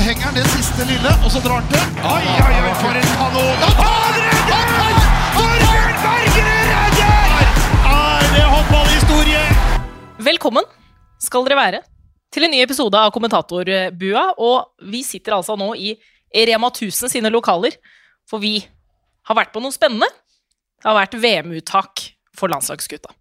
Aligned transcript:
Så 0.00 0.04
henger 0.06 0.30
han 0.30 0.36
det 0.38 0.46
siste 0.48 0.84
lille, 0.88 1.10
og 1.20 1.28
så 1.28 1.42
drar 1.44 1.58
han 1.60 1.66
til. 1.68 1.80
Oi, 2.08 2.22
oi, 2.24 2.52
oi, 2.56 2.68
for 2.80 2.96
en 2.96 3.08
kanon! 3.18 3.64
Han 3.76 4.14
redder! 4.16 4.94
Torbjørn 5.34 5.98
Bergerud 6.04 6.70
redder! 6.70 7.50
Er 7.90 8.30
det 8.32 8.46
håndballhistorie? 8.48 9.42
Velkommen 10.24 10.70
skal 11.20 11.44
dere 11.44 11.58
være 11.58 11.80
til 12.32 12.46
en 12.48 12.54
ny 12.54 12.62
episode 12.64 12.96
av 12.96 13.12
Kommentatorbua. 13.12 14.22
Og 14.40 14.88
vi 14.88 15.02
sitter 15.04 15.36
altså 15.36 15.58
nå 15.60 15.68
i 15.76 15.92
Rema 16.48 16.72
1000 16.72 17.12
sine 17.12 17.34
lokaler, 17.36 17.76
for 18.24 18.40
vi 18.40 18.54
har 19.28 19.40
vært 19.42 19.52
på 19.52 19.60
noe 19.60 19.76
spennende. 19.76 20.08
Det 20.80 20.88
har 20.88 20.96
vært 20.96 21.18
VM-uttak 21.20 22.06
for 22.40 22.48
landslagsgutta. 22.48 23.12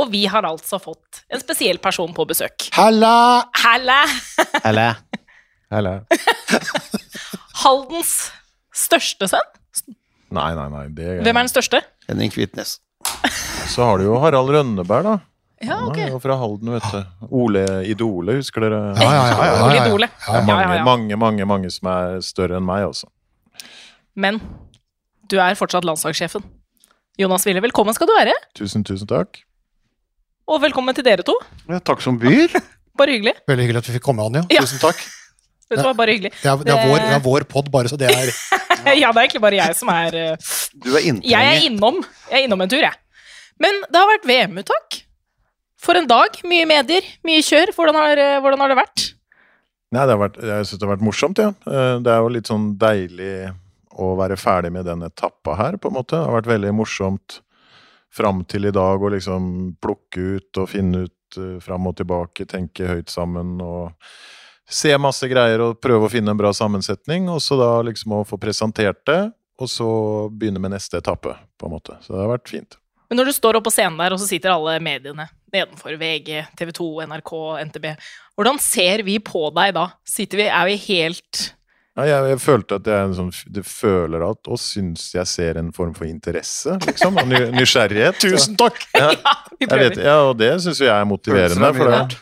Og 0.00 0.08
vi 0.16 0.24
har 0.32 0.48
altså 0.48 0.80
fått 0.80 1.26
en 1.28 1.44
spesiell 1.44 1.76
person 1.76 2.16
på 2.16 2.24
besøk. 2.32 2.70
Halla! 2.80 3.44
Halla! 3.66 4.00
Eller? 4.64 4.96
Eller? 5.72 6.04
Haldens 7.62 8.12
største 8.76 9.28
sønn. 9.30 9.54
Nei, 10.36 10.50
nei, 10.58 10.66
nei. 10.72 10.84
Det, 10.94 11.06
Hvem 11.24 11.38
er 11.38 11.46
den 11.46 11.50
største? 11.52 11.80
Henning 12.08 12.32
Kvitnes. 12.34 12.76
Så 13.72 13.86
har 13.86 13.98
du 14.00 14.06
jo 14.08 14.18
Harald 14.22 14.50
Rønneberg, 14.54 15.06
da. 15.06 15.16
Ja, 15.64 15.78
Han 15.80 15.88
ok. 15.88 15.98
er 16.04 16.10
jo 16.12 16.18
fra 16.20 16.34
Halden, 16.36 16.68
vet 16.74 16.86
du. 16.92 17.28
Ole 17.32 17.62
Idole, 17.88 18.34
husker 18.42 18.66
dere? 18.66 18.80
Ja, 19.00 19.06
ja, 19.08 19.22
ja, 19.24 19.36
ja, 19.38 19.46
ja, 19.56 19.64
Ole. 19.64 19.78
Idole. 19.86 20.08
Er 20.28 20.34
Ja, 20.36 20.42
mange, 20.44 20.66
ja, 20.66 20.74
ja. 20.76 20.84
mange, 20.84 21.16
mange, 21.22 21.46
mange 21.48 21.70
som 21.72 21.88
er 21.88 22.18
større 22.26 22.58
enn 22.60 22.66
meg, 22.66 22.84
altså. 22.90 23.08
Men 24.16 24.38
du 25.30 25.38
er 25.40 25.56
fortsatt 25.58 25.86
landslagssjefen. 25.88 26.44
Jonas 27.16 27.46
Wille, 27.48 27.62
velkommen 27.64 27.96
skal 27.96 28.10
du 28.10 28.12
være. 28.18 28.34
Tusen, 28.58 28.84
tusen 28.84 29.08
takk. 29.08 29.40
Og 30.46 30.60
velkommen 30.62 30.94
til 30.94 31.06
dere 31.08 31.24
to. 31.26 31.34
Ja, 31.72 31.80
takk 31.80 32.04
som 32.04 32.20
byr. 32.20 32.52
Bare 33.00 33.16
hyggelig. 33.16 33.32
Veldig 33.48 33.64
hyggelig 33.64 33.80
at 33.80 33.88
vi 33.88 33.96
fikk 33.96 34.04
komme, 34.10 34.26
Anja. 34.28 34.44
Ja. 34.52 34.60
Tusen 34.66 34.82
takk. 34.84 35.00
Vet 35.66 35.80
du 35.80 35.82
hva, 35.82 35.94
bare 35.98 36.14
hyggelig. 36.14 36.30
Det 36.38 36.50
er, 36.50 36.60
det 36.62 36.74
er 36.74 36.84
vår, 36.86 37.00
det 37.02 37.14
er 37.16 37.24
vår 37.24 37.46
pod, 37.50 37.70
bare 37.74 37.90
så 37.90 37.98
det 37.98 38.10
er 38.12 38.30
Ja, 39.00 39.10
det 39.10 39.18
er 39.18 39.24
egentlig 39.24 39.42
bare 39.42 39.58
jeg 39.58 39.74
som 39.74 39.90
er 39.90 40.14
eh, 40.14 40.52
Du 40.78 40.92
er 40.94 41.02
Jeg 41.02 41.34
er 41.34 41.66
innom. 41.66 41.98
Jeg 42.30 42.38
er 42.38 42.46
innom 42.46 42.62
en 42.62 42.70
tur, 42.70 42.84
jeg. 42.84 42.94
Men 43.62 43.82
det 43.88 43.98
har 43.98 44.10
vært 44.12 44.28
VM-uttak. 44.28 45.00
For 45.82 45.98
en 45.98 46.06
dag. 46.10 46.38
Mye 46.46 46.66
medier, 46.68 47.04
mye 47.26 47.42
kjør. 47.44 47.72
Hvordan 47.74 47.98
har, 47.98 48.20
eh, 48.22 48.38
hvordan 48.44 48.62
har 48.62 48.72
det 48.72 48.78
vært? 48.78 49.06
Nei, 49.94 50.02
det 50.04 50.14
har 50.14 50.20
vært, 50.20 50.38
jeg 50.42 50.68
syns 50.68 50.80
det 50.80 50.86
har 50.86 50.94
vært 50.94 51.06
morsomt, 51.06 51.42
ja. 51.42 51.50
Eh, 51.66 51.98
Det 52.04 52.12
er 52.14 52.22
jo 52.22 52.30
litt 52.36 52.50
sånn 52.50 52.70
deilig 52.78 53.32
å 53.96 54.12
være 54.18 54.36
ferdig 54.38 54.70
med 54.74 54.86
den 54.86 55.02
etappa 55.06 55.56
her, 55.56 55.78
på 55.80 55.90
en 55.90 55.96
måte. 55.98 56.14
Det 56.14 56.24
har 56.26 56.36
vært 56.36 56.52
veldig 56.52 56.72
morsomt 56.76 57.40
fram 58.16 58.44
til 58.48 58.68
i 58.68 58.74
dag 58.74 59.02
å 59.02 59.10
liksom 59.12 59.76
plukke 59.82 60.36
ut 60.38 60.60
og 60.62 60.70
finne 60.72 61.06
ut 61.06 61.12
fram 61.60 61.88
og 61.90 61.96
tilbake, 61.98 62.46
tenke 62.48 62.86
høyt 62.88 63.10
sammen 63.12 63.56
og 63.60 63.90
se 64.68 64.92
masse 64.98 65.28
greier 65.30 65.62
og 65.62 65.78
prøve 65.82 66.08
å 66.08 66.12
finne 66.12 66.32
en 66.34 66.38
bra 66.40 66.50
sammensetning, 66.56 67.28
og 67.30 67.38
så 67.44 67.58
da 67.60 67.70
liksom 67.86 68.16
å 68.18 68.24
få 68.26 68.38
presentert 68.42 69.02
det, 69.06 69.20
og 69.62 69.70
så 69.72 69.86
begynne 70.32 70.60
med 70.60 70.74
neste 70.74 70.98
etappe, 71.00 71.32
på 71.56 71.68
en 71.68 71.72
måte. 71.78 71.96
Så 72.04 72.12
det 72.12 72.20
har 72.24 72.32
vært 72.34 72.50
fint. 72.52 72.76
Men 73.08 73.20
når 73.20 73.28
du 73.30 73.36
står 73.36 73.56
oppe 73.60 73.68
på 73.70 73.76
scenen 73.76 74.00
der, 74.02 74.12
og 74.16 74.18
så 74.18 74.26
sitter 74.26 74.50
alle 74.52 74.80
mediene 74.82 75.28
nedenfor, 75.54 75.94
VG, 76.00 76.40
TV 76.58 76.72
2, 76.74 76.88
NRK, 77.06 77.32
NTB, 77.70 77.86
hvordan 78.36 78.58
ser 78.60 79.04
vi 79.06 79.20
på 79.22 79.46
deg 79.54 79.76
da? 79.78 79.86
Sitter 80.04 80.42
vi, 80.42 80.48
er 80.50 80.66
vi 80.68 80.74
helt 80.88 81.44
Ja, 81.96 82.04
jeg, 82.10 82.26
jeg 82.34 82.40
følte 82.42 82.76
at 82.80 82.90
jeg 82.90 82.98
er 82.98 83.06
en 83.06 83.14
sånn, 83.16 83.30
du 83.54 83.62
føler 83.64 84.26
at, 84.26 84.42
og 84.50 84.58
syns 84.60 85.06
jeg 85.14 85.30
ser 85.30 85.56
en 85.62 85.70
form 85.72 85.94
for 85.96 86.04
interesse, 86.10 86.74
liksom, 86.84 87.16
og 87.22 87.30
ny, 87.30 87.44
nysgjerrighet. 87.54 88.18
Tusen 88.26 88.58
takk! 88.60 88.82
Ja. 88.98 89.14
Vi 89.56 89.64
Jeg 89.64 89.70
prøver. 89.70 89.86
vet, 89.86 90.02
ja, 90.04 90.18
og 90.26 90.34
det 90.42 90.50
syns 90.66 90.82
jeg 90.82 90.92
er 90.92 91.06
motiverende. 91.08 91.70
Er 91.70 91.78
For 91.78 91.94
det. 91.94 92.18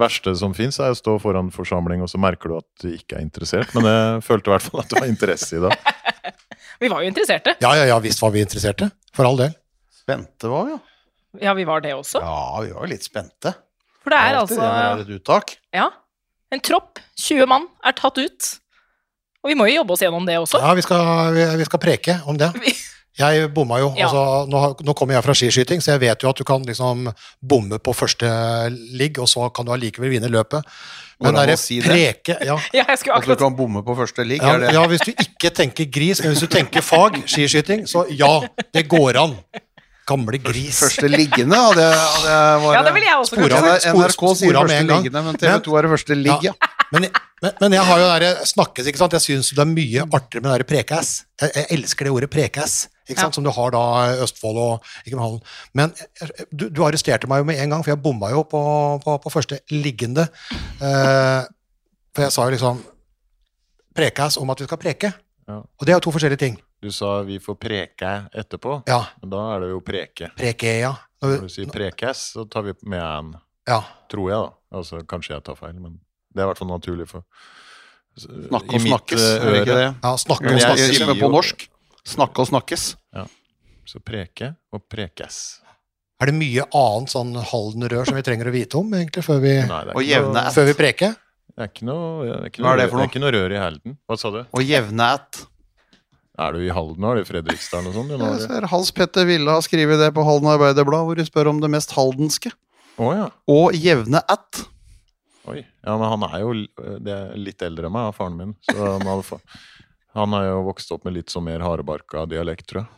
Verste 0.00 0.34
som 0.38 0.54
fins, 0.56 0.78
er 0.82 0.94
å 0.94 0.98
stå 0.98 1.16
foran 1.22 1.48
forsamling, 1.54 2.02
og 2.04 2.10
så 2.12 2.20
merker 2.20 2.52
du 2.52 2.58
at 2.58 2.66
du 2.82 2.90
ikke 2.92 3.18
er 3.18 3.24
interessert. 3.24 3.72
Men 3.76 3.88
jeg 3.88 4.22
følte 4.28 4.50
i 4.50 4.54
hvert 4.54 4.66
fall 4.66 4.82
at 4.82 4.92
det 4.92 5.00
var 5.00 5.10
interesse 5.10 5.58
i 5.58 5.62
det. 5.64 5.72
Vi 6.82 6.90
var 6.92 7.00
jo 7.04 7.08
interesserte. 7.08 7.56
Ja, 7.64 7.70
ja, 7.78 7.86
ja, 7.88 7.96
visst 8.04 8.20
var 8.20 8.34
vi 8.34 8.42
interesserte. 8.44 8.90
For 9.16 9.24
all 9.24 9.38
del. 9.40 9.54
Spente 9.96 10.50
var 10.52 10.66
vi, 10.66 10.74
jo. 10.74 10.80
Ja, 11.40 11.54
vi 11.56 11.64
var 11.64 11.80
det 11.80 11.94
også. 11.96 12.20
Ja, 12.20 12.60
vi 12.60 12.74
var 12.74 12.84
jo 12.84 12.90
litt 12.90 13.06
spente. 13.06 13.54
For 14.04 14.12
det 14.12 14.18
er 14.20 14.36
Alltid 14.36 14.60
det 14.60 14.66
altså 14.66 14.90
er 14.90 15.00
et 15.06 15.14
uttak. 15.16 15.54
Ja. 15.72 15.86
En 16.52 16.60
tropp, 16.60 17.00
20 17.16 17.48
mann, 17.48 17.64
er 17.80 17.96
tatt 17.96 18.20
ut. 18.20 18.50
Og 19.40 19.50
vi 19.52 19.56
må 19.56 19.70
jo 19.70 19.78
jobbe 19.78 19.96
oss 19.96 20.04
gjennom 20.04 20.28
det 20.28 20.36
også. 20.42 20.60
Ja, 20.60 20.74
vi 20.76 20.84
skal, 20.84 21.32
vi, 21.32 21.48
vi 21.62 21.68
skal 21.70 21.82
preke 21.82 22.18
om 22.28 22.36
det. 22.40 22.52
Jeg 23.16 23.48
bomma 23.56 23.78
jo. 23.80 23.92
Ja. 23.96 24.10
Altså, 24.10 24.22
nå, 24.52 24.62
nå 24.84 24.94
kommer 24.98 25.16
jeg 25.16 25.24
fra 25.24 25.34
skiskyting, 25.36 25.80
så 25.80 25.94
jeg 25.94 26.02
vet 26.04 26.22
jo 26.22 26.28
at 26.28 26.36
du 26.36 26.44
kan 26.44 26.64
liksom 26.68 27.08
bomme 27.40 27.78
på 27.80 27.94
første 27.96 28.28
ligg, 28.98 29.20
og 29.22 29.30
så 29.30 29.48
kan 29.56 29.68
du 29.68 29.72
allikevel 29.72 30.12
vinne 30.12 30.28
løpet. 30.32 30.66
Men 31.24 31.32
det 31.32 31.54
er 31.54 31.60
si 31.60 31.78
preke 31.80 32.34
det? 32.36 32.44
ja. 32.44 32.58
Ja, 32.76 32.84
jeg 32.90 32.98
skulle 33.00 33.16
At 33.16 33.24
du 33.24 33.32
akkurat 33.32 33.44
kan 33.46 33.56
bomme 33.56 33.80
på 33.86 33.94
første 33.96 34.26
ligg, 34.28 34.42
Ja, 34.44 34.58
ja, 34.74 34.82
hvis 34.90 35.06
du 35.06 35.14
ikke 35.14 35.48
tenker 35.48 35.88
gris, 35.88 36.20
men 36.20 36.34
hvis 36.34 36.44
du 36.44 36.50
tenker 36.52 36.84
fag, 36.84 37.22
skiskyting, 37.24 37.86
så 37.88 38.04
ja, 38.12 38.42
det 38.74 38.84
går 38.90 39.22
an. 39.22 39.38
Gamle 40.06 40.38
gris. 40.38 40.78
Første 40.84 41.08
liggende? 41.10 41.56
Ja, 41.58 41.70
det, 41.74 41.86
hadde 41.98 42.30
jeg 42.30 42.60
var 42.62 42.74
Ja, 42.76 42.82
det 42.86 42.92
vil 42.94 43.02
jeg 43.08 43.16
også 43.18 43.34
Spora- 43.36 43.60
kanskje. 43.62 43.92
NRK 43.96 44.22
sier 44.38 44.52
første 44.60 44.76
en 44.78 44.86
gang. 44.86 45.00
liggende, 45.02 45.22
men 45.26 45.38
TV 45.42 45.54
2 45.66 45.76
er 45.78 45.82
det 45.82 45.90
første 45.90 46.14
ligg, 46.20 46.44
ja. 46.46 46.52
Men, 46.94 47.08
men, 47.42 47.52
men 47.60 47.72
jeg 47.74 47.82
har 47.88 47.98
jo 47.98 48.10
der 48.22 48.44
snakkes, 48.46 48.86
ikke 48.86 49.00
sant? 49.00 49.16
Jeg 49.18 49.24
syns 49.24 49.48
det 49.50 49.58
er 49.64 49.66
mye 49.66 50.04
artigere 50.14 50.42
med 50.44 50.52
det 50.52 50.58
der 50.60 50.68
prekass. 50.70 51.10
Jeg, 51.42 51.50
jeg 51.56 51.66
elsker 51.74 52.06
det 52.06 52.12
ordet 52.14 52.30
prekass, 52.30 52.76
ikke 53.10 53.18
sant? 53.24 53.34
Ja. 53.34 53.38
som 53.40 53.44
du 53.48 53.50
har 53.50 53.74
da 53.74 53.82
i 54.12 54.20
Østfold 54.22 54.60
og 54.62 54.86
ikke 55.04 55.18
Hallen. 55.18 55.40
Men 55.74 55.90
eh, 56.22 56.30
du, 56.54 56.68
du 56.70 56.84
arresterte 56.86 57.26
meg 57.26 57.42
jo 57.42 57.48
med 57.50 57.58
en 57.64 57.74
gang, 57.74 57.82
for 57.82 57.90
jeg 57.96 58.02
bomma 58.06 58.30
jo 58.30 58.44
på, 58.46 58.62
på, 59.02 59.16
på 59.26 59.34
første 59.34 59.58
liggende. 59.74 60.28
Eh, 60.78 61.42
for 62.14 62.22
jeg 62.28 62.32
sa 62.38 62.46
jo 62.46 62.54
liksom 62.54 62.78
prekass 63.96 64.38
om 64.38 64.50
at 64.54 64.60
vi 64.62 64.68
skal 64.70 64.78
preke. 64.80 65.10
Ja. 65.48 65.58
Og 65.66 65.82
det 65.86 65.92
er 65.94 65.98
jo 65.98 66.06
to 66.06 66.14
forskjellige 66.14 66.42
ting. 66.46 66.56
Du 66.82 66.90
sa 66.92 67.22
vi 67.22 67.38
får 67.40 67.56
preke 67.58 68.10
etterpå, 68.36 68.82
Ja, 68.86 69.00
men 69.22 69.30
da 69.30 69.56
er 69.56 69.60
det 69.60 69.70
jo 69.70 69.80
preke. 69.80 70.30
preke, 70.36 70.78
ja. 70.80 70.94
Når 71.22 71.40
du 71.46 71.48
sier 71.48 71.66
prekes, 71.72 72.32
så 72.36 72.44
tar 72.50 72.62
vi 72.62 72.74
med 72.84 73.00
en, 73.02 73.34
Ja. 73.66 73.80
tror 74.10 74.28
jeg, 74.30 74.38
da. 74.38 74.52
Altså, 74.78 75.00
kanskje 75.06 75.34
jeg 75.34 75.44
tar 75.44 75.54
feil, 75.56 75.74
men 75.80 76.00
det 76.34 76.42
er 76.42 76.44
i 76.44 76.46
hvert 76.52 76.58
fall 76.58 76.68
naturlig 76.68 77.08
for 77.08 77.22
Snakke 78.16 78.74
og 78.76 78.80
snakkes, 78.80 79.20
hører 79.20 79.46
er 79.46 79.52
det 79.52 79.60
ikke 79.66 79.76
det? 79.76 79.88
ja 80.04 80.12
snakke 80.16 80.46
og 80.46 80.60
jeg- 80.60 80.98
jeg- 81.00 81.20
på 81.20 81.30
norsk. 81.30 81.68
Snakke 82.04 82.38
og 82.40 82.46
snakkes. 82.48 82.96
Ja. 83.14 83.26
Så 83.84 83.98
preke 84.00 84.56
og 84.72 84.88
prekes. 84.88 85.60
Er 86.20 86.26
det 86.26 86.34
mye 86.34 86.62
annet 86.72 87.08
sånn 87.10 87.34
Halden-rør 87.36 88.06
som 88.06 88.14
vi 88.14 88.22
trenger 88.22 88.46
å 88.46 88.52
vite 88.52 88.74
om, 88.78 88.90
egentlig, 88.94 89.22
før 89.24 89.40
vi, 89.40 89.66
Nei, 89.66 89.82
Og 89.92 90.00
ikke 90.02 90.08
jevne 90.08 90.32
noe- 90.32 90.52
før 90.52 90.64
vi 90.64 90.72
preker? 90.72 91.16
Det 91.56 91.58
er 91.58 91.68
ikke 91.68 91.82
noe, 91.84 92.24
det 92.24 92.32
er 92.36 92.48
ikke 92.50 92.62
noe, 92.62 92.72
er 92.72 92.76
det 92.76 92.90
rør- 92.90 92.96
Det 92.96 93.04
er 93.04 93.08
ikke 93.08 93.20
noe 93.20 93.32
rør 93.32 93.52
i 93.52 93.58
Halden. 93.60 93.98
Hva 94.08 94.18
sa 94.18 94.30
du? 94.30 94.38
Og 94.54 94.62
jevne 94.62 95.14
ett. 95.14 95.46
Er 96.36 96.52
du 96.52 96.60
i 96.60 96.72
Halden 96.72 97.00
nå? 97.00 97.10
Er 97.12 97.20
det 97.20 97.26
i 97.26 97.28
Fredrikstad 97.30 97.80
eller 97.80 97.94
noe 97.94 97.96
sånt? 97.96 98.24
Jeg 98.26 98.44
ser 98.44 98.68
Hans 98.72 98.92
Petter 98.92 99.28
Ville 99.28 99.52
har 99.52 99.64
skrevet 99.64 100.00
det 100.02 100.10
på 100.16 100.24
Halden 100.26 100.50
Arbeiderblad, 100.52 101.06
hvor 101.08 101.16
de 101.16 101.24
spør 101.24 101.52
om 101.54 101.62
det 101.62 101.70
mest 101.72 101.94
haldenske. 101.96 102.52
Å 103.00 103.12
ja. 103.16 103.30
Og 103.52 103.76
jevne 103.76 104.20
ett. 104.32 104.66
Oi. 105.46 105.62
Ja, 105.62 105.94
men 105.94 106.06
han 106.10 106.26
er 106.26 106.42
jo 106.42 106.52
det 107.04 107.14
er 107.14 107.32
litt 107.40 107.62
eldre 107.64 107.88
enn 107.88 107.94
meg, 107.94 108.12
faren 108.16 108.36
min. 108.36 108.52
Så 108.66 108.76
han, 108.76 109.06
hadde, 109.06 109.40
han 110.18 110.36
har 110.36 110.46
jo 110.50 110.60
vokst 110.68 110.92
opp 110.92 111.06
med 111.06 111.16
litt 111.16 111.32
sånn 111.32 111.46
mer 111.48 111.64
hardbarka 111.64 112.26
dialekt, 112.28 112.66
tror 112.68 112.82
jeg. 112.82 112.92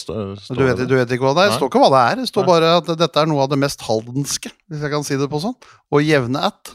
Stå, 0.00 0.14
står 0.40 0.56
Du 0.56 0.64
vet, 0.64 0.78
du 0.88 0.94
vet 0.96 1.10
ikke 1.12 1.26
hva 1.26 1.34
det 1.36 1.42
er? 1.44 1.50
Det 1.52 1.58
står 1.58 1.68
ikke 1.68 1.82
hva 1.82 1.90
det 1.92 2.02
er. 2.06 2.20
Det 2.22 2.30
står 2.30 2.46
Nei. 2.46 2.52
bare 2.54 2.72
at 2.78 2.88
dette 3.02 3.20
er 3.20 3.28
noe 3.28 3.44
av 3.44 3.50
det 3.52 3.58
mest 3.60 3.84
haldenske, 3.84 4.52
hvis 4.70 4.84
jeg 4.86 4.92
kan 4.94 5.04
si 5.04 5.18
det 5.20 5.28
på 5.28 5.42
sånn. 5.42 5.56
Og 5.92 6.00
jevne 6.00 6.40
ett. 6.48 6.72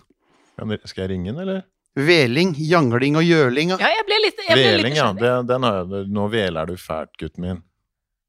Skal 0.86 1.08
jeg 1.08 1.14
ringe 1.16 1.32
den, 1.32 1.42
eller? 1.42 1.64
Veling, 2.08 2.54
jangling 2.58 3.18
og 3.20 3.26
gjøling. 3.28 3.74
ja. 3.74 3.78
Ja, 3.82 3.90
jeg 3.98 4.06
ble 4.08 4.20
litt, 4.24 4.38
jeg 4.46 4.56
ble 4.56 4.64
litt 4.64 4.78
Veling, 4.80 4.96
ja. 4.96 5.08
nysgjerrig. 5.14 5.42
Det, 5.44 5.48
den 5.54 5.68
har 5.68 5.80
jeg. 5.82 6.08
Nå 6.16 6.28
veler 6.32 6.70
du 6.70 6.76
fælt, 6.80 7.12
gutten 7.20 7.46
min. 7.48 7.62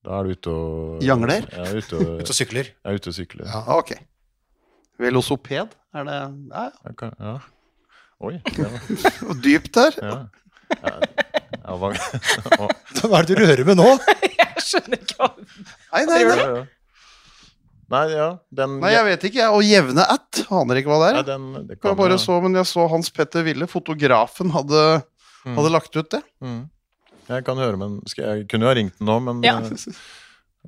Da 0.04 0.16
er 0.20 0.24
du 0.24 0.30
ute 0.32 0.52
og 0.56 1.02
Jangler? 1.04 1.44
Er 1.52 1.74
ute 1.76 1.98
og, 2.00 2.20
Ut 2.24 2.30
og 2.32 2.36
sykler. 2.36 2.70
er 2.88 2.96
ute 2.96 3.10
og 3.12 3.16
sykler. 3.18 3.46
Ja. 3.52 3.60
Ok. 3.76 3.92
Velosoped? 5.00 5.74
Er 5.94 6.04
det 6.06 6.16
ja, 6.16 6.64
ja. 6.84 6.92
Kan, 6.98 7.12
ja. 7.20 7.38
Oi. 8.20 8.34
Og 9.30 9.38
dypt 9.44 9.72
der. 9.74 9.96
ja. 10.02 10.18
Ja, 10.70 10.90
ja, 11.64 11.76
hva- 11.80 11.90
er 13.18 13.24
det 13.26 13.34
du 13.34 13.40
rører 13.42 13.64
med 13.66 13.78
nå? 13.80 13.86
Jeg 14.40 14.62
skjønner 14.62 15.00
ikke 15.00 15.16
hva 15.18 15.30
Nei, 15.40 16.02
nei, 16.06 16.18
ja, 16.20 16.34
nei. 16.36 16.60
Nei, 17.90 18.04
ja. 18.14 18.26
Den, 18.54 18.76
nei, 18.80 18.92
jeg 18.94 19.04
vet 19.08 19.24
ikke. 19.30 19.40
jeg. 19.42 19.50
Og 19.50 19.62
jevne 19.66 20.04
ett. 20.14 20.42
Aner 20.54 20.78
ikke 20.78 20.92
hva 20.92 20.98
det 21.02 21.08
er. 21.10 21.18
er. 21.20 21.28
den, 21.32 21.46
det 21.66 21.78
Jeg 21.82 21.96
bare 21.98 22.18
så, 22.22 22.36
men 22.44 22.54
jeg 22.54 22.68
så 22.70 22.84
Hans 22.92 23.10
Petter 23.10 23.42
Ville, 23.46 23.66
fotografen, 23.70 24.50
hadde, 24.54 25.02
Mm. 25.40 25.54
hadde 25.56 25.70
lagt 25.72 25.96
ut 25.96 26.10
det. 26.12 26.20
Mm. 26.44 26.68
Jeg 27.30 27.44
kan 27.46 27.56
høre, 27.56 27.76
men 27.80 27.94
skal 28.06 28.24
jeg, 28.28 28.48
kunne 28.50 28.66
jo 28.66 28.68
ha 28.68 28.74
ringt 28.76 28.98
den 28.98 29.06
nå, 29.08 29.14
men 29.24 29.42
Ja. 29.42 29.54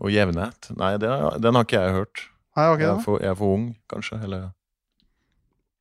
Og 0.01 0.09
jevne 0.11 0.47
at. 0.49 0.71
Nei, 0.81 0.97
det, 0.97 1.11
den 1.45 1.55
har 1.59 1.65
ikke 1.67 1.77
jeg 1.83 1.93
hørt. 1.93 2.23
Nei, 2.57 2.67
okay, 2.73 2.87
Jeg 2.87 2.95
er 2.97 3.03
for, 3.05 3.19
jeg 3.21 3.29
er 3.29 3.35
for 3.37 3.53
ung, 3.59 3.67
kanskje. 3.93 4.17
Eller 4.25 4.47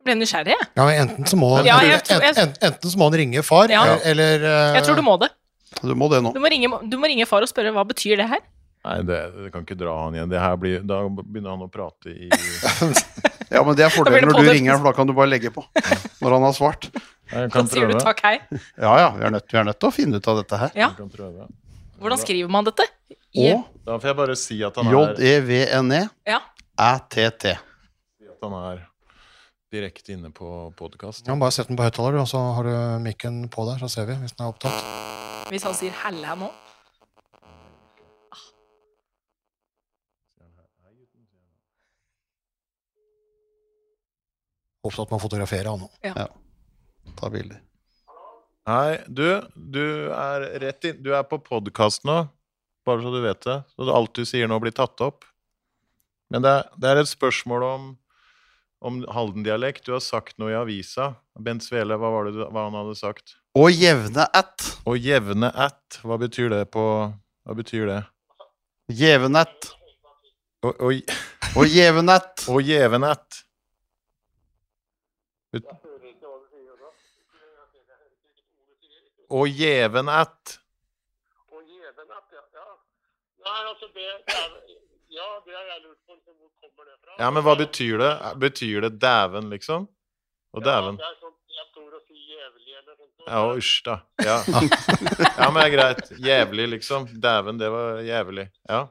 ble 0.04 0.16
nysgjerrig, 0.18 0.56
jeg. 0.58 0.68
Ja, 0.76 0.86
enten 1.06 1.26
så 1.30 1.38
må, 1.40 1.50
Ja, 1.64 1.78
jeg 1.86 2.02
tror- 2.04 2.22
jeg- 2.26 2.36
enten, 2.36 2.58
enten 2.68 2.90
så 2.92 2.98
må 3.00 3.08
han 3.10 3.20
ringe 3.22 3.44
far, 3.44 3.70
Ja. 3.70 3.98
eller 4.04 4.44
uh... 4.44 4.76
Jeg 4.76 4.84
tror 4.84 4.96
du 4.96 5.02
må 5.06 5.18
det. 5.22 5.30
Du 5.82 5.94
må 5.96 6.10
det 6.12 6.22
nå. 6.24 6.34
Du 6.34 6.40
må, 6.42 6.50
ringe, 6.52 6.68
du 6.90 6.98
må 6.98 7.08
ringe 7.08 7.26
far 7.26 7.42
og 7.42 7.48
spørre 7.48 7.72
hva 7.72 7.86
betyr 7.88 8.18
det 8.18 8.28
her. 8.28 8.42
Nei, 8.82 8.96
det, 9.06 9.18
det 9.38 9.50
kan 9.54 9.62
ikke 9.66 9.78
dra 9.78 9.94
han 10.06 10.16
igjen. 10.18 10.30
Det 10.32 10.40
her 10.42 10.56
blir, 10.58 10.82
da 10.90 11.04
begynner 11.10 11.54
han 11.54 11.66
å 11.68 11.70
prate 11.70 12.10
i 12.10 12.30
Ja, 13.52 13.62
men 13.68 13.76
det 13.78 13.84
er 13.86 13.92
fordelen 13.94 14.30
når 14.32 14.40
du 14.42 14.48
ringer, 14.50 14.78
for 14.80 14.88
da 14.90 14.94
kan 14.96 15.10
du 15.10 15.14
bare 15.14 15.30
legge 15.30 15.52
på 15.54 15.62
når 16.24 16.36
han 16.38 16.46
har 16.48 16.54
svart. 16.56 16.88
Jeg 17.32 17.52
Da 17.52 17.64
sier 17.68 17.92
du 17.92 17.98
takk, 18.00 18.22
hei. 18.26 18.38
Ja 18.80 18.94
ja, 19.02 19.10
vi 19.18 19.26
er, 19.28 19.34
nødt, 19.36 19.48
vi 19.52 19.60
er 19.60 19.68
nødt 19.68 19.80
til 19.82 19.90
å 19.92 19.94
finne 19.96 20.22
ut 20.22 20.30
av 20.32 20.40
dette 20.40 20.60
her. 20.64 20.72
Ja. 20.80 20.90
Kan 20.98 21.12
prøve. 21.12 21.50
Hvordan 22.02 22.22
skriver 22.24 22.50
man 22.52 22.66
dette? 22.66 22.88
Og 23.38 23.68
Da 23.86 23.98
får 24.02 24.10
jeg 24.12 24.18
bare 24.22 24.38
si 24.40 24.58
at 24.66 24.80
han 24.80 24.88
er, 24.90 24.96
J-E-V-N-E 25.20 26.02
Ja. 26.32 26.40
æ-t-t. 26.80 27.54
at 27.54 28.48
han 28.48 28.56
er 28.72 28.82
direkte 29.72 30.16
inne 30.16 30.32
på 30.36 30.74
podkast. 30.80 31.28
Ja, 31.28 31.36
bare 31.40 31.54
sett 31.56 31.70
den 31.70 31.78
på 31.80 31.86
høyttaler, 31.86 32.18
og 32.24 32.28
så 32.28 32.42
har 32.58 32.68
du 32.68 32.74
mikken 33.06 33.46
på 33.54 33.68
der, 33.70 33.80
så 33.84 33.88
ser 33.92 34.10
vi 34.10 34.18
hvis 34.24 34.34
den 34.36 34.48
er 34.48 34.52
opptatt. 34.52 35.48
Hvis 35.52 35.64
han 35.68 35.76
sier 35.78 35.94
helle 36.04 36.36
nå. 36.40 36.50
Opptatt 44.82 45.12
med 45.12 45.20
å 45.20 45.22
fotografere 45.22 45.70
han 45.70 45.84
nå. 45.84 45.90
Ta 47.18 47.30
bilder. 47.34 47.60
Hei, 48.70 49.02
du. 49.08 49.26
Du 49.54 49.84
er 50.14 50.46
rett 50.62 50.86
inn 50.86 51.00
Du 51.02 51.12
er 51.18 51.26
på 51.26 51.40
podkast 51.42 52.06
nå, 52.06 52.24
bare 52.86 53.02
så 53.04 53.12
du 53.14 53.20
vet 53.24 53.42
det. 53.46 53.58
Så 53.74 53.90
alt 53.94 54.14
du 54.18 54.26
sier 54.26 54.50
nå, 54.50 54.58
blir 54.62 54.74
tatt 54.74 55.02
opp. 55.06 55.26
Men 56.32 56.46
det 56.46 56.54
er, 56.60 56.70
det 56.80 56.90
er 56.92 57.02
et 57.02 57.10
spørsmål 57.12 57.66
om, 57.68 57.88
om 58.88 59.02
Halden-dialekt. 59.12 59.84
Du 59.86 59.94
har 59.94 60.02
sagt 60.06 60.38
noe 60.42 60.54
i 60.54 60.58
avisa. 60.58 61.12
Bent 61.38 61.66
Svele, 61.66 61.98
hva 62.00 62.14
var 62.14 62.30
det 62.30 62.38
du, 62.38 62.44
hva 62.48 62.68
han 62.70 62.78
hadde 62.80 62.96
sagt? 62.98 63.36
Å 63.58 63.68
jevne 63.70 64.26
at. 64.38 64.70
Å 64.88 64.96
jevne 64.96 65.52
at, 65.52 66.00
hva 66.08 66.18
betyr 66.22 66.50
det 66.54 66.64
på 66.74 66.86
Hva 67.46 67.58
betyr 67.58 67.90
det? 67.90 68.00
Jevnett. 68.94 69.72
Å, 70.62 70.92
jevnett. 71.66 72.46
å 72.50 72.62
jevne 72.62 73.14
at. 73.18 73.42
Ut- 75.54 75.68
Og 79.32 79.48
gjeven 79.48 80.10
at. 80.12 80.58
Og 81.52 81.62
Gjevenatt, 81.68 82.28
ja. 82.36 82.42
ja. 82.58 82.66
Nei, 83.46 83.60
altså 83.72 83.88
det, 83.96 84.08
det 84.28 84.36
er, 84.38 84.56
Ja, 85.12 85.28
det 85.46 85.56
har 85.56 85.66
jeg 85.72 85.82
lurt 85.86 86.00
på. 86.08 86.16
liksom, 86.16 86.36
Hvor 86.40 86.50
kommer 86.62 86.90
det 86.90 86.98
fra? 87.04 87.16
Ja, 87.20 87.30
men 87.36 87.44
hva 87.46 87.56
betyr 87.60 87.98
det? 88.04 88.12
Betyr 88.44 88.82
det 88.88 88.92
dæven, 89.02 89.50
liksom? 89.52 89.88
Og 90.56 90.64
dæven? 90.66 91.00
Ja, 91.00 91.08
det 91.08 91.16
er 91.16 91.20
sånn, 91.24 91.38
jeg 91.56 91.68
tror 91.76 91.96
å 91.96 92.02
si 92.08 92.18
jævlig 92.32 92.76
eller 92.82 92.96
sånt. 93.00 93.14
noe. 93.20 93.28
Ja, 93.32 93.42
og 93.48 93.62
usj, 93.62 93.74
da. 93.88 93.96
Ja. 94.24 94.38
ja, 95.40 95.48
men 95.52 95.60
det 95.62 95.68
er 95.70 95.76
greit. 95.78 96.12
Jævlig, 96.28 96.68
liksom. 96.76 97.08
Dæven, 97.24 97.60
det 97.62 97.72
var 97.72 98.02
jævlig. 98.08 98.48
Ja. 98.70 98.82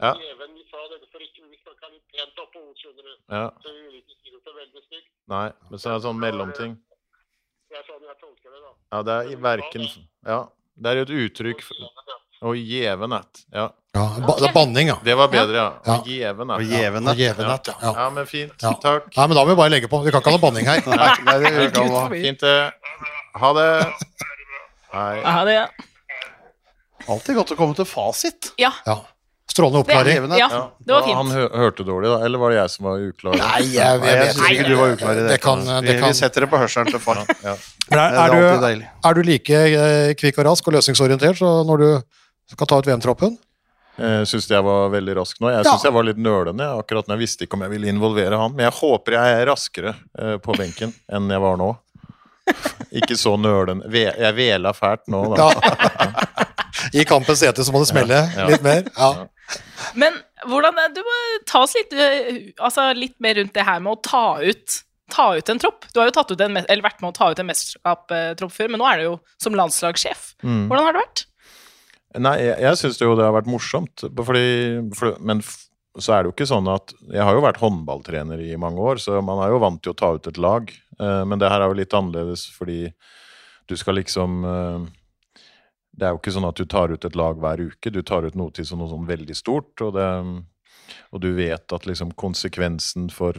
Ja. 0.00 0.12
Ja. 0.16 0.46
Vi 0.50 0.62
sa 0.70 0.84
dette 0.92 1.08
for 1.12 1.20
ikke 1.24 1.44
vi 1.48 1.58
snakka 1.60 1.90
litt 1.92 2.04
pent 2.14 2.38
oppå 2.44 2.62
ord, 2.66 2.76
skjønner 2.80 3.04
du. 3.08 3.16
ja. 3.36 3.46
Så 3.64 3.74
vi 3.74 3.80
ville 3.86 4.00
ikke 4.00 4.16
si 4.20 4.30
det 4.34 4.40
så 4.44 4.54
veldig 4.56 4.84
stygt. 4.86 5.10
Nei, 5.30 5.46
men 5.70 5.82
så 5.82 5.90
er 5.90 5.98
det 5.98 6.04
sånn 6.06 6.20
mellomting. 6.22 6.78
Det 7.70 7.78
er 7.78 7.84
sånn 7.86 8.06
jeg 8.08 8.16
tolker 8.22 8.54
det, 8.54 8.62
da. 8.64 8.72
Ja, 8.96 9.02
det 9.06 9.18
er 9.20 9.44
verken 9.44 9.86
Ja. 10.26 10.40
Det 10.80 10.90
er 10.90 10.96
jo 11.02 11.02
et 11.08 11.16
uttrykk 11.26 11.60
for 11.66 11.88
Å 12.40 12.54
jeven. 12.56 13.12
Ja. 13.52 13.66
Ja, 13.92 14.04
ba, 14.24 14.34
det 14.40 14.48
er 14.48 14.54
banning, 14.54 14.88
ja. 14.88 14.94
Det 15.04 15.14
var 15.18 15.28
bedre, 15.28 15.56
ja. 15.58 15.68
Å 15.84 15.86
Ja. 15.90 15.96
jeven 16.08 16.50
Og 16.54 16.62
at. 16.62 16.64
Ja. 16.64 17.18
Gjevenett, 17.20 17.66
ja. 17.68 17.74
ja. 17.82 17.92
ja, 17.98 18.06
men 18.16 18.26
fint. 18.26 18.54
Ja. 18.62 18.72
Takk. 18.80 19.10
Nei, 19.16 19.26
men 19.28 19.36
da 19.36 19.42
må 19.44 19.50
vi 19.52 19.56
bare 19.60 19.72
legge 19.74 19.90
på. 19.92 20.00
Vi 20.06 20.10
kan 20.14 20.22
ikke 20.22 20.32
ha 20.32 20.38
noe 20.38 20.44
banning 20.46 20.64
her. 20.70 20.80
Nei, 20.86 21.10
nei, 21.28 21.36
det 21.42 21.50
er 21.66 21.70
kan. 21.76 22.14
Fint, 22.14 22.40
det. 22.40 22.72
Ha 23.42 23.52
det. 23.58 23.68
Hei. 24.94 25.22
Ha 25.26 25.44
det, 25.44 25.58
alltid 27.10 27.36
godt 27.36 27.52
å 27.52 27.56
komme 27.60 27.76
til 27.76 27.84
fasit. 27.88 28.52
ja, 28.58 28.72
Ja. 28.88 28.96
Strålende 29.50 29.80
oppklaring. 29.82 30.30
Ja, 30.38 30.48
det 30.78 30.94
var 30.94 31.02
Han 31.10 31.26
fint. 31.26 31.34
hø 31.34 31.46
hørte 31.64 31.84
dårlig, 31.88 32.06
da? 32.12 32.18
Eller 32.26 32.38
var 32.38 32.52
det 32.54 32.58
jeg 32.60 32.70
som 32.76 32.86
var 32.86 33.00
uklar? 33.02 33.34
Nei, 33.40 33.62
jeg, 33.74 34.00
jeg 34.06 34.18
jeg 34.20 34.32
syns 34.36 34.50
ikke 34.54 34.68
du 34.68 34.76
var 34.78 34.92
uklar 34.94 35.10
i 35.10 35.24
det. 35.24 35.28
Det 35.32 35.38
kan, 35.42 35.64
vi, 35.66 35.76
det 35.88 35.96
kan. 35.98 36.12
vi 36.12 36.18
setter 36.20 36.46
det 36.46 36.50
på 36.52 36.60
hørselen 36.62 36.90
til 36.92 37.02
far. 37.02 37.22
Ja, 37.26 37.34
ja. 37.50 37.54
Er, 37.90 38.30
er 38.30 38.74
er, 38.78 39.14
du, 39.18 39.22
like 39.26 39.60
eh, 39.66 40.12
kvikk 40.20 40.38
og 40.38 40.46
rask 40.52 40.70
og 40.70 40.76
løsningsorientert 40.78 41.40
så 41.42 41.50
når 41.66 41.82
du 41.82 41.88
skal 42.54 42.70
ta 42.70 42.78
ut 42.78 42.86
VM-troppen? 42.92 43.34
Jeg 44.00 44.28
syns 44.30 44.46
jeg 44.48 44.64
var 44.64 44.86
veldig 44.94 45.18
rask 45.18 45.42
nå. 45.42 45.50
Jeg 45.50 45.64
Ja. 45.66 45.72
syns 45.74 45.84
jeg 45.90 45.92
var 45.98 46.06
litt 46.06 46.20
nølende. 46.22 46.70
Akkurat 46.78 47.10
når 47.10 47.18
jeg 47.18 47.24
visste 47.26 47.44
ikke 47.44 47.58
om 47.58 47.66
jeg 47.66 47.74
ville 47.74 47.90
involvere 47.90 48.38
han. 48.38 48.54
Men 48.54 48.68
jeg 48.70 48.78
håper 48.78 49.18
jeg 49.18 49.40
er 49.42 49.46
raskere 49.50 49.96
eh, 50.16 50.36
på 50.40 50.54
benken 50.56 50.94
enn 51.10 51.26
jeg 51.34 51.42
var 51.42 51.58
nå. 51.60 51.72
Ikke 53.02 53.14
så 53.18 53.34
nølende. 53.38 53.90
Jeg 53.92 54.34
vela 54.38 54.72
fælt 54.74 55.04
nå, 55.12 55.20
da. 55.36 55.50
I 56.94 57.04
kampens 57.08 57.42
hete 57.46 57.64
så 57.66 57.72
må 57.74 57.82
det 57.84 57.90
smelle 57.92 58.20
Ja. 58.36 58.46
litt 58.50 58.62
mer. 58.66 58.84
Ja. 58.96 59.26
Men 59.98 60.14
hvordan 60.46 60.76
Du 60.94 61.00
må 61.02 61.16
ta 61.46 61.62
oss 61.64 61.74
litt, 61.74 61.92
eh, 61.92 62.52
altså 62.58 62.92
litt 62.94 63.16
mer 63.20 63.34
rundt 63.40 63.52
det 63.54 63.64
her 63.66 63.80
med 63.80 63.92
å 63.98 64.02
ta 64.02 64.40
ut 64.42 64.82
Ta 65.10 65.32
ut 65.34 65.48
en 65.50 65.58
tropp. 65.58 65.88
Du 65.92 65.98
har 65.98 66.06
jo 66.06 66.12
tatt 66.14 66.30
ut 66.30 66.40
en, 66.40 66.56
eller 66.56 66.82
vært 66.84 67.00
med 67.02 67.10
å 67.10 67.16
ta 67.16 67.32
ut 67.32 67.38
en 67.42 67.48
mesterskapstropp 67.48 68.52
før, 68.54 68.68
men 68.70 68.78
nå 68.78 68.86
er 68.86 69.00
du 69.00 69.02
jo 69.08 69.14
som 69.42 69.56
landslagssjef. 69.58 70.36
Mm. 70.46 70.68
Hvordan 70.70 70.84
har 70.86 70.92
det 70.94 71.00
vært? 71.02 71.22
Nei, 72.22 72.36
jeg, 72.44 72.54
jeg 72.62 72.78
syns 72.78 73.00
jo 73.02 73.16
det 73.18 73.24
har 73.26 73.34
vært 73.34 73.50
morsomt. 73.50 74.04
Fordi, 74.06 74.44
for, 74.94 75.16
men 75.18 75.42
så 75.98 76.14
er 76.14 76.22
det 76.22 76.30
jo 76.30 76.34
ikke 76.36 76.46
sånn 76.46 76.68
at 76.70 76.94
Jeg 77.10 77.26
har 77.26 77.34
jo 77.34 77.42
vært 77.42 77.58
håndballtrener 77.58 78.38
i 78.46 78.54
mange 78.54 78.78
år, 78.78 79.02
så 79.02 79.18
man 79.18 79.42
er 79.42 79.50
jo 79.50 79.58
vant 79.58 79.82
til 79.82 79.90
å 79.90 79.98
ta 79.98 80.12
ut 80.14 80.30
et 80.30 80.38
lag. 80.38 80.70
Eh, 80.70 81.24
men 81.26 81.42
det 81.42 81.50
her 81.50 81.64
er 81.66 81.72
jo 81.74 81.80
litt 81.80 81.96
annerledes 81.98 82.46
fordi 82.54 82.92
du 83.66 83.74
skal 83.82 83.98
liksom 83.98 84.44
eh, 84.46 84.78
Det 86.00 86.06
er 86.08 86.14
jo 86.14 86.20
ikke 86.22 86.32
sånn 86.32 86.48
at 86.48 86.56
du 86.56 86.64
tar 86.64 86.92
ut 86.94 87.04
et 87.04 87.16
lag 87.18 87.36
hver 87.36 87.60
uke. 87.60 87.92
Du 87.92 88.00
tar 88.06 88.24
ut 88.24 88.36
noe 88.38 88.52
til 88.56 88.64
som 88.64 88.80
noe 88.80 88.88
sånn 88.88 89.08
veldig 89.08 89.34
stort, 89.36 89.74
og, 89.84 89.92
det, 89.98 90.06
og 91.12 91.20
du 91.20 91.28
vet 91.36 91.74
at 91.76 91.88
liksom 91.88 92.14
konsekvensen 92.16 93.10
for 93.12 93.36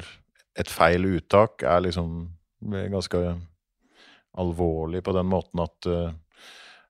et 0.62 0.69
feil 0.69 1.08
uttak 1.10 1.66
er 1.66 1.81
liksom 1.88 2.28
ganske 2.62 3.22
alvorlig 4.38 5.02
på 5.04 5.13
den 5.16 5.25
måten 5.31 5.63
at 5.63 5.88
eh, 5.90 6.12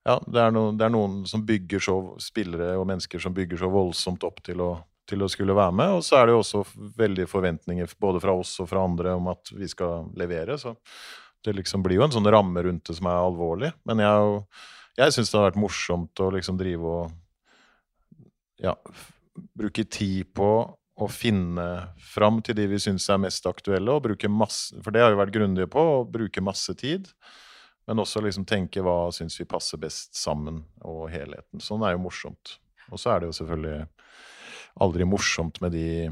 ja, 0.04 0.16
det 0.26 0.40
er, 0.42 0.50
noen, 0.54 0.76
det 0.78 0.86
er 0.86 0.92
noen 0.92 1.20
som 1.30 1.44
bygger 1.46 1.82
så 1.82 1.96
spillere 2.20 2.74
og 2.76 2.88
mennesker 2.90 3.22
som 3.22 3.34
bygger 3.34 3.62
så 3.62 3.70
voldsomt 3.70 4.26
opp 4.26 4.42
til 4.44 4.60
å, 4.60 4.70
til 5.08 5.22
å 5.22 5.30
skulle 5.30 5.56
være 5.56 5.74
med. 5.78 5.94
Og 5.96 6.04
så 6.04 6.18
er 6.18 6.26
det 6.26 6.34
jo 6.34 6.42
også 6.42 6.62
veldig 6.98 7.26
forventninger 7.30 7.96
både 8.02 8.20
fra 8.22 8.34
oss 8.34 8.56
og 8.62 8.68
fra 8.74 8.82
andre 8.82 9.14
om 9.16 9.30
at 9.30 9.54
vi 9.54 9.70
skal 9.70 10.10
levere. 10.18 10.58
Så 10.58 10.74
det 11.46 11.54
liksom 11.54 11.86
blir 11.86 12.00
jo 12.00 12.06
en 12.08 12.14
sånn 12.14 12.28
ramme 12.34 12.66
rundt 12.66 12.90
det 12.90 12.98
som 12.98 13.08
er 13.10 13.22
alvorlig. 13.22 13.72
Men 13.88 14.02
jeg, 14.02 14.10
er 14.10 14.26
jo- 14.26 14.44
jeg 14.98 15.14
syns 15.14 15.32
det 15.32 15.38
har 15.38 15.50
vært 15.50 15.62
morsomt 15.62 16.22
å 16.22 16.30
liksom 16.34 16.58
drive 16.60 16.94
og 16.96 17.12
ja, 18.62 18.74
bruke 19.58 19.84
tid 19.84 20.28
på 20.36 20.50
å 21.02 21.08
finne 21.08 21.66
fram 21.96 22.42
til 22.44 22.56
de 22.58 22.66
vi 22.70 22.80
syns 22.82 23.08
er 23.10 23.20
mest 23.22 23.46
aktuelle, 23.48 23.94
og 23.94 24.04
bruke 24.04 24.28
masse 24.30 24.76
For 24.84 24.94
det 24.94 25.02
har 25.02 25.14
vi 25.14 25.22
vært 25.22 25.34
grundige 25.34 25.70
på, 25.72 25.80
å 25.80 26.04
bruke 26.08 26.44
masse 26.44 26.74
tid. 26.78 27.08
Men 27.88 28.02
også 28.02 28.22
liksom 28.22 28.44
tenke 28.46 28.84
hva 28.84 29.10
syns 29.14 29.38
vi 29.40 29.48
passer 29.48 29.80
best 29.82 30.14
sammen, 30.18 30.62
og 30.86 31.08
helheten. 31.10 31.62
Sånn 31.64 31.82
er 31.82 31.96
jo 31.96 32.04
morsomt. 32.04 32.58
Og 32.92 33.00
så 33.00 33.14
er 33.14 33.22
det 33.22 33.30
jo 33.30 33.38
selvfølgelig 33.40 33.86
aldri 34.82 35.06
morsomt 35.08 35.58
med 35.64 35.74
de, 35.74 36.10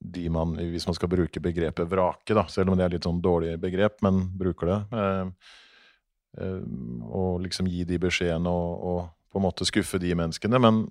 de 0.00 0.28
man 0.32 0.56
Hvis 0.58 0.86
man 0.88 0.96
skal 0.96 1.10
bruke 1.12 1.42
begrepet 1.42 1.90
vrake, 1.90 2.34
da, 2.36 2.46
selv 2.48 2.72
om 2.72 2.78
det 2.78 2.86
er 2.86 2.94
litt 2.94 3.08
sånn 3.08 3.20
dårlig 3.22 3.58
begrep, 3.60 3.98
men 4.06 4.22
bruker 4.38 4.70
det. 4.70 4.78
Eh, 5.02 5.58
og 6.38 7.40
liksom 7.42 7.68
gi 7.70 7.84
de 7.88 7.98
beskjedene 7.98 8.50
og, 8.50 8.84
og 8.86 9.00
på 9.30 9.40
en 9.40 9.46
måte 9.46 9.66
skuffe 9.66 9.98
de 10.02 10.12
menneskene. 10.14 10.60
Men 10.62 10.84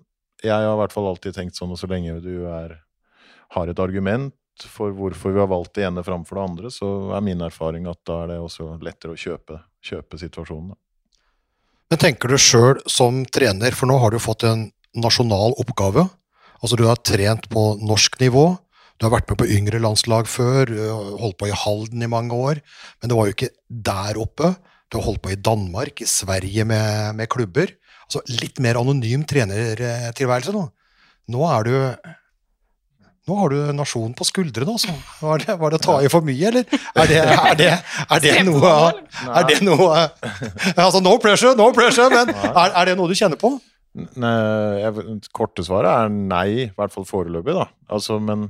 jeg 0.44 0.56
har 0.56 0.74
i 0.74 0.80
hvert 0.82 0.96
fall 0.96 1.10
alltid 1.10 1.36
tenkt 1.36 1.60
sånn, 1.60 1.72
og 1.76 1.80
så 1.80 1.90
lenge 1.92 2.20
du 2.24 2.48
er, 2.50 2.78
har 3.56 3.72
et 3.72 3.82
argument 3.84 4.36
for 4.68 4.92
hvorfor 4.96 5.32
vi 5.32 5.40
har 5.40 5.48
valgt 5.52 5.78
det 5.78 5.86
ene 5.88 6.04
framfor 6.04 6.36
det 6.36 6.46
andre, 6.50 6.72
så 6.74 6.90
er 7.16 7.24
min 7.24 7.42
erfaring 7.46 7.88
at 7.88 8.00
da 8.08 8.24
er 8.24 8.34
det 8.34 8.40
også 8.44 8.74
lettere 8.84 9.16
å 9.16 9.20
kjøpe, 9.20 9.62
kjøpe 9.86 10.20
situasjonen. 10.20 10.74
Men 11.90 12.02
tenker 12.02 12.30
du 12.30 12.38
sjøl 12.38 12.82
som 12.90 13.24
trener, 13.26 13.74
for 13.74 13.90
nå 13.90 13.98
har 14.02 14.14
du 14.14 14.20
fått 14.22 14.46
en 14.46 14.68
nasjonal 15.00 15.56
oppgave. 15.62 16.06
Altså 16.60 16.78
du 16.78 16.86
har 16.90 17.00
trent 17.02 17.48
på 17.50 17.64
norsk 17.82 18.20
nivå, 18.22 18.52
du 19.00 19.08
har 19.08 19.14
vært 19.14 19.30
med 19.32 19.40
på 19.40 19.48
yngre 19.56 19.80
landslag 19.80 20.28
før, 20.28 20.70
holdt 21.22 21.38
på 21.40 21.48
i 21.48 21.56
Halden 21.56 22.04
i 22.04 22.12
mange 22.12 22.36
år, 22.36 22.60
men 23.00 23.12
det 23.12 23.16
var 23.16 23.30
jo 23.30 23.36
ikke 23.38 23.54
der 23.70 24.20
oppe. 24.20 24.52
Du 24.90 24.98
har 24.98 25.06
holdt 25.06 25.22
på 25.26 25.34
i 25.34 25.38
Danmark, 25.38 26.02
i 26.02 26.08
Sverige 26.10 26.66
med, 26.66 27.16
med 27.20 27.30
klubber. 27.30 27.76
Altså 28.08 28.24
litt 28.42 28.58
mer 28.64 28.80
anonym 28.82 29.26
trenertilværelse 29.30 30.54
nå. 30.56 30.64
Nå 31.30 31.46
er 31.46 31.68
du 31.68 31.76
nå 33.30 33.36
har 33.38 33.54
du 33.54 33.58
nasjonen 33.78 34.16
på 34.18 34.26
skuldrene, 34.26 34.74
altså. 34.74 34.94
Var 35.22 35.44
det, 35.44 35.56
var 35.62 35.70
det 35.70 35.78
å 35.78 35.84
ta 35.84 35.98
i 36.02 36.10
for 36.10 36.26
mye, 36.26 36.50
eller? 36.50 36.64
Er 36.98 37.10
det, 37.12 37.20
er 37.22 37.58
det, 37.60 37.68
er 38.10 38.24
det 38.24 38.32
noe 38.48 38.72
Er 39.30 39.46
det 39.46 39.60
noe 39.62 40.00
Altså, 40.74 41.02
no 41.06 41.14
pressure, 41.22 41.54
no 41.60 41.68
pressure, 41.76 42.10
men 42.10 42.34
er, 42.34 42.74
er 42.74 42.90
det 42.90 42.96
noe 42.98 43.12
du 43.12 43.14
kjenner 43.20 43.38
på? 43.38 43.54
Nei, 43.94 44.90
korte 45.36 45.66
svaret 45.68 45.92
er 45.92 46.10
nei, 46.14 46.48
i 46.64 46.68
hvert 46.74 46.94
fall 46.96 47.06
foreløpig, 47.10 47.54
da. 47.58 47.68
Altså, 47.94 48.18
men 48.24 48.50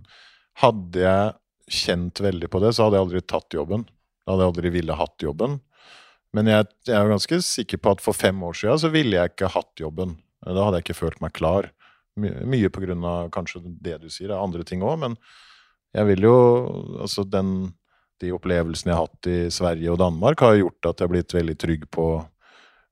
hadde 0.64 1.04
jeg 1.04 1.80
kjent 1.82 2.24
veldig 2.24 2.50
på 2.52 2.64
det, 2.64 2.72
så 2.76 2.88
hadde 2.88 3.00
jeg 3.00 3.08
aldri 3.10 3.24
tatt 3.28 3.60
jobben. 3.60 3.84
Da 4.24 4.32
hadde 4.34 4.46
jeg 4.46 4.54
aldri 4.54 4.74
ville 4.80 5.00
hatt 5.00 5.28
jobben. 5.28 5.60
Men 6.36 6.50
jeg, 6.52 6.70
jeg 6.86 6.96
er 6.96 7.10
ganske 7.10 7.40
sikker 7.46 7.82
på 7.82 7.96
at 7.96 8.04
for 8.04 8.18
fem 8.18 8.38
år 8.46 8.58
siden 8.58 8.82
så 8.84 8.92
ville 8.94 9.18
jeg 9.18 9.34
ikke 9.34 9.52
hatt 9.56 9.82
jobben. 9.82 10.18
Da 10.46 10.66
hadde 10.66 10.80
jeg 10.80 10.88
ikke 10.88 11.00
følt 11.02 11.22
meg 11.24 11.34
klar. 11.38 11.72
My, 12.20 12.32
mye 12.54 12.70
på 12.74 12.84
grunn 12.84 13.06
av 13.08 13.32
kanskje 13.34 13.64
det 13.82 13.98
du 14.04 14.10
sier, 14.12 14.30
det 14.30 14.36
er 14.38 14.44
andre 14.44 14.66
ting 14.68 14.84
òg, 14.86 14.98
men 15.02 15.18
jeg 15.96 16.06
vil 16.12 16.28
jo 16.28 16.38
Altså, 17.02 17.24
den, 17.26 17.72
de 18.22 18.34
opplevelsene 18.36 18.92
jeg 18.92 18.98
har 18.98 19.08
hatt 19.08 19.30
i 19.32 19.40
Sverige 19.54 19.94
og 19.94 20.02
Danmark, 20.02 20.44
har 20.44 20.60
gjort 20.60 20.90
at 20.92 21.00
jeg 21.00 21.08
har 21.08 21.14
blitt 21.14 21.36
veldig 21.38 21.58
trygg 21.58 21.86
på 21.96 22.08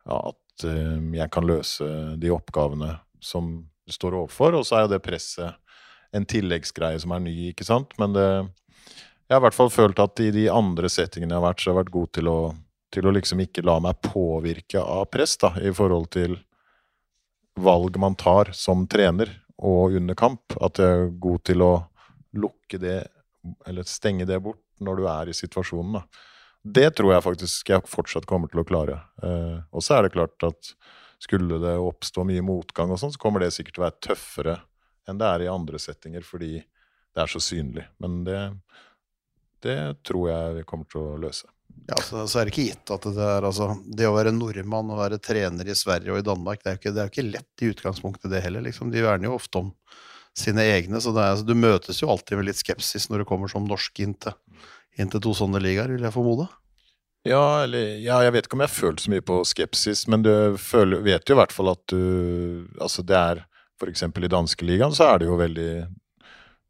ja, 0.08 0.18
at 0.18 0.66
uh, 0.66 0.98
jeg 1.20 1.32
kan 1.34 1.48
løse 1.48 1.88
de 2.18 2.32
oppgavene 2.34 2.96
som 3.20 3.58
står 3.92 4.16
overfor. 4.22 4.56
Og 4.58 4.66
så 4.68 4.78
er 4.78 4.86
jo 4.86 4.94
det 4.96 5.04
presset 5.06 5.60
en 6.16 6.26
tilleggsgreie 6.28 7.00
som 7.04 7.14
er 7.14 7.26
ny, 7.26 7.36
ikke 7.52 7.68
sant. 7.68 7.92
Men 8.00 8.16
det, 8.16 8.28
jeg 9.28 9.36
har 9.36 9.42
i 9.42 9.46
hvert 9.48 9.58
fall 9.58 9.72
følt 9.74 10.00
at 10.00 10.24
i 10.24 10.32
de 10.32 10.48
andre 10.52 10.90
settingene 10.92 11.36
jeg 11.36 11.42
har 11.42 11.48
vært, 11.50 11.62
så 11.62 11.70
har 11.70 11.76
jeg 11.76 11.82
vært 11.82 11.96
god 11.98 12.14
til 12.16 12.32
å, 12.32 12.40
til 12.98 13.08
å 13.08 13.14
liksom 13.14 13.42
ikke 13.44 13.66
la 13.66 13.78
meg 13.84 14.00
påvirke 14.02 14.82
av 14.82 15.06
press, 15.14 15.38
da, 15.42 15.54
i 15.62 15.74
forhold 15.76 16.10
til 16.18 16.38
valg 17.58 17.98
man 18.02 18.18
tar 18.18 18.52
som 18.58 18.86
trener 18.90 19.32
og 19.58 19.98
under 19.98 20.18
kamp. 20.18 20.58
At 20.62 20.82
jeg 20.82 21.04
er 21.04 21.14
god 21.22 21.44
til 21.50 21.66
å 21.66 21.74
lukke 22.38 22.80
det, 22.82 23.00
eller 23.70 23.88
stenge 23.90 24.28
det 24.30 24.40
bort 24.44 24.62
når 24.84 25.00
du 25.00 25.08
er 25.10 25.30
i 25.30 25.38
situasjonen. 25.38 26.00
da. 26.00 26.04
Det 26.62 26.90
tror 26.98 27.14
jeg 27.14 27.26
faktisk 27.26 27.70
jeg 27.72 27.90
fortsatt 27.90 28.28
kommer 28.30 28.52
til 28.52 28.62
å 28.62 28.68
klare. 28.68 29.02
Eh, 29.24 29.60
og 29.72 29.84
så 29.86 29.98
er 29.98 30.06
det 30.06 30.16
klart 30.18 30.44
at 30.46 30.74
skulle 31.22 31.58
det 31.62 31.78
oppstå 31.82 32.26
mye 32.28 32.44
motgang, 32.46 32.92
og 32.94 33.00
sånn, 33.02 33.14
så 33.14 33.22
kommer 33.22 33.42
det 33.42 33.54
sikkert 33.56 33.78
til 33.78 33.84
å 33.84 33.88
være 33.88 34.02
tøffere 34.10 34.58
enn 35.08 35.18
det 35.18 35.30
er 35.30 35.46
i 35.46 35.50
andre 35.50 35.80
settinger, 35.82 36.26
fordi 36.28 36.60
det 36.60 37.24
er 37.24 37.32
så 37.32 37.42
synlig. 37.42 37.88
Men 38.04 38.20
det, 38.28 38.42
det 39.66 39.80
tror 40.06 40.28
jeg 40.30 40.58
vi 40.60 40.66
kommer 40.68 40.90
til 40.92 41.02
å 41.02 41.22
løse. 41.22 41.48
Ja, 41.88 41.98
så, 42.04 42.26
så 42.28 42.40
er 42.40 42.48
det 42.48 42.54
ikke 42.54 42.68
gitt 42.72 42.92
at 42.92 43.06
det 43.16 43.24
er 43.24 43.46
altså 43.48 43.70
Det 43.96 44.08
å 44.10 44.16
være 44.16 44.34
nordmann 44.36 44.90
og 44.92 45.00
være 45.00 45.20
trener 45.24 45.70
i 45.70 45.76
Sverige 45.78 46.12
og 46.12 46.20
i 46.20 46.26
Danmark, 46.26 46.64
det 46.64 46.72
er 46.72 46.76
jo 46.76 46.82
ikke, 46.82 46.94
er 47.00 47.12
ikke 47.12 47.28
lett 47.30 47.64
i 47.64 47.72
utgangspunktet, 47.72 48.32
det 48.34 48.44
heller. 48.44 48.66
liksom. 48.66 48.92
De 48.92 49.04
verner 49.06 49.30
jo 49.30 49.38
ofte 49.38 49.62
om 49.62 49.74
sine 50.38 50.66
egne, 50.70 51.02
så 51.02 51.14
er, 51.16 51.32
altså, 51.32 51.48
du 51.48 51.56
møtes 51.58 52.02
jo 52.04 52.12
alltid 52.14 52.38
med 52.40 52.50
litt 52.50 52.60
skepsis 52.60 53.08
når 53.10 53.24
du 53.24 53.30
kommer 53.30 53.52
som 53.52 53.66
norsk 53.68 54.04
inn 54.04 54.14
til, 54.22 54.36
inn 55.00 55.10
til 55.14 55.24
to 55.24 55.34
sånne 55.38 55.62
ligaer, 55.64 55.94
vil 55.96 56.06
jeg 56.06 56.14
formode. 56.14 56.48
Ja, 57.28 57.64
eller, 57.64 57.98
ja, 58.00 58.20
jeg 58.24 58.36
vet 58.36 58.48
ikke 58.48 58.56
om 58.56 58.64
jeg 58.64 58.70
har 58.70 58.78
følt 58.78 59.04
så 59.04 59.12
mye 59.12 59.26
på 59.26 59.40
skepsis, 59.48 60.06
men 60.12 60.24
du 60.24 60.32
føler, 60.62 61.02
vet 61.04 61.28
jo 61.28 61.36
i 61.36 61.40
hvert 61.42 61.56
fall 61.56 61.74
at 61.74 61.82
du 61.92 62.68
Altså, 62.80 63.04
det 63.04 63.18
er 63.18 63.42
f.eks. 63.78 64.04
i 64.06 64.32
danskeligaen 64.32 64.94
så 64.96 65.12
er 65.12 65.22
det 65.22 65.28
jo 65.28 65.40
veldig 65.40 65.72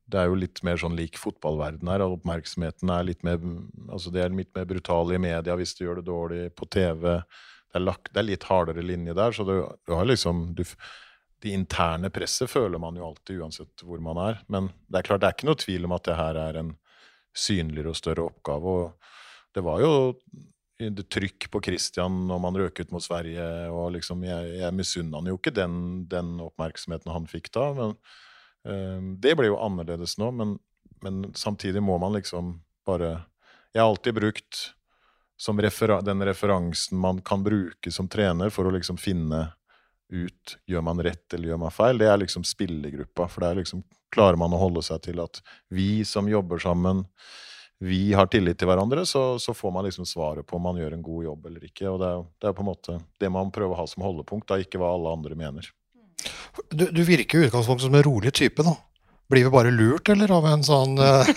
Det 0.07 0.19
er 0.21 0.29
jo 0.29 0.37
litt 0.39 0.61
mer 0.63 0.79
sånn 0.79 0.95
lik 0.95 1.17
fotballverden 1.19 1.89
her, 1.91 2.05
oppmerksomheten 2.05 2.91
er 2.93 3.09
litt 3.09 3.25
mer 3.27 3.41
Altså, 3.91 4.11
det 4.13 4.23
er 4.23 4.35
litt 4.35 4.53
mer 4.55 4.67
brutale 4.69 5.17
i 5.17 5.21
media 5.21 5.55
hvis 5.59 5.75
du 5.75 5.83
gjør 5.83 5.99
det 5.99 6.07
dårlig 6.07 6.41
på 6.55 6.67
TV. 6.71 7.03
Det 7.19 7.79
er, 7.79 7.83
lagt, 7.83 8.13
det 8.13 8.21
er 8.21 8.29
litt 8.29 8.47
hardere 8.47 8.85
linje 8.85 9.15
der, 9.17 9.35
så 9.35 9.45
du, 9.47 9.55
du 9.87 9.93
har 9.95 10.07
liksom 10.07 10.53
du, 10.55 10.63
Det 11.43 11.53
interne 11.53 12.09
presset 12.09 12.49
føler 12.49 12.81
man 12.81 12.95
jo 12.97 13.05
alltid, 13.11 13.41
uansett 13.43 13.83
hvor 13.85 13.99
man 14.01 14.17
er. 14.23 14.39
Men 14.47 14.71
det 14.87 15.01
er 15.01 15.09
klart, 15.09 15.21
det 15.21 15.29
er 15.29 15.37
ikke 15.37 15.51
noe 15.51 15.61
tvil 15.61 15.85
om 15.85 15.97
at 15.97 16.07
det 16.07 16.17
her 16.17 16.39
er 16.47 16.61
en 16.63 16.75
synligere 17.37 17.91
og 17.93 17.99
større 17.99 18.25
oppgave. 18.31 18.77
og 18.77 19.53
det 19.53 19.63
var 19.65 19.81
jo 19.81 19.91
det 20.77 21.07
trykk 21.09 21.47
på 21.49 21.61
Christian 21.65 22.27
når 22.29 22.41
man 22.41 22.57
røk 22.59 22.83
ut 22.83 22.91
mot 22.93 23.03
Sverige. 23.03 23.43
og 23.73 23.91
liksom, 23.95 24.23
Jeg, 24.23 24.59
jeg 24.61 24.73
misunna 24.73 25.17
han 25.17 25.29
jo 25.31 25.37
ikke 25.39 25.55
den, 25.55 26.05
den, 26.09 26.37
oppmerksomheten 26.43 27.11
han 27.11 27.25
fikk 27.29 27.51
da. 27.51 27.71
men 27.73 27.95
Det 29.21 29.35
blir 29.37 29.51
jo 29.51 29.59
annerledes 29.63 30.17
nå, 30.19 30.31
men, 30.35 30.57
men, 31.05 31.21
samtidig 31.37 31.79
må 31.83 31.95
man 32.01 32.17
liksom 32.17 32.57
bare 32.87 33.21
Jeg 33.71 33.79
har 33.79 33.87
alltid 33.87 34.17
brukt 34.17 34.59
som 35.37 35.61
refera 35.61 36.01
den 36.01 36.25
referansen 36.25 36.97
man 36.97 37.21
kan 37.21 37.43
bruke 37.45 37.91
som 37.91 38.09
trener 38.09 38.49
for 38.49 38.67
å 38.67 38.73
liksom 38.73 38.97
finne 38.97 39.45
ut 40.09 40.57
gjør 40.65 40.81
man 40.81 41.01
rett 41.03 41.33
eller 41.33 41.51
gjør 41.51 41.59
man 41.61 41.73
feil, 41.73 41.99
det 41.99 42.07
er 42.09 42.21
liksom 42.21 42.45
spillergruppa. 42.47 43.27
For 43.27 43.43
det 43.43 43.49
er 43.49 43.59
liksom, 43.61 43.83
klarer 44.13 44.39
man 44.39 44.55
å 44.55 44.61
holde 44.61 44.83
seg 44.85 45.03
til 45.07 45.21
at 45.23 45.41
vi 45.73 46.05
som 46.07 46.29
jobber 46.31 46.61
sammen, 46.63 47.03
vi 47.77 48.13
har 48.17 48.29
tillit 48.33 48.57
til 48.57 48.69
hverandre, 48.71 49.03
så, 49.05 49.37
så, 49.37 49.53
får 49.53 49.73
man 49.75 49.85
liksom 49.85 50.07
svaret 50.09 50.47
på 50.47 50.57
om 50.57 50.63
man 50.65 50.79
gjør 50.79 50.95
en 50.95 51.03
god 51.05 51.27
jobb 51.27 51.49
eller 51.49 51.67
ikke. 51.67 51.91
Og 51.91 51.99
det 52.01 52.07
er, 52.09 52.23
er 52.49 52.55
på 52.57 52.63
en 52.63 52.71
måte 52.71 52.95
det 53.21 53.29
man 53.33 53.51
prøver 53.53 53.75
å 53.75 53.81
ha 53.83 53.89
som 53.89 54.05
holdepunkt, 54.05 54.47
da, 54.49 54.57
ikke 54.57 54.81
hva 54.81 54.95
alle 54.95 55.13
andre 55.13 55.37
mener. 55.37 55.67
Du, 56.69 56.85
du 56.91 57.01
virker 57.07 57.39
i 57.39 57.47
utgangspunktet 57.47 57.87
som 57.87 57.95
en 57.97 58.05
rolig 58.05 58.33
type, 58.35 58.63
da. 58.65 58.75
Blir 59.31 59.43
vi 59.47 59.51
bare 59.51 59.71
lurt, 59.75 60.09
eller, 60.09 60.31
av 60.31 60.45
en 60.47 60.63
sånn 60.63 60.99
uh, 61.03 61.27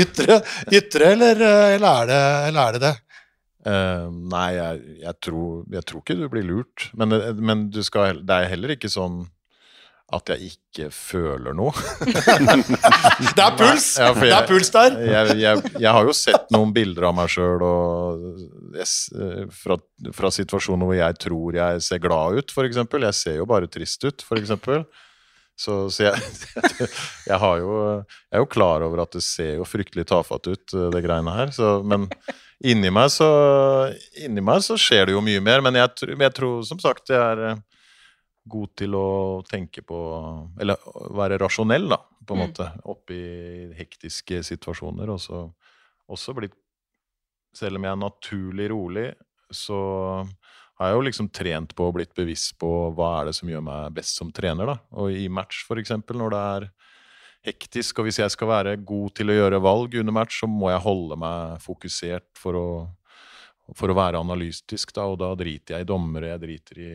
ytre, 0.00 0.40
ytre 0.72 1.10
eller, 1.12 1.42
eller, 1.76 1.88
er 1.90 2.06
det, 2.08 2.20
eller, 2.48 2.60
er 2.62 2.72
det 2.76 2.82
det? 2.86 2.94
Uh, 3.66 4.06
nei, 4.32 4.48
jeg, 4.56 4.82
jeg, 5.02 5.14
tror, 5.26 5.64
jeg, 5.74 5.84
tror, 5.90 6.00
ikke 6.04 6.18
du 6.18 6.28
blir 6.32 6.46
lurt. 6.48 6.88
Men, 6.96 7.08
men 7.36 7.66
skal, 7.84 8.22
det 8.24 8.34
er 8.36 8.52
heller 8.54 8.76
ikke 8.76 8.90
sånn 8.92 9.26
at 10.14 10.30
jeg 10.30 10.52
ikke 10.52 10.86
føler 10.94 11.54
noe. 11.56 11.72
det 13.36 13.42
er 13.42 13.56
puls! 13.58 13.86
Ja, 13.98 14.12
jeg, 14.12 14.20
det 14.22 14.36
er 14.36 14.46
puls 14.46 14.70
der! 14.70 14.98
jeg, 15.02 15.34
jeg, 15.40 15.62
jeg, 15.80 15.90
har 15.96 16.06
jo 16.06 16.14
sett 16.14 16.52
noen 16.54 16.70
bilder 16.76 17.08
av 17.08 17.16
meg 17.16 17.32
sjøl 17.32 17.64
fra, 19.50 19.78
fra, 20.14 20.30
situasjoner 20.38 20.86
hvor 20.86 20.98
jeg 20.98 21.18
tror 21.26 21.58
jeg 21.58 21.82
ser 21.88 22.04
glad 22.04 22.38
ut, 22.38 22.54
f.eks. 22.54 22.80
Jeg 22.86 23.18
ser 23.18 23.40
jo 23.40 23.50
bare 23.50 23.70
trist 23.72 24.06
ut, 24.06 24.22
f.eks. 24.22 24.54
Så, 25.56 25.74
så 25.90 26.10
jeg, 26.10 26.24
jeg, 27.32 27.38
har 27.42 27.60
jo, 27.64 27.76
jeg 27.98 28.38
er 28.38 28.44
jo 28.44 28.50
klar 28.52 28.86
over 28.86 29.06
at 29.08 29.16
det 29.16 29.24
ser 29.26 29.56
jo 29.56 29.66
fryktelig 29.66 30.06
tafatt 30.06 30.46
ut, 30.46 30.66
det 30.94 31.02
greiene 31.02 31.34
her. 31.34 31.50
Så, 31.56 31.80
men 31.82 32.06
inni 32.62 32.92
meg, 32.94 33.10
så, 33.10 33.26
inni 34.22 34.44
meg 34.44 34.62
så 34.62 34.78
skjer 34.78 35.08
det 35.08 35.16
jo 35.16 35.24
mye 35.24 35.42
mer. 35.42 35.66
Men 35.66 35.82
jeg, 35.82 36.14
jeg 36.14 36.36
tror 36.36 36.60
som 36.68 36.78
sagt 36.78 37.10
det 37.10 37.18
er 37.18 37.58
god 38.46 38.74
til 38.78 38.94
å 38.98 39.06
tenke 39.46 39.82
på 39.86 39.98
Eller 40.60 40.80
være 41.16 41.38
rasjonell, 41.42 41.88
da, 41.90 41.98
på 41.98 42.34
en 42.34 42.40
mm. 42.40 42.44
måte, 42.44 42.68
oppi 42.92 43.20
hektiske 43.78 44.42
situasjoner. 44.46 45.10
Og 45.14 45.22
så 45.22 45.46
også 46.12 46.36
blitt 46.36 46.56
Selv 47.56 47.78
om 47.78 47.86
jeg 47.86 47.94
er 47.94 48.02
naturlig 48.02 48.68
rolig, 48.68 49.06
så 49.48 49.78
har 50.76 50.90
jeg 50.90 50.96
jo 50.98 51.04
liksom 51.06 51.28
trent 51.32 51.70
på 51.72 51.86
og 51.88 51.94
blitt 51.96 52.12
bevisst 52.16 52.52
på 52.60 52.68
hva 52.92 53.12
er 53.20 53.30
det 53.30 53.36
som 53.38 53.48
gjør 53.48 53.62
meg 53.64 53.94
best 53.96 54.18
som 54.18 54.28
trener. 54.34 54.68
da. 54.68 54.74
Og 55.00 55.14
i 55.16 55.24
match, 55.32 55.62
for 55.64 55.80
eksempel, 55.80 56.18
når 56.20 56.34
det 56.34 56.40
er 56.50 56.66
hektisk, 57.48 57.98
og 57.98 58.08
hvis 58.08 58.20
jeg 58.20 58.34
skal 58.34 58.50
være 58.50 58.76
god 58.84 59.14
til 59.16 59.32
å 59.32 59.38
gjøre 59.38 59.62
valg 59.64 59.96
under 60.02 60.16
match, 60.18 60.42
så 60.42 60.50
må 60.50 60.68
jeg 60.68 60.84
holde 60.84 61.16
meg 61.22 61.56
fokusert 61.64 62.28
for 62.36 62.60
å, 62.60 62.68
for 63.78 63.88
å 63.88 63.96
være 63.96 64.20
analytisk, 64.20 64.92
da, 64.92 65.06
og 65.08 65.16
da 65.22 65.32
driter 65.38 65.78
jeg 65.78 65.86
i 65.86 65.88
dommere, 65.88 66.34
jeg 66.34 66.44
driter 66.44 66.82
i 66.82 66.92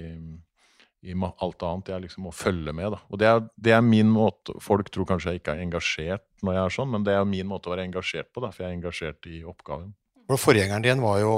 i 1.01 1.15
alt 1.17 1.63
annet. 1.65 1.89
Jeg 1.89 2.03
liksom 2.03 2.27
må 2.27 2.33
følge 2.35 2.73
med. 2.77 2.93
Da. 2.93 2.99
Og 3.09 3.21
det 3.21 3.27
er, 3.29 3.41
det 3.57 3.73
er, 3.73 3.81
min 3.85 4.09
måte 4.11 4.53
Folk 4.61 4.91
tror 4.93 5.07
kanskje 5.09 5.33
jeg 5.33 5.41
ikke 5.41 5.55
er 5.55 5.65
engasjert 5.65 6.25
når 6.45 6.57
jeg 6.57 6.63
er 6.63 6.75
sånn, 6.77 6.93
men 6.93 7.03
det 7.05 7.15
er 7.15 7.27
min 7.29 7.49
måte 7.49 7.69
å 7.69 7.73
være 7.73 7.87
engasjert 7.89 8.31
på, 8.33 8.41
da, 8.41 8.49
for 8.53 8.63
jeg 8.63 8.71
er 8.71 8.77
engasjert 8.77 9.27
i 9.29 9.43
oppgaven. 9.45 9.91
For 10.29 10.41
Forgjengeren 10.41 10.85
din 10.85 11.03
var 11.03 11.19
jo 11.21 11.33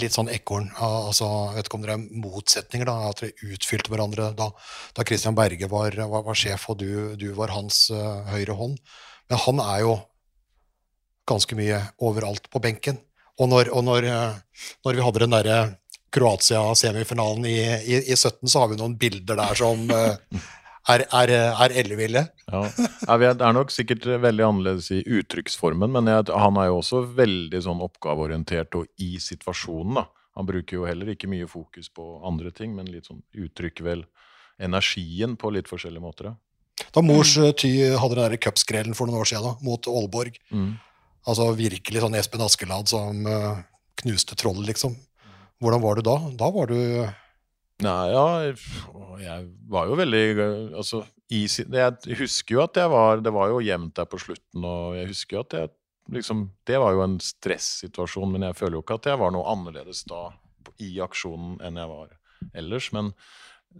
litt 0.00 0.14
sånn 0.14 0.30
ekorn. 0.32 0.70
Altså, 0.80 1.28
vet 1.56 1.68
ikke 1.68 1.78
om 1.78 1.84
dere 1.84 1.96
er 1.98 2.22
motsetninger, 2.22 2.88
da, 2.88 3.10
at 3.10 3.22
dere 3.22 3.52
utfylte 3.56 3.92
hverandre 3.92 4.30
da, 4.38 4.48
da 4.96 5.06
Christian 5.08 5.36
Berge 5.38 5.68
var, 5.70 5.96
var, 5.98 6.24
var 6.28 6.38
sjef 6.38 6.68
og 6.72 6.80
du, 6.80 6.92
du 7.20 7.28
var 7.36 7.52
hans 7.56 7.84
uh, 7.92 8.22
høyre 8.32 8.56
hånd. 8.58 8.78
Men 9.30 9.42
han 9.44 9.62
er 9.64 9.82
jo 9.84 9.96
ganske 11.28 11.58
mye 11.58 11.80
overalt 12.02 12.48
på 12.52 12.62
benken. 12.62 12.98
Og 13.40 13.50
når, 13.50 13.72
og 13.74 13.84
når, 13.88 14.08
uh, 14.08 14.66
når 14.86 14.98
vi 14.98 15.06
hadde 15.06 15.24
den 15.24 15.36
derre 15.36 15.58
Kroatia-semifinalen 16.12 17.46
i, 17.48 17.58
i, 17.62 18.00
i, 18.12 18.16
17, 18.16 18.48
så 18.48 18.62
har 18.62 18.72
vi 18.72 18.80
noen 18.80 18.98
bilder 19.00 19.38
der 19.38 19.56
som 19.58 19.84
uh, 19.88 20.42
er, 20.92 21.04
er, 21.08 21.32
er 21.32 21.74
elleville. 21.82 22.24
Ja. 22.50 22.62
ja. 23.08 23.16
det 23.22 23.46
er 23.46 23.56
nok 23.56 23.72
sikkert 23.72 24.06
veldig 24.06 24.46
annerledes 24.48 24.90
i 24.94 25.00
uttrykksformen, 25.02 25.92
men 25.94 26.10
jeg, 26.10 26.28
han 26.36 26.60
er 26.60 26.70
jo 26.70 26.80
også 26.82 27.04
veldig 27.16 27.62
sånn 27.64 27.84
oppgaveorientert 27.86 28.76
og 28.80 28.88
i 29.02 29.14
situasjonen. 29.22 30.02
da. 30.02 30.08
Han 30.38 30.48
bruker 30.48 30.78
jo 30.78 30.86
heller 30.88 31.12
ikke 31.12 31.30
mye 31.30 31.48
fokus 31.48 31.90
på 31.92 32.06
andre 32.28 32.52
ting, 32.54 32.72
men 32.76 32.88
litt 32.92 33.10
sånn 33.10 33.22
uttrykker 33.32 33.84
vel 33.86 34.06
energien 34.62 35.36
på 35.40 35.52
litt 35.52 35.68
forskjellige 35.70 36.04
måter. 36.04 36.30
Da, 36.30 36.88
Da 36.92 37.04
Mors 37.04 37.34
uh, 37.40 37.52
Ty 37.56 37.72
hadde 38.00 38.20
den 38.20 38.40
cupskrellen 38.40 38.96
for 38.96 39.08
noen 39.08 39.22
år 39.22 39.28
siden 39.28 39.48
da, 39.48 39.56
mot 39.64 39.88
Aalborg, 39.88 40.38
mm. 40.52 40.72
altså 41.28 41.50
virkelig 41.56 42.04
sånn 42.04 42.16
Espen 42.20 42.44
Askeladd 42.44 42.92
som 42.92 43.28
uh, 43.28 43.62
knuste 44.02 44.36
trollet, 44.38 44.66
liksom. 44.72 44.96
Hvordan 45.62 45.82
var 45.82 45.98
du 45.98 46.02
da? 46.06 46.16
Da 46.38 46.48
var 46.54 46.72
du 46.72 46.78
Nei, 47.82 48.06
ja, 48.12 48.24
jeg 49.18 49.46
var 49.70 49.88
jo 49.90 49.98
veldig 49.98 50.24
Altså, 50.78 51.02
easy. 51.30 51.64
Jeg 51.66 52.18
husker 52.18 52.56
jo 52.56 52.64
at 52.64 52.78
jeg 52.78 52.90
var 52.92 53.22
Det 53.22 53.32
var 53.34 53.52
jo 53.52 53.62
jevnt 53.64 53.94
der 53.98 54.08
på 54.10 54.20
slutten, 54.22 54.66
og 54.66 54.96
jeg 54.98 55.10
husker 55.10 55.38
jo 55.38 55.44
at 55.46 55.56
jeg 55.58 55.72
liksom 56.18 56.48
Det 56.66 56.80
var 56.82 56.96
jo 56.96 57.04
en 57.04 57.18
stressituasjon, 57.22 58.34
men 58.34 58.48
jeg 58.48 58.58
føler 58.58 58.78
jo 58.78 58.82
ikke 58.84 58.98
at 58.98 59.12
jeg 59.12 59.22
var 59.22 59.34
noe 59.34 59.46
annerledes 59.54 60.02
da 60.10 60.28
i 60.82 60.96
aksjonen 61.04 61.60
enn 61.62 61.78
jeg 61.78 61.90
var 61.90 62.12
ellers. 62.58 62.88
Men 62.96 63.12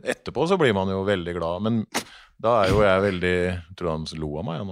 etterpå 0.06 0.44
så 0.46 0.58
blir 0.60 0.74
man 0.76 0.90
jo 0.92 1.02
veldig 1.06 1.34
glad. 1.34 1.64
Men 1.66 1.80
da 2.42 2.52
er 2.64 2.72
jo 2.72 2.80
jeg 2.82 3.02
veldig 3.04 3.32
Jeg 3.38 3.74
tror 3.78 3.92
han 3.92 4.04
lo 4.18 4.30
av 4.40 4.46
meg. 4.46 4.62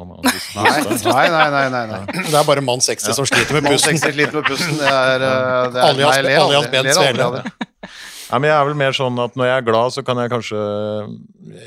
Nei, 0.58 1.26
nei, 1.30 1.48
nei, 1.54 1.66
nei, 1.70 1.82
nei. 1.92 2.00
Det 2.32 2.34
er 2.34 2.46
bare 2.48 2.64
mann 2.66 2.82
60 2.82 3.12
ja. 3.12 3.16
som 3.16 3.28
sliter 3.28 3.58
med 3.58 3.68
pusten. 3.70 3.94
Mann 3.94 4.02
60 4.02 4.14
sliter 4.16 4.38
med 4.40 4.48
pusten. 4.48 4.78
Det 4.80 4.90
er, 4.90 5.22
det 5.22 5.84
er 5.84 5.98
nei, 6.00 6.08
alias 6.40 6.70
Bent 6.72 6.90
Svele. 6.96 7.28
Ja, 8.30 8.38
men 8.38 8.46
jeg 8.46 8.54
er 8.54 8.66
vel 8.68 8.76
mer 8.78 8.94
sånn 8.94 9.18
at 9.22 9.38
Når 9.38 9.48
jeg 9.48 9.60
er 9.60 9.66
glad, 9.66 9.94
så 9.94 10.04
kan 10.06 10.18
jeg 10.22 10.30
kanskje 10.30 10.64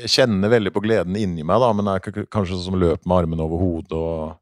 kjenne 0.08 0.48
veldig 0.52 0.72
på 0.74 0.82
gleden 0.84 1.16
inni 1.20 1.44
meg. 1.44 1.60
da, 1.60 1.72
Men 1.76 1.90
jeg 1.92 2.02
er 2.02 2.28
kanskje 2.32 2.58
sånn 2.58 2.68
som 2.70 2.78
løper 2.80 3.04
med 3.08 3.18
armene 3.22 3.44
over 3.44 3.60
hodet 3.60 3.96
og, 3.96 4.36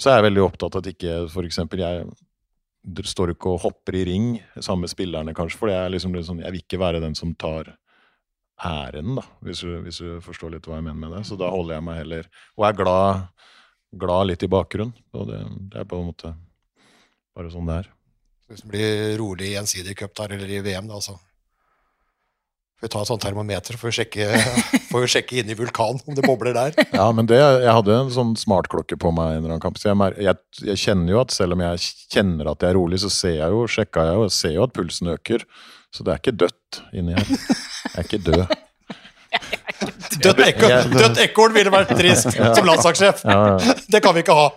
Så 0.00 0.10
er 0.10 0.20
jeg 0.20 0.28
veldig 0.30 0.44
opptatt 0.44 0.76
av 0.76 0.84
at 0.84 0.92
ikke 0.92 1.16
f.eks. 1.30 1.60
jeg 1.80 3.08
står 3.08 3.32
ikke 3.32 3.54
og 3.54 3.62
hopper 3.64 3.96
i 3.96 4.04
ring 4.04 4.26
sammen 4.58 4.84
med 4.84 4.92
spillerne, 4.92 5.32
kanskje, 5.36 5.56
for 5.56 5.72
jeg, 5.72 5.92
liksom 5.94 6.16
sånn, 6.20 6.42
jeg 6.44 6.52
vil 6.52 6.64
ikke 6.64 6.80
være 6.82 7.00
den 7.00 7.14
som 7.16 7.32
tar 7.40 7.72
æren, 8.62 9.16
da, 9.18 9.24
hvis 9.44 9.64
du, 9.64 9.72
hvis 9.82 9.98
du 10.02 10.22
forstår 10.24 10.54
litt 10.54 10.68
hva 10.68 10.78
jeg 10.78 10.86
mener 10.86 11.00
med 11.00 11.16
det. 11.16 11.24
Så 11.28 11.38
da 11.40 11.50
holder 11.50 11.78
jeg 11.78 11.86
meg 11.88 12.00
heller 12.02 12.28
Og 12.54 12.68
er 12.68 12.78
glad, 12.78 13.26
glad 14.04 14.30
litt 14.30 14.46
i 14.46 14.50
bakgrunnen. 14.50 14.94
Og 15.14 15.28
det, 15.30 15.42
det 15.72 15.82
er 15.82 15.90
på 15.90 15.98
en 15.98 16.10
måte 16.12 16.34
bare 17.34 17.50
sånn 17.50 17.68
det 17.68 17.82
er. 17.82 17.92
Hvis 18.50 18.62
det 18.62 18.70
blir 18.70 19.14
rolig 19.18 19.50
i 19.50 19.54
gjensidig 19.56 19.96
cup 19.98 20.12
der, 20.18 20.36
eller 20.36 20.50
i 20.52 20.60
VM, 20.62 20.86
da, 20.86 21.00
så 21.02 21.16
får 22.78 22.86
vi 22.86 22.90
ta 22.92 23.00
et 23.02 23.08
sånt 23.08 23.24
termometer, 23.24 23.78
får 23.80 23.90
vi 23.90 23.96
sjekke, 23.98 24.26
får 24.90 25.04
vi 25.06 25.10
sjekke 25.16 25.38
inn 25.40 25.50
i 25.50 25.56
vulkanen 25.58 26.02
om 26.04 26.14
det 26.14 26.26
bobler 26.26 26.54
der. 26.54 26.76
Ja, 26.98 27.08
men 27.16 27.26
det, 27.30 27.40
jeg 27.40 27.74
hadde 27.74 27.96
en 27.96 28.12
sånn 28.14 28.34
smartklokke 28.38 28.98
på 29.00 29.10
meg 29.16 29.32
en 29.32 29.40
eller 29.40 29.56
annen 29.56 29.64
kamp, 29.64 29.80
så 29.80 29.90
jeg, 29.90 30.26
jeg, 30.28 30.42
jeg 30.70 30.82
kjenner 30.84 31.16
jo 31.16 31.22
at 31.24 31.34
selv 31.34 31.56
om 31.56 31.64
jeg 31.64 31.86
kjenner 32.12 32.52
at 32.52 32.62
jeg 32.62 32.74
er 32.74 32.78
rolig, 32.78 33.00
så 33.02 33.10
ser 33.10 33.38
jeg 33.40 33.56
jo, 33.56 33.64
sjekka 33.66 34.06
jeg 34.10 34.20
jo, 34.20 34.28
ser 34.36 34.54
jo 34.58 34.68
at 34.68 34.76
pulsen 34.76 35.14
øker. 35.16 35.48
Så 35.94 36.04
det 36.06 36.12
er 36.12 36.22
ikke 36.22 36.38
dødt 36.44 36.82
inni 36.94 37.14
her. 37.16 37.34
Jeg 37.84 37.98
er 38.00 38.08
ikke 38.08 38.22
død. 38.28 38.46
Dødt 40.22 41.18
ekorn, 41.24 41.54
ville 41.56 41.72
vært 41.74 41.92
trist 41.98 42.30
som 42.30 42.68
landslagssjef. 42.68 43.24
Ja, 43.26 43.38
ja. 43.58 43.74
Det 43.90 44.00
kan 44.04 44.14
vi 44.16 44.22
ikke 44.24 44.36
ha. 44.38 44.48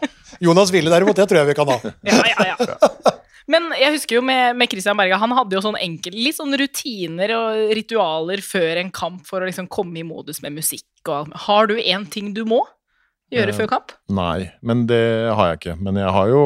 Jonas 0.43 0.71
Ville 0.73 0.91
derimot, 0.93 1.17
det 1.17 1.25
tror 1.29 1.41
jeg 1.41 1.49
vi 1.49 1.55
kan 1.57 1.71
ha. 1.71 1.77
Ja, 2.05 2.19
ja, 2.29 2.49
ja. 2.51 3.15
Men 3.47 3.69
jeg 3.79 3.93
husker 3.95 4.17
jo 4.17 4.23
med, 4.27 4.57
med 4.59 4.67
Christian 4.69 4.97
Berga, 4.99 5.17
han 5.21 5.31
hadde 5.37 5.55
jo 5.55 5.61
sånn 5.63 5.77
enkel, 5.79 6.15
litt 6.19 6.35
sånn 6.35 6.51
rutiner 6.59 7.31
og 7.37 7.69
ritualer 7.77 8.41
før 8.43 8.81
en 8.83 8.89
kamp 8.91 9.21
for 9.27 9.39
å 9.39 9.47
liksom 9.47 9.69
komme 9.71 10.01
i 10.01 10.05
modus 10.07 10.41
med 10.43 10.57
musikk 10.57 10.83
og 11.07 11.13
alt. 11.21 11.37
Har 11.47 11.69
du 11.71 11.77
én 11.79 12.03
ting 12.11 12.33
du 12.35 12.43
må 12.47 12.59
gjøre 13.31 13.53
Eh, 13.53 13.55
før 13.55 13.69
kamp? 13.71 13.95
Nei, 14.11 14.49
men 14.61 14.83
det 14.91 14.99
har 15.31 15.53
jeg 15.53 15.61
ikke. 15.61 15.77
Men 15.79 15.95
jeg 15.99 16.11
har 16.19 16.27
jo 16.31 16.41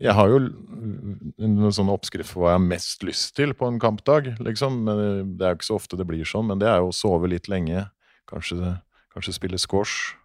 jeg 0.00 0.14
har 0.16 0.30
jo 0.32 0.40
en 0.42 1.70
sånn 1.74 1.92
oppskrift 1.92 2.32
for 2.32 2.42
hva 2.42 2.54
jeg 2.54 2.58
har 2.58 2.66
mest 2.66 3.04
lyst 3.06 3.36
til 3.36 3.54
på 3.54 3.68
en 3.70 3.78
kampdag. 3.82 4.34
liksom. 4.42 4.82
Men 4.88 5.36
Det 5.38 5.46
er 5.46 5.54
jo 5.54 5.60
ikke 5.60 5.70
så 5.70 5.78
ofte 5.78 5.98
det 5.98 6.06
blir 6.08 6.26
sånn, 6.26 6.48
men 6.50 6.58
det 6.58 6.68
er 6.68 6.82
jo 6.82 6.90
å 6.90 6.96
sove 6.96 7.30
litt 7.30 7.48
lenge. 7.48 7.86
Kanskje, 8.26 8.80
kanskje 9.14 9.36
spille 9.36 9.58
squash. 9.58 10.16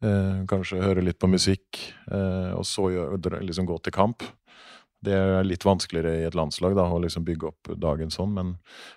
Eh, 0.00 0.44
kanskje 0.48 0.80
høre 0.80 1.04
litt 1.04 1.18
på 1.20 1.28
musikk, 1.28 1.76
eh, 2.10 2.52
og 2.56 2.64
så 2.64 2.88
gjør, 2.88 3.40
liksom 3.44 3.66
gå 3.68 3.76
til 3.84 3.92
kamp. 3.92 4.22
Det 5.04 5.12
er 5.12 5.44
litt 5.44 5.64
vanskeligere 5.64 6.20
i 6.20 6.26
et 6.28 6.36
landslag 6.36 6.74
da, 6.76 6.86
å 6.88 7.00
liksom 7.00 7.24
bygge 7.24 7.48
opp 7.48 7.70
dagen 7.80 8.12
sånn, 8.12 8.32
men, 8.32 8.54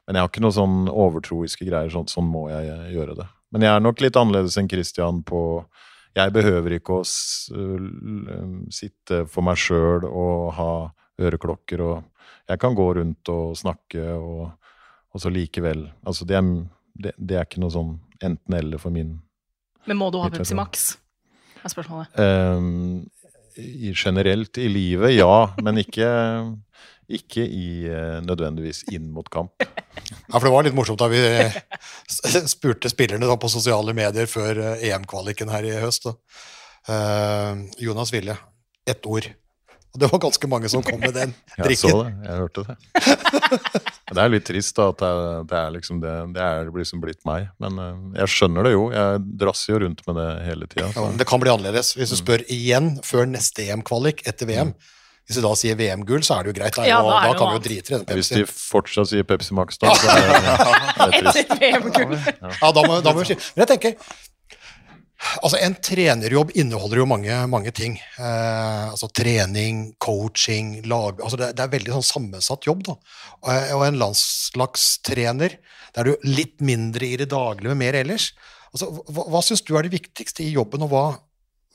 men 0.08 0.16
jeg 0.16 0.24
har 0.24 0.32
ikke 0.32 0.44
noe 0.44 0.56
sånn 0.56 0.88
overtroiske 0.88 1.68
greier. 1.68 1.92
sånn, 1.92 2.08
sånn 2.08 2.28
må 2.28 2.50
jeg 2.52 2.72
eh, 2.72 2.92
gjøre 2.96 3.18
det. 3.20 3.28
Men 3.52 3.68
jeg 3.68 3.76
er 3.76 3.84
nok 3.84 4.04
litt 4.04 4.20
annerledes 4.20 4.58
enn 4.58 4.72
Christian 4.72 5.22
på 5.28 5.42
Jeg 6.14 6.34
behøver 6.34 6.78
ikke 6.78 7.00
å 7.00 7.06
s 7.08 7.50
sitte 8.74 9.24
for 9.32 9.46
meg 9.46 9.58
sjøl 9.58 10.06
og 10.10 10.52
ha 10.60 10.74
øreklokker 11.22 11.82
og 11.86 12.04
Jeg 12.50 12.60
kan 12.60 12.76
gå 12.76 12.86
rundt 12.98 13.30
og 13.32 13.56
snakke 13.56 14.04
og, 14.18 14.52
og 15.14 15.22
så 15.22 15.30
likevel 15.32 15.86
Altså, 16.04 16.26
det 16.26 16.36
er, 16.36 16.50
det, 16.94 17.14
det 17.18 17.38
er 17.38 17.48
ikke 17.48 17.62
noe 17.64 17.74
sånn 17.74 17.94
enten-eller 18.24 18.82
for 18.82 18.92
min 18.92 19.16
Men 19.88 20.00
må 20.00 20.10
du 20.12 20.20
ha 20.22 20.30
Pepsi. 20.32 20.56
Max? 20.56 20.98
Er 21.64 21.72
spørsmålet. 21.72 22.20
Um, 22.20 23.06
i, 23.58 23.94
generelt 23.94 24.58
i 24.58 24.68
livet, 24.72 25.14
ja, 25.16 25.54
men 25.64 25.80
ikke, 25.84 26.08
ikke 27.12 27.44
i, 27.44 27.86
eh, 27.90 28.20
nødvendigvis 28.26 28.84
inn 28.94 29.12
mot 29.14 29.30
kamp. 29.34 29.56
Ja, 30.34 30.40
for 30.40 30.48
Det 30.48 30.52
var 30.54 30.64
litt 30.66 30.74
morsomt 30.74 30.98
da 30.98 31.06
vi 31.12 31.20
spurte 32.50 32.90
spillerne 32.90 33.28
på 33.38 33.50
sosiale 33.52 33.94
medier 33.94 34.26
før 34.30 34.58
eh, 34.58 34.88
EM-kvaliken 34.90 35.52
her 35.54 35.68
i 35.68 35.76
høst. 35.84 36.08
Eh, 36.90 37.62
Jonas 37.84 38.14
Ville, 38.14 38.36
ett 38.90 39.06
ord. 39.06 39.28
Og 39.94 40.02
det 40.02 40.10
var 40.10 40.24
ganske 40.24 40.50
mange 40.50 40.70
som 40.74 40.82
kom 40.86 40.98
med 41.04 41.14
den 41.14 41.36
drikken. 41.62 41.70
Jeg 41.70 41.78
så 41.84 42.00
det, 42.02 42.14
jeg 42.26 42.40
hørte 42.42 42.64
det. 42.66 42.78
Det 44.14 44.22
er 44.22 44.30
litt 44.30 44.44
trist 44.46 44.78
da, 44.78 44.92
at 44.92 45.00
det 45.50 45.58
er, 45.58 45.70
liksom 45.74 45.98
det, 46.04 46.12
det 46.36 46.42
er 46.44 46.68
liksom 46.70 47.00
blitt 47.02 47.24
meg. 47.26 47.48
Men 47.64 47.80
eh, 47.82 48.02
jeg 48.22 48.34
skjønner 48.34 48.68
det 48.68 48.74
jo. 48.76 48.84
Jeg 48.94 49.22
drasser 49.42 49.74
jo 49.74 49.80
rundt 49.86 50.04
med 50.10 50.20
det 50.20 50.28
hele 50.46 50.68
tida. 50.70 50.90
Ja, 50.94 51.06
det 51.18 51.26
kan 51.30 51.42
bli 51.42 51.50
annerledes. 51.54 51.94
Hvis 51.98 52.14
du 52.14 52.18
spør 52.20 52.44
igjen 52.52 52.92
før 53.06 53.26
neste 53.32 53.66
EM-kvalik 53.70 54.22
etter 54.30 54.50
VM, 54.50 54.76
hvis 55.24 55.40
du 55.40 55.46
da 55.46 55.54
sier 55.56 55.78
VM-gull, 55.80 56.24
så 56.26 56.36
er 56.36 56.44
det 56.44 56.52
jo 56.52 56.58
greit. 56.60 56.76
Da, 56.76 56.84
Ja, 56.88 57.00
da 57.06 57.22
da 57.24 57.32
kan 57.40 57.54
vi 57.54 57.56
jo 57.56 57.64
drite 57.64 57.94
i 57.94 57.96
den 57.96 58.18
Hvis 58.20 58.34
de 58.34 58.44
fortsatt 58.50 59.08
sier 59.14 59.24
Pepsi 59.28 59.56
Max, 59.56 59.80
da, 59.80 59.94
så 59.96 60.12
er 60.12 60.28
det, 60.28 60.42
det 60.44 61.08
er 61.08 61.16
trist. 61.32 61.56
VM-gull. 61.64 62.20
Ja, 62.60 62.72
da 62.76 62.84
må, 62.84 63.00
da 63.06 63.14
må 63.16 63.24
vi 63.24 63.32
si. 63.32 63.40
Men 63.56 63.64
jeg 63.66 63.72
tenker 63.78 63.98
Altså, 65.40 65.58
En 65.64 65.76
trenerjobb 65.80 66.52
inneholder 66.60 67.00
jo 67.00 67.06
mange, 67.08 67.36
mange 67.48 67.72
ting. 67.76 67.96
Eh, 68.20 68.90
altså 68.90 69.08
Trening, 69.16 69.94
coaching, 70.04 70.82
lag 70.90 71.22
altså 71.24 71.40
det, 71.40 71.54
det 71.58 71.64
er 71.64 71.72
veldig 71.78 71.94
sånn 71.98 72.10
sammensatt 72.10 72.68
jobb. 72.68 72.84
da. 72.90 72.98
Og, 73.40 73.70
og 73.78 73.86
en 73.88 74.02
landslagstrener, 74.02 75.56
det 75.94 76.02
er 76.04 76.10
du 76.10 76.28
litt 76.28 76.60
mindre 76.66 77.08
i 77.08 77.20
det 77.22 77.30
daglige, 77.32 77.72
men 77.72 77.80
mer 77.86 78.00
ellers. 78.02 78.32
Altså, 78.74 78.90
hva 79.14 79.28
hva 79.32 79.44
syns 79.46 79.64
du 79.64 79.76
er 79.78 79.88
det 79.88 79.94
viktigste 79.96 80.44
i 80.44 80.52
jobben, 80.56 80.84
og 80.84 80.92
hva, 80.92 81.06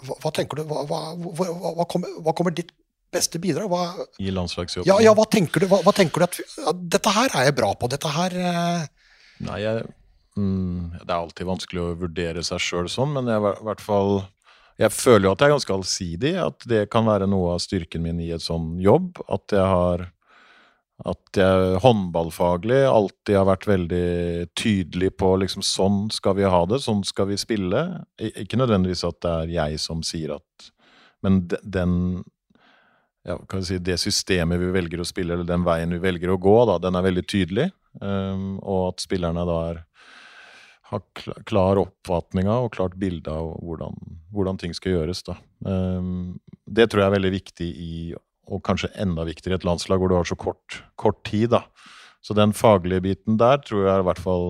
hva, 0.05 0.19
hva 0.25 0.35
tenker 0.35 0.61
du, 0.61 0.67
hva, 0.69 0.85
hva, 0.91 1.01
hva, 1.17 1.49
hva, 1.79 1.89
kommer, 1.89 2.13
hva 2.27 2.35
kommer 2.37 2.55
ditt 2.55 2.75
beste 3.13 3.41
bidrag? 3.43 3.69
Hva, 3.71 4.07
I 4.21 4.33
landslagsjobb. 4.35 4.87
ja, 4.89 4.99
ja, 5.03 5.15
hva 5.17 5.25
tenker 5.31 5.65
du? 5.65 5.69
Hva, 5.71 5.81
hva 5.87 5.95
tenker 5.97 6.25
du 6.25 6.29
at 6.29 6.41
ja, 6.43 6.75
Dette 6.97 7.13
her 7.15 7.33
er 7.33 7.49
jeg 7.49 7.57
bra 7.59 7.73
på. 7.79 7.89
Dette 7.91 8.11
her 8.13 8.35
eh, 8.37 8.83
Nei, 9.47 9.61
jeg, 9.63 9.87
mm, 10.37 10.99
det 11.05 11.07
er 11.07 11.17
alltid 11.19 11.49
vanskelig 11.49 11.85
å 11.85 11.95
vurdere 12.03 12.43
seg 12.47 12.63
sjøl 12.63 12.91
sånn, 12.91 13.15
men 13.17 13.31
jeg, 13.31 13.39
i 13.39 13.67
hvert 13.69 13.83
fall 13.85 14.13
Jeg 14.79 14.95
føler 14.95 15.29
jo 15.29 15.33
at 15.33 15.41
jeg 15.43 15.49
er 15.51 15.57
ganske 15.57 15.75
allsidig, 15.75 16.37
at 16.43 16.69
det 16.71 16.85
kan 16.93 17.09
være 17.09 17.27
noe 17.31 17.57
av 17.57 17.65
styrken 17.65 18.05
min 18.05 18.21
i 18.23 18.31
et 18.35 18.45
sånn 18.45 18.77
jobb. 18.83 19.19
At 19.29 19.55
jeg 19.55 19.67
har 19.73 20.07
At 21.09 21.39
jeg 21.39 21.83
håndballfaglig 21.83 22.81
alltid 22.91 23.37
har 23.39 23.47
vært 23.47 23.69
veldig 23.71 24.49
tydelig 24.59 25.13
på 25.17 25.37
liksom 25.43 25.63
sånn 25.63 26.09
skal 26.11 26.35
vi 26.39 26.47
ha 26.51 26.65
det, 26.67 26.81
sånn 26.83 27.05
skal 27.07 27.31
vi 27.31 27.39
spille. 27.39 27.85
Ikke 28.19 28.59
nødvendigvis 28.59 29.05
at 29.07 29.21
det 29.23 29.35
er 29.35 29.55
jeg 29.55 29.79
som 29.83 30.03
sier 30.03 30.35
at 30.41 30.73
Men 31.23 31.47
den 31.63 32.25
ja, 33.29 33.37
kan 33.49 33.65
si, 33.65 33.77
det 33.83 33.99
systemet 34.01 34.61
vi 34.61 34.71
velger 34.73 35.03
å 35.03 35.07
spille, 35.07 35.37
eller 35.37 35.49
den 35.49 35.67
veien 35.67 35.93
vi 35.93 36.01
velger 36.03 36.33
å 36.33 36.41
gå, 36.41 36.57
da, 36.71 36.79
den 36.81 36.97
er 36.97 37.05
veldig 37.05 37.25
tydelig. 37.29 37.69
Um, 38.01 38.57
og 38.63 38.93
at 38.93 39.05
spillerne 39.05 39.45
da 39.49 39.59
er, 39.73 39.83
har 40.93 41.03
kla- 41.19 41.37
klar 41.49 41.81
oppfatning 41.83 42.49
av 42.49 42.69
og 42.69 42.73
klart 42.77 42.97
bilde 43.01 43.33
av 43.33 43.51
hvordan, 43.65 43.99
hvordan 44.35 44.61
ting 44.63 44.77
skal 44.77 44.97
gjøres. 44.97 45.25
Da. 45.27 45.37
Um, 45.67 46.39
det 46.65 46.89
tror 46.89 47.05
jeg 47.05 47.11
er 47.11 47.17
veldig 47.19 47.35
viktig 47.35 47.69
i, 47.69 47.93
og 48.49 48.65
kanskje 48.65 48.95
enda 49.03 49.27
viktigere 49.29 49.59
i 49.59 49.61
et 49.61 49.69
landslag 49.69 50.01
hvor 50.01 50.13
du 50.13 50.17
har 50.17 50.29
så 50.29 50.39
kort, 50.39 50.81
kort 51.01 51.21
tid. 51.29 51.51
Da. 51.57 51.65
Så 52.25 52.37
den 52.39 52.57
faglige 52.57 53.05
biten 53.05 53.37
der 53.41 53.61
tror 53.65 53.85
jeg 53.91 54.05
i 54.05 54.09
hvert 54.09 54.25
fall 54.25 54.47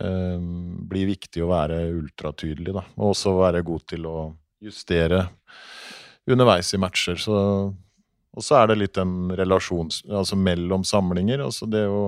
um, 0.00 0.86
blir 0.88 1.12
viktig 1.12 1.44
å 1.44 1.52
være 1.52 1.82
ultratydelig. 1.98 2.72
Da. 2.78 2.86
Og 2.96 3.12
også 3.12 3.36
være 3.36 3.66
god 3.66 3.88
til 3.92 4.08
å 4.08 4.18
justere 4.64 5.26
underveis 6.30 6.72
i 6.74 6.80
matcher. 6.82 7.18
Så, 7.20 7.36
og 8.36 8.44
så 8.44 8.58
er 8.60 8.70
det 8.72 8.78
litt 8.80 8.98
en 9.00 9.30
relasjon 9.38 9.90
altså 10.10 10.38
mellom 10.38 10.84
samlinger. 10.84 11.44
Altså 11.44 11.68
det, 11.70 11.84
er 11.84 11.92
jo, 11.92 12.02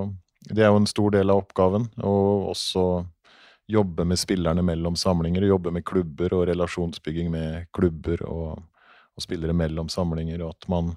det 0.50 0.64
er 0.64 0.72
jo 0.72 0.80
en 0.82 0.90
stor 0.90 1.14
del 1.14 1.30
av 1.30 1.44
oppgaven. 1.44 1.88
Og 2.02 2.50
også 2.54 2.84
jobbe 3.68 4.04
med 4.08 4.18
spillerne 4.20 4.64
mellom 4.64 4.96
samlinger. 4.96 5.46
Jobbe 5.48 5.72
med 5.76 5.86
klubber 5.88 6.34
og 6.34 6.46
relasjonsbygging 6.50 7.30
med 7.32 7.68
klubber 7.76 8.24
og, 8.26 8.58
og 9.14 9.24
spillere 9.24 9.56
mellom 9.56 9.90
samlinger. 9.92 10.42
Og 10.46 10.56
at 10.56 10.68
man 10.72 10.94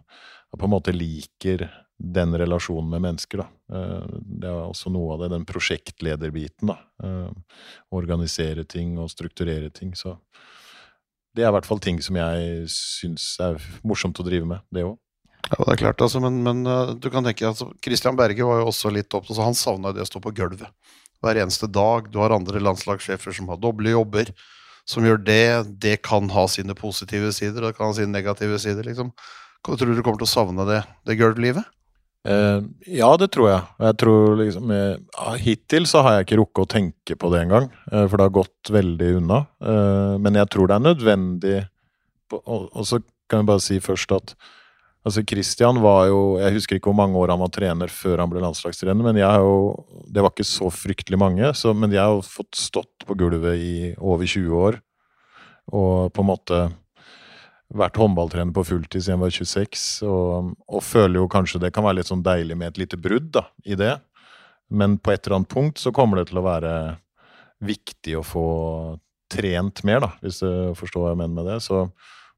på 0.57 0.67
en 0.67 0.73
måte 0.73 0.95
liker 0.95 1.67
den 2.01 2.33
relasjonen 2.37 2.89
med 2.89 3.03
mennesker. 3.05 3.43
Da. 3.43 3.47
Eh, 3.77 4.15
Det 4.41 4.49
er 4.49 4.63
også 4.65 4.89
noe 4.91 5.13
av 5.13 5.21
det, 5.21 5.29
den 5.35 5.45
prosjektlederbiten. 5.45 6.71
da. 6.73 6.77
Eh, 7.03 7.59
Organisere 7.93 8.63
ting 8.65 8.97
og 8.99 9.11
strukturere 9.13 9.69
ting. 9.69 9.93
Så 9.95 10.17
det 11.35 11.45
er 11.45 11.51
i 11.51 11.55
hvert 11.55 11.67
fall 11.67 11.79
ting 11.83 12.01
som 12.03 12.17
jeg 12.19 12.65
syns 12.73 13.33
er 13.43 13.59
morsomt 13.87 14.19
å 14.19 14.25
drive 14.27 14.47
med, 14.47 14.63
det 14.73 14.85
òg. 14.87 14.97
Ja, 15.47 15.57
det 15.65 15.73
er 15.73 15.81
klart, 15.81 16.01
altså, 16.03 16.21
men, 16.23 16.37
men 16.45 16.61
uh, 16.67 16.93
du 16.93 17.09
kan 17.11 17.25
tenke 17.25 17.47
altså, 17.49 17.71
Christian 17.83 18.17
Berge 18.19 18.45
var 18.45 18.61
jo 18.61 18.69
også 18.69 18.91
litt 18.93 19.11
opptatt 19.17 19.35
så 19.35 19.47
Han 19.47 19.57
savna 19.57 19.91
det 19.95 20.03
å 20.03 20.07
stå 20.07 20.21
på 20.23 20.33
gulvet 20.37 20.69
hver 21.21 21.37
eneste 21.41 21.69
dag. 21.69 22.07
Du 22.11 22.19
har 22.21 22.33
andre 22.33 22.61
landslagssjefer 22.61 23.35
som 23.35 23.49
har 23.51 23.59
doble 23.61 23.93
jobber, 23.93 24.31
som 24.89 25.05
gjør 25.05 25.19
det. 25.21 25.43
Det 25.81 25.99
kan 26.05 26.29
ha 26.33 26.47
sine 26.49 26.73
positive 26.77 27.29
sider, 27.35 27.61
og 27.61 27.71
det 27.71 27.77
kan 27.77 27.91
ha 27.91 27.97
sine 27.97 28.13
negative 28.13 28.57
sider. 28.61 28.87
liksom. 28.89 29.11
Tror 29.61 29.77
du 29.77 29.93
du 29.93 30.01
kommer 30.01 30.17
til 30.21 30.29
å 30.29 30.31
savne 30.31 30.65
det, 30.65 30.79
det 31.05 31.19
gulvlivet? 31.19 31.67
Eh, 32.27 32.59
ja, 32.99 33.09
det 33.17 33.31
tror 33.33 33.49
jeg. 33.49 33.61
Jeg 33.81 33.97
tror 34.03 34.35
liksom 34.37 34.71
eh, 34.75 35.35
Hittil 35.41 35.87
så 35.89 36.03
har 36.05 36.19
jeg 36.19 36.27
ikke 36.27 36.41
rukket 36.43 36.63
å 36.63 36.71
tenke 36.75 37.17
på 37.17 37.31
det 37.33 37.45
engang, 37.47 37.69
uh, 37.89 38.05
for 38.05 38.17
det 38.19 38.27
har 38.27 38.35
gått 38.35 38.71
veldig 38.73 39.11
unna. 39.21 39.43
Men 40.21 40.37
jeg 40.37 40.49
tror 40.53 40.69
det 40.69 40.77
er 40.77 40.89
nødvendig 40.91 41.59
og 42.39 42.83
så 42.87 43.01
kan 43.29 43.41
jeg 43.41 43.49
bare 43.49 43.63
si 43.63 43.79
først 43.83 44.13
at 44.15 44.33
altså 45.05 45.23
Christian 45.27 45.81
var 45.81 46.05
jo 46.11 46.37
Jeg 46.39 46.53
husker 46.55 46.77
ikke 46.77 46.91
hvor 46.91 46.99
mange 46.99 47.17
år 47.17 47.33
han 47.33 47.41
var 47.41 47.51
trener 47.53 47.91
før 47.91 48.21
han 48.21 48.29
ble 48.31 48.43
landslagstrener, 48.43 49.03
men 49.03 49.17
jeg 49.17 49.27
har 49.27 49.41
jo 49.41 49.83
Det 50.07 50.21
var 50.21 50.33
ikke 50.33 50.47
så 50.47 50.69
fryktelig 50.71 51.19
mange, 51.19 51.53
så, 51.57 51.73
men 51.73 51.91
jeg 51.91 52.03
har 52.03 52.13
jo 52.15 52.21
fått 52.25 52.55
stått 52.55 53.07
på 53.07 53.17
gulvet 53.17 53.57
i 53.57 53.75
over 53.97 54.25
20 54.25 54.65
år 54.67 54.81
og 55.71 56.11
på 56.11 56.23
en 56.23 56.27
måte 56.27 56.57
vært 57.77 57.99
håndballtrener 58.01 58.53
på 58.55 58.65
fulltid 58.67 59.03
siden 59.03 59.17
jeg 59.17 59.23
var 59.23 59.35
26, 59.35 59.83
og, 60.07 60.53
og 60.67 60.83
føler 60.83 61.21
jo 61.21 61.29
kanskje 61.31 61.61
det 61.63 61.73
kan 61.75 61.85
være 61.85 62.01
litt 62.01 62.11
sånn 62.11 62.25
deilig 62.25 62.57
med 62.59 62.73
et 62.73 62.81
lite 62.83 62.99
brudd 62.99 63.29
da, 63.37 63.45
i 63.63 63.77
det. 63.79 63.95
Men 64.71 64.97
på 64.99 65.13
et 65.13 65.25
eller 65.25 65.41
annet 65.41 65.51
punkt 65.51 65.81
så 65.81 65.93
kommer 65.95 66.19
det 66.19 66.29
til 66.29 66.41
å 66.41 66.47
være 66.47 66.73
viktig 67.61 68.17
å 68.17 68.25
få 68.25 68.47
trent 69.31 69.83
mer, 69.87 70.01
da, 70.03 70.11
hvis 70.23 70.41
du 70.43 70.49
forstår 70.79 71.05
hva 71.05 71.13
jeg 71.13 71.21
mener 71.23 71.37
med 71.37 71.47
det. 71.51 71.59
Så 71.63 71.85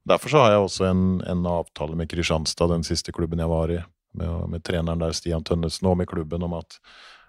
Derfor 0.04 0.28
så 0.28 0.42
har 0.42 0.52
jeg 0.52 0.64
også 0.66 0.84
en, 0.84 1.04
en 1.24 1.46
avtale 1.48 1.96
med 1.96 2.10
Kristianstad, 2.10 2.68
den 2.68 2.84
siste 2.84 3.12
klubben 3.12 3.40
jeg 3.40 3.48
var 3.48 3.70
i, 3.72 3.78
med, 4.20 4.32
med 4.52 4.64
treneren 4.66 5.00
der, 5.00 5.14
Stian 5.16 5.44
Tønnesen, 5.44 5.88
og 5.88 5.96
med 5.96 6.10
klubben 6.10 6.44
om 6.44 6.58
at 6.58 6.76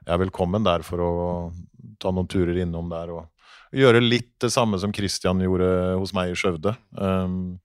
jeg 0.06 0.12
er 0.12 0.22
velkommen 0.26 0.65
der 0.65 0.84
for 0.86 1.02
å 1.02 1.13
ta 2.02 2.12
noen 2.12 2.28
turer 2.30 2.60
innom 2.65 2.91
der 2.91 3.13
og 3.15 3.30
gjøre 3.75 4.03
litt 4.03 4.33
det 4.41 4.51
samme 4.53 4.79
som 4.81 4.93
Christian 4.95 5.41
gjorde 5.43 5.67
hos 5.99 6.13
meg 6.15 6.31
i 6.31 6.38
Skjøvde. 6.39 6.75
Um, 6.97 7.57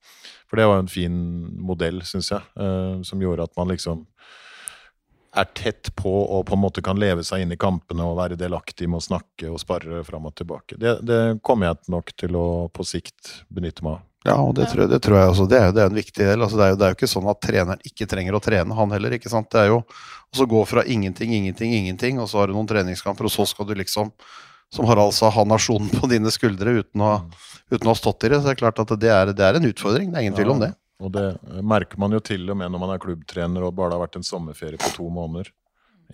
for 0.50 0.58
det 0.58 0.66
var 0.66 0.80
jo 0.80 0.84
en 0.84 0.92
fin 0.92 1.18
modell, 1.62 2.00
syns 2.06 2.32
jeg, 2.32 2.42
uh, 2.58 2.98
som 3.06 3.22
gjorde 3.22 3.46
at 3.46 3.54
man 3.58 3.70
liksom 3.70 4.04
er 5.38 5.46
tett 5.54 5.92
på 5.94 6.10
og 6.10 6.46
på 6.48 6.56
en 6.56 6.62
måte 6.64 6.82
kan 6.82 6.98
leve 6.98 7.22
seg 7.26 7.44
inn 7.44 7.54
i 7.54 7.60
kampene 7.60 8.02
og 8.02 8.18
være 8.18 8.38
delaktig 8.38 8.88
med 8.90 8.98
å 8.98 9.04
snakke 9.04 9.50
og 9.52 9.60
sparre 9.62 10.02
fram 10.06 10.26
og 10.26 10.34
tilbake. 10.38 10.78
Det, 10.80 10.96
det 11.06 11.20
kommer 11.46 11.70
jeg 11.70 11.92
nok 11.94 12.10
til 12.18 12.38
å 12.38 12.46
på 12.74 12.86
sikt 12.86 13.36
benytte 13.48 13.86
meg 13.86 14.00
av. 14.00 14.06
Ja, 14.26 14.34
og 14.36 14.52
det 14.58 14.66
tror, 14.68 14.84
jeg, 14.84 14.90
det 14.92 14.98
tror 15.00 15.16
jeg 15.16 15.28
også. 15.32 15.46
Det 15.48 15.56
er, 15.56 15.70
det 15.72 15.80
er 15.80 15.88
en 15.88 15.96
viktig 15.96 16.24
del. 16.26 16.42
Altså, 16.44 16.58
det, 16.58 16.64
er 16.66 16.72
jo, 16.74 16.76
det, 16.76 16.84
er 16.84 16.90
jo, 16.92 16.98
ikke 16.98 17.08
sånn 17.08 17.30
at 17.32 17.38
treneren 17.40 17.86
ikke 17.88 18.08
trenger 18.10 18.36
å 18.36 18.42
trene, 18.44 18.76
han 18.76 18.92
heller. 18.92 19.14
ikke 19.16 19.32
sant? 19.32 19.48
Det 19.54 19.62
er 19.62 19.70
jo 19.70 19.78
å 19.80 20.46
gå 20.50 20.64
fra 20.68 20.84
ingenting, 20.84 21.32
ingenting, 21.38 21.72
ingenting, 21.78 22.20
og 22.20 22.28
så 22.28 22.42
har 22.42 22.50
du 22.50 22.56
noen 22.56 22.68
treningskamper, 22.68 23.26
og 23.26 23.32
så 23.32 23.46
skal 23.48 23.70
du 23.70 23.72
liksom, 23.80 24.12
som 24.74 24.86
har 24.86 25.00
altså 25.02 25.30
ha 25.34 25.44
nasjonen 25.48 25.90
på 25.92 26.10
dine 26.10 26.30
skuldre 26.32 26.80
uten 26.82 27.02
å, 27.02 27.14
uten 27.72 27.88
å 27.88 27.94
ha 27.94 27.98
stått 27.98 28.26
i 28.26 28.32
det. 28.32 28.40
Så 28.40 28.50
det 28.50 28.54
er 28.54 28.62
klart 28.62 28.82
at 28.82 28.92
det 29.02 29.10
er, 29.10 29.32
det 29.34 29.46
er 29.46 29.58
en 29.58 29.70
utfordring. 29.70 30.12
Det 30.12 30.20
er 30.20 30.28
ingen 30.28 30.38
tvil 30.38 30.54
om 30.54 30.62
det. 30.62 30.72
Og 31.00 31.12
det 31.14 31.26
merker 31.64 32.00
man 32.00 32.12
jo 32.12 32.20
til 32.22 32.44
og 32.52 32.58
med 32.60 32.70
når 32.72 32.82
man 32.82 32.92
er 32.94 33.00
klubbtrener 33.02 33.64
og 33.64 33.74
bare 33.78 33.96
har 33.96 34.04
vært 34.04 34.20
en 34.20 34.26
sommerferie 34.26 34.80
på 34.80 34.92
to 34.98 35.08
måneder. 35.12 35.48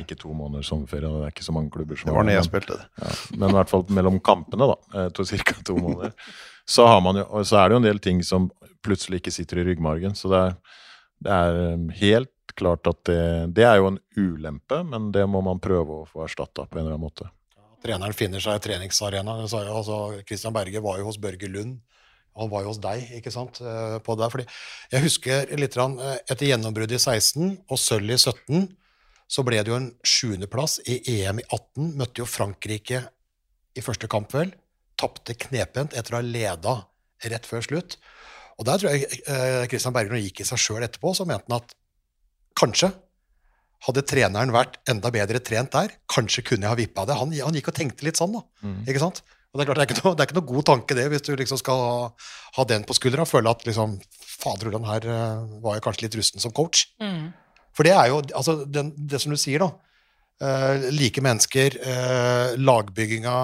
Ikke 0.01 0.17
to 0.19 0.31
måneder 0.37 0.65
sommerferie, 0.67 1.09
det 1.09 1.29
er 1.29 1.33
ikke 1.33 1.47
så 1.47 1.55
mange 1.57 1.73
klubber 1.73 1.99
som 1.99 2.11
Det 2.11 2.17
var 2.17 2.27
når 2.29 2.37
jeg 2.37 2.49
spilte 2.51 2.77
det. 2.77 2.87
Ja, 3.01 3.15
men 3.41 3.51
i 3.51 3.57
hvert 3.57 3.73
fall 3.73 3.87
mellom 3.97 4.19
kampene, 4.25 4.69
da. 4.69 5.07
To, 5.17 5.25
til 5.25 5.41
ca. 5.43 5.57
to 5.67 5.77
måneder. 5.81 6.13
Så, 6.69 6.85
jo, 6.85 7.45
så, 7.47 7.61
er 7.61 7.69
det 7.69 7.77
jo 7.77 7.81
en 7.81 7.89
del 7.89 8.01
ting 8.03 8.23
som 8.27 8.51
plutselig 8.85 9.23
ikke 9.23 9.33
sitter 9.35 9.63
i 9.63 9.67
ryggmargen. 9.71 10.17
Så 10.19 10.31
det 10.33 10.43
er, 10.43 10.57
det 11.25 11.37
er 11.37 11.61
um, 11.77 11.89
helt 11.97 12.33
klart 12.57 12.89
at 12.89 13.03
det, 13.09 13.23
det, 13.57 13.65
er 13.69 13.81
jo 13.81 13.91
en 13.93 13.99
ulempe, 14.17 14.83
men 14.85 15.11
det 15.15 15.25
må 15.29 15.43
man 15.45 15.61
prøve 15.63 16.03
å 16.03 16.07
få 16.09 16.25
erstatta 16.27 16.67
på 16.67 16.79
en 16.79 16.85
eller 16.85 16.97
annen 16.97 17.07
måte. 17.09 17.29
Treneren 17.87 18.17
finner 18.19 18.43
seg 18.43 18.59
treningsarena. 18.65 19.39
Altså, 19.47 20.01
Christian 20.27 20.55
Berge 20.57 20.83
var 20.83 20.99
jo 20.99 21.07
hos 21.09 21.21
Børge 21.23 21.51
Lund 21.51 21.79
han 22.37 22.51
var 22.53 22.65
jo 22.65 22.73
hos 22.73 22.81
deg 22.83 23.13
ikke 23.17 23.33
sant, 23.33 23.61
eh, 23.65 23.97
på 24.05 24.17
det. 24.19 24.29
Fordi 24.33 24.45
jeg 24.93 25.05
husker 25.07 25.55
litt 25.57 25.77
eh, 25.81 26.19
etter 26.29 26.51
gjennombruddet 26.51 26.99
i 26.99 27.03
16 27.03 27.55
og 27.65 27.81
sølv 27.81 28.13
i 28.13 28.19
17, 28.19 28.67
så 29.27 29.43
ble 29.47 29.63
det 29.63 29.73
jo 29.73 29.79
en 29.81 29.89
sjuendeplass 30.07 30.79
i 30.87 31.01
EM 31.17 31.41
i 31.43 31.47
18. 31.49 31.95
Møtte 31.99 32.23
jo 32.23 32.29
Frankrike 32.31 33.03
i 33.77 33.85
første 33.85 34.09
kamp, 34.11 34.35
vel. 34.37 34.53
Tapte 35.01 35.35
knepent 35.47 35.97
etter 35.97 36.15
å 36.15 36.21
ha 36.21 36.27
leda 36.27 36.77
rett 37.27 37.49
før 37.49 37.65
slutt. 37.65 37.97
Og 38.57 38.69
der 38.69 38.81
tror 38.81 38.95
jeg 38.95 39.25
Kristian 39.73 39.93
eh, 39.93 39.99
Berger 39.99 40.23
gikk 40.23 40.45
i 40.45 40.49
seg 40.49 40.61
sjøl 40.61 40.85
etterpå, 40.85 41.17
så 41.17 41.27
mente 41.29 41.49
han 41.49 41.59
at 41.59 41.75
kanskje 42.57 42.93
hadde 43.85 44.05
treneren 44.09 44.53
vært 44.55 44.79
enda 44.89 45.13
bedre 45.15 45.41
trent 45.45 45.75
der, 45.75 45.95
kanskje 46.11 46.45
kunne 46.47 46.67
jeg 46.67 46.73
ha 46.73 46.79
vippa 46.79 47.05
det. 47.09 47.17
Han, 47.21 47.33
han, 47.37 47.57
gikk 47.57 47.71
og 47.73 47.77
tenkte 47.77 48.07
litt 48.07 48.19
sånn, 48.19 48.35
da. 48.39 48.43
Mm. 48.65 48.79
ikke 48.89 49.03
sant? 49.03 49.23
Og 49.53 49.59
Det 49.59 49.65
er 49.65 49.69
klart, 49.71 49.79
det 49.79 49.85
er, 49.85 49.91
ikke 49.91 50.05
noe, 50.05 50.17
det 50.17 50.23
er 50.23 50.29
ikke 50.29 50.39
noe 50.39 50.51
god 50.51 50.67
tanke, 50.69 50.97
det, 50.99 51.07
hvis 51.13 51.25
du 51.25 51.33
liksom 51.39 51.61
skal 51.61 51.81
ha, 51.81 52.29
ha 52.59 52.65
den 52.69 52.85
på 52.89 52.97
skuldra. 52.97 53.25
Føle 53.29 53.53
at 53.53 53.65
liksom 53.69 53.97
Fader 54.37 54.69
Ulland, 54.69 54.89
her 54.89 55.07
uh, 55.09 55.45
var 55.65 55.79
jeg 55.79 55.85
kanskje 55.87 56.07
litt 56.07 56.19
rusten 56.21 56.43
som 56.43 56.53
coach. 56.57 56.89
Mm. 57.01 57.31
For 57.77 57.89
det 57.89 57.95
er 57.97 58.11
jo 58.13 58.23
altså, 58.37 58.59
den, 58.69 58.93
det 58.97 59.21
som 59.23 59.33
du 59.33 59.41
sier, 59.41 59.65
da. 59.65 59.71
Uh, 60.37 60.91
like 60.93 61.23
mennesker, 61.25 61.79
uh, 61.81 62.53
lagbygginga, 62.61 63.37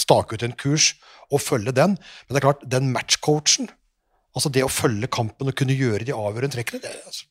stake 0.00 0.38
ut 0.38 0.46
en 0.46 0.56
kurs 0.56 0.94
og 1.32 1.42
følge 1.44 1.74
den. 1.76 1.98
Men 1.98 2.32
det 2.32 2.40
er 2.40 2.48
klart, 2.48 2.64
den 2.68 2.88
matchcoachen, 2.94 3.68
altså 4.32 4.52
det 4.52 4.64
å 4.64 4.72
følge 4.72 5.12
kampen 5.12 5.50
og 5.50 5.58
kunne 5.58 5.76
gjøre 5.76 6.06
de 6.08 6.16
avgjørende 6.16 6.56
trekkene 6.56 6.84
det, 6.84 6.94
altså. 7.04 7.28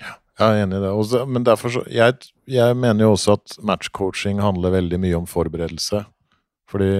Jeg 0.00 0.46
er 0.50 0.64
enig 0.64 0.80
i 0.80 0.82
det. 0.82 0.90
Også, 0.90 1.22
men 1.30 1.46
derfor 1.46 1.70
så, 1.70 1.84
jeg, 1.90 2.16
jeg 2.50 2.76
mener 2.76 3.06
jo 3.06 3.14
også 3.14 3.36
at 3.38 3.56
matchcoaching 3.62 4.42
handler 4.42 4.74
veldig 4.74 4.98
mye 5.02 5.20
om 5.20 5.28
forberedelse. 5.30 6.02
Fordi 6.70 6.90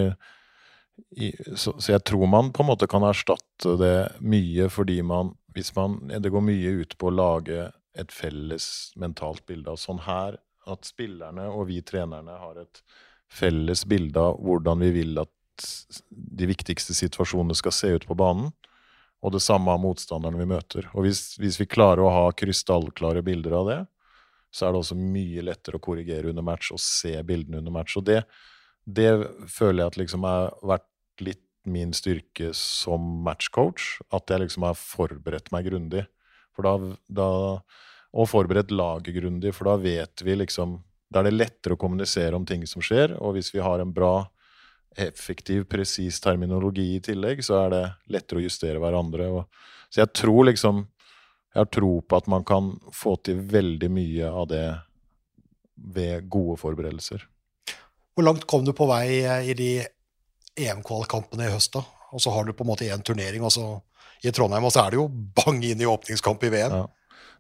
i, 1.18 1.32
så, 1.56 1.74
så, 1.78 1.94
jeg 1.96 2.04
tror 2.06 2.28
man 2.30 2.52
på 2.54 2.62
en 2.62 2.70
måte 2.70 2.86
kan 2.90 3.02
erstatte 3.06 3.74
det 3.80 3.96
mye 4.22 4.68
fordi 4.70 5.00
man 5.02 5.32
hvis 5.54 5.70
man, 5.76 6.00
Det 6.08 6.30
går 6.34 6.42
mye 6.42 6.70
ut 6.82 6.96
på 6.98 7.06
å 7.10 7.14
lage 7.14 7.68
et 7.94 8.10
felles 8.14 8.66
mentalt 8.98 9.44
bilde 9.46 9.70
av 9.70 9.78
sånn 9.78 10.00
her 10.02 10.38
At 10.66 10.86
spillerne 10.86 11.46
og 11.46 11.68
vi 11.68 11.78
trenerne 11.86 12.38
har 12.40 12.58
et 12.62 12.82
felles 13.30 13.84
bilde 13.86 14.18
av 14.18 14.40
hvordan 14.42 14.82
vi 14.82 14.90
vil 14.94 15.18
at 15.22 15.30
de 16.10 16.46
viktigste 16.50 16.94
situasjonene 16.94 17.54
skal 17.58 17.74
se 17.74 17.90
ut 17.94 18.06
på 18.06 18.16
banen. 18.18 18.50
Og 19.24 19.32
det 19.32 19.40
samme 19.40 19.72
av 19.72 19.80
motstanderne 19.80 20.36
vi 20.36 20.48
møter. 20.50 20.88
Og 20.92 21.06
hvis, 21.06 21.38
hvis 21.40 21.56
vi 21.60 21.68
klarer 21.70 22.04
å 22.04 22.12
ha 22.12 22.24
krystallklare 22.36 23.24
bilder 23.24 23.56
av 23.56 23.70
det, 23.70 23.80
så 24.54 24.66
er 24.66 24.74
det 24.74 24.82
også 24.84 24.98
mye 24.98 25.42
lettere 25.48 25.80
å 25.80 25.82
korrigere 25.82 26.30
under 26.30 26.44
match 26.46 26.70
og 26.74 26.82
se 26.82 27.14
bildene 27.26 27.62
under 27.62 27.74
match. 27.74 27.96
Og 27.98 28.04
det, 28.06 28.20
det 28.84 29.10
føler 29.50 29.82
jeg 29.82 29.92
at 29.92 29.98
liksom 30.02 30.26
har 30.28 30.52
vært 30.62 31.24
litt 31.24 31.42
min 31.64 31.94
styrke 31.96 32.52
som 32.54 33.02
matchcoach. 33.24 33.96
At 34.14 34.30
jeg 34.30 34.44
liksom 34.44 34.68
har 34.68 34.78
forberedt 34.78 35.50
meg 35.54 35.66
grundig. 35.70 36.04
For 36.54 36.68
da, 36.68 36.92
da, 37.08 37.28
og 38.14 38.30
forberedt 38.30 38.70
laget 38.74 39.16
grundig, 39.16 39.54
for 39.56 39.72
da 39.72 39.78
vet 39.80 40.22
vi 40.22 40.36
liksom 40.44 40.82
Da 41.14 41.20
er 41.20 41.28
det 41.28 41.36
lettere 41.36 41.76
å 41.76 41.78
kommunisere 41.78 42.34
om 42.34 42.46
ting 42.46 42.64
som 42.66 42.82
skjer. 42.82 43.12
Og 43.22 43.36
hvis 43.36 43.52
vi 43.54 43.60
har 43.62 43.78
en 43.78 43.92
bra, 43.94 44.24
effektiv, 44.96 45.66
presis 45.70 46.20
terminologi 46.20 46.94
i 46.96 47.02
tillegg, 47.04 47.42
så 47.44 47.64
er 47.64 47.70
det 47.74 47.84
lettere 48.14 48.40
å 48.40 48.44
justere 48.44 48.82
hverandre. 48.82 49.28
Og, 49.30 49.70
så 49.90 50.04
jeg 50.04 50.12
tror 50.16 50.50
liksom 50.50 50.86
Jeg 51.54 51.60
har 51.60 51.68
tro 51.70 52.00
på 52.02 52.16
at 52.18 52.26
man 52.26 52.42
kan 52.42 52.72
få 52.90 53.12
til 53.22 53.38
veldig 53.38 53.86
mye 53.94 54.26
av 54.26 54.48
det 54.50 54.64
ved 55.94 56.24
gode 56.26 56.56
forberedelser. 56.58 57.22
Hvor 58.10 58.26
langt 58.26 58.42
kom 58.50 58.64
du 58.66 58.72
på 58.74 58.88
vei 58.90 59.20
eh, 59.20 59.50
i 59.52 59.54
de 59.54 59.68
EM-kvalkampene 60.58 61.46
i 61.46 61.52
høst? 61.54 61.76
da? 61.78 61.84
Og 62.10 62.22
så 62.22 62.34
har 62.34 62.42
du 62.42 62.50
på 62.58 62.66
en 62.66 62.72
måte 62.72 62.88
én 62.90 63.06
turnering 63.06 63.46
og 63.46 63.54
så 63.54 63.68
i 64.26 64.32
Trondheim, 64.34 64.66
og 64.66 64.74
så 64.74 64.82
er 64.82 64.94
det 64.94 64.98
jo 64.98 65.06
bang 65.38 65.62
inn 65.62 65.82
i 65.82 65.86
åpningskamp 65.86 66.42
i 66.42 66.50
VM. 66.56 66.74
Ja. 66.74 66.84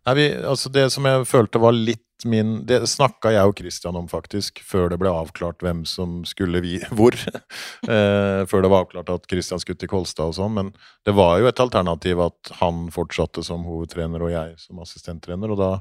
Nei, 0.04 0.14
vi, 0.18 0.24
altså 0.44 0.68
Det 0.72 0.88
som 0.92 1.06
jeg 1.08 1.28
følte 1.28 1.60
var 1.62 1.76
litt 1.76 2.02
min 2.28 2.62
Det 2.68 2.84
snakka 2.88 3.32
jeg 3.34 3.50
og 3.50 3.58
Christian 3.58 3.96
om, 3.98 4.06
faktisk, 4.08 4.60
før 4.64 4.86
det 4.92 4.98
ble 5.00 5.10
avklart 5.12 5.60
hvem 5.64 5.82
som 5.88 6.22
skulle 6.28 6.62
vi 6.64 6.78
hvor. 6.96 7.16
eh, 7.16 8.44
før 8.48 8.64
det 8.64 8.70
var 8.72 8.84
avklart 8.84 9.12
at 9.12 9.26
Christian 9.28 9.60
skulle 9.60 9.80
til 9.80 9.90
Kolstad 9.92 10.30
og 10.30 10.36
sånn. 10.38 10.54
Men 10.56 10.70
det 11.04 11.16
var 11.16 11.40
jo 11.40 11.48
et 11.50 11.60
alternativ 11.60 12.22
at 12.24 12.52
han 12.60 12.86
fortsatte 12.94 13.44
som 13.44 13.66
hovedtrener 13.68 14.24
og 14.24 14.32
jeg 14.32 14.54
som 14.62 14.80
assistenttrener. 14.84 15.52
Og 15.52 15.60
da 15.60 15.72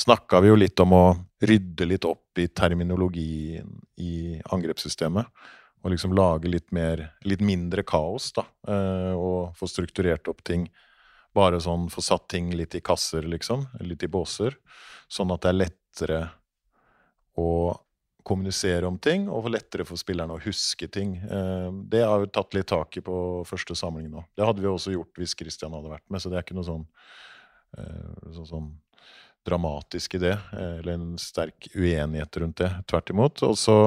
snakka 0.00 0.42
vi 0.42 0.50
jo 0.50 0.58
litt 0.58 0.82
om 0.82 0.96
å 0.96 1.04
rydde 1.46 1.86
litt 1.86 2.08
opp 2.08 2.40
i 2.42 2.48
terminologien 2.48 3.76
i 4.02 4.40
angrepssystemet. 4.56 5.28
Og 5.84 5.92
liksom 5.92 6.16
lage 6.18 6.50
litt, 6.50 6.72
mer, 6.74 7.04
litt 7.28 7.44
mindre 7.46 7.86
kaos, 7.86 8.32
da. 8.34 8.48
Eh, 8.66 9.14
og 9.14 9.54
få 9.58 9.70
strukturert 9.70 10.26
opp 10.32 10.42
ting 10.46 10.66
bare 11.36 11.60
sånn 11.62 11.88
få 11.92 12.04
satt 12.04 12.28
ting 12.32 12.50
litt 12.56 12.74
i 12.78 12.82
kasser, 12.84 13.26
liksom. 13.28 13.66
Litt 13.84 14.04
i 14.06 14.10
båser. 14.10 14.56
Sånn 15.12 15.32
at 15.34 15.44
det 15.44 15.52
er 15.52 15.60
lettere 15.60 16.20
å 17.36 17.50
kommunisere 18.26 18.88
om 18.88 18.96
ting, 18.98 19.28
og 19.30 19.46
lettere 19.54 19.84
for 19.86 20.00
spillerne 20.00 20.34
å 20.34 20.42
huske 20.42 20.88
ting. 20.90 21.14
Eh, 21.22 21.68
det 21.92 22.02
har 22.02 22.24
vi 22.24 22.32
tatt 22.34 22.56
litt 22.56 22.72
tak 22.72 22.98
i 22.98 23.04
på 23.04 23.18
første 23.46 23.76
samling 23.78 24.08
nå. 24.10 24.24
Det 24.34 24.48
hadde 24.48 24.64
vi 24.64 24.72
også 24.72 24.96
gjort 24.96 25.20
hvis 25.20 25.36
Christian 25.38 25.76
hadde 25.76 25.92
vært 25.92 26.08
med, 26.10 26.22
så 26.22 26.32
det 26.32 26.40
er 26.40 26.46
ikke 26.46 26.58
noe 26.58 26.66
sånn, 26.66 26.88
sånn, 27.76 28.48
sånn 28.50 28.68
dramatisk 29.46 30.14
i 30.18 30.18
det, 30.18 30.34
eh, 30.52 30.78
eller 30.80 30.92
en 30.92 31.18
sterk 31.18 31.68
uenighet 31.74 32.36
rundt 32.42 32.56
det. 32.64 32.70
Tvert 32.90 33.10
imot. 33.10 33.42
Og 33.46 33.58
så 33.58 33.78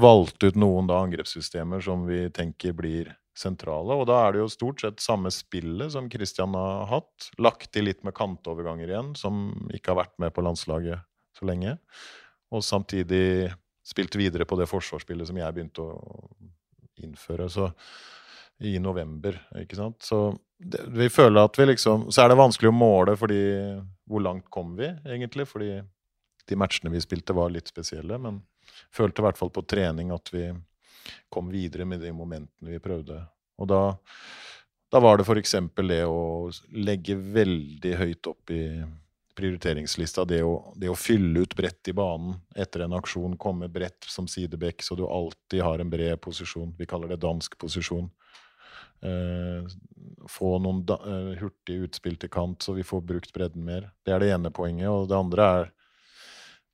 valgte 0.00 0.50
ut 0.50 0.58
noen 0.58 0.88
da 0.90 1.02
angrepssystemer 1.04 1.84
som 1.84 2.06
vi 2.08 2.26
tenker 2.34 2.74
blir 2.76 3.12
sentrale. 3.38 3.96
Og 3.98 4.06
da 4.08 4.20
er 4.24 4.34
det 4.34 4.42
jo 4.42 4.52
stort 4.52 4.84
sett 4.84 5.02
samme 5.02 5.32
spillet 5.34 5.92
som 5.94 6.08
Christian 6.10 6.54
har 6.58 6.86
hatt. 6.90 7.30
Lagt 7.42 7.72
til 7.74 7.88
litt 7.88 8.04
med 8.06 8.14
kantoverganger 8.16 8.90
igjen, 8.90 9.12
som 9.18 9.48
ikke 9.74 9.92
har 9.92 10.04
vært 10.04 10.16
med 10.22 10.34
på 10.34 10.44
landslaget 10.46 11.02
så 11.34 11.48
lenge. 11.48 11.76
Og 12.54 12.64
samtidig 12.64 13.52
spilt 13.84 14.16
videre 14.16 14.46
på 14.48 14.56
det 14.58 14.68
forsvarsspillet 14.70 15.28
som 15.28 15.38
jeg 15.38 15.56
begynte 15.56 15.84
å 15.84 15.96
innføre 17.04 17.48
så, 17.50 17.68
i 18.62 18.78
november. 18.78 19.36
ikke 19.58 19.76
sant? 19.76 19.98
Så 20.06 20.28
det, 20.58 20.84
vi 20.94 21.10
føler 21.10 21.42
at 21.42 21.58
vi 21.58 21.66
liksom 21.66 22.06
Så 22.14 22.22
er 22.22 22.30
det 22.30 22.38
vanskelig 22.38 22.70
å 22.70 22.76
måle 22.76 23.16
fordi 23.18 23.40
hvor 24.08 24.22
langt 24.22 24.46
kom 24.54 24.76
vi, 24.78 24.88
egentlig? 25.04 25.48
Fordi 25.50 25.80
de 26.44 26.58
matchene 26.60 26.92
vi 26.92 27.02
spilte, 27.02 27.34
var 27.36 27.50
litt 27.52 27.68
spesielle. 27.68 28.18
Men 28.20 28.42
følte 28.94 29.22
i 29.22 29.26
hvert 29.26 29.40
fall 29.40 29.50
på 29.52 29.64
trening 29.68 30.12
at 30.14 30.30
vi 30.32 30.46
kom 31.28 31.50
videre 31.52 31.86
med 31.88 32.02
de 32.04 32.12
momentene 32.14 32.74
vi 32.74 32.82
prøvde. 32.82 33.20
Og 33.60 33.70
da, 33.70 33.80
Da 34.94 35.00
var 35.02 35.18
det 35.18 35.24
f.eks. 35.26 35.56
det 35.88 36.04
å 36.06 36.50
legge 36.70 37.16
veldig 37.16 37.94
høyt 37.98 38.26
opp 38.30 38.50
i 38.54 38.84
prioriteringslista 39.34 40.24
det 40.24 40.42
å, 40.46 40.72
det 40.78 40.90
å 40.90 40.98
fylle 40.98 41.42
ut 41.42 41.56
brett 41.58 41.90
i 41.90 41.94
banen 41.96 42.36
etter 42.54 42.84
en 42.84 42.94
aksjon, 42.94 43.34
komme 43.40 43.68
bredt 43.72 44.06
som 44.06 44.28
sidebekk, 44.30 44.84
så 44.86 44.94
du 44.94 45.02
alltid 45.08 45.64
har 45.66 45.82
en 45.82 45.90
bred 45.90 46.20
posisjon. 46.22 46.74
Vi 46.78 46.86
kaller 46.86 47.10
det 47.10 47.22
dansk 47.24 47.58
posisjon. 47.58 48.06
Eh, 49.04 49.66
få 50.30 50.58
noen 50.62 50.84
da, 50.86 51.00
eh, 51.02 51.34
hurtige 51.42 51.88
utspill 51.88 52.16
til 52.16 52.30
kant, 52.30 52.62
så 52.62 52.76
vi 52.76 52.86
får 52.86 53.02
brukt 53.04 53.34
bredden 53.34 53.64
mer. 53.64 53.90
Det 54.06 54.14
er 54.14 54.22
det 54.22 54.30
ene 54.32 54.54
poenget. 54.54 54.88
Og 54.88 55.08
det 55.08 55.18
andre 55.18 55.42
er 55.42 55.72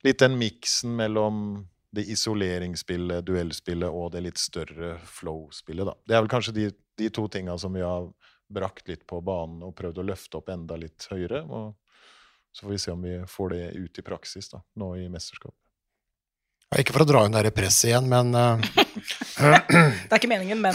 litt 0.04 0.20
den 0.20 0.38
miksen 0.38 0.94
mellom 0.96 1.66
det 1.90 2.06
isoleringsspillet, 2.14 3.24
duellspillet 3.26 3.90
og 3.90 4.12
det 4.14 4.22
litt 4.24 4.38
større 4.38 4.94
flow-spillet. 5.04 5.88
da. 5.88 5.94
Det 6.06 6.16
er 6.16 6.22
vel 6.22 6.30
kanskje 6.30 6.54
de, 6.54 6.66
de 6.98 7.10
to 7.10 7.26
tinga 7.28 7.56
som 7.58 7.74
vi 7.74 7.82
har 7.82 8.06
brakt 8.50 8.88
litt 8.90 9.06
på 9.06 9.20
banen 9.22 9.62
og 9.66 9.74
prøvd 9.78 10.02
å 10.02 10.06
løfte 10.06 10.38
opp 10.38 10.50
enda 10.54 10.78
litt 10.78 11.06
høyere. 11.10 11.42
og 11.46 11.74
så 12.52 12.66
får 12.66 12.70
vi 12.70 12.78
se 12.82 12.90
om 12.90 13.02
vi 13.02 13.16
får 13.26 13.50
det 13.50 13.66
ut 13.78 13.98
i 13.98 14.02
praksis 14.02 14.50
da, 14.50 14.62
nå 14.74 14.96
i 14.98 15.08
mesterskap. 15.10 15.54
Ja, 16.70 16.80
Ikke 16.82 16.94
for 16.94 17.04
å 17.04 17.08
dra 17.08 17.24
inn 17.26 17.34
det 17.34 17.52
presset 17.54 17.90
igjen, 17.90 18.10
men 18.10 18.34
uh, 18.34 18.58
Det 19.38 20.10
er 20.10 20.18
ikke 20.18 20.30
meningen, 20.30 20.62
men 20.62 20.74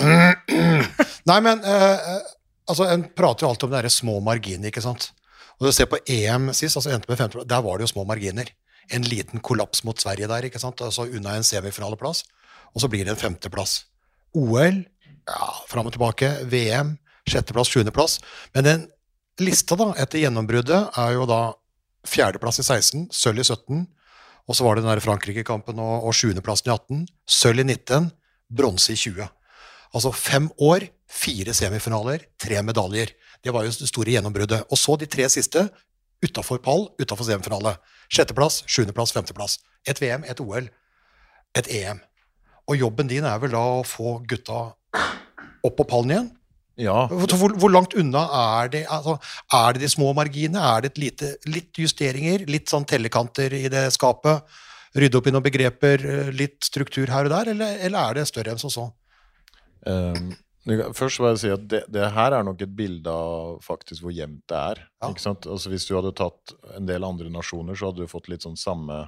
Nei, 1.29 1.37
men 1.41 1.63
eh, 1.65 1.83
eh, 1.95 2.33
altså, 2.69 2.87
En 2.91 3.05
prater 3.15 3.45
jo 3.45 3.51
alltid 3.51 3.67
om 3.67 3.75
de 3.75 3.91
små 3.91 4.19
marginer, 4.23 4.69
ikke 4.69 4.83
sant. 4.83 5.09
Og 5.59 5.67
du 5.67 5.71
ser 5.75 5.87
på 5.89 5.99
EM 6.11 6.51
sist, 6.53 6.75
altså 6.75 6.91
endte 6.93 7.09
med 7.11 7.19
50, 7.21 7.47
der 7.47 7.63
var 7.63 7.79
det 7.79 7.87
jo 7.87 7.93
små 7.93 8.03
marginer. 8.07 8.51
En 8.93 9.05
liten 9.07 9.41
kollaps 9.41 9.83
mot 9.87 9.99
Sverige 9.99 10.29
der, 10.29 10.47
ikke 10.47 10.61
sant? 10.61 10.81
altså 10.81 11.07
unna 11.07 11.35
en 11.35 11.47
semifinaleplass. 11.47 12.23
Og 12.75 12.83
så 12.83 12.89
blir 12.91 13.05
det 13.05 13.15
en 13.15 13.19
femteplass. 13.19 13.85
OL, 14.35 14.83
ja, 15.25 15.49
fram 15.69 15.87
og 15.87 15.95
tilbake. 15.95 16.29
VM, 16.51 16.95
sjetteplass, 17.29 17.71
sjuendeplass. 17.71 18.19
Men 18.53 18.67
den 18.67 18.87
lista 19.41 19.77
da, 19.79 19.91
etter 20.01 20.21
gjennombruddet 20.21 20.97
er 21.01 21.15
jo 21.15 21.27
da 21.29 21.41
fjerdeplass 22.05 22.61
i 22.61 22.67
16, 22.67 23.07
sølv 23.15 23.41
i 23.41 23.47
17, 23.47 23.85
og 24.45 24.57
så 24.57 24.65
var 24.65 24.77
det 24.77 24.85
den 24.85 24.91
der 24.93 25.01
Frankrike-kampen 25.01 25.79
og, 25.81 26.05
og 26.05 26.13
sjuendeplassen 26.13 26.69
i 26.69 26.75
18, 26.75 27.07
sølv 27.25 27.63
i 27.63 27.67
19, 27.71 28.11
bronse 28.55 28.93
i 28.93 28.99
20. 28.99 29.25
Altså 29.95 30.11
fem 30.13 30.49
år, 30.61 30.85
fire 31.09 31.55
semifinaler, 31.55 32.27
tre 32.41 32.61
medaljer. 32.65 33.15
Det 33.41 33.53
var 33.53 33.65
jo 33.65 33.73
det 33.73 33.89
store 33.89 34.13
gjennombruddet. 34.13 34.65
Og 34.69 34.77
så 34.77 34.97
de 34.99 35.09
tre 35.09 35.27
siste 35.31 35.65
utafor 36.25 36.61
pall, 36.65 36.87
utafor 37.01 37.27
semifinale. 37.27 37.75
Sjetteplass, 38.11 38.63
sjuendeplass, 38.69 39.13
femteplass. 39.15 39.59
Et 39.87 39.99
VM, 40.01 40.25
et 40.29 40.41
OL, 40.43 40.67
et 41.57 41.69
EM. 41.79 42.01
Og 42.69 42.79
jobben 42.81 43.09
din 43.11 43.25
er 43.29 43.37
vel 43.43 43.53
da 43.53 43.61
å 43.79 43.83
få 43.85 44.17
gutta 44.29 44.63
opp 45.65 45.77
på 45.79 45.85
pallen 45.89 46.15
igjen? 46.15 46.31
Ja, 46.75 47.05
Hvor, 47.07 47.53
hvor, 47.55 47.71
langt 47.71 47.93
unna 47.95 48.25
er 48.35 48.71
det? 48.73 48.81
Altså, 48.91 49.13
er 49.55 49.73
det 49.77 49.85
de 49.85 49.89
små 49.93 50.09
marginene? 50.17 50.59
Er 50.59 50.81
det 50.83 50.89
et 50.91 50.97
lite, 50.99 51.29
litt 51.47 51.77
justeringer? 51.79 52.43
Litt 52.51 52.67
sånn 52.67 52.83
tellekanter 52.89 53.53
i 53.55 53.69
det 53.71 53.85
skapet? 53.95 54.43
Rydde 54.95 55.19
opp 55.21 55.29
i 55.29 55.31
noen 55.31 55.45
begreper? 55.45 56.03
eh, 56.03 56.31
Litt 56.35 56.67
struktur 56.67 57.07
her 57.13 57.29
og 57.29 57.31
der? 57.31 57.53
Eller, 57.53 57.79
eller 57.87 58.09
er 58.09 58.19
det 58.19 58.25
større 58.27 58.51
enn 58.51 58.59
som 58.59 58.73
så? 58.73 58.89
Kan- 59.85 60.35
først 60.65 61.21
vil 61.21 61.29
jeg 61.29 61.41
si 61.43 61.51
at 61.53 61.65
det, 61.69 61.83
det 61.93 62.07
her 62.15 62.33
er 62.33 62.45
nok 62.45 62.61
et 62.65 62.71
bilde 62.73 63.11
av 63.11 63.59
faktisk 63.65 64.05
hvor 64.05 64.13
jevnt 64.15 64.41
det 64.49 64.57
er. 64.57 64.81
Ja. 65.01 65.11
Ikke 65.11 65.21
sant? 65.21 65.45
Altså 65.45 65.69
Hvis 65.69 65.85
du 65.85 65.93
hadde 65.97 66.15
tatt 66.17 66.55
en 66.77 66.89
del 66.89 67.05
andre 67.05 67.29
nasjoner, 67.33 67.77
så 67.77 67.91
hadde 67.91 68.05
du 68.05 68.11
fått 68.11 68.31
litt 68.31 68.45
sånn 68.45 68.57
samme, 68.57 69.03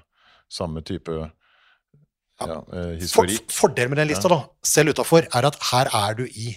samme 0.54 0.84
type 0.86 1.18
ja, 1.18 2.60
eh, 2.78 3.02
For, 3.10 3.32
fordelen 3.50 3.96
med 3.96 4.04
den 4.04 4.12
lista, 4.12 4.30
da, 4.30 4.44
selv 4.62 4.94
utafor, 4.94 5.26
er 5.26 5.50
at 5.50 5.58
her 5.72 5.90
er 5.90 6.20
du 6.20 6.28
i 6.28 6.54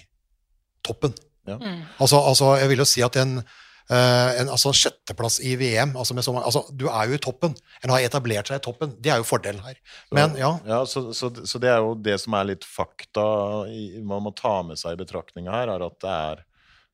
toppen. 0.85 1.15
Mm. 1.49 1.81
Altså, 1.97 2.19
altså 2.21 2.53
jeg 2.61 2.69
vil 2.69 2.83
jo 2.83 2.89
si 2.89 3.01
at 3.05 3.17
en, 3.17 3.39
en 3.89 4.51
altså 4.51 4.71
sjetteplass 4.77 5.39
i 5.43 5.55
VM 5.59 5.95
altså 5.99 6.15
med 6.15 6.23
så 6.23 6.35
altså, 6.39 6.61
Du 6.77 6.85
er 6.87 7.09
jo 7.09 7.17
i 7.17 7.21
toppen. 7.23 7.55
En 7.83 7.91
har 7.91 8.05
etablert 8.05 8.47
seg 8.47 8.61
i 8.61 8.63
toppen. 8.63 8.93
Det 9.01 9.11
er 9.11 9.19
jo 9.19 9.27
fordelen 9.27 9.63
her. 9.65 9.79
Men 10.15 10.37
ja, 10.39 10.53
Ja, 10.67 10.83
så, 10.85 11.09
så, 11.17 11.31
så 11.33 11.59
det 11.59 11.71
er 11.73 11.81
jo 11.83 11.95
det 11.99 12.17
som 12.23 12.37
er 12.37 12.51
litt 12.53 12.67
fakta 12.67 13.25
i, 13.71 13.99
man 14.05 14.23
må 14.27 14.35
ta 14.37 14.61
med 14.67 14.79
seg 14.79 14.95
i 14.95 15.01
betraktninga 15.01 15.51
her, 15.55 15.73
er 15.75 15.85
at 15.87 15.99
det 16.03 16.15
er, 16.31 16.45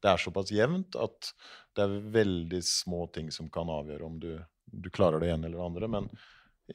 det 0.04 0.12
er 0.14 0.24
såpass 0.24 0.54
jevnt 0.56 0.98
at 0.98 1.32
det 1.78 1.86
er 1.86 2.00
veldig 2.18 2.64
små 2.66 3.06
ting 3.14 3.30
som 3.34 3.52
kan 3.54 3.70
avgjøre 3.70 4.08
om 4.08 4.18
du, 4.22 4.32
du 4.66 4.90
klarer 4.90 5.22
det 5.22 5.30
ene 5.36 5.50
eller 5.50 5.60
det 5.60 5.68
andre. 5.70 5.92
Men 5.94 6.10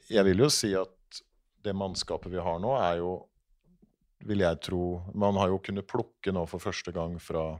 jeg 0.07 0.23
vil 0.29 0.45
jo 0.45 0.49
si 0.53 0.71
at 0.79 1.21
det 1.63 1.75
mannskapet 1.75 2.31
vi 2.31 2.41
har 2.43 2.59
nå, 2.63 2.73
er 2.79 3.01
jo 3.03 3.13
vil 4.23 4.39
jeg 4.39 4.59
tro 4.63 4.83
Man 5.19 5.35
har 5.35 5.49
jo 5.51 5.59
kunnet 5.59 5.87
plukke 5.89 6.31
nå 6.31 6.45
for 6.47 6.63
første 6.63 6.93
gang 6.95 7.17
fra 7.19 7.57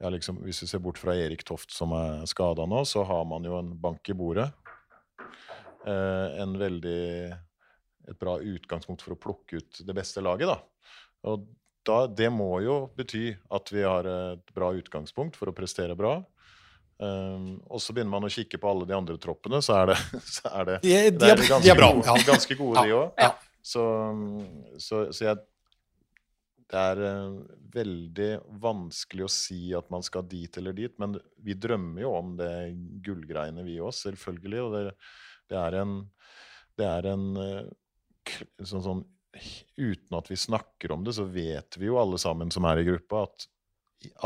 ja, 0.00 0.08
liksom, 0.08 0.38
Hvis 0.46 0.62
vi 0.62 0.66
ser 0.70 0.80
bort 0.80 0.98
fra 0.98 1.12
Erik 1.16 1.44
Toft 1.44 1.74
som 1.76 1.92
er 1.92 2.24
skada 2.30 2.64
nå, 2.66 2.84
så 2.88 3.04
har 3.04 3.24
man 3.28 3.44
jo 3.44 3.58
en 3.58 3.74
bank 3.80 4.08
i 4.08 4.16
bordet. 4.16 4.48
Eh, 5.86 6.40
en 6.40 6.56
veldig 6.60 7.02
et 8.10 8.18
bra 8.18 8.38
utgangspunkt 8.40 9.04
for 9.04 9.14
å 9.14 9.20
plukke 9.20 9.60
ut 9.60 9.80
det 9.86 9.96
beste 9.96 10.22
laget. 10.24 10.48
Da. 10.48 10.56
Og 11.30 11.44
da, 11.86 12.04
det 12.08 12.30
må 12.32 12.48
jo 12.64 12.82
bety 12.96 13.30
at 13.52 13.72
vi 13.72 13.84
har 13.84 14.08
et 14.08 14.54
bra 14.56 14.72
utgangspunkt 14.76 15.38
for 15.38 15.52
å 15.52 15.56
prestere 15.56 15.96
bra. 15.98 16.18
Um, 17.00 17.62
og 17.72 17.80
så 17.80 17.94
begynner 17.96 18.12
man 18.12 18.26
å 18.28 18.32
kikke 18.32 18.58
på 18.60 18.68
alle 18.68 18.84
de 18.88 18.92
andre 18.92 19.16
troppene, 19.20 19.62
så 19.64 19.78
er 19.78 19.92
det, 19.92 20.00
så 20.36 20.50
er 20.50 20.66
det, 20.68 20.80
de, 20.84 20.90
de, 20.90 21.12
det 21.16 21.30
er, 21.30 21.44
ganske, 21.46 21.62
de 21.64 21.72
er 21.72 21.78
bra. 21.78 21.92
Ja. 22.04 22.16
ganske 22.28 22.56
gode, 22.58 22.76
Ja, 22.76 22.84
de 22.84 22.98
òg. 22.98 23.22
ja. 23.24 23.30
Så, 23.60 23.84
så, 24.80 25.06
så 25.12 25.24
jeg 25.26 25.40
Det 26.70 26.78
er 26.78 27.02
eh, 27.02 27.38
veldig 27.74 28.30
vanskelig 28.62 29.26
å 29.26 29.32
si 29.32 29.60
at 29.76 29.90
man 29.90 30.04
skal 30.06 30.26
dit 30.30 30.58
eller 30.60 30.76
dit, 30.76 30.94
men 31.02 31.16
vi 31.42 31.56
drømmer 31.58 32.04
jo 32.04 32.12
om 32.14 32.34
det 32.38 32.50
gullgreiene, 33.06 33.64
vi 33.66 33.80
òg, 33.82 33.92
selvfølgelig. 33.98 34.60
Og 34.66 34.76
det, 34.76 34.82
det 35.50 35.58
er 35.60 35.78
en, 35.80 35.96
det 36.78 36.90
er 36.90 37.08
en 37.14 37.30
eh, 37.44 37.64
sånn, 38.62 38.84
sånn 38.86 39.08
Uten 39.78 40.16
at 40.18 40.26
vi 40.26 40.34
snakker 40.34 40.90
om 40.90 41.04
det, 41.06 41.12
så 41.14 41.22
vet 41.22 41.76
vi 41.78 41.86
jo 41.86 42.00
alle 42.00 42.18
sammen 42.18 42.48
som 42.50 42.64
er 42.66 42.80
i 42.80 42.86
gruppa, 42.88 43.20
at 43.28 43.44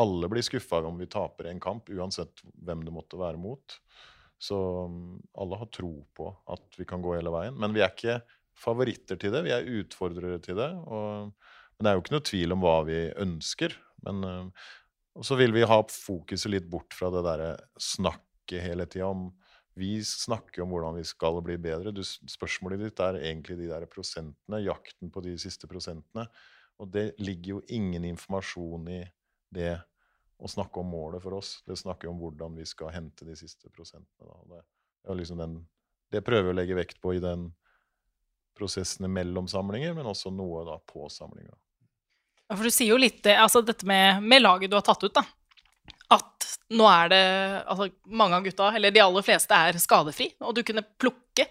alle 0.00 0.30
blir 0.32 0.42
skuffa 0.46 0.80
om 0.88 0.96
vi 0.96 1.10
taper 1.12 1.50
en 1.50 1.60
kamp, 1.60 1.90
uansett 1.92 2.40
hvem 2.64 2.86
det 2.86 2.94
måtte 2.94 3.18
være 3.20 3.36
mot. 3.36 3.76
Så 4.40 4.56
mm, 4.88 5.18
alle 5.44 5.58
har 5.60 5.68
tro 5.74 5.92
på 6.16 6.30
at 6.56 6.78
vi 6.80 6.86
kan 6.88 7.04
gå 7.04 7.12
hele 7.18 7.32
veien. 7.34 7.58
Men 7.60 7.76
vi 7.76 7.84
er 7.84 7.92
ikke 7.92 8.16
favoritter 8.56 9.20
til 9.20 9.34
det, 9.34 9.44
vi 9.46 9.52
er 9.54 9.68
utfordrere 9.80 10.40
til 10.42 10.56
det. 10.58 10.70
Og, 10.72 11.34
men 11.76 11.86
det 11.86 11.90
er 11.90 11.96
jo 11.98 12.04
ikke 12.04 12.14
noe 12.14 12.26
tvil 12.30 12.54
om 12.54 12.64
hva 12.64 12.76
vi 12.86 12.98
ønsker. 13.24 13.74
Men 14.06 14.26
eh, 14.28 14.66
så 15.22 15.38
vil 15.38 15.54
vi 15.54 15.66
ha 15.66 15.78
fokuset 15.90 16.50
litt 16.50 16.68
bort 16.70 16.94
fra 16.94 17.10
det 17.14 17.24
derre 17.26 17.50
snakket 17.80 18.64
hele 18.64 18.86
tida 18.90 19.10
om 19.14 19.30
Vi 19.74 19.98
snakker 20.06 20.62
om 20.62 20.70
hvordan 20.70 20.94
vi 20.94 21.02
skal 21.02 21.40
bli 21.42 21.56
bedre. 21.58 21.90
Du, 21.90 22.04
spørsmålet 22.06 22.78
ditt 22.78 23.00
er 23.02 23.16
egentlig 23.18 23.56
de 23.58 23.72
der 23.72 23.88
prosentene, 23.90 24.60
jakten 24.62 25.10
på 25.10 25.22
de 25.24 25.32
siste 25.42 25.66
prosentene. 25.66 26.28
Og 26.78 26.92
det 26.94 27.16
ligger 27.18 27.56
jo 27.56 27.62
ingen 27.74 28.06
informasjon 28.06 28.86
i 28.94 29.00
det 29.50 29.72
å 30.38 30.50
snakke 30.50 30.78
om 30.78 30.92
målet 30.94 31.22
for 31.24 31.34
oss. 31.40 31.56
Det 31.66 31.74
snakker 31.80 32.12
om 32.12 32.22
hvordan 32.22 32.54
vi 32.54 32.68
skal 32.70 32.94
hente 32.94 33.26
de 33.26 33.34
siste 33.34 33.66
prosentene. 33.74 34.38
Det, 34.52 34.62
liksom 35.18 35.42
den, 35.42 35.58
det 36.14 36.22
prøver 36.22 36.52
vi 36.52 36.54
å 36.54 36.58
legge 36.60 36.78
vekt 36.78 37.02
på 37.02 37.16
i 37.16 37.22
den 37.22 37.48
prosessen 38.54 39.10
mellom 39.10 39.50
samlinger, 39.50 39.94
men 39.98 40.06
også 40.06 40.30
noe 40.30 40.62
da 40.68 40.78
på 40.86 41.08
samlinger. 41.10 41.58
For 42.56 42.66
du 42.66 42.72
sier 42.74 42.92
jo 42.92 43.00
litt 43.00 43.26
altså 43.34 43.62
dette 43.66 43.86
med, 43.88 44.22
med 44.22 44.44
laget 44.44 44.70
du 44.72 44.76
har 44.78 44.84
tatt 44.86 45.02
ut, 45.04 45.14
da. 45.14 45.24
At 46.14 46.46
nå 46.74 46.86
er 46.88 47.10
det 47.12 47.24
altså 47.70 47.88
Mange 48.06 48.38
av 48.38 48.46
gutta, 48.46 48.70
eller 48.76 48.94
de 48.94 49.02
aller 49.02 49.24
fleste, 49.26 49.56
er 49.56 49.78
skadefri. 49.80 50.30
Og 50.44 50.54
du 50.56 50.62
kunne 50.66 50.84
plukke 51.00 51.46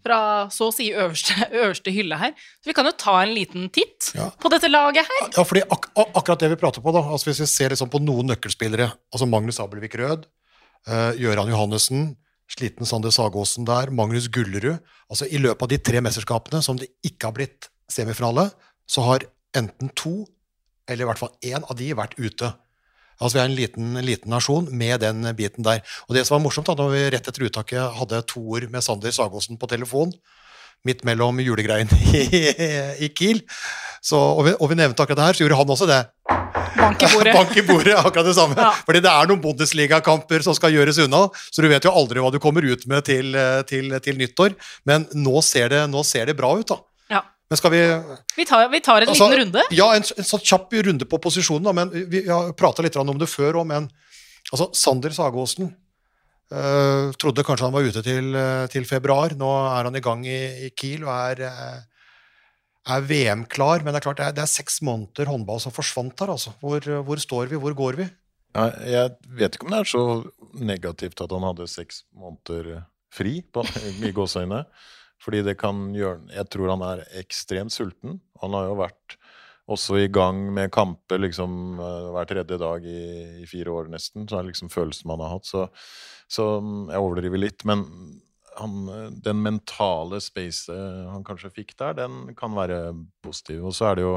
fra 0.00 0.48
så 0.52 0.70
å 0.70 0.72
si 0.72 0.86
øverste, 0.96 1.34
øverste 1.62 1.92
hylle 1.92 2.16
her. 2.20 2.32
Så 2.62 2.70
vi 2.70 2.76
kan 2.76 2.88
jo 2.88 2.94
ta 2.96 3.18
en 3.22 3.34
liten 3.36 3.68
titt 3.72 4.12
Ja. 4.16 4.30
på 4.40 4.48
dette 4.52 4.70
laget 4.70 5.08
her. 5.08 5.26
Ja, 5.36 5.44
fordi 5.44 5.62
ak 5.66 5.90
ak 5.92 6.16
akkurat 6.22 6.40
det 6.40 6.52
vi 6.54 6.60
prater 6.62 6.84
på, 6.84 6.94
da, 6.96 7.02
altså 7.04 7.30
hvis 7.30 7.42
vi 7.44 7.50
ser 7.52 7.74
liksom 7.74 7.90
på 7.92 8.00
noen 8.02 8.32
nøkkelspillere, 8.32 8.88
altså 9.12 9.28
Magnus 9.28 9.60
Abelvik 9.60 9.98
Rød, 10.00 10.24
uh, 10.88 11.12
Gøran 11.20 11.52
Johannessen, 11.52 12.14
sliten 12.50 12.88
Sander 12.88 13.12
Sagåsen 13.14 13.68
der, 13.68 13.92
Magnus 13.94 14.26
Gullerud 14.32 14.80
altså 15.10 15.28
I 15.30 15.38
løpet 15.38 15.62
av 15.62 15.70
de 15.70 15.78
tre 15.78 16.00
mesterskapene 16.02 16.62
som 16.64 16.78
det 16.80 16.88
ikke 17.06 17.28
har 17.28 17.36
blitt 17.36 17.68
semifinale, 17.90 18.48
så 18.90 19.04
har 19.06 19.26
enten 19.58 19.90
to, 19.98 20.24
eller 20.90 21.06
i 21.06 21.10
hvert 21.10 21.22
fall 21.22 21.32
én 21.46 21.62
av 21.62 21.78
de, 21.78 21.92
vært 21.96 22.18
ute. 22.18 22.50
Altså 23.20 23.36
Vi 23.36 23.40
er 23.42 23.48
en 23.50 23.56
liten, 23.56 23.96
liten 24.04 24.32
nasjon 24.32 24.68
med 24.72 25.02
den 25.04 25.24
biten 25.36 25.64
der. 25.64 25.82
Og 26.08 26.16
det 26.16 26.24
som 26.26 26.38
var 26.38 26.44
morsomt, 26.44 26.70
da, 26.70 26.76
når 26.78 26.94
vi 26.94 27.06
rett 27.16 27.28
etter 27.28 27.46
uttaket 27.46 27.98
hadde 27.98 28.22
to 28.28 28.42
ord 28.56 28.68
med 28.72 28.84
Sander 28.84 29.12
Sagosen 29.12 29.60
på 29.60 29.68
telefon, 29.68 30.14
midt 30.88 31.04
mellom 31.04 31.42
julegreiene 31.44 31.92
i, 32.16 32.44
i 33.04 33.10
Kiel, 33.12 33.42
så, 34.00 34.16
og, 34.16 34.46
vi, 34.46 34.54
og 34.56 34.70
vi 34.70 34.78
nevnte 34.80 35.04
akkurat 35.04 35.20
det 35.20 35.26
her, 35.28 35.36
så 35.36 35.44
gjorde 35.44 35.58
han 35.60 35.72
også 35.74 35.88
det. 35.90 36.00
Bank 36.80 37.02
i 37.04 37.10
bordet. 37.12 37.34
Bank 37.38 37.52
i 37.52 37.64
bordet, 37.68 37.96
akkurat 38.00 38.30
det 38.30 38.36
samme. 38.38 38.56
Ja. 38.56 38.70
Fordi 38.86 39.02
det 39.04 39.12
er 39.12 39.28
noen 39.28 39.42
Bundesliga-kamper 39.44 40.46
som 40.46 40.56
skal 40.56 40.72
gjøres 40.72 41.02
unna, 41.04 41.26
så 41.52 41.60
du 41.60 41.68
vet 41.68 41.84
jo 41.84 41.92
aldri 41.92 42.24
hva 42.24 42.32
du 42.32 42.40
kommer 42.40 42.64
ut 42.64 42.86
med 42.88 43.04
til, 43.04 43.36
til, 43.68 43.92
til 44.00 44.20
nyttår. 44.20 44.56
Men 44.88 45.04
nå 45.12 45.44
ser, 45.44 45.68
det, 45.74 45.84
nå 45.92 46.04
ser 46.08 46.32
det 46.32 46.38
bra 46.40 46.54
ut, 46.56 46.72
da. 46.72 46.80
Men 47.50 47.58
skal 47.58 47.72
vi 47.74 47.82
Vi 48.36 48.46
tar, 48.46 48.68
vi 48.70 48.80
tar 48.80 49.02
en 49.02 49.10
Altså, 49.10 49.26
liten 49.26 49.40
runde. 49.42 49.62
Ja, 49.74 49.90
en, 49.96 50.06
en 50.06 50.26
sånn 50.26 50.42
kjapp 50.46 50.74
runde 50.86 51.06
på 51.10 51.18
posisjonen, 51.22 51.66
da, 51.66 51.74
men 51.74 51.90
vi, 51.90 52.04
vi 52.12 52.24
har 52.30 52.52
prata 52.58 52.84
litt 52.86 52.98
om 53.00 53.18
det 53.18 53.26
før 53.30 53.58
òg, 53.62 53.66
men 53.66 53.88
altså, 54.52 54.68
Sander 54.78 55.14
Sagåsen 55.16 55.72
øh, 56.54 57.10
trodde 57.18 57.44
kanskje 57.46 57.66
han 57.66 57.74
var 57.74 57.88
ute 57.88 58.04
til, 58.06 58.30
eh, 58.38 58.66
til 58.70 58.86
februar. 58.86 59.34
Nå 59.38 59.50
er 59.66 59.88
han 59.88 59.98
i 59.98 60.04
gang 60.04 60.22
i, 60.26 60.38
i 60.68 60.70
Kiel 60.78 61.02
og 61.08 61.10
er, 61.16 61.42
eh, 61.48 62.14
er 62.94 63.10
VM-klar. 63.10 63.82
Men 63.82 63.96
det 63.96 64.04
er 64.04 64.06
klart, 64.06 64.22
det 64.22 64.28
er, 64.28 64.38
det 64.38 64.46
er 64.46 64.54
seks 64.54 64.78
måneder 64.86 65.32
håndball 65.32 65.58
som 65.62 65.74
forsvant 65.74 66.22
her, 66.22 66.30
altså. 66.36 66.54
Hvor, 66.62 66.86
hvor 67.08 67.26
står 67.26 67.50
vi? 67.50 67.58
Hvor 67.58 67.74
går 67.82 67.98
vi? 68.04 68.08
Ja, 68.54 68.70
jeg 68.94 69.10
vet 69.42 69.58
ikke 69.58 69.66
om 69.66 69.74
det 69.74 69.82
er 69.82 69.90
så 69.90 70.06
negativt 70.58 71.20
at 71.22 71.34
han 71.34 71.50
hadde 71.50 71.66
seks 71.70 72.04
måneder 72.14 72.84
fri, 73.10 73.40
på, 73.42 73.66
i 74.06 74.14
gåseøyne. 74.14 74.64
Fordi 75.20 75.42
det 75.44 75.58
kan 75.60 75.90
gjøre 75.92 76.32
Jeg 76.32 76.48
tror 76.52 76.72
han 76.72 76.84
er 76.86 77.04
ekstremt 77.20 77.74
sulten. 77.74 78.20
Han 78.40 78.56
har 78.56 78.70
jo 78.70 78.78
vært 78.80 79.18
også 79.70 80.00
i 80.02 80.08
gang 80.10 80.48
med 80.54 80.72
kamper 80.74 81.20
liksom 81.22 81.78
eh, 81.78 82.08
hver 82.14 82.30
tredje 82.30 82.58
dag 82.58 82.86
i, 82.86 83.02
i 83.42 83.46
fire 83.48 83.74
år 83.74 83.90
nesten. 83.92 84.26
Så 84.26 84.36
det 84.36 84.40
er 84.40 84.48
liksom 84.50 84.72
følelsen 84.72 85.10
man 85.10 85.22
har 85.22 85.36
hatt. 85.36 85.46
Så, 85.46 85.66
så 86.30 86.46
jeg 86.90 87.02
overdriver 87.04 87.42
litt. 87.42 87.66
Men 87.68 87.84
han, 88.58 88.88
den 89.24 89.42
mentale 89.44 90.20
spacet 90.24 90.80
han 91.10 91.26
kanskje 91.26 91.52
fikk 91.60 91.76
der, 91.78 92.00
den 92.02 92.34
kan 92.38 92.56
være 92.56 92.80
positiv. 93.24 93.68
Og 93.70 93.76
så 93.76 93.90
er 93.90 94.00
det 94.00 94.08
jo 94.08 94.16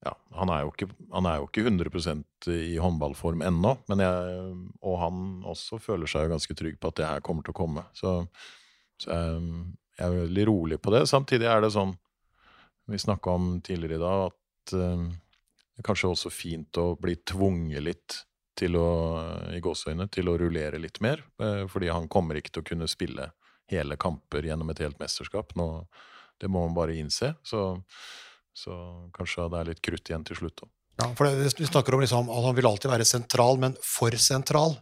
ja, 0.00 0.14
han 0.32 0.48
er 0.48 0.62
jo 0.64 0.70
ikke, 0.72 0.86
er 1.12 1.34
jo 1.36 1.48
ikke 1.50 1.66
100% 1.68 2.48
i 2.54 2.78
håndballform 2.80 3.42
ennå, 3.44 3.74
men 3.90 4.00
jeg, 4.00 4.38
og 4.80 4.94
han 4.96 5.18
også 5.44 5.76
føler 5.82 6.08
seg 6.08 6.24
jo 6.24 6.32
ganske 6.32 6.56
trygg 6.56 6.78
på 6.80 6.88
at 6.88 6.96
det 6.96 7.08
her 7.10 7.20
kommer 7.26 7.44
til 7.44 7.52
å 7.52 7.58
komme. 7.58 7.84
Så, 7.92 8.14
så 9.02 9.12
jeg, 9.12 9.42
jeg 10.00 10.06
er 10.08 10.22
veldig 10.24 10.46
rolig 10.48 10.78
på 10.82 10.92
det. 10.94 11.04
Samtidig 11.10 11.48
er 11.50 11.60
det 11.62 11.72
sånn, 11.76 11.92
vi 12.90 12.98
snakka 12.98 13.36
om 13.36 13.50
tidligere 13.64 14.00
i 14.00 14.02
dag, 14.02 14.32
at 14.32 14.74
eh, 14.76 15.04
det 15.76 15.84
er 15.84 15.88
kanskje 15.90 16.10
også 16.10 16.32
fint 16.32 16.80
å 16.80 16.94
bli 17.00 17.18
tvunget 17.28 17.84
litt 17.84 18.20
til 18.58 18.74
å, 18.76 18.88
i 19.54 19.60
gåseøyne, 19.64 20.08
til 20.12 20.28
å 20.28 20.38
rullere 20.40 20.80
litt 20.82 20.98
mer. 21.04 21.22
eh, 21.42 21.66
fordi 21.70 21.92
han 21.92 22.08
kommer 22.10 22.40
ikke 22.40 22.56
til 22.56 22.64
å 22.64 22.70
kunne 22.72 22.88
spille 22.90 23.30
hele 23.70 24.00
kamper 24.00 24.48
gjennom 24.48 24.72
et 24.72 24.82
helt 24.82 24.98
mesterskap. 25.00 25.54
Nå, 25.56 25.86
det 26.40 26.48
må 26.50 26.64
man 26.66 26.74
bare 26.74 26.96
innse. 26.98 27.36
Så 27.46 27.78
så 28.60 28.74
kanskje 29.14 29.48
det 29.52 29.60
er 29.60 29.68
litt 29.72 29.82
krutt 29.84 30.10
igjen 30.10 30.24
til 30.26 30.38
slutt 30.40 30.64
òg. 30.64 30.70
Ja, 31.00 31.08
for 31.16 31.26
det, 31.26 31.52
Vi 31.56 31.68
snakker 31.68 31.94
om 31.96 32.02
liksom, 32.02 32.28
at 32.28 32.44
han 32.44 32.56
vil 32.56 32.68
alltid 32.68 32.90
være 32.92 33.06
sentral, 33.08 33.60
men 33.62 33.76
for 33.80 34.14
sentral. 34.20 34.76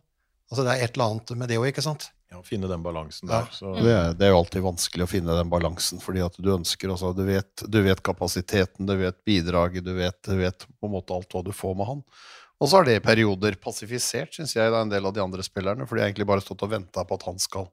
Altså 0.50 0.64
Det 0.64 0.72
er 0.72 0.84
et 0.84 0.96
eller 0.96 1.12
annet 1.12 1.34
med 1.36 1.52
det 1.52 1.58
òg, 1.60 1.68
ikke 1.70 1.84
sant? 1.84 2.08
Ja, 2.28 2.42
finne 2.44 2.68
den 2.68 2.82
balansen 2.84 3.30
der. 3.30 3.46
Ja, 3.60 3.70
Det 3.72 3.92
er, 3.92 4.10
det 4.18 4.26
er 4.26 4.34
jo 4.34 4.40
alltid 4.42 4.64
vanskelig 4.66 5.06
å 5.06 5.10
finne 5.10 5.36
den 5.38 5.48
balansen, 5.52 6.00
fordi 6.04 6.20
at 6.20 6.34
du 6.36 6.50
ønsker 6.52 6.92
altså, 6.92 7.14
du, 7.16 7.22
vet, 7.24 7.64
du 7.64 7.78
vet 7.86 8.02
kapasiteten, 8.04 8.84
du 8.88 8.98
vet 9.00 9.16
bidraget, 9.24 9.86
du 9.86 9.94
vet, 9.96 10.18
du 10.26 10.36
vet 10.36 10.66
på 10.68 10.90
en 10.90 10.92
måte 10.98 11.16
alt 11.16 11.32
hva 11.32 11.40
du 11.46 11.54
får 11.56 11.78
med 11.78 11.88
han. 11.88 12.04
Og 12.58 12.66
så 12.66 12.80
har 12.80 12.88
det 12.88 12.96
i 12.98 13.02
perioder 13.02 13.54
pasifisert, 13.62 14.34
syns 14.34 14.56
jeg, 14.56 14.70
da, 14.74 14.82
en 14.82 14.90
del 14.90 15.06
av 15.06 15.14
de 15.14 15.22
andre 15.22 15.44
spillerne, 15.46 15.86
for 15.86 15.94
de 15.94 16.02
har 16.02 16.10
egentlig 16.10 16.26
bare 16.28 16.42
stått 16.42 16.64
og 16.66 16.72
venta 16.72 17.04
på 17.06 17.16
at 17.16 17.26
han 17.28 17.38
skal 17.40 17.68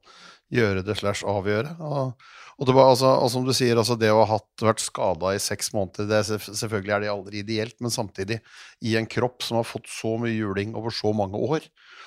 gjøre 0.53 0.83
det 0.85 0.95
slash 0.99 1.25
avgjøre. 1.25 1.71
Og, 1.81 2.27
og, 2.59 2.67
det 2.69 2.75
altså, 2.83 3.15
og 3.25 3.31
som 3.33 3.47
du 3.47 3.51
sier, 3.57 3.75
altså 3.81 3.97
det 3.97 4.11
å 4.13 4.21
ha 4.21 4.37
hatt, 4.37 4.47
vært 4.61 4.83
skada 4.83 5.33
i 5.33 5.41
seks 5.41 5.73
måneder, 5.73 6.07
det 6.11 6.21
er, 6.21 6.45
selvfølgelig 6.61 6.95
er 6.95 7.03
det 7.03 7.11
aldri 7.15 7.41
ideelt, 7.41 7.75
men 7.81 7.93
samtidig, 7.93 8.39
i 8.85 8.93
en 8.99 9.09
kropp 9.09 9.41
som 9.43 9.57
har 9.59 9.65
fått 9.67 9.89
så 9.89 10.15
mye 10.21 10.35
juling 10.37 10.77
over 10.77 10.93
så 10.93 11.11
mange 11.17 11.41
år, 11.41 11.65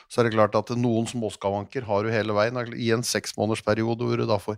så 0.09 0.21
er 0.21 0.29
det 0.29 0.37
klart 0.37 0.57
at 0.57 0.73
noen 0.77 1.09
småskavanker 1.09 1.85
har 1.89 2.05
du 2.05 2.13
hele 2.13 2.37
veien. 2.37 2.59
I 2.75 2.93
en 2.97 3.05
seksmånedersperiode 3.05 4.09
hvor 4.09 4.21
du 4.21 4.25
da 4.29 4.39
får 4.41 4.57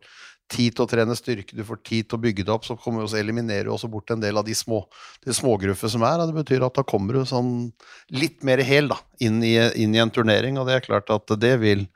tid 0.51 0.75
til 0.75 0.85
å 0.85 0.91
trene 0.91 1.15
styrke, 1.19 1.55
du 1.55 1.63
får 1.67 1.81
tid 1.87 2.09
til 2.11 2.19
å 2.19 2.23
bygge 2.25 2.45
det 2.47 2.55
opp, 2.55 2.67
så 2.67 2.77
kommer 2.79 3.05
også 3.05 3.21
eliminerer 3.21 3.69
du 3.69 3.75
også 3.75 3.91
bort 3.91 4.11
en 4.11 4.23
del 4.23 4.39
av 4.39 4.47
de 4.47 4.55
små 4.57 4.83
de 5.27 5.35
smågruffene 5.37 5.95
som 5.95 6.07
er. 6.07 6.23
Og 6.23 6.31
det 6.31 6.39
betyr 6.41 6.67
at 6.67 6.79
da 6.79 6.87
kommer 6.87 7.19
du 7.19 7.27
sånn 7.29 7.71
litt 8.15 8.43
mer 8.47 8.63
hel 8.67 8.91
da, 8.91 8.99
inn 9.23 9.43
i, 9.47 9.57
inn 9.79 9.95
i 9.95 10.03
en 10.03 10.15
turnering, 10.15 10.59
og 10.59 10.71
det 10.71 10.79
er 10.79 10.87
klart 10.87 11.13
at 11.15 11.37
det 11.41 11.57
vil 11.63 11.87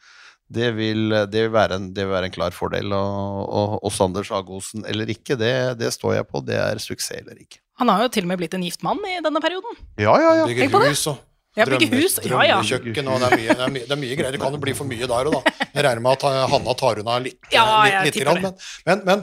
det 0.54 0.74
vil, 0.76 1.08
det, 1.32 1.40
vil 1.46 1.52
være 1.54 1.78
en, 1.80 1.86
det 1.96 2.04
vil 2.04 2.12
være 2.14 2.28
en 2.28 2.34
klar 2.34 2.54
fordel. 2.54 2.92
Og, 2.94 3.38
og, 3.48 3.76
og 3.80 3.92
Sander 3.94 4.26
Sagosen 4.28 4.84
eller 4.86 5.08
ikke, 5.10 5.38
det, 5.40 5.54
det 5.80 5.88
står 5.94 6.18
jeg 6.18 6.28
på. 6.30 6.42
Det 6.44 6.58
er 6.60 6.82
suksess 6.82 7.24
eller 7.24 7.40
ikke. 7.40 7.62
Han 7.80 7.90
har 7.90 8.04
jo 8.04 8.10
til 8.14 8.26
og 8.26 8.30
med 8.30 8.42
blitt 8.42 8.54
en 8.54 8.62
gift 8.62 8.84
mann 8.86 9.00
i 9.08 9.16
denne 9.24 9.40
perioden. 9.42 9.80
Ja, 9.98 10.14
ja, 10.20 10.34
ja. 10.42 10.50
Tenk 10.52 10.76
på 10.76 10.84
det. 10.84 10.92
Ja, 11.54 11.66
bygger 11.70 12.00
hus, 12.00 12.18
ja, 12.18 12.40
ja. 12.42 12.58
drømmekjøkken, 12.58 13.08
og 13.08 13.20
det 13.22 13.26
er, 13.28 13.36
mye, 13.38 13.54
det, 13.54 13.62
er 13.62 13.72
mye, 13.74 13.86
det 13.86 13.94
er 13.94 13.98
mye 14.00 14.14
greier. 14.18 14.34
Det 14.34 14.40
kan 14.42 14.54
jo 14.56 14.58
bli 14.62 14.72
for 14.74 14.90
mye 14.90 15.06
der 15.06 15.28
og 15.30 15.36
da. 15.36 15.52
Jeg 15.68 15.84
regner 15.86 16.02
med 16.02 16.16
at 16.16 16.24
eh, 16.26 16.38
Hanna 16.50 16.74
tar 16.80 17.02
unna 17.02 17.18
litt. 17.22 17.38
Ja, 17.54 17.66
litt, 17.86 18.08
litt 18.10 18.24
grann, 18.24 18.40
men, 18.42 18.56
men, 18.88 19.04
men 19.06 19.22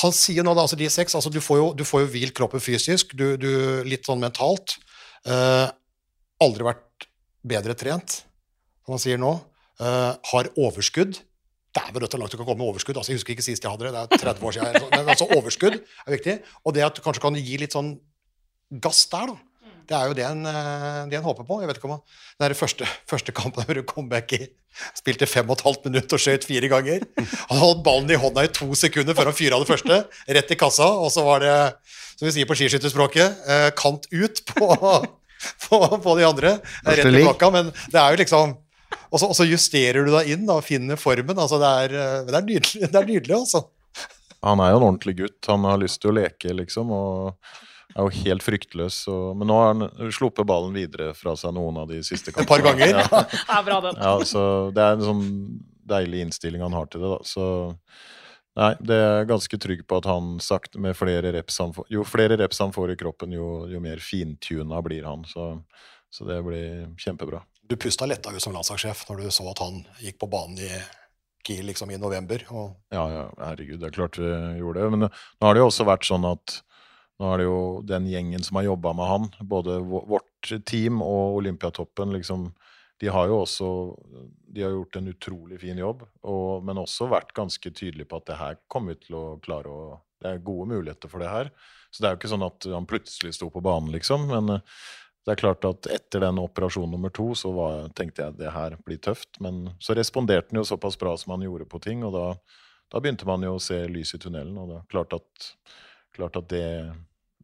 han 0.00 0.14
sier 0.16 0.46
nå, 0.46 0.54
da, 0.56 0.64
altså 0.64 0.78
de 0.80 0.88
seks, 0.90 1.14
altså 1.14 1.30
du 1.30 1.40
får 1.44 1.60
jo, 1.60 1.66
du 1.76 1.84
får 1.86 2.06
jo 2.06 2.10
hvilt 2.16 2.34
kroppen 2.36 2.62
fysisk, 2.64 3.12
du, 3.18 3.26
du, 3.40 3.50
litt 3.86 4.08
sånn 4.08 4.22
mentalt. 4.22 4.78
Eh, 5.28 5.68
aldri 6.44 6.66
vært 6.66 7.06
bedre 7.44 7.76
trent, 7.78 8.22
som 8.84 8.96
han 8.96 9.04
sier 9.04 9.20
nå. 9.20 9.36
Eh, 9.84 10.10
har 10.32 10.50
overskudd. 10.56 11.20
Dæven 11.74 12.02
rødt 12.02 12.16
og 12.16 12.22
langt 12.22 12.34
du 12.34 12.38
kan 12.38 12.46
komme 12.46 12.62
med 12.62 12.72
overskudd. 12.72 12.98
altså 12.98 13.12
Jeg 13.12 13.20
husker 13.20 13.34
ikke 13.34 13.46
sist 13.46 13.64
jeg 13.64 13.70
hadde 13.70 13.88
det, 13.88 13.94
det 13.94 14.18
er 14.18 14.24
30 14.32 14.48
år 14.48 14.56
siden. 14.56 14.84
Men 14.94 15.14
altså 15.14 15.28
overskudd 15.34 15.76
er 15.76 16.14
viktig. 16.14 16.36
Og 16.64 16.76
det 16.76 16.84
at 16.86 16.96
du 16.96 17.02
kanskje 17.04 17.22
kan 17.24 17.38
gi 17.38 17.58
litt 17.60 17.74
sånn 17.74 17.96
gass 18.82 19.04
der, 19.12 19.34
da. 19.34 19.53
Det 19.88 19.96
er 19.96 20.10
jo 20.10 20.16
det 20.16 20.24
en, 20.26 20.44
eh, 20.48 21.00
det 21.10 21.18
en 21.18 21.26
håper 21.26 21.46
på. 21.48 21.60
Jeg 21.62 21.70
vet 21.70 21.80
ikke 21.80 21.90
om 21.90 21.96
han, 21.96 22.04
Den 22.40 22.56
første, 22.58 22.88
første 23.12 23.34
kampen 23.36 23.66
der 23.68 23.82
comeback 23.88 24.36
i 24.36 24.46
Spilte 24.98 25.28
fem 25.30 25.46
og 25.46 25.60
et 25.60 25.66
halvt 25.68 25.84
minutt 25.86 26.12
og 26.16 26.18
skjøt 26.18 26.46
fire 26.48 26.66
ganger. 26.66 27.04
Han 27.50 27.60
holdt 27.60 27.84
ballen 27.86 28.10
i 28.10 28.18
hånda 28.18 28.42
i 28.42 28.50
to 28.50 28.66
sekunder 28.74 29.14
før 29.14 29.30
han 29.30 29.36
fyra 29.38 29.60
det 29.62 29.68
første. 29.68 30.00
Rett 30.34 30.50
i 30.50 30.58
kassa, 30.58 30.88
og 30.98 31.12
så 31.14 31.22
var 31.22 31.44
det, 31.44 31.52
som 32.16 32.26
vi 32.26 32.32
sier 32.34 32.48
på 32.50 32.56
skiskytterspråket, 32.58 33.44
eh, 33.46 33.68
kant 33.78 34.08
ut 34.10 34.42
på, 34.50 34.66
på, 35.68 35.78
på 35.78 36.16
de 36.18 36.26
andre. 36.26 36.56
Rett 36.88 37.04
i 37.04 37.06
Artilleri. 37.06 37.52
men 37.54 37.70
det 37.70 38.00
er 38.02 38.16
jo 38.16 38.22
liksom 38.24 38.56
og 39.14 39.20
så, 39.20 39.28
og 39.30 39.36
så 39.38 39.46
justerer 39.46 40.06
du 40.06 40.10
deg 40.10 40.32
inn 40.34 40.48
og 40.50 40.64
finner 40.66 40.98
formen. 40.98 41.38
altså 41.38 41.60
Det 41.62 41.70
er, 41.84 41.96
eh, 42.00 42.24
det 42.26 42.34
er 42.34 42.48
nydelig, 42.48 42.88
det 42.92 43.00
er 43.00 43.10
nydelig 43.10 43.36
altså. 43.38 43.66
Han 44.44 44.60
er 44.60 44.74
jo 44.74 44.80
en 44.80 44.88
ordentlig 44.90 45.14
gutt. 45.22 45.38
Han 45.48 45.64
har 45.68 45.78
lyst 45.80 46.02
til 46.02 46.12
å 46.12 46.16
leke, 46.18 46.52
liksom. 46.52 46.90
Og 46.92 47.54
er 47.92 48.00
jo 48.06 48.08
helt 48.24 48.42
fryktløs. 48.46 49.02
Og, 49.12 49.36
men 49.38 49.50
nå 49.50 49.58
har 49.60 49.70
han 49.74 50.10
sluppet 50.14 50.46
ballen 50.48 50.74
videre 50.76 51.12
fra 51.18 51.36
seg 51.38 51.54
noen 51.56 51.76
av 51.84 51.88
de 51.92 52.00
siste 52.06 52.32
Et 52.34 52.48
par 52.48 52.64
ganger. 52.64 52.96
Ja, 53.04 53.22
Det 53.28 53.58
er 53.58 53.64
bra, 53.68 53.80
den. 53.84 54.00
ja, 54.00 54.16
så 54.26 54.42
det 54.74 54.82
er 54.88 54.96
en 54.98 55.06
sånn 55.06 55.24
deilig 55.84 56.24
innstilling 56.24 56.62
han 56.64 56.72
har 56.76 56.86
til 56.88 57.04
det, 57.04 57.10
da. 57.12 57.20
Så 57.28 57.46
nei, 58.56 58.70
det 58.80 58.96
er 58.96 59.16
jeg 59.20 59.28
ganske 59.32 59.58
trygg 59.66 59.82
på 59.90 59.98
at 60.00 60.08
han 60.08 60.36
sagt 60.42 60.78
med 60.80 60.96
flere 60.96 61.32
reps 61.34 61.58
han 61.60 61.72
får 61.76 61.88
Jo 61.92 62.04
flere 62.08 62.38
reps 62.40 62.60
han 62.62 62.72
får 62.74 62.94
i 62.94 62.98
kroppen, 63.00 63.34
jo, 63.36 63.48
jo 63.70 63.80
mer 63.84 64.00
fintuna 64.02 64.80
blir 64.86 65.04
han. 65.08 65.24
Så, 65.28 65.50
så 66.14 66.26
det 66.28 66.40
blir 66.46 66.86
kjempebra. 67.00 67.42
Du 67.68 67.76
pusta 67.80 68.06
letta 68.06 68.32
ut 68.32 68.42
som 68.44 68.52
landslagssjef 68.56 69.06
når 69.08 69.24
du 69.24 69.30
så 69.32 69.46
at 69.50 69.60
han 69.64 69.82
gikk 70.04 70.18
på 70.20 70.28
banen 70.32 70.60
i 70.60 70.70
Kiel 71.44 71.66
liksom 71.68 71.90
i 71.92 71.98
november. 72.00 72.40
Og 72.56 72.70
Ja, 72.94 73.02
ja, 73.12 73.24
herregud, 73.40 73.80
det 73.82 73.90
er 73.90 73.96
klart 73.98 74.16
vi 74.20 74.28
gjorde 74.60 74.80
det. 74.80 74.90
Men 74.94 75.02
nå 75.06 75.44
har 75.44 75.56
det 75.56 75.60
jo 75.60 75.66
også 75.68 75.84
vært 75.88 76.06
sånn 76.08 76.24
at 76.28 76.54
nå 77.24 77.32
er 77.32 77.40
det 77.40 77.48
jo 77.48 77.60
den 77.88 78.06
gjengen 78.10 78.44
som 78.44 78.60
har 78.60 78.68
jobba 78.68 78.92
med 78.96 79.08
han, 79.08 79.28
både 79.40 79.78
vårt 79.80 80.52
team 80.68 81.00
og 81.04 81.40
Olympiatoppen, 81.40 82.12
liksom 82.18 82.50
De 83.00 83.08
har 83.10 83.26
jo 83.26 83.40
også 83.42 83.68
De 84.54 84.62
har 84.62 84.70
gjort 84.70 84.96
en 84.96 85.08
utrolig 85.08 85.60
fin 85.60 85.78
jobb, 85.78 86.04
og, 86.22 86.64
men 86.64 86.78
også 86.78 87.08
vært 87.10 87.32
ganske 87.34 87.70
tydelige 87.70 88.10
på 88.10 88.20
at 88.20 88.26
det 88.28 88.40
her 88.40 88.58
kommer 88.68 88.94
vi 88.94 89.06
til 89.06 89.16
å 89.18 89.24
klare 89.42 89.70
å 89.72 90.02
Det 90.20 90.30
er 90.30 90.44
gode 90.44 90.68
muligheter 90.70 91.10
for 91.10 91.20
det 91.20 91.28
her. 91.28 91.50
Så 91.90 92.02
det 92.02 92.08
er 92.08 92.14
jo 92.14 92.20
ikke 92.20 92.30
sånn 92.32 92.46
at 92.46 92.66
han 92.72 92.86
plutselig 92.88 93.34
sto 93.36 93.50
på 93.52 93.60
banen, 93.60 93.90
liksom. 93.92 94.22
Men 94.30 94.60
det 95.24 95.34
er 95.34 95.40
klart 95.40 95.66
at 95.68 95.88
etter 95.92 96.22
den 96.24 96.40
operasjon 96.40 96.90
nummer 96.90 97.12
to, 97.12 97.26
så 97.36 97.52
var, 97.52 97.90
tenkte 97.98 98.24
jeg 98.24 98.38
det 98.38 98.52
her 98.54 98.78
blir 98.86 99.00
tøft. 99.04 99.36
Men 99.44 99.66
så 99.84 99.96
responderte 99.96 100.52
han 100.52 100.62
jo 100.62 100.68
såpass 100.68 100.96
bra 101.00 101.12
som 101.20 101.34
han 101.34 101.44
gjorde 101.44 101.68
på 101.68 101.82
ting, 101.84 102.06
og 102.08 102.16
da, 102.16 102.24
da 102.92 103.02
begynte 103.04 103.28
man 103.28 103.44
jo 103.44 103.54
å 103.58 103.62
se 103.62 103.82
lys 103.90 104.14
i 104.16 104.22
tunnelen. 104.22 104.56
Og 104.60 104.70
det 104.70 104.78
er 104.80 104.88
klart 104.94 105.16
at, 105.18 105.50
klart 106.16 106.40
at 106.40 106.48
det 106.52 106.64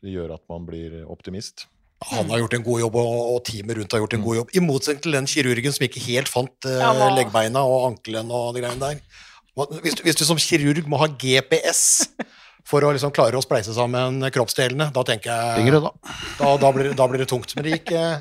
gjør 0.02 0.34
at 0.36 0.42
man 0.48 0.64
blir 0.68 1.02
optimist. 1.10 1.66
han 2.10 2.30
har 2.32 2.38
gjort 2.40 2.54
en 2.56 2.62
god 2.64 2.80
jobb, 2.80 2.94
og, 2.96 3.42
teamet 3.44 3.76
rundt 3.76 3.92
har 3.92 4.00
gjort 4.00 4.14
en 4.16 4.22
god 4.24 4.36
jobb. 4.38 4.50
I 4.56 4.60
motsetning 4.64 5.02
til 5.04 5.12
den 5.18 5.26
kirurgen 5.28 5.72
som 5.76 5.84
ikke 5.84 6.00
helt 6.06 6.28
fant 6.32 6.64
Ja, 6.64 6.92
leggbeina 7.12 7.60
og 7.68 7.90
ankelen 7.90 8.30
og 8.32 8.54
de 8.56 8.62
greiene 8.64 8.80
der. 8.80 9.02
Hvis 9.82 9.98
du, 9.98 10.02
hvis 10.06 10.16
du 10.16 10.24
som 10.24 10.38
kirurg 10.40 10.86
må 10.88 10.96
ha 11.02 11.08
GPS 11.10 12.08
for 12.64 12.80
å 12.86 12.92
liksom 12.94 13.12
klare 13.12 13.36
å 13.36 13.42
spleise 13.44 13.74
sammen 13.76 14.22
kroppsdelene, 14.32 14.86
da 14.94 15.02
tenker 15.04 15.28
jeg 15.32 15.64
Yngre, 15.66 15.80
da. 15.84 15.90
da, 16.38 16.54
da, 16.62 16.70
blir, 16.72 16.92
da 16.96 17.08
blir 17.10 17.20
det 17.24 17.28
tungt. 17.28 17.52
Men 17.56 17.66
det 17.66 17.74
gikk 17.80 17.92
eh, 17.98 18.20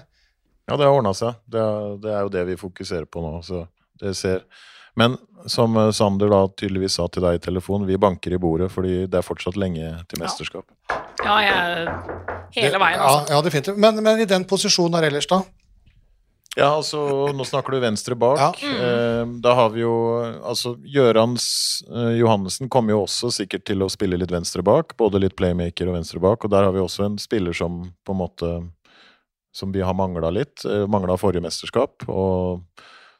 Ja, 0.68 0.76
det 0.76 0.84
har 0.90 0.92
ordna 0.98 1.14
seg. 1.16 1.38
Det, 1.48 1.62
er- 1.64 1.96
det 2.04 2.12
er 2.18 2.26
jo 2.26 2.34
det 2.36 2.44
vi 2.52 2.58
fokuserer 2.60 3.08
på 3.08 3.24
nå. 3.24 3.38
Så 3.46 3.64
det 4.02 4.16
ser. 4.20 4.44
Men 5.00 5.16
som 5.48 5.78
eh, 5.80 5.92
Sander 5.96 6.30
da 6.34 6.42
tydeligvis 6.52 6.98
sa 7.00 7.08
til 7.08 7.24
deg 7.24 7.40
i 7.40 7.44
telefon, 7.48 7.86
vi 7.88 7.96
banker 8.02 8.36
i 8.36 8.42
bordet 8.42 8.68
fordi 8.74 9.06
det 9.08 9.22
er 9.22 9.26
fortsatt 9.30 9.56
lenge 9.60 9.94
til 10.12 10.20
mesterskap. 10.26 10.66
Ja, 10.90 11.00
jeg 11.44 11.88
Hele 12.56 12.80
veien, 12.82 12.98
altså. 12.98 13.20
Ja, 13.30 13.36
ja 13.36 13.42
definitivt. 13.46 13.78
Men, 13.78 14.00
men 14.04 14.22
i 14.24 14.28
den 14.30 14.46
posisjonen 14.50 14.98
her 14.98 15.10
ellers, 15.12 15.28
da? 15.30 15.44
Ja, 16.58 16.72
altså, 16.74 17.00
nå 17.36 17.46
snakker 17.46 17.76
du 17.76 17.84
venstre 17.84 18.18
bak. 18.20 18.40
Ja. 18.42 18.72
Eh, 18.84 19.26
da 19.44 19.54
har 19.56 19.70
vi 19.72 19.84
jo 19.84 19.94
Altså, 20.42 20.74
Gjørans 20.82 21.46
eh, 21.88 22.16
Johannessen 22.20 22.72
kommer 22.72 22.96
jo 22.96 23.04
også 23.06 23.30
sikkert 23.32 23.68
til 23.70 23.86
å 23.86 23.90
spille 23.92 24.18
litt 24.20 24.34
venstre 24.34 24.66
bak. 24.66 24.96
Både 25.00 25.22
litt 25.22 25.38
playmaker 25.40 25.92
og 25.92 26.00
venstre 26.00 26.22
bak. 26.24 26.44
Og 26.44 26.52
der 26.52 26.66
har 26.66 26.76
vi 26.76 26.82
også 26.84 27.06
en 27.06 27.20
spiller 27.22 27.56
som 27.56 27.84
på 28.04 28.16
en 28.16 28.22
måte 28.24 28.52
Som 29.56 29.72
vi 29.74 29.82
har 29.82 29.96
mangla 29.98 30.30
litt. 30.30 30.66
Eh, 30.66 30.86
mangla 30.90 31.18
forrige 31.18 31.46
mesterskap. 31.46 32.06
Og 32.10 32.66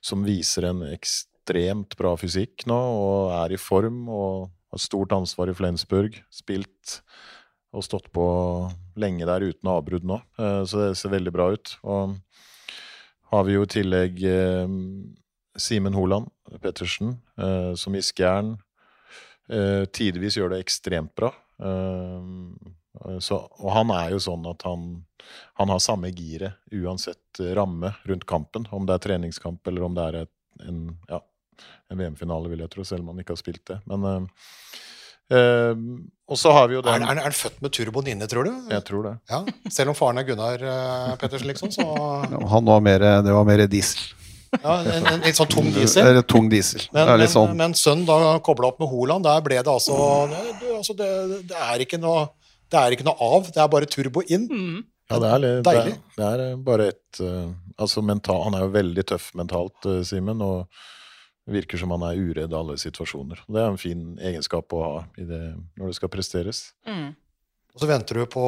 som 0.02 0.24
viser 0.24 0.70
en 0.70 0.84
ekstremt 0.90 1.98
bra 2.00 2.16
fysikk 2.18 2.66
nå, 2.70 2.78
og 2.78 3.34
er 3.36 3.56
i 3.56 3.60
form 3.60 4.08
og 4.08 4.50
har 4.72 4.80
stort 4.80 5.12
ansvar 5.12 5.50
i 5.50 5.58
Flensburg. 5.58 6.22
Spilt 6.32 7.02
og 7.76 7.86
stått 7.86 8.10
på 8.14 8.24
lenge 9.00 9.28
der 9.30 9.46
uten 9.46 9.70
avbrudd 9.70 10.08
nå. 10.08 10.20
Eh, 10.40 10.64
Så 10.66 10.82
det 10.82 10.98
ser 10.98 11.14
veldig 11.14 11.34
bra 11.34 11.52
ut. 11.54 11.76
Og 11.84 12.16
har 13.34 13.46
vi 13.46 13.56
jo 13.58 13.66
i 13.66 13.70
tillegg 13.70 14.24
eh, 14.26 14.74
Simen 15.60 15.98
Holand 15.98 16.30
Pettersen, 16.64 17.20
eh, 17.38 17.74
som 17.76 17.96
i 17.96 18.04
Skjern 18.06 18.58
tidvis 19.90 20.36
gjør 20.38 20.52
det 20.54 20.60
ekstremt 20.62 21.10
bra. 21.18 21.32
Så, 23.26 23.38
og 23.58 23.70
han 23.74 23.90
er 23.96 24.12
jo 24.14 24.20
sånn 24.22 24.44
at 24.46 24.62
han, 24.62 24.84
han 25.58 25.72
har 25.74 25.82
samme 25.82 26.12
giret 26.14 26.70
uansett 26.70 27.42
ramme 27.58 27.90
rundt 28.06 28.28
kampen. 28.30 28.68
Om 28.70 28.86
det 28.86 28.94
er 28.94 29.04
treningskamp 29.08 29.66
eller 29.72 29.88
om 29.88 29.98
det 29.98 30.06
er 30.06 30.20
et, 30.20 30.32
en, 30.70 30.84
ja, 31.10 31.18
en 31.90 31.98
VM-finale, 31.98 32.52
vil 32.54 32.62
jeg 32.62 32.74
tro, 32.76 32.86
selv 32.86 33.02
om 33.02 33.10
han 33.16 33.24
ikke 33.24 33.34
har 33.34 33.42
spilt 33.42 33.66
det. 33.72 33.80
Men 33.90 34.30
Og 35.30 36.38
så 36.38 36.52
har 36.54 36.70
vi 36.70 36.78
jo 36.78 36.84
den 36.86 37.04
er, 37.06 37.18
er 37.18 37.26
han 37.26 37.34
født 37.34 37.58
med 37.62 37.74
turboen 37.74 38.08
inne, 38.12 38.28
tror 38.30 38.46
du? 38.46 38.54
Jeg 38.70 38.86
tror 38.86 39.06
det. 39.06 39.16
Ja, 39.32 39.42
Selv 39.74 39.94
om 39.94 39.98
faren 39.98 40.22
er 40.22 40.28
Gunnar 40.28 40.62
uh, 40.62 41.16
Pettersen, 41.22 41.50
liksom, 41.50 41.74
så 41.74 41.86
Ja, 41.86 42.42
Han 42.54 42.66
var 42.70 42.84
mer, 42.86 43.06
det 43.26 43.34
var 43.34 43.48
mer 43.50 43.66
diesel. 43.70 44.02
ja, 44.64 44.76
en, 44.82 45.08
en 45.10 45.26
litt 45.26 45.38
sånn 45.38 45.50
tung 45.50 45.70
diesel. 45.74 46.22
Tung 46.30 46.50
diesel. 46.50 46.86
Men, 46.92 47.02
det 47.02 47.14
er 47.14 47.22
litt 47.22 47.30
men, 47.30 47.34
sånn. 47.34 47.58
men 47.58 47.76
sønnen 47.78 48.06
da 48.10 48.38
kobla 48.46 48.70
opp 48.70 48.82
med 48.82 48.90
Holand, 48.90 49.26
der 49.26 49.42
ble 49.46 49.58
det 49.62 49.74
altså, 49.74 49.98
det, 50.30 50.70
altså 50.78 50.98
det, 50.98 51.10
det, 51.50 51.58
er 51.70 51.86
ikke 51.86 52.02
noe, 52.02 52.28
det 52.70 52.82
er 52.82 52.98
ikke 52.98 53.06
noe 53.10 53.30
av, 53.34 53.50
det 53.54 53.62
er 53.62 53.74
bare 53.74 53.90
turbo 53.90 54.26
inn. 54.26 54.48
Mm. 54.50 54.80
Ja, 55.10 55.18
det 55.18 55.30
er, 55.30 55.42
litt, 55.42 55.66
det, 55.66 55.74
er, 55.74 55.92
det 56.20 56.26
er 56.28 56.42
eh, 56.44 56.56
bare 56.62 56.92
et 56.92 57.20
eh, 57.26 57.50
Altså 57.82 58.04
mental, 58.06 58.44
Han 58.46 58.58
er 58.58 58.66
jo 58.68 58.74
veldig 58.76 59.06
tøff 59.10 59.30
mentalt, 59.40 59.78
uh, 59.88 60.02
Simen, 60.06 60.42
og 60.44 60.68
virker 61.52 61.82
som 61.82 61.92
han 61.96 62.06
er 62.08 62.20
uredd 62.20 62.54
i 62.54 62.58
alle 62.58 62.78
situasjoner. 62.80 63.44
Det 63.48 63.60
er 63.62 63.70
en 63.72 63.82
fin 63.82 64.06
egenskap 64.22 64.74
å 64.76 64.84
ha 64.86 64.96
i 65.20 65.28
det, 65.28 65.42
når 65.80 65.92
det 65.92 65.98
skal 66.00 66.12
presteres. 66.14 66.64
Mm. 66.88 67.12
Og 67.76 67.84
så 67.84 67.90
venter 67.90 68.22
du 68.22 68.26
på 68.32 68.46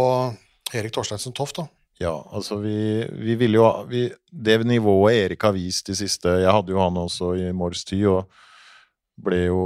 Erik 0.73 0.93
Torsteinsen 0.95 1.35
Toft, 1.37 1.59
da. 1.61 1.67
Ja, 2.01 2.15
altså 2.33 2.57
vi, 2.63 3.05
vi 3.11 3.35
ville 3.37 3.59
jo 3.59 3.65
ha 3.67 3.83
vi, 3.85 4.07
Det 4.31 4.55
nivået 4.65 5.19
Erik 5.19 5.43
har 5.45 5.53
vist 5.53 5.85
de 5.85 5.93
siste 5.93 6.31
Jeg 6.41 6.49
hadde 6.49 6.73
jo 6.73 6.79
han 6.81 6.95
også 6.97 7.35
i 7.37 7.51
Mors 7.53 7.83
Ty, 7.85 7.99
og 8.09 9.21
ble 9.21 9.43
jo 9.43 9.65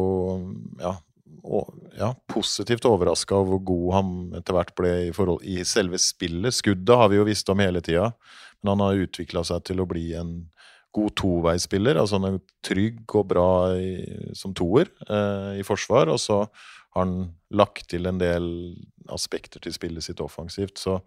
ja, 0.81 0.91
og, 1.45 1.69
ja 1.95 2.09
positivt 2.27 2.88
overraska 2.89 3.38
over 3.38 3.55
hvor 3.55 3.63
god 3.69 3.93
han 3.95 4.09
etter 4.41 4.57
hvert 4.57 4.73
ble 4.75 4.91
i, 5.05 5.13
forhold, 5.15 5.45
i 5.47 5.63
selve 5.63 6.01
spillet. 6.01 6.57
Skuddet 6.57 6.99
har 6.99 7.11
vi 7.13 7.21
jo 7.21 7.27
visst 7.27 7.49
om 7.53 7.63
hele 7.63 7.79
tida, 7.86 8.09
men 8.59 8.73
han 8.73 8.83
har 8.83 9.05
utvikla 9.05 9.45
seg 9.47 9.63
til 9.69 9.79
å 9.79 9.88
bli 9.88 10.09
en 10.19 10.36
god 10.95 11.15
toveispiller. 11.19 11.99
Altså 11.99 12.19
han 12.19 12.29
er 12.29 12.39
trygg 12.65 13.17
og 13.17 13.27
bra 13.31 13.49
i, 13.77 13.91
som 14.37 14.55
toer 14.55 14.89
eh, 15.09 15.59
i 15.59 15.65
forsvar, 15.67 16.11
og 16.13 16.21
så 16.21 16.43
har 16.45 17.03
han 17.03 17.33
lagt 17.55 17.89
til 17.91 18.07
en 18.09 18.21
del 18.21 18.47
aspekter 19.11 19.63
til 19.63 19.75
spillet 19.75 20.05
sitt 20.05 20.23
offensivt. 20.23 20.79
Så 20.79 20.99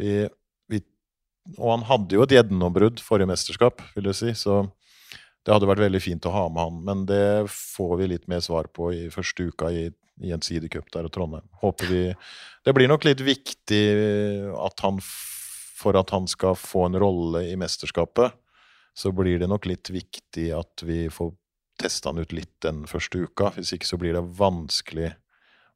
vi, 0.00 0.24
vi 0.72 0.80
Og 1.58 1.70
han 1.76 1.86
hadde 1.88 2.16
jo 2.16 2.24
et 2.24 2.34
gjennombrudd 2.34 3.02
forrige 3.04 3.30
mesterskap, 3.30 3.84
vil 3.94 4.10
jeg 4.10 4.20
si. 4.22 4.34
Så 4.46 4.64
det 5.46 5.54
hadde 5.54 5.68
vært 5.68 5.84
veldig 5.84 6.02
fint 6.02 6.26
å 6.26 6.34
ha 6.34 6.48
med 6.50 6.64
han. 6.64 6.82
Men 6.88 7.06
det 7.06 7.46
får 7.52 7.94
vi 8.00 8.10
litt 8.10 8.26
mer 8.32 8.42
svar 8.42 8.66
på 8.72 8.90
i 8.96 9.06
første 9.14 9.46
uka 9.46 9.70
i, 9.70 9.86
en 10.26 10.42
sidecup 10.42 10.88
der 10.94 11.06
i 11.06 11.12
Trondheim. 11.12 11.44
Håper 11.60 11.90
vi 11.92 12.02
Det 12.64 12.72
blir 12.74 12.88
nok 12.88 13.04
litt 13.04 13.20
viktig 13.20 13.82
at 14.56 14.80
han 14.80 14.96
for 15.76 15.96
at 16.00 16.10
han 16.14 16.26
skal 16.30 16.56
få 16.56 16.86
en 16.88 16.98
rolle 17.00 17.44
i 17.50 17.56
mesterskapet, 17.60 18.32
så 18.96 19.12
blir 19.12 19.38
det 19.42 19.48
nok 19.50 19.66
litt 19.68 19.90
viktig 19.92 20.48
at 20.56 20.82
vi 20.88 21.06
får 21.12 21.34
testa 21.78 22.08
han 22.08 22.22
ut 22.22 22.32
litt 22.32 22.54
den 22.64 22.86
første 22.88 23.20
uka. 23.26 23.50
Hvis 23.58 23.74
ikke 23.76 23.88
så 23.90 23.98
blir 24.00 24.16
det 24.16 24.24
vanskelig 24.38 25.10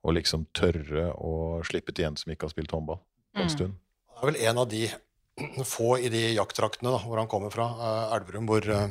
å 0.01 0.15
liksom 0.17 0.47
tørre 0.57 1.11
å 1.21 1.61
slippe 1.69 1.93
til 1.93 2.07
en 2.09 2.17
som 2.17 2.33
ikke 2.33 2.49
har 2.49 2.55
spilt 2.55 2.73
håndball 2.73 3.03
på 3.35 3.43
en 3.43 3.49
Mm. 3.51 3.53
stund. 3.53 3.75
Det 4.09 4.23
er 4.23 4.31
vel 4.33 4.41
en 4.49 4.59
av 4.59 4.69
de 4.73 4.89
få 5.65 5.99
i 6.01 6.09
de 6.13 6.23
jakttraktene 6.35 6.95
hvor 7.05 7.19
han 7.21 7.29
kommer 7.29 7.53
fra, 7.53 7.67
eh, 7.69 8.17
Elverum, 8.17 8.47
hvor, 8.49 8.65
eh, 8.65 8.89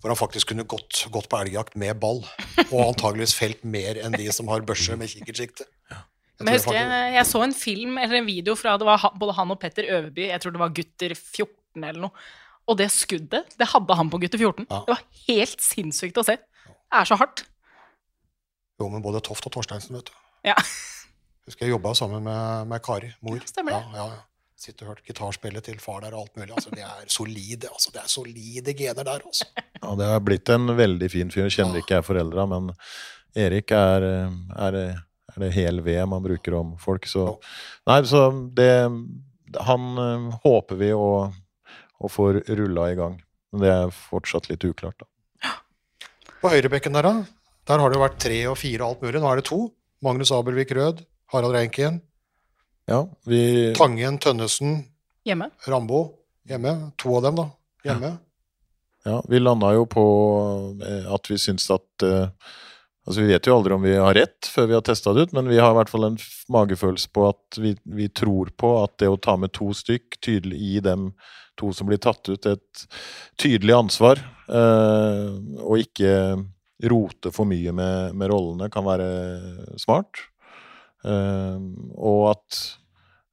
hvor 0.00 0.08
han 0.14 0.16
faktisk 0.16 0.48
kunne 0.54 0.64
gått, 0.64 1.04
gått 1.12 1.28
på 1.28 1.38
elgjakt 1.44 1.76
med 1.76 2.00
ball. 2.00 2.24
Og 2.72 2.80
antageligvis 2.94 3.36
felt 3.36 3.62
mer 3.64 4.00
enn 4.00 4.12
de 4.16 4.26
som 4.32 4.48
har 4.48 4.60
børse 4.64 4.96
med 4.96 5.08
kikkertsikte. 5.12 5.66
Jeg 5.90 5.98
Men 6.46 6.54
jeg 6.54 6.56
husker 6.62 6.72
faktisk- 6.72 6.90
jeg, 6.90 7.14
jeg 7.14 7.26
så 7.26 7.42
en 7.44 7.52
film 7.52 7.98
eller 7.98 8.16
en 8.16 8.26
video 8.26 8.54
fra 8.56 8.78
det 8.78 8.86
var 8.86 8.98
både 9.20 9.34
han 9.36 9.50
og 9.50 9.60
Petter 9.60 9.84
Øverby, 9.84 10.28
jeg 10.32 10.40
tror 10.40 10.52
det 10.52 10.58
var 10.64 10.70
gutter 10.70 11.10
14 11.14 11.84
eller 11.84 12.00
noe. 12.00 12.10
Og 12.70 12.78
det 12.78 12.86
skuddet, 12.94 13.56
det 13.58 13.68
hadde 13.72 13.98
han 13.98 14.10
på 14.12 14.20
gutter 14.22 14.38
14. 14.38 14.68
Ja. 14.70 14.82
Det 14.86 14.94
var 14.94 15.04
helt 15.26 15.64
sinnssykt 15.64 16.20
å 16.22 16.26
se. 16.26 16.38
Det 16.38 17.00
er 17.00 17.08
så 17.08 17.18
hardt. 17.18 17.44
Jo, 18.80 18.88
men 18.88 19.02
både 19.04 19.20
Toft 19.26 19.46
og 19.48 19.54
Torsteinsen, 19.56 19.98
vet 19.98 20.08
du. 20.08 20.16
Ja. 20.46 20.56
Husker 21.48 21.66
jeg 21.66 21.74
jobba 21.74 21.92
sammen 21.98 22.22
med, 22.24 22.68
med 22.70 22.82
Kari, 22.84 23.10
mor. 23.26 23.40
Stemmer 23.48 23.76
det. 23.76 23.98
Ja, 23.98 24.06
ja, 24.14 24.20
Sitter 24.60 24.86
og 24.86 24.92
hørt 24.92 25.06
gitarspillet 25.08 25.64
til 25.64 25.78
far 25.80 26.02
der 26.04 26.14
og 26.14 26.26
alt 26.26 26.34
mulig. 26.36 26.52
Altså, 26.52 26.70
det 26.76 26.84
er 26.84 27.06
solide 27.08 27.70
altså, 27.72 27.92
det 27.94 28.02
er 28.02 28.10
solide 28.12 28.74
gener 28.76 29.06
der, 29.08 29.22
altså. 29.24 29.48
Ja, 29.80 29.94
det 29.96 30.08
har 30.10 30.20
blitt 30.20 30.50
en 30.52 30.74
veldig 30.76 31.08
fin 31.08 31.30
fyr. 31.32 31.48
Kjenner 31.48 31.80
ikke 31.80 31.96
jeg 31.96 32.06
foreldra, 32.06 32.44
men 32.50 32.68
Erik 33.40 33.72
er, 33.72 34.04
er, 34.52 34.76
er 35.32 35.38
det 35.40 35.52
hel 35.56 35.80
ved 35.84 36.02
man 36.12 36.22
bruker 36.24 36.58
om 36.60 36.74
folk. 36.80 37.08
Så 37.08 37.24
Nei, 37.88 38.02
så 38.08 38.26
det 38.56 38.72
Han 39.66 39.86
eh, 39.98 40.26
håper 40.44 40.78
vi 40.78 40.92
å, 40.94 41.08
å 42.00 42.10
får 42.10 42.42
rulla 42.48 42.90
i 42.90 42.98
gang. 42.98 43.18
Men 43.52 43.64
det 43.64 43.72
er 43.74 43.94
fortsatt 43.94 44.48
litt 44.50 44.64
uklart, 44.64 45.00
da. 45.02 45.08
På 46.40 46.52
høyrebekken 46.52 46.94
der, 46.96 47.04
da? 47.04 47.24
Der 47.68 47.82
har 47.82 47.90
det 47.90 47.98
jo 47.98 48.04
vært 48.04 48.22
tre 48.22 48.38
og 48.48 48.56
fire 48.58 48.84
og 48.84 48.94
alt 48.94 49.02
mulig. 49.04 49.20
Nå 49.20 49.28
er 49.30 49.40
det 49.40 49.48
to. 49.50 49.60
Magnus 50.00 50.32
Abelvik 50.32 50.72
Rød, 50.72 51.04
Harald 51.34 51.52
Reinken, 51.54 52.00
Ja, 52.88 53.04
vi 53.28 53.74
Tangen 53.76 54.16
Tønnesen, 54.18 54.86
Hjemme. 55.28 55.50
Rambo 55.68 56.00
hjemme. 56.48 56.92
To 56.96 57.18
av 57.18 57.26
dem, 57.28 57.38
da. 57.38 57.46
Hjemme. 57.84 58.10
Ja, 59.04 59.20
vi 59.28 59.40
landa 59.40 59.72
jo 59.76 59.86
på 59.88 60.04
eh, 60.84 61.06
at 61.12 61.30
vi 61.30 61.38
syns 61.40 61.70
at 61.72 62.04
uh, 62.04 62.28
Altså, 63.08 63.22
vi 63.24 63.32
vet 63.32 63.46
jo 63.48 63.54
aldri 63.56 63.72
om 63.74 63.80
vi 63.82 63.94
har 63.96 64.12
rett 64.14 64.46
før 64.46 64.66
vi 64.68 64.74
har 64.76 64.82
testa 64.86 65.14
det 65.16 65.22
ut, 65.24 65.30
men 65.34 65.48
vi 65.48 65.56
har 65.58 65.72
i 65.72 65.76
hvert 65.78 65.90
fall 65.90 66.04
en 66.06 66.18
magefølelse 66.52 67.08
på 67.16 67.24
at 67.30 67.56
vi, 67.58 67.72
vi 67.88 68.10
tror 68.12 68.52
på 68.60 68.74
at 68.82 68.92
det 69.00 69.08
å 69.08 69.16
ta 69.18 69.38
med 69.40 69.54
to 69.56 69.70
stykk, 69.74 70.18
tydelig 70.22 70.58
i 70.60 70.82
dem 70.84 71.08
to 71.60 71.70
som 71.76 71.88
blir 71.90 72.00
tatt 72.02 72.26
ut, 72.30 72.48
et 72.48 72.84
tydelig 73.40 73.76
ansvar, 73.76 74.22
eh, 74.48 75.28
og 75.60 75.84
ikke 75.84 76.14
rote 76.90 77.32
for 77.34 77.48
mye 77.48 77.72
med, 77.76 78.16
med 78.16 78.32
rollene, 78.32 78.70
kan 78.72 78.86
være 78.88 79.08
smart. 79.80 80.24
Eh, 81.04 81.58
og 81.96 82.22
at 82.32 82.60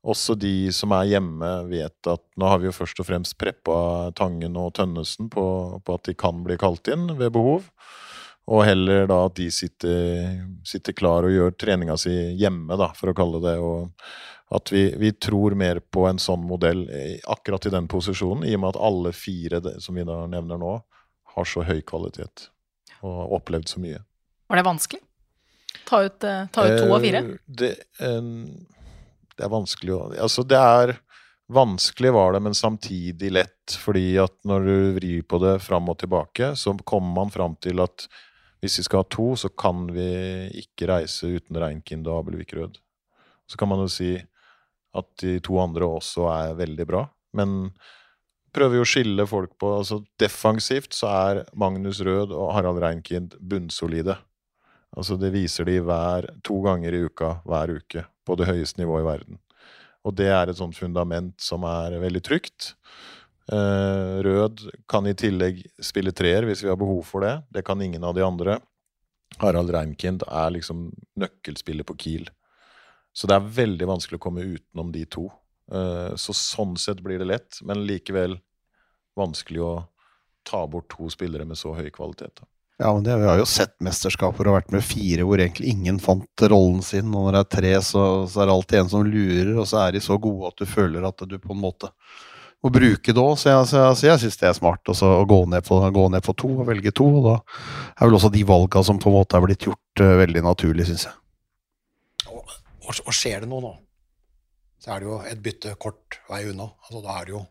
også 0.08 0.38
de 0.40 0.70
som 0.76 0.94
er 0.96 1.10
hjemme, 1.12 1.50
vet 1.72 2.08
at 2.08 2.24
nå 2.40 2.48
har 2.48 2.62
vi 2.62 2.70
jo 2.70 2.76
først 2.76 3.02
og 3.04 3.10
fremst 3.10 3.36
preppa 3.40 4.12
Tangen 4.16 4.56
og 4.60 4.74
Tønnesen 4.78 5.28
på, 5.34 5.46
på 5.84 5.98
at 5.98 6.08
de 6.08 6.16
kan 6.16 6.44
bli 6.46 6.56
kalt 6.60 6.88
inn 6.94 7.10
ved 7.18 7.34
behov. 7.36 7.68
Og 8.48 8.64
heller 8.64 9.10
da 9.10 9.26
at 9.28 9.36
de 9.36 9.50
sitter, 9.52 10.38
sitter 10.68 10.96
klar 10.96 11.28
og 11.28 11.34
gjør 11.34 11.58
treninga 11.60 11.98
si 12.00 12.14
hjemme, 12.40 12.78
da, 12.80 12.94
for 12.96 13.12
å 13.12 13.18
kalle 13.18 13.42
det. 13.44 13.58
Og 13.60 13.90
at 14.56 14.72
vi, 14.72 14.84
vi 14.96 15.12
tror 15.12 15.56
mer 15.60 15.80
på 15.80 16.06
en 16.08 16.20
sånn 16.22 16.46
modell 16.48 16.86
akkurat 17.28 17.66
i 17.68 17.74
den 17.74 17.88
posisjonen, 17.92 18.46
i 18.48 18.56
og 18.56 18.62
med 18.64 18.70
at 18.76 18.84
alle 18.90 19.12
fire 19.16 19.60
som 19.84 19.98
vi 20.00 20.06
da 20.08 20.22
nevner 20.32 20.62
nå, 20.62 20.78
har 21.36 21.50
så 21.50 21.66
høy 21.68 21.82
kvalitet. 21.86 22.48
Og 23.06 23.36
opplevd 23.38 23.68
så 23.70 23.82
mye. 23.84 24.00
Var 24.48 24.62
det 24.62 24.66
vanskelig? 24.66 25.02
Ta 25.88 26.04
ut, 26.04 26.24
eh, 26.24 26.48
ta 26.52 26.64
ut 26.68 26.80
to 26.80 26.94
av 26.96 27.04
fire? 27.04 27.18
Eh, 27.18 27.36
Det, 27.46 27.74
det 28.00 29.44
er 29.46 29.52
vanskelig 29.52 29.94
å 29.94 30.00
Altså, 30.16 30.44
det 30.48 30.58
er 30.58 30.98
Vanskelig 31.48 32.10
var 32.12 32.34
det, 32.34 32.42
men 32.44 32.54
samtidig 32.54 33.30
lett. 33.32 33.72
Fordi 33.80 34.18
at 34.20 34.34
når 34.44 34.66
du 34.66 34.94
vrir 34.98 35.22
på 35.24 35.38
det 35.40 35.62
fram 35.64 35.88
og 35.88 35.96
tilbake, 36.02 36.50
så 36.60 36.74
kommer 36.84 37.14
man 37.22 37.32
fram 37.32 37.56
til 37.64 37.80
at 37.80 38.04
hvis 38.60 38.80
vi 38.80 38.84
skal 38.84 39.00
ha 39.00 39.08
to, 39.08 39.30
så 39.40 39.48
kan 39.56 39.86
vi 39.96 40.10
ikke 40.60 40.90
reise 40.92 41.30
uten 41.38 41.56
Reinkind 41.56 42.08
og 42.10 42.20
Abelvik 42.20 42.52
Rød. 42.58 42.76
Så 43.48 43.56
kan 43.56 43.72
man 43.72 43.80
jo 43.80 43.88
si 43.88 44.18
at 44.96 45.08
de 45.22 45.38
to 45.44 45.58
andre 45.62 45.88
også 45.98 46.28
er 46.32 46.58
veldig 46.60 46.88
bra, 46.90 47.04
men 47.38 47.72
prøver 48.56 48.80
jo 48.80 48.86
å 48.86 48.90
skille 48.90 49.26
folk 49.30 49.58
på 49.62 49.74
altså 49.80 50.00
Defensivt 50.20 50.96
så 50.98 51.10
er 51.12 51.42
Magnus 51.58 52.00
Rød 52.06 52.32
og 52.34 52.54
Harald 52.56 52.80
Reinkind 52.82 53.36
bunnsolide. 53.40 54.18
Altså 54.98 55.18
Det 55.20 55.34
viser 55.36 55.68
de 55.68 55.80
hver, 55.84 56.30
to 56.48 56.62
ganger 56.66 56.96
i 56.96 57.04
uka 57.06 57.38
hver 57.46 57.76
uke 57.78 58.08
på 58.26 58.38
det 58.40 58.48
høyeste 58.50 58.82
nivået 58.82 59.04
i 59.04 59.10
verden. 59.12 59.40
Og 60.08 60.16
det 60.16 60.30
er 60.32 60.50
et 60.50 60.58
sånt 60.58 60.78
fundament 60.78 61.36
som 61.44 61.66
er 61.68 62.00
veldig 62.02 62.24
trygt. 62.24 62.72
Eh, 63.52 64.16
Rød 64.24 64.64
kan 64.90 65.08
i 65.08 65.16
tillegg 65.18 65.62
spille 65.84 66.16
treer 66.16 66.48
hvis 66.48 66.64
vi 66.64 66.72
har 66.72 66.80
behov 66.80 67.04
for 67.08 67.26
det. 67.28 67.36
Det 67.54 67.66
kan 67.68 67.82
ingen 67.84 68.04
av 68.08 68.16
de 68.16 68.26
andre. 68.26 68.58
Harald 69.42 69.72
Reinkind 69.76 70.24
er 70.28 70.54
liksom 70.56 70.90
nøkkelspiller 71.20 71.86
på 71.88 71.98
Kiel. 72.00 72.30
Så 73.18 73.30
det 73.30 73.38
er 73.38 73.54
veldig 73.64 73.88
vanskelig 73.90 74.20
å 74.20 74.26
komme 74.28 74.46
utenom 74.46 74.92
de 74.94 75.06
to. 75.10 75.26
Eh, 75.74 76.14
Så 76.16 76.36
sånn 76.38 76.78
sett 76.78 77.02
blir 77.02 77.18
det 77.18 77.32
lett, 77.32 77.62
men 77.66 77.88
likevel 77.90 78.38
vanskelig 79.18 79.64
å 79.66 79.74
ta 80.48 80.62
bort 80.70 80.88
to 80.94 81.10
spillere 81.10 81.46
med 81.46 81.58
så 81.58 81.74
høy 81.76 81.90
kvalitet. 81.90 82.46
Ja, 82.78 82.94
men 82.94 83.02
det, 83.04 83.18
Vi 83.18 83.26
har 83.26 83.40
jo 83.40 83.50
sett 83.50 83.74
mesterskaper 83.82 84.48
og 84.48 84.60
vært 84.60 84.72
med 84.72 84.86
fire 84.86 85.26
hvor 85.26 85.42
egentlig 85.42 85.72
ingen 85.74 85.98
fant 86.00 86.46
rollen 86.46 86.84
sin. 86.86 87.10
Og 87.10 87.26
når 87.26 87.34
det 87.34 87.40
er 87.40 87.52
tre, 87.56 87.74
så, 87.82 88.04
så 88.30 88.44
er 88.44 88.46
det 88.46 88.54
alltid 88.54 88.80
en 88.84 88.92
som 88.94 89.08
lurer, 89.08 89.54
og 89.58 89.66
så 89.66 89.82
er 89.88 89.98
de 89.98 90.04
så 90.06 90.20
gode 90.22 90.52
at 90.52 90.62
du 90.62 90.70
føler 90.70 91.08
at 91.08 91.26
du 91.26 91.40
på 91.42 91.56
en 91.56 91.64
måte 91.64 91.90
må 92.62 92.70
bruke 92.74 93.14
det 93.14 93.24
òg. 93.24 93.34
Så 93.42 93.50
jeg, 93.50 93.68
så 93.72 93.82
jeg, 93.82 94.12
jeg 94.12 94.22
syns 94.28 94.42
det 94.44 94.50
er 94.52 94.60
smart 94.60 94.94
også, 94.94 95.10
å 95.24 95.26
gå 95.30 95.42
ned, 95.50 95.66
på, 95.66 95.82
gå 95.98 96.10
ned 96.14 96.26
på 96.26 96.38
to 96.38 96.54
og 96.60 96.68
velge 96.70 96.94
to. 96.94 97.10
Og 97.18 97.32
da 97.32 97.36
er 97.98 98.06
vel 98.06 98.20
også 98.20 98.34
de 98.38 98.46
valga 98.46 98.86
som 98.86 99.02
på 99.02 99.10
en 99.10 99.18
måte 99.18 99.42
er 99.42 99.48
blitt 99.48 99.66
gjort 99.66 100.06
eh, 100.06 100.20
veldig 100.22 100.46
naturlig, 100.46 100.86
syns 100.92 101.10
jeg. 101.10 101.18
Og, 102.88 102.96
og, 103.04 103.14
skjer 103.16 103.44
det 103.44 103.50
noe 103.52 103.64
nå, 103.64 103.74
så 104.80 104.94
er 104.96 105.04
det 105.04 105.10
jo 105.10 105.20
et 105.28 105.42
bytte 105.44 105.76
kort 105.82 106.20
vei 106.32 106.46
unna. 106.50 106.70
Altså, 106.88 107.04
da 107.04 107.20
er 107.20 107.30
det 107.30 107.36
jo 107.36 107.44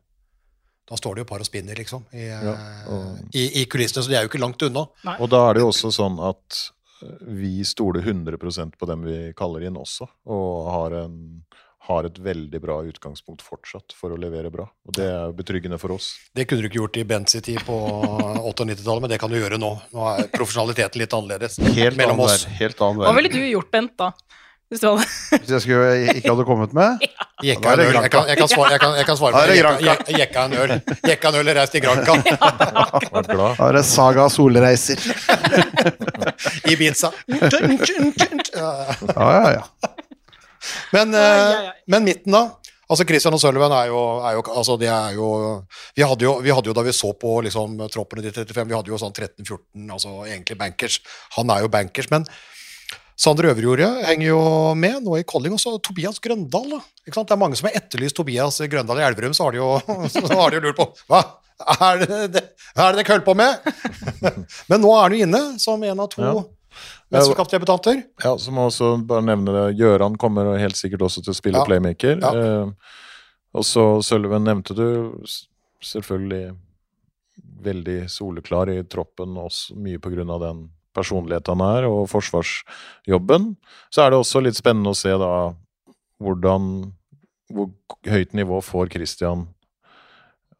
da 0.87 0.95
står 0.95 1.17
det 1.17 1.25
jo 1.25 1.27
par 1.33 1.43
og 1.43 1.49
spinner, 1.49 1.75
liksom, 1.75 2.05
i, 2.15 2.29
Ja, 2.29 2.53
eh, 2.55 2.89
og- 2.95 3.35
i, 3.35 3.63
i 3.63 3.65
kulissene, 3.67 4.05
så 4.05 4.09
de 4.09 4.15
er 4.15 4.23
jo 4.23 4.29
ikke 4.31 4.39
langt 4.43 4.63
unna. 4.63 4.87
Og 5.19 5.29
da 5.33 5.49
er 5.49 5.55
det 5.55 5.65
jo 5.65 5.73
også 5.73 5.91
sånn 5.91 6.21
at 6.23 6.61
eh, 7.03 7.25
vi 7.27 7.65
stoler 7.67 8.07
100% 8.07 8.79
på 8.79 8.87
dem 8.87 9.03
vi 9.03 9.33
kaller 9.35 9.67
inn 9.67 9.75
også, 9.81 10.07
og 10.31 10.71
har, 10.71 10.95
en, 11.03 11.43
har 11.91 12.07
et 12.07 12.21
veldig 12.23 12.61
bra 12.63 12.79
utgangspunkt 12.87 13.43
fortsatt 13.43 13.97
for 13.99 14.15
å 14.15 14.21
levere 14.21 14.53
bra. 14.55 14.69
Og 14.87 14.95
det 14.95 15.11
er 15.11 15.35
betryggende 15.35 15.81
for 15.83 15.97
oss. 15.97 16.13
Det 16.33 16.47
kunne 16.47 16.63
du 16.63 16.71
ikke 16.71 16.79
gjort 16.85 17.03
i 17.03 17.05
Bents 17.05 17.35
tid 17.35 17.59
på 17.67 17.81
98-tallet, 18.47 19.03
men 19.03 19.11
det 19.11 19.19
kan 19.19 19.35
du 19.35 19.41
gjøre 19.41 19.59
nå. 19.59 19.73
Nå 19.91 20.09
er 20.15 20.31
profesjonaliteten 20.39 21.03
litt 21.03 21.19
annerledes 21.19 21.59
Helt 21.67 21.99
mellom 21.99 22.23
annen 22.23 22.31
oss. 22.31 22.47
Helt 22.63 22.79
annen 22.79 23.03
Hva 23.03 23.17
ville 23.19 23.35
du 23.35 23.43
gjort, 23.43 23.75
Bent, 23.75 23.99
da? 23.99 24.13
Hvis 24.67 24.81
du 24.83 24.87
hadde 24.89 25.05
Hvis 25.39 25.51
jeg 25.51 25.63
skulle, 25.63 25.91
ikke 26.17 26.31
hadde 26.33 26.45
kommet 26.49 26.73
med? 26.75 27.05
Jekka 27.49 27.75
en 27.77 27.81
øl. 27.85 27.93
Jeg 27.95 28.11
kan, 28.11 28.29
jeg 28.29 28.39
kan 28.41 28.49
svare, 28.51 28.71
jeg 28.73 28.81
kan, 28.83 28.97
jeg 28.97 29.07
kan 29.07 29.19
svare. 29.21 29.43
Jekka, 30.19 30.45
en 30.47 30.57
øl. 30.59 30.73
Jekka 31.07 31.31
en 31.31 31.39
øl 31.41 31.51
og 31.53 31.59
reist 31.61 31.77
til 31.77 31.85
Granca. 31.85 32.17
Da 33.37 33.69
er 33.69 33.77
det 33.77 33.85
Saga 33.87 34.27
Solreiser. 34.33 35.03
Ibiza. 36.73 37.13
Ja, 37.31 38.71
ja, 39.15 39.51
ja. 39.59 39.63
Men, 40.97 41.15
eh, 41.15 41.69
men 41.87 42.09
midten, 42.09 42.33
da? 42.33 42.49
Altså 42.87 43.05
Christian 43.07 43.35
og 43.35 43.41
Sullivan 43.43 43.73
er 43.75 43.89
jo, 43.91 44.01
er 44.23 44.37
jo, 44.39 44.43
altså 44.55 44.77
de 44.79 44.87
er 44.87 45.15
jo 45.19 45.29
vi, 45.97 46.05
hadde 46.07 46.23
jo 46.23 46.37
vi 46.43 46.53
hadde 46.55 46.71
jo 46.71 46.75
da 46.75 46.85
vi 46.87 46.95
så 46.95 47.11
på 47.19 47.41
liksom, 47.43 47.81
troppene 47.91 48.23
de 48.23 48.31
35, 48.31 48.69
vi 48.71 48.77
hadde 48.79 48.93
jo 48.93 49.01
sånn 49.03 49.15
13-14, 49.15 49.89
altså 49.91 50.13
egentlig 50.29 50.59
bankers. 50.61 51.01
Han 51.35 51.51
er 51.51 51.65
jo 51.65 51.73
bankers, 51.73 52.11
men 52.15 52.27
Sander 53.17 53.49
Øverjordet 53.49 53.89
henger 54.11 54.27
jo 54.29 54.41
med 54.77 55.01
nå 55.07 55.17
i 55.17 55.25
Colling, 55.25 55.55
og 55.57 55.61
så 55.63 55.73
Tobias 55.81 56.19
Grøndal. 56.21 56.69
Da. 56.75 56.81
Ikke 57.07 57.17
sant? 57.17 57.31
Det 57.31 57.37
er 57.37 57.41
mange 57.41 57.57
som 57.57 57.69
har 57.71 57.79
etterlyst 57.81 58.17
Tobias 58.19 58.59
Grøndal 58.69 59.01
i 59.01 59.07
Elverum, 59.07 59.33
så 59.37 59.47
har 59.49 59.57
de 59.57 59.63
jo, 59.63 59.71
har 60.37 60.53
de 60.53 60.59
jo 60.61 60.65
lurt 60.67 60.77
på 60.81 60.89
hva 61.09 61.23
er 61.81 62.03
det, 62.03 62.19
det, 62.35 62.43
er 62.77 62.93
det 62.93 63.01
dere 63.01 63.15
holder 63.15 63.25
på 63.25 63.35
med? 63.41 63.71
Men 64.69 64.83
nå 64.85 64.91
er 64.93 65.07
han 65.07 65.15
jo 65.17 65.25
inne 65.25 65.41
som 65.63 65.83
en 65.89 66.03
av 66.05 66.11
to 66.13 66.21
Ja. 66.21 66.35
mesterskapsdebutanter. 67.15 68.03
Ja, 68.21 68.35
så 68.37 68.53
må 68.53 68.67
jeg 68.67 68.75
også 68.75 68.91
bare 69.09 69.25
nevne 69.25 69.55
det. 69.55 69.65
Gjøran 69.81 70.19
kommer 70.21 70.53
helt 70.61 70.77
sikkert 70.77 71.07
også 71.07 71.23
til 71.25 71.33
å 71.33 71.39
spille 71.39 71.63
Ja. 71.63 71.65
playmaker. 71.65 72.21
Ja. 72.21 72.35
Eh, 72.37 72.97
og 73.57 73.65
så 73.65 73.87
Sølven 74.05 74.45
nevnte 74.45 74.77
du. 74.77 75.25
Selvfølgelig 75.81 76.53
veldig 77.65 77.99
soleklar 78.13 78.69
i 78.75 78.83
troppen, 78.85 79.33
også 79.41 79.77
mye 79.81 79.97
av 80.29 80.41
den 80.45 80.61
personligheten 80.97 81.61
han 81.61 81.77
er, 81.79 81.89
og 81.91 82.09
forsvarsjobben. 82.11 83.53
Så 83.93 84.03
er 84.03 84.13
det 84.13 84.21
også 84.21 84.43
litt 84.45 84.59
spennende 84.59 84.95
å 84.95 84.99
se 84.99 85.15
da 85.21 85.33
hvordan 86.23 86.93
Hvor 87.47 87.69
høyt 88.09 88.33
nivå 88.35 88.57
får 88.65 88.89
Christian 88.91 89.45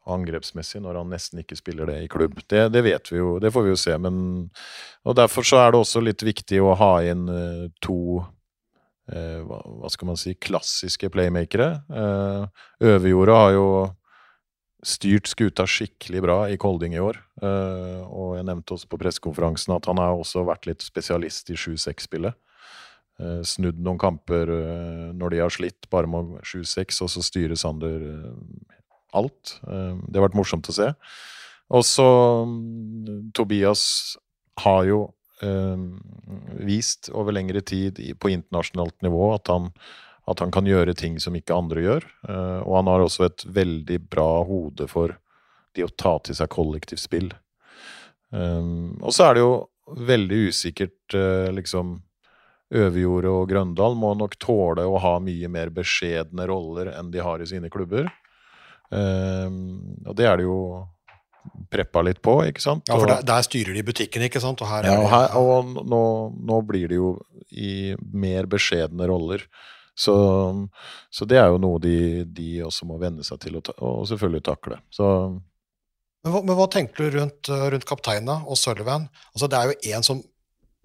angrepsmessig 0.07 0.81
når 0.83 1.01
han 1.01 1.11
nesten 1.11 1.41
ikke 1.41 1.57
spiller 1.59 1.89
det 1.89 1.97
i 2.03 2.09
klubb. 2.11 2.39
Det, 2.47 2.67
det 2.73 2.83
vet 2.85 3.11
vi 3.11 3.19
jo, 3.19 3.37
det 3.43 3.51
får 3.53 3.65
vi 3.65 3.73
jo 3.73 3.79
se. 3.79 3.97
Men, 3.99 4.17
og 5.03 5.17
derfor 5.19 5.47
så 5.47 5.61
er 5.61 5.73
det 5.73 5.81
også 5.81 6.03
litt 6.03 6.23
viktig 6.23 6.61
å 6.63 6.75
ha 6.79 6.91
inn 7.07 7.27
eh, 7.31 7.65
to 7.83 8.21
eh, 9.11 9.43
hva 9.43 9.91
skal 9.91 10.11
man 10.11 10.19
si 10.19 10.35
klassiske 10.39 11.11
playmakere. 11.13 11.69
Eh, 11.91 12.67
Øverjorda 12.87 13.39
har 13.43 13.55
jo 13.57 13.67
styrt 14.85 15.29
skuta 15.29 15.65
skikkelig 15.69 16.21
bra 16.21 16.37
i 16.51 16.57
Kolding 16.61 16.95
i 16.95 17.01
år. 17.01 17.19
Eh, 17.41 18.01
og 18.05 18.35
jeg 18.37 18.45
nevnte 18.47 18.75
også 18.75 18.89
på 18.91 18.99
pressekonferansen 19.01 19.73
at 19.75 19.87
han 19.89 20.01
har 20.01 20.17
også 20.17 20.45
vært 20.47 20.67
litt 20.69 20.85
spesialist 20.85 21.49
i 21.53 21.57
7-6-spillet. 21.57 22.37
Eh, 23.17 23.41
snudd 23.47 23.81
noen 23.81 23.99
kamper 24.01 24.51
eh, 24.53 25.07
når 25.17 25.33
de 25.33 25.41
har 25.41 25.53
slitt, 25.53 25.89
bare 25.93 26.09
med 26.11 26.37
7-6, 26.45 27.01
og 27.05 27.11
så 27.13 27.25
styrer 27.25 27.57
Sander 27.57 28.05
alt. 29.17 29.57
Det 29.63 30.19
har 30.19 30.27
vært 30.27 30.37
morsomt 30.37 30.67
å 30.69 30.75
se. 30.75 30.91
Og 31.73 31.83
så 31.87 32.07
mm, 32.45 33.31
Tobias 33.35 34.17
har 34.61 34.83
jo 34.87 35.05
vist 36.65 37.11
over 37.13 37.35
lengre 37.35 37.61
tid 37.61 37.99
på 38.17 38.31
internasjonalt 38.33 38.95
nivå 39.05 39.27
at 39.35 39.51
han, 39.53 39.67
at 40.27 40.43
han 40.43 40.51
kan 40.51 40.67
gjøre 40.67 40.95
ting 40.97 41.19
som 41.23 41.35
ikke 41.37 41.55
andre 41.55 41.83
gjør. 41.85 42.07
Eh, 42.27 42.59
og 42.65 42.73
han 42.79 42.91
har 42.91 43.03
også 43.03 43.27
et 43.29 43.45
veldig 43.57 44.01
bra 44.11 44.43
hode 44.47 44.89
for 44.91 45.15
de 45.77 45.85
å 45.85 45.93
ta 45.93 46.17
til 46.23 46.37
seg 46.37 46.51
kollektivt 46.51 47.03
spill. 47.03 47.31
Um, 48.29 48.97
og 48.99 49.13
så 49.15 49.29
er 49.29 49.37
det 49.37 49.43
jo 49.45 49.53
veldig 50.07 50.39
usikkert, 50.49 50.99
eh, 51.15 51.47
liksom 51.55 52.01
Øverjordet 52.67 53.31
og 53.31 53.45
Grøndal 53.47 53.93
må 53.95 54.09
nok 54.19 54.33
tåle 54.43 54.83
å 54.83 54.97
ha 54.99 55.13
mye 55.23 55.47
mer 55.47 55.69
beskjedne 55.71 56.49
roller 56.49 56.89
enn 56.91 57.13
de 57.13 57.21
har 57.23 57.39
i 57.39 57.47
sine 57.47 57.69
klubber. 57.71 58.09
Um, 58.91 59.95
og 60.03 60.17
det 60.19 60.27
er 60.27 60.41
det 60.41 60.47
jo 60.49 60.57
preppa 61.71 62.03
litt 62.03 62.19
på, 62.23 62.41
ikke 62.49 62.63
sant? 62.63 62.83
Ja, 62.91 62.97
for 62.99 63.07
der, 63.07 63.23
der 63.23 63.45
styrer 63.47 63.71
de 63.75 63.85
butikken, 63.87 64.25
ikke 64.27 64.41
sant? 64.43 64.59
Og 64.59 64.67
her 64.67 64.83
er 64.83 64.97
ja, 64.97 64.99
og, 64.99 65.07
her, 65.13 65.39
og 65.39 65.87
nå, 65.87 66.03
nå 66.51 66.59
blir 66.67 66.91
det 66.91 66.99
jo 66.99 67.13
i 67.55 67.95
mer 68.11 68.49
beskjedne 68.51 69.07
roller. 69.07 69.47
Så, 69.97 70.13
så 71.09 71.25
det 71.25 71.39
er 71.41 71.49
jo 71.49 71.59
noe 71.61 71.81
de, 71.81 72.23
de 72.29 72.61
også 72.67 72.85
må 72.85 72.99
venne 73.01 73.25
seg 73.25 73.39
til 73.41 73.57
ta, 73.65 73.73
og 73.81 74.05
selvfølgelig 74.09 74.43
takle. 74.45 74.77
Så 74.93 75.07
Men 75.33 76.33
hva, 76.33 76.43
men 76.45 76.57
hva 76.59 76.67
tenker 76.69 77.07
du 77.07 77.17
rundt, 77.17 77.49
uh, 77.49 77.67
rundt 77.73 77.87
kapteina 77.89 78.43
og 78.45 78.59
Sullivan? 78.61 79.07
Altså, 79.33 79.49
det 79.49 79.57
er 79.57 79.71
jo 79.71 79.97
en 79.97 80.05
som 80.05 80.21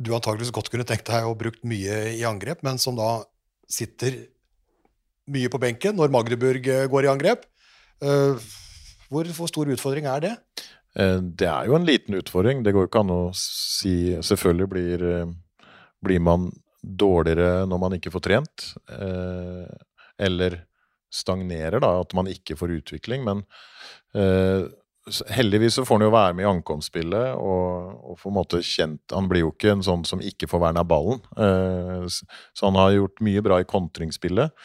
du 0.02 0.14
antakeligvis 0.16 0.54
godt 0.56 0.72
kunne 0.72 0.88
tenkt 0.88 1.10
deg 1.12 1.28
å 1.28 1.36
brukt 1.38 1.60
mye 1.68 2.16
i 2.16 2.24
angrep, 2.26 2.64
men 2.64 2.80
som 2.80 2.96
da 2.96 3.20
sitter 3.70 4.16
mye 5.32 5.50
på 5.52 5.60
benken 5.62 5.94
når 6.00 6.12
Magdeburg 6.14 6.66
uh, 6.72 6.86
går 6.90 7.06
i 7.06 7.12
angrep. 7.12 7.44
Uh, 8.02 8.40
hvor, 9.12 9.28
hvor 9.36 9.50
stor 9.50 9.68
utfordring 9.68 10.08
er 10.08 10.24
det? 10.24 10.34
eh, 10.96 11.18
det 11.20 11.48
er 11.48 11.68
jo 11.68 11.76
en 11.76 11.86
liten 11.88 12.16
utfordring. 12.16 12.64
Det 12.64 12.74
går 12.74 12.88
ikke 12.88 13.04
an 13.04 13.14
å 13.14 13.22
si 13.36 14.16
Selvfølgelig 14.24 14.68
blir, 14.72 15.04
eh, 15.08 15.32
blir 16.04 16.20
man 16.20 16.50
dårligere 16.82 17.64
når 17.70 17.80
man 17.80 17.96
ikke 17.96 18.12
får 18.12 18.24
trent. 18.26 18.68
Eh, 18.90 19.72
eller 20.22 20.60
stagnerer, 21.12 21.80
da, 21.82 21.94
at 22.02 22.14
man 22.16 22.30
ikke 22.30 22.56
får 22.58 22.76
utvikling. 22.80 23.24
Men 23.26 23.42
eh, 24.18 24.68
heldigvis 25.34 25.78
så 25.78 25.86
får 25.86 26.00
han 26.00 26.06
jo 26.06 26.14
være 26.14 26.36
med 26.38 26.46
i 26.46 26.50
ankomstspillet 26.50 27.34
og, 27.38 27.98
og 28.12 28.20
på 28.20 28.30
en 28.30 28.36
måte 28.36 28.60
kjent 28.62 29.14
Han 29.14 29.26
blir 29.30 29.42
jo 29.42 29.50
ikke 29.50 29.72
en 29.74 29.82
sånn 29.82 30.04
som 30.08 30.22
ikke 30.22 30.48
får 30.50 30.62
være 30.66 30.78
nær 30.78 30.88
ballen. 30.88 31.22
Eh, 31.36 32.08
så 32.10 32.68
han 32.68 32.80
har 32.80 32.96
gjort 32.96 33.22
mye 33.24 33.44
bra 33.44 33.60
i 33.62 33.68
kontringsspillet. 33.68 34.64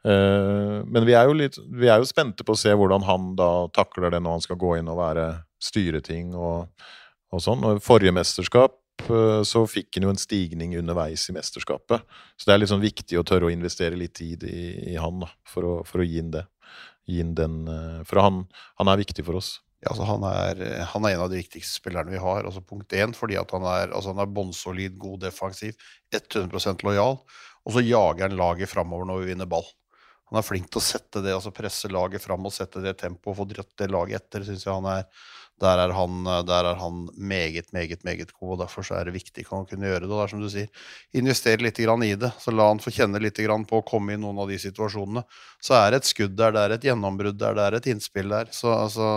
Men 0.00 1.04
vi 1.04 1.12
er, 1.12 1.26
jo 1.28 1.34
litt, 1.36 1.58
vi 1.76 1.90
er 1.92 2.00
jo 2.00 2.06
spente 2.08 2.40
på 2.40 2.54
å 2.54 2.56
se 2.56 2.72
hvordan 2.72 3.02
han 3.04 3.34
da 3.36 3.66
takler 3.76 4.14
det 4.14 4.22
når 4.24 4.38
han 4.38 4.44
skal 4.46 4.56
gå 4.56 4.70
inn 4.78 4.88
og 4.88 4.96
være 4.96 5.26
styreting 5.60 6.30
og, 6.32 6.70
og 7.28 7.42
sånn. 7.44 7.66
Og 7.68 7.82
Forrige 7.84 8.14
mesterskap 8.16 8.78
så 9.46 9.64
fikk 9.70 9.96
han 9.96 10.06
jo 10.06 10.12
en 10.12 10.20
stigning 10.20 10.76
underveis 10.78 11.28
i 11.30 11.34
mesterskapet. 11.36 12.04
Så 12.36 12.48
det 12.48 12.56
er 12.56 12.68
sånn 12.70 12.82
viktig 12.82 13.18
å 13.20 13.24
tørre 13.26 13.48
å 13.48 13.54
investere 13.54 13.98
litt 13.98 14.14
tid 14.20 14.44
i, 14.48 14.92
i 14.92 14.96
han 15.00 15.22
da, 15.22 15.30
for 15.48 15.66
å, 15.66 15.74
for 15.88 16.02
å 16.02 16.06
gi 16.06 16.20
inn 16.22 16.32
det. 16.34 16.44
Gi 17.08 17.20
inn 17.24 17.34
den, 17.38 17.62
eh, 17.70 18.00
for 18.08 18.22
han, 18.22 18.44
han 18.80 18.92
er 18.92 19.00
viktig 19.00 19.24
for 19.26 19.40
oss. 19.40 19.56
Ja, 19.80 19.94
altså 19.94 20.04
han, 20.04 20.24
er, 20.28 20.58
han 20.92 21.06
er 21.08 21.14
en 21.14 21.22
av 21.24 21.30
de 21.32 21.38
viktigste 21.40 21.80
spillerne 21.80 22.12
vi 22.12 22.20
har. 22.20 22.44
Altså 22.44 22.60
punkt 22.60 22.92
én 22.92 23.14
fordi 23.16 23.38
han 23.40 23.64
er, 23.64 23.94
altså 23.96 24.12
er 24.12 24.34
bånnsolid, 24.36 24.98
god 25.00 25.22
defensiv, 25.24 25.78
100% 26.12 26.84
lojal. 26.84 27.16
Og 27.64 27.76
så 27.76 27.84
jager 27.84 28.28
han 28.28 28.36
laget 28.36 28.68
framover 28.68 29.08
når 29.08 29.22
vi 29.22 29.30
vinner 29.32 29.48
ball. 29.48 29.64
han 30.30 30.38
er 30.38 30.46
flink 30.46 30.68
til 30.70 30.78
å 30.78 30.84
sette 30.84 31.22
det, 31.24 31.32
altså 31.34 31.50
presse 31.50 31.88
laget 31.90 32.22
fram 32.22 32.44
og 32.46 32.52
sette 32.54 32.82
det 32.84 32.92
tempoet 33.00 33.32
og 33.32 33.38
få 33.40 33.46
dratt 33.50 33.72
det 33.80 33.88
laget 33.90 34.20
etter. 34.20 34.44
Synes 34.46 34.66
jeg 34.66 34.76
han 34.76 34.90
er, 34.92 35.08
der, 35.60 35.82
er 35.84 35.92
han, 35.94 36.24
der 36.48 36.68
er 36.70 36.78
han 36.80 37.02
meget, 37.16 37.72
meget 37.76 38.04
meget 38.04 38.32
god, 38.32 38.54
og 38.54 38.60
derfor 38.62 38.86
er 38.96 39.08
det 39.08 39.14
viktig 39.14 39.44
å 39.50 39.64
kunne 39.68 39.90
gjøre 39.90 40.06
det. 40.06 40.10
Og 40.10 40.16
det 40.16 40.22
er 40.24 40.32
som 40.32 40.44
du 40.44 40.48
sier, 40.52 40.86
investere 41.20 41.64
litt 41.64 41.80
i 41.80 42.14
det. 42.16 42.32
Så 42.40 42.54
la 42.54 42.70
han 42.70 42.80
få 42.82 42.92
kjenne 42.94 43.20
litt 43.20 43.36
på 43.36 43.80
å 43.80 43.86
komme 43.86 44.14
i 44.14 44.20
noen 44.20 44.40
av 44.40 44.48
de 44.48 44.58
situasjonene. 44.58 45.24
Så 45.60 45.76
er 45.76 45.90
det 45.90 46.02
et 46.02 46.10
skudd 46.10 46.36
der, 46.38 46.56
det 46.56 46.64
er 46.64 46.76
et 46.76 46.88
gjennombrudd 46.88 47.38
der, 47.38 47.54
det 47.54 47.66
er 47.66 47.78
et 47.80 47.90
innspill 47.92 48.32
der. 48.32 48.48
Så, 48.52 48.72
altså, 48.72 49.10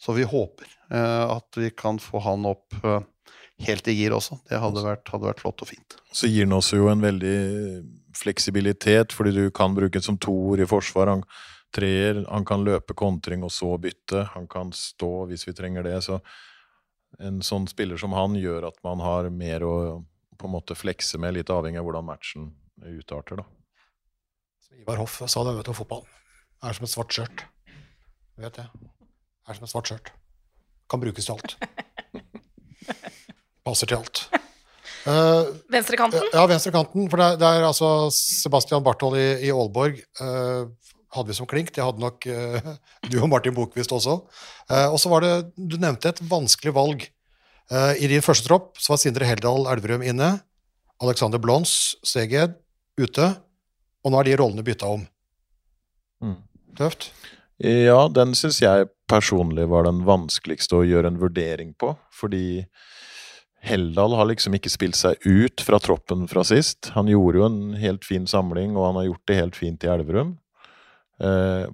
så 0.00 0.16
vi 0.16 0.26
håper 0.26 0.66
eh, 0.90 1.24
at 1.30 1.56
vi 1.56 1.70
kan 1.70 2.00
få 2.02 2.22
han 2.24 2.46
opp 2.50 2.74
eh, 2.82 3.00
helt 3.66 3.88
i 3.88 3.96
gir 3.98 4.16
også. 4.16 4.40
Det 4.48 4.60
hadde 4.60 4.84
vært, 4.84 5.08
hadde 5.12 5.28
vært 5.28 5.42
flott 5.44 5.62
og 5.64 5.70
fint. 5.70 5.98
Så 6.12 6.30
gir 6.30 6.48
han 6.48 6.56
også 6.56 6.80
jo 6.80 6.90
en 6.92 7.04
veldig 7.04 7.38
fleksibilitet, 8.16 9.14
fordi 9.14 9.34
du 9.36 9.44
kan 9.54 9.76
bruke 9.76 9.98
den 9.98 10.04
som 10.04 10.18
toer 10.20 10.64
i 10.64 10.68
forsvar. 10.68 11.12
Han, 11.12 11.24
treer, 11.74 12.24
han 12.28 12.44
kan 12.48 12.64
løpe 12.66 12.94
kontring 12.98 13.44
og 13.46 13.52
så 13.54 13.74
bytte. 13.80 14.24
Han 14.34 14.46
kan 14.50 14.72
stå 14.74 15.26
hvis 15.30 15.46
vi 15.48 15.54
trenger 15.56 15.86
det. 15.86 15.96
Så 16.06 16.20
en 17.20 17.40
sånn 17.46 17.66
spiller 17.70 17.98
som 18.00 18.12
han 18.16 18.34
gjør 18.38 18.68
at 18.70 18.78
man 18.86 19.00
har 19.04 19.28
mer 19.34 19.64
å 19.66 19.74
på 20.40 20.48
en 20.48 20.54
måte 20.54 20.72
flekse 20.78 21.18
med, 21.20 21.34
litt 21.36 21.50
avhengig 21.52 21.76
av 21.82 21.84
hvordan 21.84 22.06
matchen 22.06 22.46
utarter. 22.80 23.42
da. 23.42 23.44
Ivar 24.80 24.96
Hoff 25.02 25.18
sa 25.28 25.42
det 25.44 25.52
vet 25.58 25.66
du, 25.68 25.72
om 25.74 25.76
fotball. 25.76 26.06
Er 26.64 26.72
som 26.76 26.86
et 26.86 26.92
svart 26.94 27.12
skjørt. 27.12 27.42
Du 28.36 28.46
vet 28.46 28.56
det. 28.56 28.64
Er 29.50 29.58
som 29.58 29.66
et 29.66 29.72
svart 29.74 29.90
skjørt. 29.90 30.12
Kan 30.88 31.02
brukes 31.02 31.28
til 31.28 31.36
alt. 31.36 31.58
Passer 33.66 33.90
til 33.90 33.98
alt. 34.00 34.22
Uh, 35.04 35.48
Venstrekanten? 35.72 36.24
Ja, 36.32 36.42
venstrekanten. 36.48 37.06
For 37.12 37.20
det, 37.20 37.26
er- 37.34 37.38
det 37.40 37.50
er 37.60 37.66
altså 37.68 37.90
Sebastian 38.14 38.82
Barthold 38.84 39.16
i, 39.20 39.28
i 39.48 39.52
Aalborg 39.52 40.00
uh, 40.20 40.68
hadde 41.14 41.32
vi 41.32 41.36
som 41.38 41.48
klink. 41.50 41.72
Det 41.74 41.84
hadde 41.84 42.02
nok 42.02 42.26
uh, 42.26 42.74
du 43.10 43.18
og 43.22 43.30
Martin 43.32 43.56
Bokvist 43.56 43.92
også. 43.94 44.20
Uh, 44.70 44.88
og 44.88 44.98
så 45.02 45.12
var 45.12 45.24
det 45.26 45.32
Du 45.56 45.78
nevnte 45.80 46.12
et 46.12 46.22
vanskelig 46.30 46.74
valg. 46.76 47.06
Uh, 47.70 47.94
I 47.98 48.10
din 48.10 48.24
første 48.24 48.48
tropp 48.48 48.78
så 48.80 48.94
var 48.94 49.02
Sindre 49.02 49.28
Heldal 49.28 49.68
Elverum 49.72 50.04
inne. 50.06 50.36
Alexander 51.00 51.40
Blons, 51.40 51.96
Seged, 52.04 52.58
ute. 53.00 53.32
Og 54.04 54.12
nå 54.12 54.20
er 54.20 54.30
de 54.30 54.38
rollene 54.40 54.64
bytta 54.64 54.90
om. 54.98 55.04
Mm. 56.24 56.40
Tøft. 56.76 57.10
Ja, 57.60 58.06
den 58.08 58.32
syns 58.36 58.60
jeg 58.62 58.88
personlig 59.10 59.66
var 59.68 59.84
den 59.84 60.04
vanskeligste 60.06 60.78
å 60.78 60.86
gjøre 60.86 61.10
en 61.10 61.18
vurdering 61.20 61.74
på, 61.76 61.92
fordi 62.14 62.62
Heldal 63.60 64.14
har 64.16 64.28
liksom 64.30 64.54
ikke 64.56 64.72
spilt 64.72 64.96
seg 64.96 65.20
ut 65.26 65.60
fra 65.60 65.80
troppen 65.82 66.24
fra 66.30 66.44
sist. 66.48 66.92
Han 66.94 67.10
gjorde 67.10 67.42
jo 67.42 67.48
en 67.48 67.60
helt 67.80 68.06
fin 68.08 68.24
samling, 68.28 68.72
og 68.76 68.86
han 68.88 69.00
har 69.00 69.10
gjort 69.10 69.26
det 69.28 69.40
helt 69.42 69.58
fint 69.58 69.84
i 69.84 69.90
Elverum. 69.92 70.38
Eh, 71.20 71.66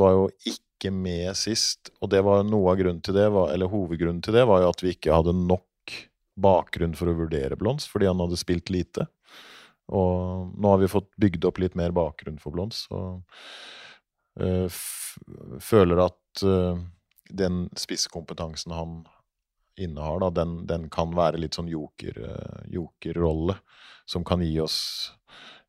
var 0.00 0.12
jo 0.16 0.28
ikke 0.48 0.92
med 0.94 1.36
sist, 1.36 1.90
og 2.00 2.10
det 2.14 2.22
var 2.24 2.44
noe 2.48 2.72
av 2.72 2.78
grunnen 2.80 3.02
til 3.04 3.16
det, 3.16 3.26
eller 3.28 3.68
hovedgrunnen 3.68 4.22
til 4.24 4.36
det, 4.36 4.46
var 4.48 4.62
jo 4.62 4.70
at 4.72 4.84
vi 4.84 4.94
ikke 4.94 5.12
hadde 5.12 5.36
nok 5.36 5.96
bakgrunn 6.40 6.94
for 6.96 7.10
å 7.10 7.16
vurdere 7.18 7.58
Blons, 7.60 7.84
fordi 7.90 8.08
han 8.08 8.20
hadde 8.22 8.38
spilt 8.40 8.72
lite. 8.72 9.06
Og 9.90 10.54
nå 10.56 10.72
har 10.72 10.80
vi 10.80 10.88
fått 10.88 11.10
bygd 11.20 11.44
opp 11.48 11.60
litt 11.60 11.76
mer 11.76 11.92
bakgrunn 11.92 12.38
for 12.40 12.54
Blons. 12.54 12.86
og 12.94 13.20
eh, 14.40 14.80
føler 15.60 16.04
at 16.06 16.44
eh, 16.46 16.80
den 17.30 17.64
spisskompetansen 17.78 18.72
han 18.74 19.00
innehar, 19.80 20.20
da, 20.22 20.30
den, 20.42 20.60
den 20.68 20.88
kan 20.92 21.12
være 21.16 21.40
litt 21.40 21.56
sånn 21.58 21.70
joker, 21.70 22.16
eh, 22.26 22.62
jokerrolle, 22.72 23.58
som 24.08 24.24
kan 24.26 24.42
gi 24.44 24.54
oss, 24.62 24.78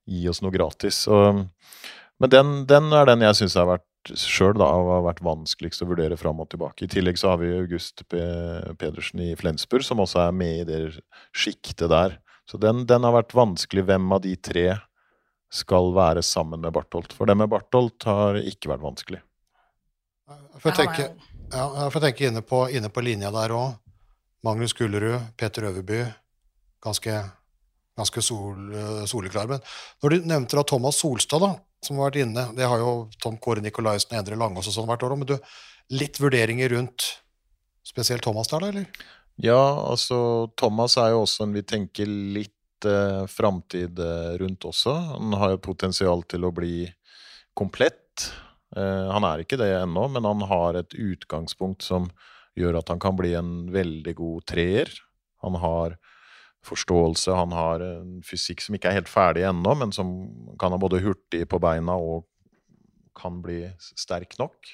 gi 0.09 0.28
oss 0.30 0.41
noe 0.43 0.53
gratis. 0.53 1.03
Og, 1.12 1.43
men 2.22 2.32
den, 2.32 2.51
den 2.69 2.91
er 2.93 3.09
den 3.09 3.26
jeg 3.26 3.41
syns 3.41 3.57
har 3.59 3.69
vært 3.69 3.88
sjøl 4.09 4.57
har 4.61 5.03
vært 5.05 5.22
vanskeligst 5.22 5.84
å 5.84 5.88
vurdere 5.91 6.17
fram 6.17 6.39
og 6.41 6.49
tilbake. 6.49 6.86
I 6.86 6.91
tillegg 6.91 7.19
så 7.22 7.34
har 7.34 7.41
vi 7.41 7.51
August 7.53 8.01
P 8.09 8.22
Pedersen 8.82 9.22
i 9.22 9.36
Flensburg, 9.38 9.86
som 9.86 10.01
også 10.01 10.24
er 10.26 10.32
med 10.36 10.63
i 10.63 10.67
det 10.67 10.80
sjiktet 11.38 11.89
der. 11.91 12.17
Så 12.49 12.57
den, 12.61 12.86
den 12.89 13.05
har 13.05 13.13
vært 13.15 13.36
vanskelig. 13.38 13.86
Hvem 13.88 14.09
av 14.15 14.24
de 14.26 14.34
tre 14.36 14.65
skal 15.51 15.91
være 15.95 16.24
sammen 16.26 16.63
med 16.63 16.74
Bartholt? 16.74 17.13
For 17.13 17.30
det 17.30 17.38
med 17.38 17.51
Bartholt 17.51 18.07
har 18.09 18.39
ikke 18.41 18.74
vært 18.74 18.86
vanskelig. 18.86 19.22
Jeg 20.32 20.63
får 20.63 20.78
tenke, 20.80 21.07
ja, 21.51 21.88
tenker 21.99 22.32
inne, 22.32 22.41
på, 22.47 22.65
inne 22.72 22.89
på 22.91 23.03
linja 23.05 23.32
der 23.36 23.53
òg. 23.55 23.78
Magnus 24.47 24.74
Gullerud, 24.74 25.36
Peter 25.38 25.67
Øverby. 25.69 26.01
Ganske, 26.82 27.19
ganske 27.99 28.24
sol, 28.26 28.72
soleklar. 29.05 29.51
Men 29.51 29.61
når 30.01 30.15
du 30.15 30.32
nevnte 30.32 30.57
da 30.57 30.63
Thomas 30.65 30.97
Solstad, 31.03 31.43
da, 31.43 31.51
som 31.82 31.97
har 31.97 32.11
vært 32.11 32.21
inne 32.23 32.43
Det 32.57 32.67
har 32.67 32.82
jo 32.82 32.91
Tom 33.21 33.39
Kåre 33.41 33.63
Nikolaisen 33.63 34.13
og 34.13 34.21
Endre 34.21 34.38
Langås 34.39 34.69
og 34.69 34.75
sånn 34.75 34.88
hvert 34.89 35.03
år 35.05 35.15
òg. 35.15 35.21
Men 35.23 35.32
du, 35.34 35.38
litt 35.97 36.19
vurderinger 36.21 36.71
rundt 36.75 37.07
spesielt 37.86 38.23
Thomas 38.23 38.51
der, 38.51 38.63
da, 38.63 38.71
eller? 38.71 39.05
Ja, 39.41 39.61
altså 39.89 40.51
Thomas 40.59 40.97
er 41.01 41.15
jo 41.15 41.23
også 41.23 41.47
en 41.47 41.55
vi 41.55 41.63
tenker 41.65 42.09
litt 42.09 42.86
eh, 42.88 43.23
framtid 43.32 43.99
eh, 43.99 44.36
rundt 44.41 44.67
også. 44.69 44.93
Han 45.15 45.34
har 45.39 45.55
jo 45.55 45.63
potensial 45.65 46.21
til 46.29 46.45
å 46.45 46.53
bli 46.53 46.86
komplett. 47.57 48.27
Eh, 48.75 49.07
han 49.09 49.25
er 49.27 49.41
ikke 49.41 49.59
det 49.59 49.71
ennå, 49.79 50.05
men 50.13 50.27
han 50.27 50.45
har 50.51 50.77
et 50.77 50.93
utgangspunkt 50.93 51.88
som 51.88 52.11
gjør 52.59 52.82
at 52.82 52.91
han 52.91 53.01
kan 53.01 53.17
bli 53.17 53.34
en 53.39 53.71
veldig 53.73 54.13
god 54.19 54.45
treer. 54.51 54.91
Han 55.41 55.57
har 55.63 55.97
forståelse, 56.66 57.34
han 57.34 57.55
har 57.55 57.84
en 57.86 58.20
fysikk 58.26 58.62
som 58.62 58.78
ikke 58.78 58.91
er 58.91 58.99
helt 58.99 59.09
ferdig 59.12 59.47
ennå, 59.49 59.74
men 59.80 59.93
som 59.95 60.12
kan 60.62 60.74
ha 60.74 60.80
både 60.82 61.01
hurtig 61.01 61.47
på 61.49 61.59
beina 61.62 61.97
og 61.97 62.28
kan 63.18 63.41
bli 63.43 63.64
sterk 63.97 64.38
nok. 64.39 64.70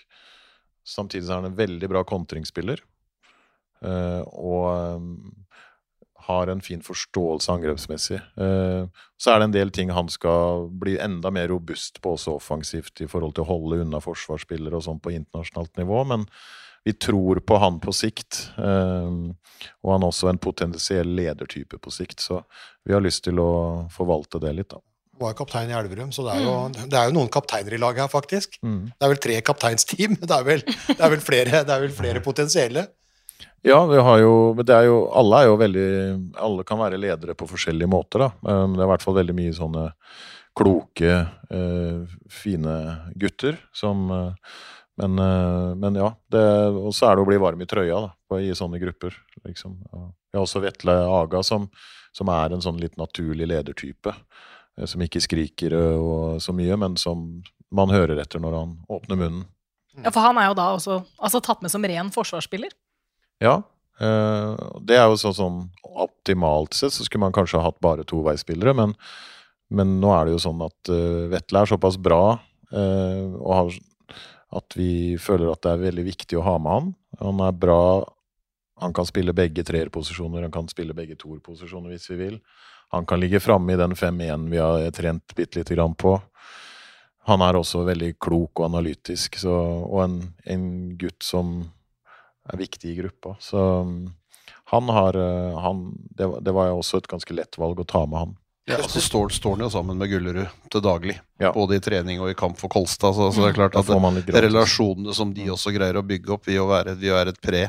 Samtidig 0.88 1.28
er 1.30 1.42
han 1.42 1.50
en 1.50 1.58
veldig 1.58 1.90
bra 1.92 2.04
kontringsspiller. 2.08 2.84
Eh, 3.86 4.22
og 4.34 4.68
eh, 4.72 5.08
har 6.28 6.52
en 6.52 6.62
fin 6.64 6.82
forståelse 6.84 7.52
angrepsmessig. 7.54 8.20
Eh, 8.20 9.04
så 9.18 9.34
er 9.34 9.40
det 9.40 9.48
en 9.48 9.56
del 9.56 9.74
ting 9.76 9.92
han 9.96 10.10
skal 10.12 10.68
bli 10.82 10.98
enda 11.02 11.32
mer 11.34 11.52
robust 11.52 12.02
på 12.04 12.16
også 12.18 12.38
offensivt 12.40 13.04
i 13.04 13.10
forhold 13.10 13.38
til 13.38 13.46
å 13.46 13.52
holde 13.52 13.82
unna 13.86 14.02
forsvarsspillere 14.04 14.80
og 14.80 14.88
sånn 14.88 15.04
på 15.04 15.14
internasjonalt 15.16 15.76
nivå, 15.80 16.04
men 16.10 16.28
vi 16.88 16.94
tror 16.94 17.40
på 17.44 17.58
han 17.60 17.82
på 17.84 17.92
sikt. 17.92 18.46
og 18.58 19.90
han 19.92 20.04
er 20.04 20.08
også 20.08 20.30
en 20.32 20.40
potensiell 20.40 21.10
ledertype 21.18 21.80
på 21.84 21.92
sikt, 21.92 22.22
så 22.24 22.40
vi 22.88 22.96
har 22.96 23.04
lyst 23.04 23.26
til 23.26 23.42
å 23.44 23.50
forvalte 23.92 24.40
det 24.40 24.54
litt, 24.56 24.70
da. 24.72 24.80
Var 25.18 25.34
jo 25.34 25.38
kaptein 25.40 25.74
i 25.74 25.76
Elverum, 25.76 26.14
så 26.16 26.24
det 26.24 26.38
er 26.38 26.46
jo, 26.46 26.54
det 26.78 26.96
er 26.96 27.10
jo 27.10 27.16
noen 27.18 27.32
kapteiner 27.34 27.76
i 27.76 27.82
laget 27.82 28.06
her, 28.06 28.12
faktisk. 28.14 28.56
Mm. 28.62 28.94
Det 28.94 29.04
er 29.04 29.12
vel 29.12 29.22
tre 29.26 29.42
kapteinsteam. 29.50 30.16
Det 30.22 30.38
er 30.38 30.48
vel, 30.48 30.64
det 30.64 30.96
er 31.02 31.12
vel, 31.12 31.24
flere, 31.26 31.64
det 31.68 31.76
er 31.76 31.84
vel 31.84 31.96
flere 31.98 32.24
potensielle. 32.24 32.86
Ja, 33.66 33.82
vi 33.90 34.00
har 34.08 34.22
jo, 34.22 34.32
det 34.62 34.72
er 34.78 34.86
jo 34.88 34.98
Alle 35.18 35.42
er 35.42 35.48
jo 35.50 35.56
veldig 35.60 35.90
Alle 36.46 36.64
kan 36.66 36.80
være 36.80 37.00
ledere 37.02 37.34
på 37.36 37.50
forskjellige 37.50 37.90
måter, 37.92 38.24
da. 38.24 38.30
Men 38.46 38.78
det 38.78 38.86
er 38.86 38.88
i 38.88 38.92
hvert 38.94 39.04
fall 39.04 39.18
veldig 39.18 39.36
mye 39.42 39.58
sånne 39.58 39.88
kloke, 40.58 41.18
eh, 41.54 42.18
fine 42.32 42.78
gutter 43.20 43.60
som 43.76 44.08
eh, 44.14 44.54
men, 44.98 45.20
eh, 45.20 45.76
men 45.78 45.96
ja. 46.00 46.10
Og 46.74 46.90
så 46.96 47.08
er 47.12 47.16
det 47.18 47.24
å 47.26 47.28
bli 47.30 47.38
varm 47.42 47.62
i 47.62 47.68
trøya 47.70 48.00
da, 48.08 48.12
på- 48.30 48.40
i 48.42 48.52
sånne 48.58 48.80
grupper. 48.82 49.14
Liksom. 49.46 49.76
Vi 49.94 50.38
har 50.38 50.44
også 50.46 50.62
Vetle 50.64 50.96
Aga, 51.06 51.44
som, 51.46 51.70
som 52.16 52.30
er 52.34 52.54
en 52.56 52.62
sånn 52.66 52.80
litt 52.82 52.98
naturlig 52.98 53.48
ledertype. 53.48 54.14
eh, 54.78 54.86
Som 54.86 55.02
ikke 55.06 55.22
skriker 55.22 55.74
eh, 55.74 55.98
og 55.98 56.42
så 56.42 56.54
mye, 56.54 56.78
men 56.78 56.98
som 56.98 57.44
man 57.72 57.90
hører 57.90 58.20
etter 58.24 58.40
når 58.40 58.54
han 58.58 58.76
åpner 58.90 59.18
munnen. 59.20 59.46
Ja, 60.04 60.12
for 60.14 60.22
han 60.22 60.38
er 60.38 60.48
jo 60.52 60.54
da 60.60 60.68
også 60.76 61.00
altså, 61.20 61.42
tatt 61.42 61.62
med 61.66 61.72
som 61.74 61.84
ren 61.84 62.12
forsvarsspiller. 62.14 62.70
Ja. 63.42 63.62
det 64.00 64.94
er 64.98 65.08
jo 65.10 65.16
sånn 65.18 65.34
sånn 65.34 65.56
optimalt 65.98 66.74
sett 66.78 66.94
så 66.94 67.04
skulle 67.06 67.24
man 67.26 67.34
kanskje 67.34 67.58
ha 67.58 67.66
hatt 67.66 67.80
bare 67.82 68.04
toveispillere, 68.06 68.76
men, 68.78 68.94
men 69.74 69.96
nå 70.02 70.12
er 70.14 70.26
det 70.30 70.36
jo 70.36 70.42
sånn 70.44 70.62
at 70.62 70.92
Vetle 71.34 71.64
er 71.64 71.72
såpass 71.72 71.98
bra 71.98 72.38
og 72.70 73.52
har, 73.58 73.72
at 74.56 74.78
vi 74.78 75.18
føler 75.20 75.52
at 75.52 75.64
det 75.66 75.74
er 75.74 75.84
veldig 75.90 76.06
viktig 76.08 76.38
å 76.40 76.46
ha 76.46 76.56
med 76.62 76.72
han. 76.72 76.94
Han 77.24 77.44
er 77.48 77.58
bra 77.58 77.82
Han 78.78 78.94
kan 78.94 79.08
spille 79.10 79.34
begge 79.34 79.64
treerposisjoner, 79.66 80.44
han 80.46 80.52
kan 80.54 80.68
spille 80.70 80.94
begge 80.94 81.16
toerposisjoner 81.18 81.90
hvis 81.90 82.12
vi 82.12 82.16
vil. 82.20 82.36
Han 82.94 83.08
kan 83.10 83.18
ligge 83.18 83.40
framme 83.42 83.74
i 83.74 83.80
den 83.80 83.96
5-1 83.98 84.44
vi 84.52 84.60
har 84.62 84.92
trent 84.94 85.34
bitte 85.34 85.58
lite 85.58 85.74
grann 85.74 85.96
på. 85.98 86.12
Han 87.26 87.42
er 87.42 87.58
også 87.58 87.82
veldig 87.88 88.14
klok 88.22 88.62
og 88.62 88.68
analytisk, 88.70 89.40
så, 89.42 89.56
og 89.82 90.04
en, 90.04 90.20
en 90.46 90.68
gutt 91.00 91.26
som 91.26 91.58
er 92.48 92.62
viktig 92.62 92.94
i 92.94 93.00
gruppa. 93.02 93.34
Så 93.42 93.58
um, 93.82 94.14
han 94.72 94.94
har 94.94 95.18
uh, 95.18 95.58
han, 95.60 95.82
det, 96.16 96.30
det 96.46 96.54
var 96.56 96.72
også 96.72 97.02
et 97.02 97.10
ganske 97.12 97.34
lett 97.36 97.58
valg 97.60 97.82
å 97.82 97.88
ta 97.88 98.06
med 98.06 98.22
han. 98.22 98.38
Ja, 98.68 98.78
så 98.84 99.00
står, 99.00 99.30
står 99.32 99.54
han 99.56 99.62
jo 99.64 99.70
sammen 99.72 99.96
med 100.00 100.10
Gullerud 100.12 100.48
til 100.74 100.82
daglig, 100.84 101.14
Ja. 101.40 101.54
både 101.56 101.78
i 101.78 101.84
trening 101.84 102.20
og 102.20 102.30
i 102.30 102.36
kamp 102.36 102.58
for 102.60 102.68
Kolstad. 102.74 103.16
Så, 103.16 103.30
så 103.32 103.46
det 103.46 103.54
er 103.54 103.60
klart 103.62 103.78
at 103.80 103.88
det, 104.28 104.42
relasjonene 104.44 105.14
som 105.16 105.32
de 105.34 105.46
også 105.54 105.72
greier 105.76 105.96
å 105.96 106.04
bygge 106.04 106.34
opp, 106.36 106.44
vil 106.50 106.60
jo 106.60 106.66
være, 106.68 106.98
vil 107.00 107.16
være 107.16 107.32
et 107.36 107.40
pre 107.42 107.62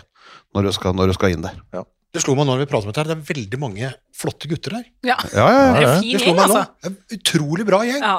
når 0.56 0.66
du, 0.66 0.72
skal, 0.74 0.96
når 0.98 1.12
du 1.12 1.14
skal 1.14 1.36
inn 1.36 1.44
der. 1.46 1.60
Det 2.12 2.22
slo 2.24 2.34
meg 2.34 2.48
når 2.48 2.64
vi 2.64 2.66
pratet 2.72 2.88
om 2.88 2.90
dette, 2.90 3.04
her, 3.04 3.10
det 3.12 3.16
er 3.20 3.28
veldig 3.34 3.60
mange 3.62 3.92
flotte 4.16 4.48
gutter 4.50 4.74
der. 4.78 4.88
Ja, 5.06 5.16
Ja, 5.36 5.46
ja, 5.52 5.62
det 5.76 5.84
er 5.84 5.92
en 5.92 6.02
fin 6.02 6.18
gjeng, 6.24 6.42
altså. 6.42 6.64
Det 6.82 6.90
er 6.90 7.18
utrolig 7.20 7.66
bra 7.68 7.80
gjeng. 7.86 8.02
Ja. 8.02 8.16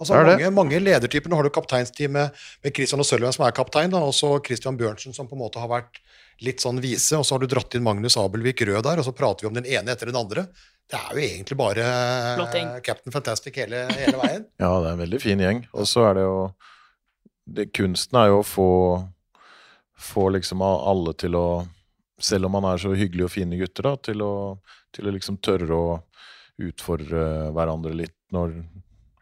Altså, 0.00 0.12
Det 0.12 0.24
det. 0.26 0.32
mange, 0.52 0.54
mange 0.56 0.80
ledertyper. 0.84 1.28
Nå 1.32 1.36
har 1.40 1.46
du 1.48 1.50
kapteinsteamet 1.50 2.32
med 2.64 2.74
Christian 2.76 3.00
og 3.00 3.06
Sølven 3.08 3.32
som 3.32 3.44
er 3.46 3.54
kaptein, 3.56 3.90
da, 3.92 3.98
og 4.04 4.12
så 4.16 4.34
Christian 4.44 4.76
Bjørnsen 4.78 5.12
som 5.16 5.28
på 5.28 5.36
en 5.36 5.40
måte 5.44 5.60
har 5.60 5.68
vært 5.72 6.00
litt 6.44 6.60
sånn 6.60 6.80
vise, 6.84 7.16
og 7.16 7.24
så 7.24 7.36
har 7.36 7.42
du 7.44 7.48
dratt 7.50 7.74
inn 7.76 7.84
Magnus 7.86 8.18
Abelvik 8.20 8.60
Rød 8.68 8.84
der, 8.84 9.00
og 9.00 9.06
så 9.06 9.14
prater 9.16 9.46
vi 9.46 9.50
om 9.50 9.56
den 9.56 9.68
ene 9.68 9.94
etter 9.94 10.10
den 10.10 10.18
andre. 10.20 10.46
Det 10.86 10.98
er 10.98 11.16
jo 11.16 11.22
egentlig 11.24 11.56
bare 11.58 11.86
Plotting. 12.36 12.68
Captain 12.84 13.14
Fantastic 13.14 13.56
hele, 13.58 13.86
hele 13.96 14.20
veien. 14.20 14.44
Ja, 14.62 14.70
det 14.82 14.90
er 14.90 14.92
en 14.92 15.02
veldig 15.02 15.20
fin 15.22 15.42
gjeng. 15.42 15.64
Og 15.74 15.88
så 15.90 16.04
er 16.10 16.18
det 16.18 16.26
jo 16.26 16.36
det, 17.46 17.70
Kunsten 17.74 18.20
er 18.20 18.30
jo 18.30 18.42
å 18.42 18.46
få, 18.46 18.70
få 19.98 20.28
liksom 20.36 20.62
alle 20.66 21.14
til 21.18 21.38
å 21.38 21.46
Selv 22.22 22.48
om 22.48 22.54
man 22.56 22.64
er 22.64 22.78
så 22.80 22.94
hyggelige 22.96 23.26
og 23.28 23.32
fine 23.34 23.58
gutter, 23.60 23.84
da, 23.84 23.96
til 24.08 24.22
å, 24.24 24.34
til 24.96 25.08
å 25.08 25.12
liksom 25.12 25.36
tørre 25.44 25.76
å 25.76 25.88
utfordre 26.64 27.50
hverandre 27.52 27.92
litt 27.92 28.14
når, 28.32 28.54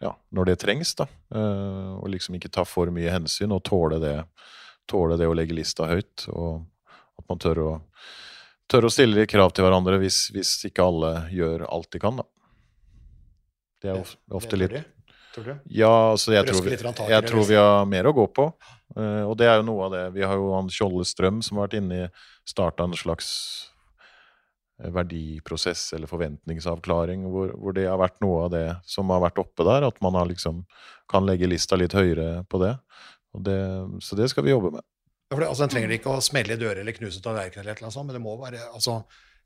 ja, 0.05 0.13
når 0.31 0.53
det 0.53 0.55
trengs. 0.63 0.93
da. 1.01 1.09
Eh, 1.35 1.89
og 1.97 2.07
liksom 2.13 2.37
ikke 2.39 2.53
ta 2.55 2.63
for 2.63 2.93
mye 2.95 3.11
hensyn, 3.11 3.51
og 3.51 3.65
tåle 3.67 3.99
det, 3.99 4.15
tåle 4.87 5.19
det 5.19 5.27
å 5.27 5.35
legge 5.35 5.57
lista 5.59 5.89
høyt. 5.91 6.29
Og 6.31 6.63
at 7.21 7.29
man 7.31 7.43
tør 7.43 7.63
å, 7.63 7.71
tør 8.71 8.89
å 8.89 8.93
stille 8.93 9.27
krav 9.31 9.55
til 9.55 9.67
hverandre 9.67 10.01
hvis, 10.03 10.27
hvis 10.35 10.57
ikke 10.71 10.87
alle 10.87 11.15
gjør 11.35 11.67
alt 11.69 11.91
de 11.95 12.03
kan. 12.03 12.23
da. 12.23 12.29
Det 13.85 13.93
er 13.93 14.01
of, 14.01 14.17
ofte 14.33 14.57
Det 14.57 14.63
litt 14.63 14.95
tror 15.35 15.45
du? 15.45 15.55
Ja, 15.75 15.93
altså 16.13 16.35
jeg, 16.35 16.47
tror 16.47 16.65
vi, 16.65 16.77
jeg 17.11 17.27
tror 17.27 17.47
vi 17.49 17.59
har 17.59 17.85
mer 17.91 18.09
å 18.09 18.15
gå 18.15 18.27
på. 18.31 18.49
Uh, 18.95 19.25
og 19.27 19.37
det 19.41 19.49
er 19.51 19.59
jo 19.59 19.67
noe 19.67 19.89
av 19.89 19.95
det. 19.95 20.05
Vi 20.15 20.25
har 20.25 20.39
jo 20.39 20.53
han 20.55 20.71
Skjolde 20.73 21.07
Strøm 21.09 21.43
som 21.45 21.59
har 21.59 21.69
vært 21.69 21.79
inne 21.81 22.01
i 22.05 22.09
starta 22.47 22.87
en 22.87 22.95
slags 22.97 23.29
eh, 24.81 24.91
verdiprosess 24.95 25.87
eller 25.97 26.11
forventningsavklaring, 26.11 27.27
hvor, 27.33 27.55
hvor 27.59 27.77
det 27.77 27.89
har 27.89 28.01
vært 28.01 28.21
noe 28.25 28.47
av 28.47 28.55
det 28.55 28.67
som 28.89 29.11
har 29.15 29.25
vært 29.25 29.41
oppe 29.43 29.67
der. 29.67 29.89
At 29.89 30.01
man 30.05 30.19
har 30.19 30.31
liksom 30.31 30.63
kan 31.11 31.27
legge 31.27 31.51
lista 31.51 31.79
litt 31.81 31.97
høyere 31.97 32.45
på 32.49 32.63
det. 32.63 32.77
Det 33.45 33.61
så 34.05 34.15
det 34.19 34.31
skal 34.31 34.47
vi 34.47 34.55
jobbe 34.55 34.77
med. 34.77 34.87
For 35.33 35.41
det, 35.41 35.49
altså, 35.49 35.65
Den 35.65 35.73
trenger 35.73 35.95
ikke 35.97 36.15
å 36.15 36.23
smelle 36.25 36.57
i 36.57 36.61
dører 36.61 36.83
eller 36.83 36.97
knuse 36.97 37.23
tallerkener, 37.25 37.65
eller 37.67 37.87
annet 37.87 37.97
sånt, 37.97 38.09
men 38.11 38.19
det 38.19 38.23
må 38.25 38.37
være 38.41 38.61
altså, 38.73 39.01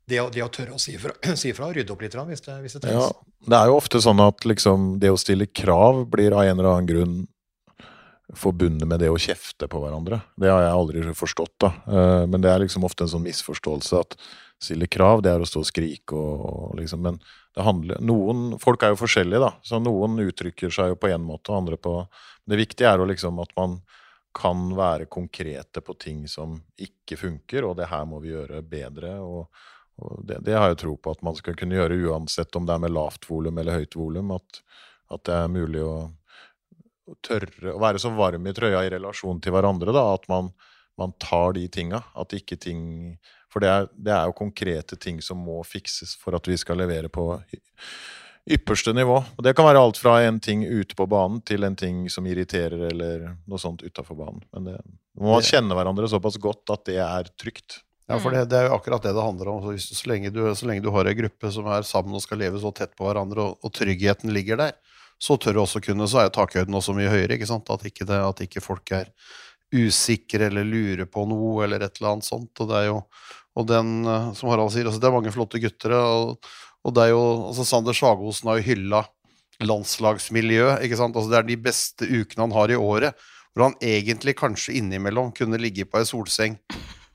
det, 0.09 0.19
å, 0.21 0.29
det 0.33 0.43
å 0.43 0.51
tørre 0.53 0.75
å 0.75 0.81
si 0.81 0.97
fra, 0.99 1.13
si 1.39 1.53
og 1.53 1.73
rydde 1.75 1.93
opp 1.93 2.03
litt 2.03 2.17
hvis 2.31 2.45
det, 2.45 2.59
hvis 2.63 2.77
det 2.79 2.93
Ja, 2.93 3.09
det 3.47 3.59
er 3.59 3.71
jo 3.71 3.79
ofte 3.79 4.01
sånn 4.03 4.21
at 4.23 4.45
liksom 4.47 4.95
det 5.01 5.13
å 5.13 5.19
stille 5.19 5.47
krav 5.47 6.05
blir 6.11 6.35
av 6.35 6.45
en 6.45 6.57
eller 6.57 6.71
annen 6.73 6.89
grunn 6.89 7.19
forbundet 8.37 8.85
med 8.85 9.01
det 9.01 9.09
å 9.09 9.17
kjefte 9.17 9.65
på 9.69 9.79
hverandre. 9.81 10.19
Det 10.37 10.51
har 10.51 10.61
jeg 10.61 10.73
aldri 10.75 11.13
forstått, 11.17 11.55
da. 11.63 11.71
Eh, 11.89 12.25
Men 12.29 12.43
det 12.43 12.51
er 12.51 12.61
liksom 12.61 12.85
ofte 12.85 13.05
en 13.05 13.09
sånn 13.15 13.25
misforståelse 13.25 14.01
at 14.03 14.17
stille 14.61 14.89
krav, 14.91 15.23
det 15.23 15.31
er 15.31 15.41
å 15.41 15.47
stå 15.47 15.63
og 15.63 15.69
skrike 15.69 16.13
og, 16.13 16.43
og 16.45 16.75
liksom 16.77 17.01
Men 17.01 17.17
det 17.55 17.63
handler 17.63 18.01
Noen 18.03 18.59
Folk 18.59 18.83
er 18.83 18.91
jo 18.93 18.99
forskjellige, 18.99 19.39
da. 19.41 19.53
Så 19.63 19.79
noen 19.81 20.19
uttrykker 20.21 20.69
seg 20.73 20.93
jo 20.93 20.99
på 20.99 21.09
én 21.09 21.23
måte, 21.23 21.49
og 21.49 21.63
andre 21.63 21.79
på 21.79 21.95
Det 22.45 22.59
viktige 22.59 22.91
er 22.91 22.99
jo 22.99 23.07
liksom 23.09 23.39
at 23.41 23.55
man 23.57 23.79
kan 24.35 24.69
være 24.77 25.09
konkrete 25.09 25.81
på 25.81 25.95
ting 25.99 26.27
som 26.29 26.59
ikke 26.77 27.17
funker, 27.17 27.65
og 27.65 27.75
det 27.79 27.89
her 27.89 28.05
må 28.07 28.21
vi 28.23 28.33
gjøre 28.33 28.61
bedre. 28.61 29.17
og 29.19 29.49
det, 30.23 30.39
det 30.45 30.55
har 30.55 30.71
jeg 30.71 30.81
tro 30.83 30.95
på 30.97 31.11
at 31.11 31.23
man 31.25 31.35
skal 31.37 31.57
kunne 31.59 31.75
gjøre 31.75 31.97
uansett 32.07 32.55
om 32.55 32.67
det 32.67 32.75
er 32.75 32.83
med 32.85 32.93
lavt 32.93 33.27
volum 33.29 33.57
eller 33.59 33.81
høyt 33.81 33.97
volum. 33.99 34.31
At, 34.35 34.61
at 35.11 35.25
det 35.27 35.35
er 35.35 35.51
mulig 35.51 35.81
å, 35.83 35.95
å 37.09 37.17
tørre 37.25 37.73
å 37.73 37.81
være 37.81 38.01
så 38.01 38.13
varm 38.15 38.47
i 38.47 38.53
trøya 38.55 38.85
i 38.85 38.93
relasjon 38.95 39.41
til 39.43 39.55
hverandre. 39.55 39.95
da, 39.95 40.05
At 40.13 40.29
man, 40.31 40.53
man 40.99 41.15
tar 41.21 41.57
de 41.57 41.65
tinga. 41.67 42.03
At 42.15 42.37
ikke 42.37 42.59
ting 42.61 43.17
For 43.49 43.65
det 43.65 43.69
er, 43.73 43.89
det 43.97 44.13
er 44.13 44.29
jo 44.29 44.37
konkrete 44.37 44.95
ting 44.95 45.23
som 45.25 45.39
må 45.41 45.57
fikses 45.65 46.13
for 46.21 46.37
at 46.37 46.47
vi 46.47 46.57
skal 46.57 46.77
levere 46.77 47.09
på 47.09 47.31
ypperste 48.49 48.93
nivå. 48.93 49.19
Og 49.37 49.43
Det 49.45 49.53
kan 49.57 49.67
være 49.67 49.81
alt 49.83 49.99
fra 50.01 50.17
en 50.25 50.39
ting 50.41 50.63
ute 50.65 50.97
på 50.97 51.05
banen 51.09 51.41
til 51.45 51.63
en 51.63 51.75
ting 51.77 52.07
som 52.09 52.27
irriterer, 52.27 52.87
eller 52.89 53.27
noe 53.45 53.61
sånt 53.61 53.83
utafor 53.85 54.17
banen. 54.17 54.41
Men 54.55 54.71
det, 54.71 54.79
må 55.19 55.35
man 55.35 55.45
kjenne 55.45 55.77
hverandre 55.77 56.09
såpass 56.09 56.39
godt 56.41 56.73
at 56.73 56.85
det 56.89 56.99
er 57.03 57.29
trygt. 57.39 57.81
Ja, 58.09 58.17
for 58.17 58.33
det, 58.33 58.47
det 58.49 58.57
er 58.57 58.69
jo 58.69 58.77
akkurat 58.79 59.03
det 59.05 59.13
det 59.13 59.21
handler 59.21 59.51
om. 59.51 59.59
Så, 59.61 59.93
så, 59.93 60.07
lenge 60.09 60.31
du, 60.33 60.41
så 60.57 60.65
lenge 60.65 60.81
du 60.81 60.89
har 60.95 61.05
ei 61.05 61.17
gruppe 61.17 61.51
som 61.53 61.67
er 61.69 61.85
sammen 61.85 62.17
og 62.17 62.23
skal 62.25 62.41
leve 62.41 62.61
så 62.61 62.71
tett 62.73 62.95
på 62.97 63.05
hverandre, 63.05 63.51
og, 63.51 63.59
og 63.61 63.73
tryggheten 63.75 64.33
ligger 64.33 64.57
der, 64.57 64.73
så 65.21 65.37
tør 65.37 65.59
du 65.59 65.61
også 65.61 65.81
kunne, 65.83 66.07
så 66.09 66.21
er 66.21 66.29
jo 66.29 66.37
takhøyden 66.39 66.79
også 66.79 66.95
mye 66.97 67.11
høyere. 67.11 67.35
ikke 67.35 67.49
sant? 67.49 67.69
At 67.69 67.85
ikke, 67.85 68.07
det, 68.09 68.17
at 68.23 68.41
ikke 68.47 68.63
folk 68.65 68.95
er 68.95 69.11
usikre 69.75 70.47
eller 70.47 70.65
lurer 70.65 71.05
på 71.05 71.25
noe 71.29 71.65
eller 71.65 71.85
et 71.85 71.99
eller 71.99 72.15
annet 72.15 72.25
sånt. 72.25 72.53
Og 72.57 72.71
det 72.71 72.79
er 72.79 72.87
jo, 72.89 73.01
og 73.57 73.67
den, 73.69 73.93
eh, 74.05 74.29
som 74.37 74.51
Harald 74.51 74.73
sier, 74.73 74.89
altså, 74.89 75.01
det 75.01 75.09
er 75.09 75.15
mange 75.15 75.33
flotte 75.33 75.61
gutter. 75.61 75.95
Og, 75.97 76.51
og 76.85 76.95
det 76.95 77.07
er 77.07 77.13
jo, 77.13 77.23
altså 77.49 77.65
Sander 77.67 77.97
Sagosen 77.97 78.51
har 78.51 78.59
jo 78.59 78.67
hylla 78.69 79.03
landslagsmiljø. 79.59 80.77
ikke 80.85 80.99
sant? 80.99 81.17
Altså 81.17 81.33
Det 81.33 81.41
er 81.41 81.49
de 81.49 81.59
beste 81.69 82.07
ukene 82.07 82.47
han 82.47 82.55
har 82.55 82.71
i 82.71 82.79
året, 82.79 83.27
hvor 83.53 83.69
han 83.69 83.77
egentlig 83.83 84.37
kanskje 84.39 84.77
innimellom 84.79 85.33
kunne 85.35 85.59
ligge 85.59 85.87
på 85.89 85.99
ei 85.99 86.07
solseng 86.07 86.59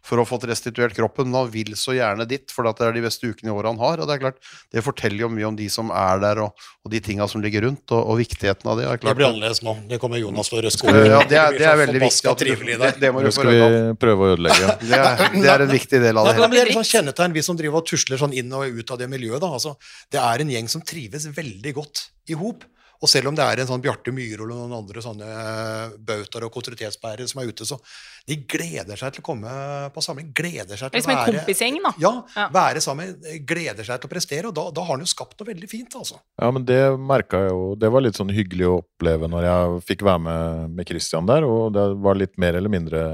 for 0.05 0.21
å 0.21 0.25
ha 0.25 0.29
fått 0.29 0.45
restituert 0.51 0.95
kroppen, 0.97 1.31
men 1.31 1.39
han 1.39 1.51
vil 1.53 1.73
så 1.81 1.95
gjerne 1.97 2.27
dit, 2.29 2.45
for 2.53 2.67
det 2.69 2.85
er 2.85 2.93
de 2.97 3.03
beste 3.07 3.25
ukene 3.25 3.49
i 3.49 3.55
året 3.55 3.73
han 3.73 3.81
har. 3.81 4.03
Og 4.03 4.09
det 4.09 4.17
er 4.19 4.23
klart, 4.27 4.41
det 4.75 4.85
forteller 4.85 5.25
jo 5.25 5.31
mye 5.33 5.49
om 5.49 5.57
de 5.57 5.69
som 5.73 5.89
er 5.95 6.21
der, 6.21 6.43
og, 6.45 6.67
og 6.85 6.93
de 6.93 7.01
tinga 7.05 7.29
som 7.31 7.41
ligger 7.45 7.65
rundt, 7.65 7.85
og, 7.89 8.03
og 8.13 8.21
viktigheten 8.21 8.69
av 8.69 8.81
det. 8.81 8.89
er 8.91 9.01
Det 9.01 9.15
blir 9.17 9.31
annerledes 9.31 9.63
nå. 9.65 9.77
Det 9.89 10.01
kommer 10.03 10.21
Jonas 10.21 10.53
til 10.53 10.61
å 10.61 10.65
røske 10.67 10.93
Ja, 10.93 11.23
det 11.31 11.41
er, 11.41 11.57
det 11.57 11.69
er 11.71 11.81
veldig 11.81 12.05
viktig. 12.05 12.29
At 12.35 12.45
du, 12.45 12.53
det, 12.75 12.93
det 13.01 13.13
må 13.15 13.25
du 13.25 13.31
Det 13.31 13.35
skal 13.39 13.51
vi 13.51 13.65
prøve 14.05 14.29
å 14.29 14.35
ødelegge. 14.37 14.75
Det 14.85 14.99
er, 14.99 15.21
det 15.33 15.49
er 15.49 15.63
en 15.65 15.71
viktig 15.71 15.99
del 16.03 16.19
av 16.19 16.27
det 16.27 16.35
men 16.35 16.43
hele. 16.45 16.53
det 16.53 16.61
er 16.61 16.71
et 16.71 16.77
sånn 16.77 16.87
kjennetegn, 16.87 17.35
vi 17.35 17.43
som 17.47 17.57
driver 17.59 17.81
og 17.81 17.87
tusler 17.89 18.21
sånn 18.21 18.35
inn 18.37 18.53
og 18.55 18.79
ut 18.79 18.91
av 18.93 19.01
det 19.01 19.09
miljøet. 19.11 19.41
da, 19.43 19.49
altså, 19.57 19.75
Det 20.13 20.21
er 20.21 20.45
en 20.45 20.53
gjeng 20.53 20.69
som 20.71 20.85
trives 20.85 21.27
veldig 21.35 21.73
godt 21.79 22.03
i 22.31 22.37
hop. 22.39 22.67
Og 23.05 23.11
selv 23.13 23.29
om 23.29 23.37
det 23.37 23.45
er 23.45 23.61
en 23.61 23.69
sånn 23.69 23.83
Bjarte 23.85 24.13
Myhrvold 24.17 24.55
og 24.55 24.61
noen 24.63 24.77
andre 24.79 25.03
sånne 25.05 25.27
eh, 25.29 25.97
bautaer 26.09 26.47
og 26.47 26.53
kontinuitetsbærere 26.55 27.27
som 27.29 27.43
er 27.43 27.51
ute, 27.53 27.67
så 27.69 27.77
de 28.25 28.39
gleder 28.49 28.97
seg 28.97 29.13
til 29.13 29.21
å 29.21 29.27
komme 29.27 29.51
på 29.93 30.05
samling. 30.07 30.31
Gleder 30.33 30.81
seg 30.81 30.89
til 30.89 30.97
liksom 31.03 31.13
å 31.13 31.15
en 31.15 31.21
være 31.21 31.35
kompisgjeng, 31.43 31.77
da. 31.85 31.93
Ja, 32.01 32.13
Ja. 32.39 32.47
være 32.55 32.81
sammen. 32.81 33.13
Gleder 33.45 33.85
seg 33.85 34.01
til 34.01 34.09
å 34.09 34.13
prestere. 34.15 34.49
Og 34.49 34.57
da, 34.57 34.65
da 34.73 34.87
har 34.87 34.97
han 34.97 35.05
jo 35.05 35.11
skapt 35.13 35.37
noe 35.43 35.51
veldig 35.53 35.69
fint, 35.69 35.99
altså. 36.01 36.17
Ja, 36.41 36.49
men 36.55 36.65
det 36.65 36.81
merka 36.99 37.43
jeg 37.45 37.53
jo 37.53 37.75
Det 37.85 37.91
var 37.93 38.01
litt 38.07 38.17
sånn 38.17 38.33
hyggelig 38.33 38.67
å 38.71 38.79
oppleve 38.81 39.29
når 39.29 39.45
jeg 39.51 39.85
fikk 39.93 40.07
være 40.09 40.25
med 40.25 40.75
med 40.81 40.89
Christian 40.89 41.29
der, 41.29 41.45
og 41.45 41.75
det 41.77 41.85
var 42.01 42.17
litt 42.17 42.39
mer 42.41 42.57
eller 42.57 42.73
mindre 42.73 43.05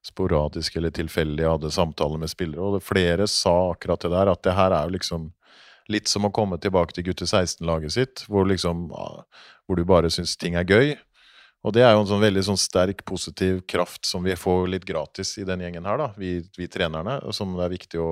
sporadisk 0.00 0.76
eller 0.80 0.90
tilfeldig. 0.96 1.42
Jeg 1.44 1.52
hadde 1.52 1.70
samtaler 1.74 2.20
med 2.20 2.30
spillere, 2.32 2.60
og 2.78 2.82
flere 2.84 3.26
sa 3.28 3.52
akkurat 3.74 4.00
det 4.00 4.10
der, 4.14 4.30
at 4.32 4.42
det 4.46 4.54
her 4.56 4.72
er 4.72 4.88
jo 4.88 4.94
liksom 4.96 5.26
litt 5.90 6.10
som 6.10 6.26
å 6.26 6.32
komme 6.34 6.58
tilbake 6.62 6.94
til 6.96 7.08
gutte 7.10 7.26
16-laget 7.28 7.94
sitt, 7.96 8.24
hvor 8.30 8.48
liksom 8.48 8.88
hvor 8.90 9.78
du 9.78 9.84
bare 9.86 10.10
syns 10.10 10.36
ting 10.38 10.56
er 10.58 10.66
gøy. 10.66 10.94
Og 11.66 11.74
det 11.76 11.84
er 11.84 11.92
jo 11.92 12.04
en 12.04 12.08
sånn 12.08 12.22
veldig 12.24 12.42
sånn 12.46 12.58
sterk, 12.60 13.04
positiv 13.08 13.60
kraft 13.68 14.08
som 14.08 14.24
vi 14.24 14.36
får 14.38 14.64
litt 14.72 14.86
gratis 14.88 15.36
i 15.38 15.44
den 15.46 15.60
gjengen 15.66 15.86
her, 15.86 16.00
da, 16.00 16.08
vi, 16.16 16.38
vi 16.56 16.70
trenerne, 16.72 17.18
som 17.36 17.52
det 17.58 17.66
er 17.66 17.74
viktig 17.76 18.00
å 18.00 18.10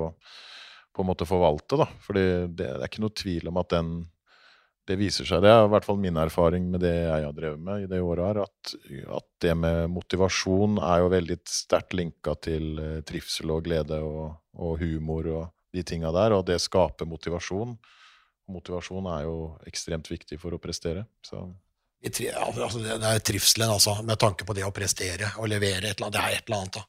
på 0.93 1.03
en 1.03 1.09
måte 1.09 1.27
forvalte, 1.29 1.77
da. 1.79 1.85
For 2.03 2.17
det, 2.17 2.55
det 2.59 2.69
er 2.75 2.85
ikke 2.85 3.03
noe 3.03 3.15
tvil 3.15 3.49
om 3.51 3.59
at 3.61 3.73
den 3.73 3.91
det 4.89 4.97
viser 4.97 5.27
seg, 5.27 5.43
det 5.45 5.51
er 5.53 5.67
i 5.67 5.69
hvert 5.69 5.85
fall 5.85 5.99
min 6.01 6.17
erfaring 6.17 6.65
med 6.73 6.81
det 6.81 6.95
jeg 6.95 7.25
har 7.27 7.33
drevet 7.37 7.61
med 7.61 7.83
i 7.83 7.89
det 7.91 7.99
året 8.01 8.25
her, 8.25 8.39
at, 8.47 8.71
at 9.19 9.27
det 9.45 9.51
med 9.61 9.91
motivasjon 9.93 10.79
er 10.81 11.03
jo 11.03 11.11
veldig 11.13 11.37
sterkt 11.45 11.93
linka 11.93 12.33
til 12.41 12.81
eh, 12.81 12.95
trivsel 13.05 13.53
og 13.53 13.67
glede 13.67 13.99
og, 14.01 14.39
og 14.57 14.81
humor 14.81 15.29
og 15.29 15.43
de 15.73 15.83
tinga 15.85 16.11
der, 16.15 16.35
og 16.37 16.45
det 16.47 16.59
skaper 16.63 17.09
motivasjon. 17.09 17.75
Motivasjon 18.49 19.09
er 19.13 19.25
jo 19.27 19.35
ekstremt 19.69 20.09
viktig 20.09 20.39
for 20.41 20.55
å 20.55 20.61
prestere. 20.61 21.05
Så 21.25 21.43
Vi 22.01 22.29
altså, 22.31 22.79
det 22.79 22.97
er 22.97 23.19
trivselen, 23.19 23.69
altså, 23.69 23.99
med 24.03 24.19
tanke 24.19 24.45
på 24.47 24.55
det 24.57 24.65
å 24.65 24.73
prestere 24.73 25.33
og 25.37 25.49
levere 25.51 25.91
et 25.91 25.99
eller 25.99 26.09
annet. 26.09 26.17
Det 26.17 26.23
er 26.23 26.37
et 26.37 26.47
eller 26.47 26.63
annet, 26.63 26.79
da. 26.79 26.85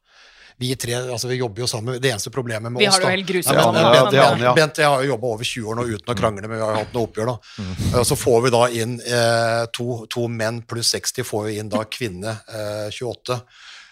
Vi 0.61 0.75
tre 0.77 0.95
altså, 0.95 1.29
vi 1.29 1.39
jobber 1.41 1.63
jo 1.63 1.67
sammen. 1.67 1.97
Det 2.03 2.11
eneste 2.11 2.31
problemet 2.31 2.73
med 2.73 2.83
Vi 2.83 2.89
oss 2.89 2.99
har 2.99 3.01
det 3.01 3.09
jo 3.09 3.17
helt 3.17 3.29
grusomt 3.31 3.57
Ja, 3.57 3.71
men, 3.73 4.43
ja. 4.45 4.53
Bent 4.53 4.81
jeg 4.83 4.91
har 4.93 5.01
jo 5.01 5.15
jobba 5.15 5.31
over 5.33 5.49
20 5.49 5.71
år 5.73 5.79
nå 5.79 5.85
uten 5.89 6.13
å 6.13 6.17
krangle, 6.19 6.51
men 6.51 6.59
vi 6.59 6.61
har 6.61 6.75
jo 6.75 6.83
hatt 6.83 6.93
noe 6.97 7.09
oppgjør, 7.09 7.31
da. 7.31 7.69
Og 8.03 8.05
så 8.11 8.19
får 8.21 8.43
vi 8.45 8.53
da 8.53 8.61
inn 8.83 8.99
eh, 9.01 9.63
to, 9.73 10.03
to 10.13 10.27
menn 10.29 10.61
pluss 10.69 10.93
60, 10.93 11.25
får 11.25 11.47
vi 11.49 11.57
inn 11.63 11.73
da 11.73 11.81
kvinne 11.89 12.37
eh, 12.45 12.91
28. 12.93 13.39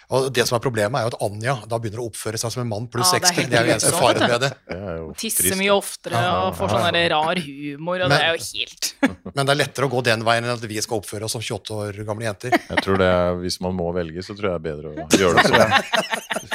Og 0.09 0.31
det 0.33 0.47
som 0.49 0.57
er 0.57 0.63
problemet, 0.65 0.97
er 0.97 1.05
jo 1.05 1.11
at 1.13 1.23
Anja 1.27 1.55
da 1.69 1.77
begynner 1.77 2.01
å 2.01 2.07
oppføre 2.09 2.39
seg 2.41 2.53
som 2.55 2.63
en 2.63 2.69
mann 2.71 2.87
pluss 2.89 3.11
Ja, 3.13 3.19
det 3.21 3.29
er 3.29 3.35
60. 3.35 3.41
helt 3.43 3.51
Det 3.53 3.59
er 3.59 3.67
jo 3.67 3.73
eneste 3.75 3.91
faren 3.93 4.23
med 4.33 4.41
det. 4.41 4.49
det 4.71 4.77
er 4.79 5.03
Tisser 5.21 5.59
mye 5.61 5.75
oftere 5.75 6.23
Ja, 6.25 6.31
og 6.47 6.55
får 6.57 6.73
sånn 6.73 6.99
rar 7.13 7.41
humor, 7.45 8.05
og 8.07 8.09
Men- 8.09 8.15
det 8.15 8.21
er 8.25 8.39
jo 8.39 8.47
helt 8.49 8.89
Men 9.37 9.43
det 9.45 9.53
er 9.53 9.59
lettere 9.61 9.85
å 9.89 9.93
gå 9.93 10.01
den 10.07 10.25
veien 10.25 10.47
enn 10.49 10.55
at 10.55 10.65
vi 10.65 10.81
skal 10.81 11.03
oppføre 11.03 11.29
oss 11.29 11.37
som 11.37 11.45
28 11.45 11.77
år 11.77 11.99
gamle 12.09 12.25
jenter. 12.25 12.57
Jeg 12.57 12.83
tror 12.87 12.97
det 13.03 13.09
er, 13.13 13.37
Hvis 13.43 13.61
man 13.61 13.77
må 13.77 13.91
velge, 13.95 14.25
så 14.25 14.33
tror 14.39 14.49
jeg 14.49 14.63
det 14.65 14.73
er 14.73 14.73
bedre 14.73 14.89
å 14.89 15.09
gjøre 15.21 15.43
det 15.43 15.49
sånn. 15.53 16.49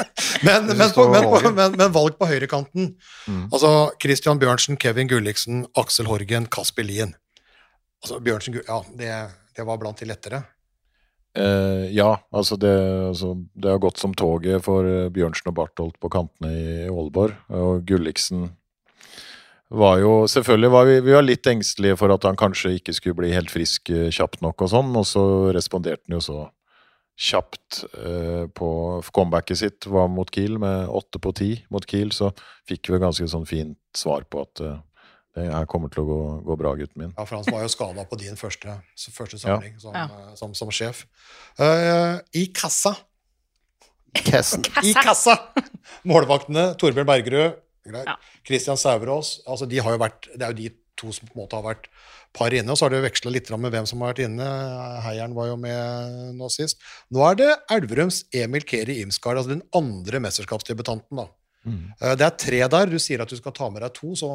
Men, 0.44 0.66
men, 0.74 0.90
på, 0.92 1.06
men, 1.14 1.54
men, 1.54 1.76
men 1.78 1.92
valg 1.94 2.18
på 2.18 2.26
høyrekanten. 2.28 2.90
Mm. 3.30 3.44
Altså 3.54 3.70
Christian 4.02 4.40
Bjørnsen, 4.42 4.76
Kevin 4.82 5.08
Gulliksen, 5.08 5.62
Aksel 5.78 6.10
Horgen, 6.10 6.50
Kasper 6.52 6.84
Lien. 6.84 7.14
Altså 8.02 8.18
Bjørnsen, 8.24 8.58
ja, 8.66 8.80
det, 8.98 9.12
det 9.56 9.64
var 9.70 9.78
blant 9.80 10.02
de 10.02 10.10
lettere. 10.10 10.42
Eh, 11.34 11.90
ja, 11.90 12.12
altså 12.30 12.56
det, 12.60 12.74
altså 13.10 13.34
det 13.58 13.72
har 13.72 13.80
gått 13.82 13.98
som 13.98 14.14
toget 14.14 14.62
for 14.62 14.86
eh, 14.86 15.08
Bjørnsen 15.14 15.50
og 15.50 15.56
Bartholt 15.58 15.96
på 15.98 16.10
kantene 16.12 16.52
i 16.54 16.66
Aalborg. 16.86 17.34
Og 17.50 17.82
Gulliksen 17.88 18.52
var 19.74 19.98
jo 19.98 20.12
Selvfølgelig 20.30 20.70
var 20.70 20.86
vi, 20.86 20.98
vi 21.02 21.14
var 21.16 21.24
litt 21.26 21.46
engstelige 21.50 21.98
for 21.98 22.12
at 22.14 22.26
han 22.28 22.38
kanskje 22.38 22.76
ikke 22.78 22.94
skulle 22.94 23.18
bli 23.18 23.32
helt 23.34 23.50
frisk 23.50 23.90
eh, 23.90 24.10
kjapt 24.14 24.44
nok 24.44 24.62
og 24.62 24.70
sånn, 24.70 24.92
og 24.94 25.08
så 25.08 25.24
responderte 25.56 26.06
han 26.06 26.20
jo 26.20 26.22
så 26.24 26.38
kjapt 27.14 27.84
eh, 27.98 28.46
på 28.50 28.68
comebacket 29.14 29.58
sitt 29.58 29.86
var 29.86 30.08
mot 30.10 30.30
Kiel 30.34 30.58
med 30.58 30.90
åtte 30.90 31.20
på 31.22 31.34
ti 31.34 31.50
mot 31.70 31.84
Kiel, 31.86 32.10
så 32.14 32.32
fikk 32.68 32.90
vi 32.90 33.02
ganske 33.02 33.26
sånn 33.30 33.46
fint 33.46 33.78
svar 33.96 34.26
på 34.30 34.42
at 34.46 34.62
eh, 34.62 34.78
det 35.34 35.48
kommer 35.68 35.90
til 35.90 36.04
å 36.04 36.06
gå, 36.06 36.18
gå 36.46 36.56
bra, 36.60 36.74
gutten 36.78 37.00
min. 37.02 37.14
Ja, 37.16 37.24
for 37.26 37.40
han 37.40 37.48
var 37.50 37.64
jo 37.64 37.72
skada 37.72 38.04
på 38.06 38.18
din 38.20 38.36
første, 38.38 38.76
første 39.10 39.38
samling 39.42 39.80
som, 39.82 39.94
Ja. 39.94 40.04
eh, 40.06 40.34
som, 40.38 40.54
som 40.54 40.70
sjef. 40.70 41.04
Uh, 41.58 42.20
I 42.34 42.46
kassa 42.54 42.94
Kassen. 44.14 44.62
I 44.86 44.92
kassa! 44.94 45.34
Målvaktene 46.06 46.68
Torbjørn 46.78 47.08
Bergerud, 47.08 47.56
Kristian 47.84 48.06
Ja. 48.06 48.14
Christian 48.46 48.78
Sauerås. 48.78 49.40
Altså, 49.50 49.66
de 49.68 49.80
har 49.82 49.96
jo 49.96 49.98
vært, 50.00 50.28
det 50.38 50.42
er 50.46 50.52
jo 50.54 50.58
de 50.62 50.68
to 50.96 51.10
som 51.12 51.26
på 51.26 51.34
en 51.34 51.42
måte 51.42 51.58
har 51.58 51.64
vært 51.66 51.88
par 52.34 52.54
inne. 52.54 52.70
Og 52.70 52.78
så 52.78 52.86
har 52.86 52.94
det 52.94 53.02
veksla 53.08 53.32
litt 53.34 53.50
med 53.58 53.74
hvem 53.74 53.86
som 53.90 54.00
har 54.04 54.12
vært 54.14 54.22
inne. 54.28 54.46
Heieren 55.04 55.34
var 55.34 55.50
jo 55.50 55.56
med 55.60 56.36
nå 56.38 56.48
sist. 56.54 56.78
Nå 57.10 57.24
er 57.26 57.40
det 57.42 57.50
Elverums 57.74 58.22
Emil 58.34 58.62
Keri 58.66 59.00
Imsgaard, 59.02 59.42
altså 59.42 59.56
den 59.56 59.64
andre 59.74 60.22
mesterskapsdebutanten. 60.22 61.18
da. 61.18 61.26
Eh, 61.66 62.14
Det 62.14 62.26
er 62.28 62.38
tre 62.38 62.62
der. 62.68 62.86
Du 62.86 62.98
sier 63.02 63.20
at 63.26 63.28
du 63.28 63.36
skal 63.36 63.52
ta 63.52 63.68
med 63.70 63.82
deg 63.82 63.92
to, 63.98 64.14
så 64.14 64.30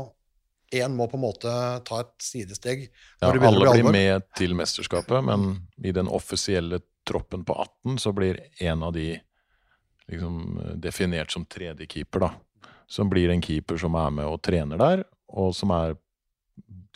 én 0.71 0.95
må 0.95 1.07
på 1.09 1.17
en 1.17 1.23
måte 1.23 1.51
ta 1.87 2.01
et 2.03 2.13
sidesteg. 2.23 2.87
Ja, 3.19 3.29
alle 3.29 3.39
blir 3.39 3.71
alvor. 3.71 3.91
med 3.91 4.27
til 4.37 4.55
mesterskapet, 4.57 5.23
men 5.25 5.67
i 5.83 5.93
den 5.95 6.07
offisielle 6.07 6.81
troppen 7.07 7.45
på 7.45 7.55
18 7.55 7.97
så 8.03 8.13
blir 8.13 8.41
en 8.59 8.83
av 8.83 8.93
de 8.93 9.13
liksom 10.09 10.59
definert 10.81 11.31
som 11.31 11.45
tredje 11.45 11.87
keeper, 11.89 12.27
da. 12.27 12.31
Som 12.89 13.09
blir 13.09 13.29
en 13.29 13.41
keeper 13.41 13.77
som 13.77 13.95
er 13.97 14.13
med 14.13 14.25
og 14.25 14.41
trener 14.45 14.77
der, 14.81 15.03
og 15.29 15.53
som 15.55 15.73
er 15.73 15.97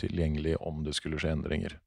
tilgjengelig 0.02 0.58
om 0.62 0.82
det 0.86 0.96
skulle 0.98 1.20
skje 1.22 1.36
endringer. 1.36 1.78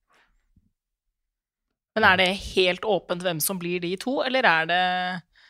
Men 1.97 2.05
er 2.05 2.21
det 2.21 2.29
helt 2.55 2.85
åpent 2.85 3.25
hvem 3.25 3.41
som 3.43 3.59
blir 3.59 3.81
de 3.83 3.97
to, 3.99 4.21
eller 4.23 4.47
er 4.47 4.69
det 4.71 4.85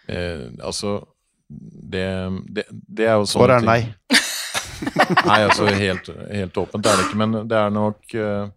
Eh, 0.06 0.50
altså 0.62 1.00
det, 1.48 2.06
det, 2.48 2.66
det 2.70 3.06
er 3.08 3.18
jo 3.18 3.26
sånn 3.26 3.40
Svaret 3.40 3.62
er 3.62 3.66
nei. 3.66 3.80
Nei, 5.28 5.40
altså 5.46 5.66
helt, 5.72 6.08
helt 6.30 6.56
åpent 6.62 6.86
er 6.86 6.96
det 6.98 7.06
ikke, 7.08 7.20
men 7.22 7.36
det 7.48 7.56
er 7.58 7.70
nok 7.74 8.14
eh, 8.14 8.48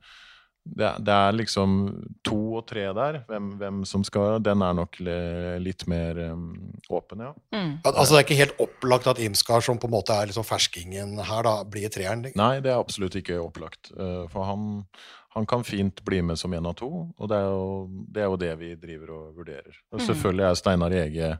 det, 0.69 0.85
er- 0.85 0.99
det 1.01 1.13
er 1.15 1.33
liksom 1.37 1.75
to 2.27 2.37
og 2.59 2.65
tre 2.69 2.83
der. 2.93 3.21
Hvem, 3.29 3.45
hvem 3.57 3.77
som 3.89 4.03
skal 4.05 4.37
Den 4.45 4.61
er 4.61 4.75
nok 4.77 4.99
litt 5.01 5.85
mer 5.89 6.19
eh, 6.27 6.35
åpen, 6.93 7.23
ja. 7.25 7.31
mm. 7.55 7.71
Altså, 7.87 8.11
det 8.13 8.19
er 8.19 8.25
ikke 8.27 8.39
helt 8.43 8.59
opplagt 8.65 9.07
at 9.09 9.21
Imskar, 9.23 9.63
som 9.65 9.79
på 9.81 9.87
en 9.89 9.95
måte 9.95 10.13
er 10.13 10.29
liksom 10.29 10.45
ferskingen 10.45 11.15
her, 11.25 11.41
da, 11.47 11.55
blir 11.63 11.89
treeren. 11.89 12.27
Nei, 12.37 12.59
det 12.61 12.73
er 12.73 12.77
absolutt 12.83 13.15
ikke 13.21 13.39
opplagt. 13.41 13.89
eh, 13.97 14.27
For 14.33 14.45
han, 14.45 14.83
han 15.37 15.45
kan 15.49 15.63
fint 15.65 16.03
bli 16.05 16.21
med 16.25 16.37
som 16.41 16.53
en 16.53 16.69
av 16.69 16.75
to, 16.77 16.91
og 17.17 17.31
det 17.31 17.37
er 17.39 17.47
jo 17.49 17.87
det, 18.09 18.21
er 18.21 18.29
jo 18.29 18.37
det 18.43 18.53
vi 18.61 18.75
driver 18.75 19.15
og 19.15 19.39
vurderer. 19.41 19.73
Og 19.93 19.99
Mhm. 20.01 20.05
selvfølgelig 20.11 20.45
er 20.51 20.59
Steinar 20.61 20.91
Ege 21.05 21.31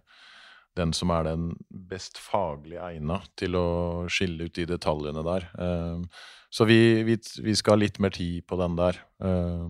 den 0.80 0.94
som 0.96 1.12
er 1.14 1.28
den 1.28 1.52
best 1.70 2.18
faglig 2.22 2.80
egna 2.82 3.20
til 3.40 3.56
å 3.60 3.68
skille 4.12 4.48
ut 4.48 4.56
de 4.58 4.66
detaljene 4.70 5.24
der. 5.28 5.48
Eh, 5.60 6.26
Så 6.50 6.66
vi, 6.66 7.04
vi, 7.06 7.14
vi 7.46 7.54
skal 7.54 7.76
ha 7.76 7.84
litt 7.84 8.00
mer 8.02 8.10
tid 8.16 8.42
på 8.50 8.58
den 8.58 8.76
der. 8.80 8.98
Eh, 9.22 9.70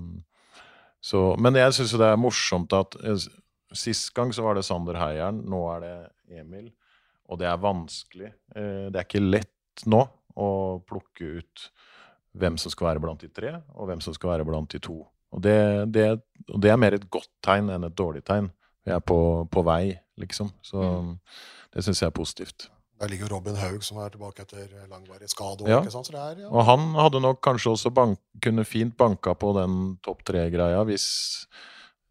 Så, 1.01 1.35
men 1.39 1.55
jeg 1.55 1.73
syns 1.75 1.93
jo 1.95 1.99
det 2.01 2.09
er 2.11 2.19
morsomt 2.19 2.73
at 2.75 2.95
eh, 3.03 3.27
Sist 3.69 4.09
gang 4.17 4.31
så 4.33 4.41
var 4.41 4.55
det 4.57 4.63
Sander 4.65 4.97
Heieren, 4.97 5.43
nå 5.45 5.59
er 5.75 5.83
det 5.83 6.39
Emil. 6.41 6.71
Og 7.29 7.37
det 7.37 7.45
er 7.45 7.59
vanskelig. 7.61 8.31
Eh, 8.55 8.87
Det 8.89 8.97
er 8.97 9.05
ikke 9.05 9.21
lett 9.21 9.83
nå 9.85 9.99
å 10.39 10.49
plukke 10.89 11.27
ut 11.37 11.67
hvem 12.39 12.57
som 12.57 12.71
skal 12.73 12.87
være 12.91 13.03
blant 13.03 13.21
de 13.21 13.29
tre, 13.29 13.51
og 13.75 13.89
hvem 13.89 14.01
som 14.01 14.13
skal 14.15 14.31
være 14.33 14.47
blant 14.47 14.71
de 14.73 14.79
to. 14.81 15.03
Og 15.29 15.41
det, 15.45 15.91
det, 15.93 16.07
det 16.57 16.71
er 16.71 16.81
mer 16.81 16.95
et 16.97 17.05
godt 17.13 17.29
tegn 17.45 17.69
enn 17.73 17.85
et 17.85 17.95
dårlig 17.97 18.23
tegn. 18.25 18.49
Vi 18.85 18.93
er 18.95 19.01
på, 19.05 19.45
på 19.51 19.63
vei, 19.67 19.99
liksom. 20.21 20.51
Så 20.65 20.83
det 21.73 21.85
syns 21.85 22.03
jeg 22.03 22.11
er 22.11 22.15
positivt. 22.15 22.69
Der 22.99 23.07
ligger 23.07 23.29
jo 23.29 23.35
Robin 23.37 23.55
Haug, 23.55 23.83
som 23.87 24.01
er 24.03 24.11
tilbake 24.11 24.43
etter 24.43 24.67
langvarig 24.91 25.29
skade. 25.31 25.63
Ja. 25.71 25.79
Ikke 25.79 25.93
sant? 25.93 26.09
Så 26.09 26.15
det 26.15 26.19
er, 26.19 26.43
ja. 26.43 26.51
Og 26.51 26.65
han 26.67 26.91
hadde 26.99 27.21
nok 27.23 27.39
kanskje 27.45 27.71
også 27.71 27.93
bank, 27.95 28.19
kunne 28.43 28.67
fint 28.67 28.97
banka 28.99 29.33
på 29.39 29.53
den 29.55 29.75
topp 30.03 30.25
tre-greia 30.27 30.83
hvis 30.87 31.07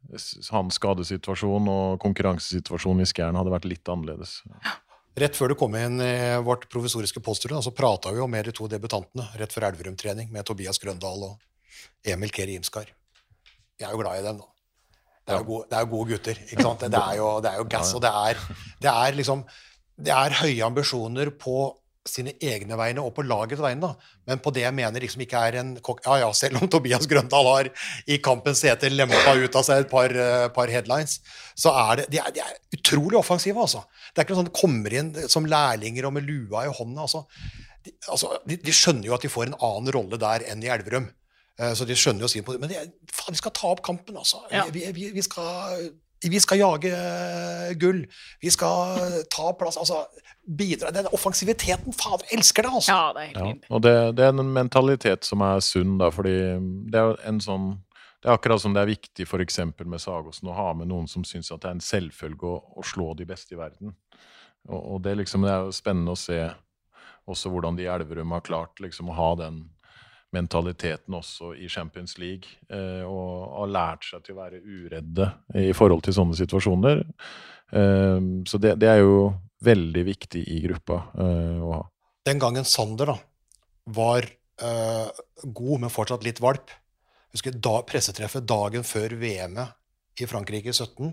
hvis 0.09 0.50
hans 0.54 0.78
skadesituasjon 0.78 1.68
og 1.68 1.96
konkurransesituasjon 2.02 3.02
i 3.02 3.09
Skjern 3.09 3.36
hadde 3.38 3.52
vært 3.52 3.66
litt 3.68 3.90
annerledes. 3.92 4.38
Rett 5.18 5.36
før 5.36 5.52
du 5.52 5.56
kom 5.59 5.74
inn 5.76 5.98
i 6.00 6.14
vårt 6.46 6.68
provisoriske 6.70 7.20
poststudio, 7.24 7.59
så 7.64 7.74
prata 7.74 8.12
vi 8.14 8.22
jo 8.22 8.28
med 8.30 8.46
de 8.46 8.54
to 8.54 8.68
debutantene 8.70 9.26
rett 9.40 9.52
før 9.52 9.68
Elverum-trening, 9.72 10.30
med 10.32 10.46
Tobias 10.46 10.78
Grøndal 10.80 11.26
og 11.26 12.06
Emil 12.06 12.32
Keri 12.32 12.54
Imskar. 12.56 12.88
Jeg 13.78 13.88
er 13.88 13.94
jo 13.94 14.00
glad 14.00 14.20
i 14.20 14.24
dem, 14.28 14.38
da. 14.40 14.48
Det 15.29 15.35
er 15.35 15.43
jo 15.43 15.49
gode, 15.51 15.66
det 15.68 15.76
er 15.76 15.91
gode 15.91 16.14
gutter. 16.14 16.39
ikke 16.49 16.64
sant? 16.64 16.87
Det 16.89 17.03
er 17.03 17.18
jo, 17.18 17.26
det 17.45 17.51
er 17.51 17.61
jo 17.61 17.66
gass, 17.68 17.91
og 17.99 18.01
det 18.05 18.14
er, 18.16 18.47
det 18.81 18.95
er 18.95 19.18
liksom 19.18 19.45
Det 19.99 20.14
er 20.14 20.37
høye 20.39 20.62
ambisjoner 20.64 21.33
på 21.35 21.59
sine 22.09 22.33
egne 22.41 22.76
vegne 22.79 23.03
og 23.05 23.11
på 23.16 23.24
lagets 23.26 23.61
vegne, 23.61 23.91
da. 23.91 24.12
Men 24.31 24.41
på 24.41 24.53
det 24.55 24.62
jeg 24.64 24.74
mener 24.76 25.03
liksom 25.05 25.24
ikke 25.24 25.43
er 25.49 25.59
en 25.61 25.74
kokk... 25.85 26.01
Ja 26.07 26.18
ja, 26.22 26.31
selv 26.37 26.62
om 26.62 26.70
Tobias 26.70 27.09
Grøndal 27.11 27.49
har 27.51 27.70
i 28.09 28.18
kampens 28.24 28.62
hete 28.64 28.89
lempa 28.93 29.35
ut 29.37 29.59
av 29.59 29.66
seg 29.66 29.85
et 29.85 29.91
par, 29.91 30.14
eh, 30.14 30.47
par 30.55 30.72
headlines, 30.72 31.18
så 31.59 31.74
er 31.83 32.01
det 32.01 32.09
de 32.14 32.22
er, 32.22 32.33
de 32.33 32.45
er 32.45 32.79
utrolig 32.79 33.18
offensive, 33.20 33.59
altså. 33.61 33.85
Det 34.12 34.22
er 34.22 34.29
ikke 34.29 34.37
noe 34.37 34.43
sånn 34.43 34.51
de 34.53 34.61
kommer 34.62 34.99
inn 35.03 35.12
som 35.29 35.49
lærlinger 35.51 36.09
og 36.09 36.16
med 36.16 36.29
lua 36.29 36.64
i 36.64 36.72
hånda. 36.72 37.05
altså. 37.05 37.26
De, 37.85 37.95
altså, 38.09 38.33
de, 38.49 38.61
de 38.62 38.74
skjønner 38.74 39.11
jo 39.11 39.18
at 39.18 39.24
de 39.26 39.33
får 39.33 39.51
en 39.51 39.61
annen 39.61 39.93
rolle 39.99 40.20
der 40.20 40.49
enn 40.49 40.64
i 40.64 40.72
Elverum. 40.72 41.11
Eh, 41.59 41.72
Så 41.74 41.86
de 41.88 41.96
skjønner 41.98 42.26
jo 42.26 42.28
sin 42.30 42.44
Men 42.46 42.68
det, 42.70 42.84
faen, 43.12 43.34
vi 43.34 43.40
skal 43.40 43.54
ta 43.56 43.72
opp 43.72 43.82
kampen, 43.86 44.16
altså. 44.16 44.44
Ja. 44.52 44.66
Vi, 44.72 44.84
vi, 44.94 45.11
vi, 45.14 45.22
skal, 45.22 45.88
vi 46.22 46.40
skal 46.40 46.61
jage 46.62 46.92
eh, 46.94 47.72
gull. 47.80 48.04
Vi 48.42 48.50
skal 48.54 49.24
ta 49.32 49.52
plass. 49.59 49.76
Altså, 49.80 50.04
bidra. 50.46 50.92
Den 50.94 51.11
offensiviteten, 51.12 51.92
fader, 51.92 52.24
elsker 52.32 52.64
det, 52.64 52.72
altså. 52.80 52.94
Ja, 52.94 53.12
det 53.16 53.26
er 53.26 53.34
helt 53.34 53.66
Ja, 53.68 53.74
og 53.74 53.82
det, 53.84 53.96
det 54.16 54.24
er 54.24 54.32
en 54.32 54.54
mentalitet 54.54 55.28
som 55.28 55.44
er 55.44 55.61
sunn, 55.64 55.98
da, 56.00 56.09
fordi 56.14 56.38
det 56.92 57.02
er 57.02 57.20
en 57.28 57.42
sånn 57.44 57.76
det 58.18 58.26
er 58.26 58.34
akkurat 58.34 58.59
som 58.59 58.72
det 58.74 58.80
er 58.82 58.88
viktig 58.90 59.28
for 59.30 59.38
eksempel 59.38 59.86
med 59.86 60.00
Sagosen 60.02 60.48
å 60.50 60.54
ha 60.56 60.72
med 60.74 60.88
noen 60.90 61.04
som 61.06 61.22
syns 61.22 61.52
at 61.54 61.61
det 61.62 61.68
er 61.68 61.76
en 61.76 61.84
selvfølge 61.84 62.48
å, 62.50 62.56
å 62.80 62.82
slå 62.82 63.12
de 63.14 63.22
beste 63.28 63.54
i 63.54 63.59
verden. 63.61 63.92
Og, 64.66 64.80
og 64.80 65.04
det, 65.04 65.12
liksom, 65.20 65.44
det 65.46 65.52
er 65.52 65.68
jo 65.68 65.76
spennende 65.76 66.16
å 66.16 66.18
se 66.18 66.40
også 67.30 67.52
hvordan 67.52 67.78
de 67.78 67.84
i 67.86 67.90
Elverum 67.92 68.34
har 68.34 68.42
klart 68.42 68.82
liksom, 68.82 69.12
å 69.12 69.14
ha 69.14 69.28
den 69.38 69.61
mentaliteten 70.35 71.14
også 71.16 71.55
i 71.57 71.68
Champions 71.72 72.18
League. 72.20 72.51
Eh, 72.68 73.05
og 73.07 73.55
har 73.55 73.72
lært 73.72 74.09
seg 74.09 74.24
til 74.24 74.37
å 74.37 74.43
være 74.43 74.61
uredde 74.62 75.29
i 75.61 75.72
forhold 75.76 76.05
til 76.07 76.16
sånne 76.16 76.37
situasjoner. 76.39 77.05
Eh, 77.72 78.18
så 78.49 78.61
det, 78.62 78.76
det 78.83 78.91
er 78.93 79.03
jo 79.03 79.31
veldig 79.64 80.05
viktig 80.07 80.45
i 80.55 80.61
gruppa 80.66 81.03
eh, 81.18 81.62
å 81.62 81.79
ha. 81.79 81.87
Den 82.29 82.43
gangen 82.43 82.66
Sander 82.68 83.14
da, 83.14 83.16
var 83.97 84.26
god, 84.59 85.76
men 85.79 85.93
fortsatt 85.93 86.24
litt 86.26 86.41
valp 86.43 86.72
Husker 87.31 87.55
da, 87.62 87.76
pressetreffet 87.87 88.47
dagen 88.49 88.83
før 88.89 89.12
VM-et 89.20 90.24
i 90.24 90.26
Frankrike 90.26 90.72
i 90.72 90.74
17. 90.74 91.12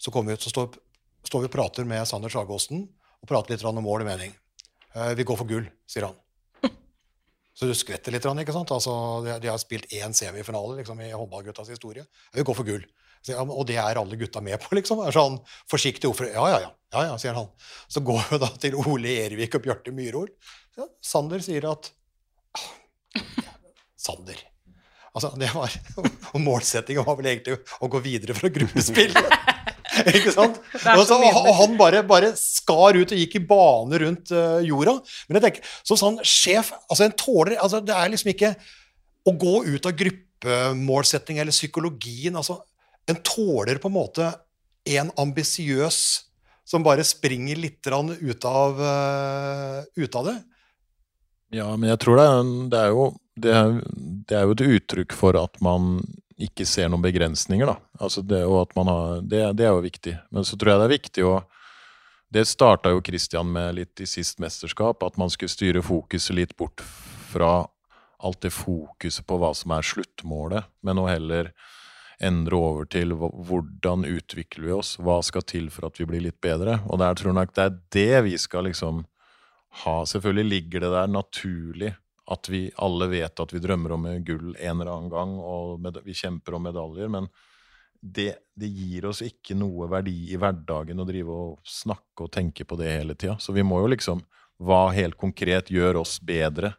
Så 0.00 0.12
kommer 0.14 0.30
vi 0.30 0.38
ut, 0.38 0.46
så 0.46 0.52
står, 0.54 0.78
står 1.26 1.42
vi 1.42 1.50
og 1.50 1.52
prater 1.52 1.88
med 1.90 2.06
Sander 2.08 2.32
Sagåsen 2.32 2.86
og 2.86 3.28
prater 3.28 3.52
litt 3.52 3.66
om 3.68 3.82
mål 3.84 4.06
og 4.06 4.08
mening. 4.08 4.32
Vi 5.18 5.26
går 5.26 5.40
for 5.42 5.50
gull, 5.50 5.66
sier 5.90 6.06
han. 6.06 6.14
Så 7.56 7.66
du 7.68 7.74
skvetter 7.76 8.14
litt, 8.14 8.24
ikke 8.24 8.54
sant? 8.54 8.70
Altså, 8.72 8.94
de, 9.26 9.50
har 9.50 9.60
spilt 9.60 9.90
én 9.92 10.14
semifinale 10.16 10.78
liksom, 10.80 11.00
i 11.02 11.10
håndballguttas 11.12 11.72
historie. 11.72 12.06
Vi 12.34 12.44
går 12.46 12.56
for 12.56 12.68
gull. 12.68 12.84
Og 13.36 13.64
det 13.68 13.76
er 13.76 14.00
alle 14.00 14.16
gutta 14.16 14.40
med 14.44 14.60
på, 14.62 14.72
liksom. 14.78 15.02
Er 15.04 15.16
sånn 15.16 15.40
forsiktig 15.70 16.08
ordfører. 16.10 16.34
Ja, 16.38 16.46
ja, 16.54 16.60
ja, 16.66 16.70
ja, 16.94 17.06
ja, 17.10 17.18
sier 17.20 17.36
han. 17.36 17.50
Så 17.90 18.04
går 18.06 18.22
vi 18.30 18.40
da 18.42 18.52
til 18.62 18.78
Ole 18.80 19.18
Ervik 19.26 19.58
og 19.58 19.66
Bjarte 19.66 19.94
Myrhol. 19.94 20.30
Ja, 20.78 20.86
Sander 21.04 21.42
sier 21.44 21.66
at 21.72 21.90
«Ah, 22.56 22.70
Sander. 24.00 24.38
Altså, 25.10 25.32
det 25.38 25.50
var, 25.52 25.74
og 25.98 26.40
målsettingen 26.48 27.04
var 27.06 27.18
vel 27.18 27.32
egentlig 27.32 27.58
å 27.82 27.90
gå 27.90 28.00
videre 28.04 28.36
fra 28.38 28.50
gruppespill. 28.54 29.16
Ikke 30.16 30.32
sant? 30.34 30.60
er 30.76 30.94
Og, 30.94 31.04
så 31.04 31.16
så, 31.16 31.18
og, 31.18 31.50
han 31.58 31.76
bare, 31.78 32.02
bare 32.06 32.32
skar 32.38 32.98
ut 32.98 33.14
og 33.14 33.22
gikk 33.22 33.38
i 33.40 33.44
bane 33.46 34.00
rundt 34.02 34.32
uh, 34.34 34.60
jorda. 34.64 34.96
Men 35.28 35.38
jeg 35.38 35.46
tenker, 35.46 35.72
som 35.86 36.00
sånn 36.00 36.20
sjef 36.26 36.72
altså 36.86 37.06
en 37.06 37.16
tåler, 37.18 37.56
altså 37.58 37.82
Det 37.84 37.96
er 37.96 38.12
liksom 38.12 38.32
ikke 38.34 38.54
å 39.28 39.34
gå 39.36 39.54
ut 39.66 39.88
av 39.88 39.96
gruppemålsetting 39.98 41.40
eller 41.42 41.54
psykologien. 41.54 42.38
altså 42.38 42.60
En 43.10 43.20
tåler 43.26 43.82
på 43.82 43.90
en 43.90 43.98
måte 43.98 44.30
en 44.90 45.10
ambisiøs 45.20 46.00
som 46.70 46.86
bare 46.86 47.02
springer 47.04 47.58
litt 47.58 47.86
ut 47.90 48.46
av, 48.46 48.78
uh, 48.78 49.82
ut 49.98 50.20
av 50.20 50.30
det. 50.30 50.38
Ja, 51.58 51.66
men 51.74 51.90
jeg 51.90 51.98
tror 51.98 52.20
det 52.20 52.26
er, 52.30 52.50
det 52.70 52.80
er 52.84 52.94
jo 52.94 53.10
det 53.40 53.54
er, 53.56 53.78
det 54.28 54.36
er 54.36 54.46
jo 54.46 54.56
et 54.56 54.66
uttrykk 54.66 55.14
for 55.16 55.38
at 55.40 55.56
man 55.64 55.98
ikke 56.40 56.66
ser 56.68 56.88
noen 56.88 57.04
begrensninger, 57.04 57.68
da. 57.68 57.76
Altså 58.00 58.22
det, 58.24 58.40
har, 58.46 59.20
det, 59.22 59.42
det 59.58 59.66
er 59.66 59.74
jo 59.74 59.84
viktig. 59.84 60.14
Men 60.32 60.46
så 60.48 60.56
tror 60.56 60.72
jeg 60.72 60.80
det 60.80 60.88
er 60.88 60.98
viktig 60.98 61.26
å 61.28 61.40
Det 62.30 62.44
starta 62.46 62.92
jo 62.92 63.00
Christian 63.02 63.48
med 63.50 63.74
litt 63.74 64.00
i 64.00 64.06
sist 64.06 64.38
mesterskap, 64.38 65.02
at 65.02 65.16
man 65.18 65.32
skulle 65.34 65.50
styre 65.50 65.82
fokuset 65.82 66.36
litt 66.36 66.52
bort 66.56 66.78
fra 67.32 67.66
alt 68.22 68.38
det 68.44 68.52
fokuset 68.54 69.26
på 69.26 69.38
hva 69.40 69.50
som 69.56 69.72
er 69.74 69.82
sluttmålet, 69.82 70.68
men 70.86 71.00
å 71.02 71.08
heller 71.08 71.50
endre 72.22 72.54
over 72.54 72.86
til 72.86 73.16
hvordan 73.16 74.04
utvikler 74.06 74.68
vi 74.68 74.76
oss, 74.76 74.92
hva 75.00 75.18
skal 75.26 75.42
til 75.42 75.70
for 75.74 75.88
at 75.88 75.98
vi 75.98 76.06
blir 76.06 76.22
litt 76.22 76.38
bedre. 76.38 76.78
Og 76.86 77.00
der 77.00 77.16
tror 77.18 77.32
jeg 77.32 77.38
nok 77.40 77.56
det 77.56 77.66
er 77.66 77.78
det 77.96 78.22
vi 78.28 78.36
skal 78.38 78.68
liksom 78.68 79.02
ha. 79.82 79.96
Selvfølgelig 80.06 80.52
ligger 80.52 80.84
det 80.84 80.92
der 80.94 81.10
naturlig 81.10 81.94
at 82.30 82.48
vi 82.50 82.68
alle 82.78 83.08
vet 83.10 83.42
at 83.42 83.52
vi 83.54 83.62
drømmer 83.62 83.94
om 83.96 84.08
gull 84.26 84.52
en 84.54 84.80
eller 84.80 84.92
annen 84.92 85.12
gang, 85.12 85.36
og 85.42 85.80
med, 85.82 85.98
vi 86.06 86.14
kjemper 86.16 86.56
om 86.56 86.68
medaljer, 86.68 87.10
men 87.10 87.26
det, 88.00 88.34
det 88.56 88.68
gir 88.72 89.08
oss 89.10 89.20
ikke 89.24 89.56
noe 89.58 89.88
verdi 89.90 90.32
i 90.32 90.38
hverdagen 90.40 91.02
å 91.02 91.06
drive 91.08 91.34
og 91.34 91.58
snakke 91.68 92.24
og 92.24 92.32
tenke 92.32 92.64
på 92.64 92.78
det 92.80 92.92
hele 92.94 93.16
tida. 93.18 93.36
Så 93.38 93.52
vi 93.56 93.66
må 93.66 93.82
jo 93.82 93.90
liksom 93.92 94.22
Hva 94.60 94.90
helt 94.92 95.16
konkret 95.16 95.70
gjør 95.72 96.02
oss 96.02 96.18
bedre, 96.20 96.74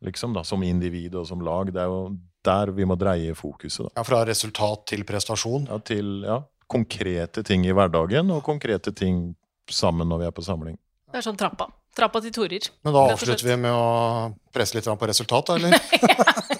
liksom, 0.00 0.32
da, 0.32 0.40
som 0.40 0.62
individ 0.64 1.18
og 1.20 1.26
som 1.28 1.42
lag? 1.44 1.68
Det 1.68 1.82
er 1.82 1.90
jo 1.92 2.14
der 2.44 2.72
vi 2.72 2.86
må 2.88 2.96
dreie 2.96 3.34
fokuset, 3.36 3.82
da. 3.84 3.90
Ja, 3.98 4.04
fra 4.08 4.22
resultat 4.24 4.86
til 4.88 5.04
prestasjon. 5.04 5.66
Ja, 5.68 5.76
til 5.84 6.24
ja, 6.24 6.38
konkrete 6.64 7.44
ting 7.44 7.66
i 7.68 7.74
hverdagen, 7.76 8.32
og 8.32 8.40
konkrete 8.46 8.94
ting 8.96 9.34
sammen 9.68 10.08
når 10.08 10.22
vi 10.22 10.28
er 10.30 10.34
på 10.38 10.46
samling. 10.46 10.80
Det 11.12 11.20
er 11.20 11.26
sånn 11.28 11.36
trappa. 11.36 11.68
Trappa 11.96 12.22
til 12.22 12.34
Torer. 12.34 12.70
Men 12.86 12.94
da 12.94 13.06
avslutter 13.12 13.48
vi 13.48 13.56
med 13.58 13.74
å 13.74 14.30
presse 14.54 14.76
litt 14.78 14.86
på 14.86 15.10
resultatet 15.10 15.56
eller? 15.58 15.78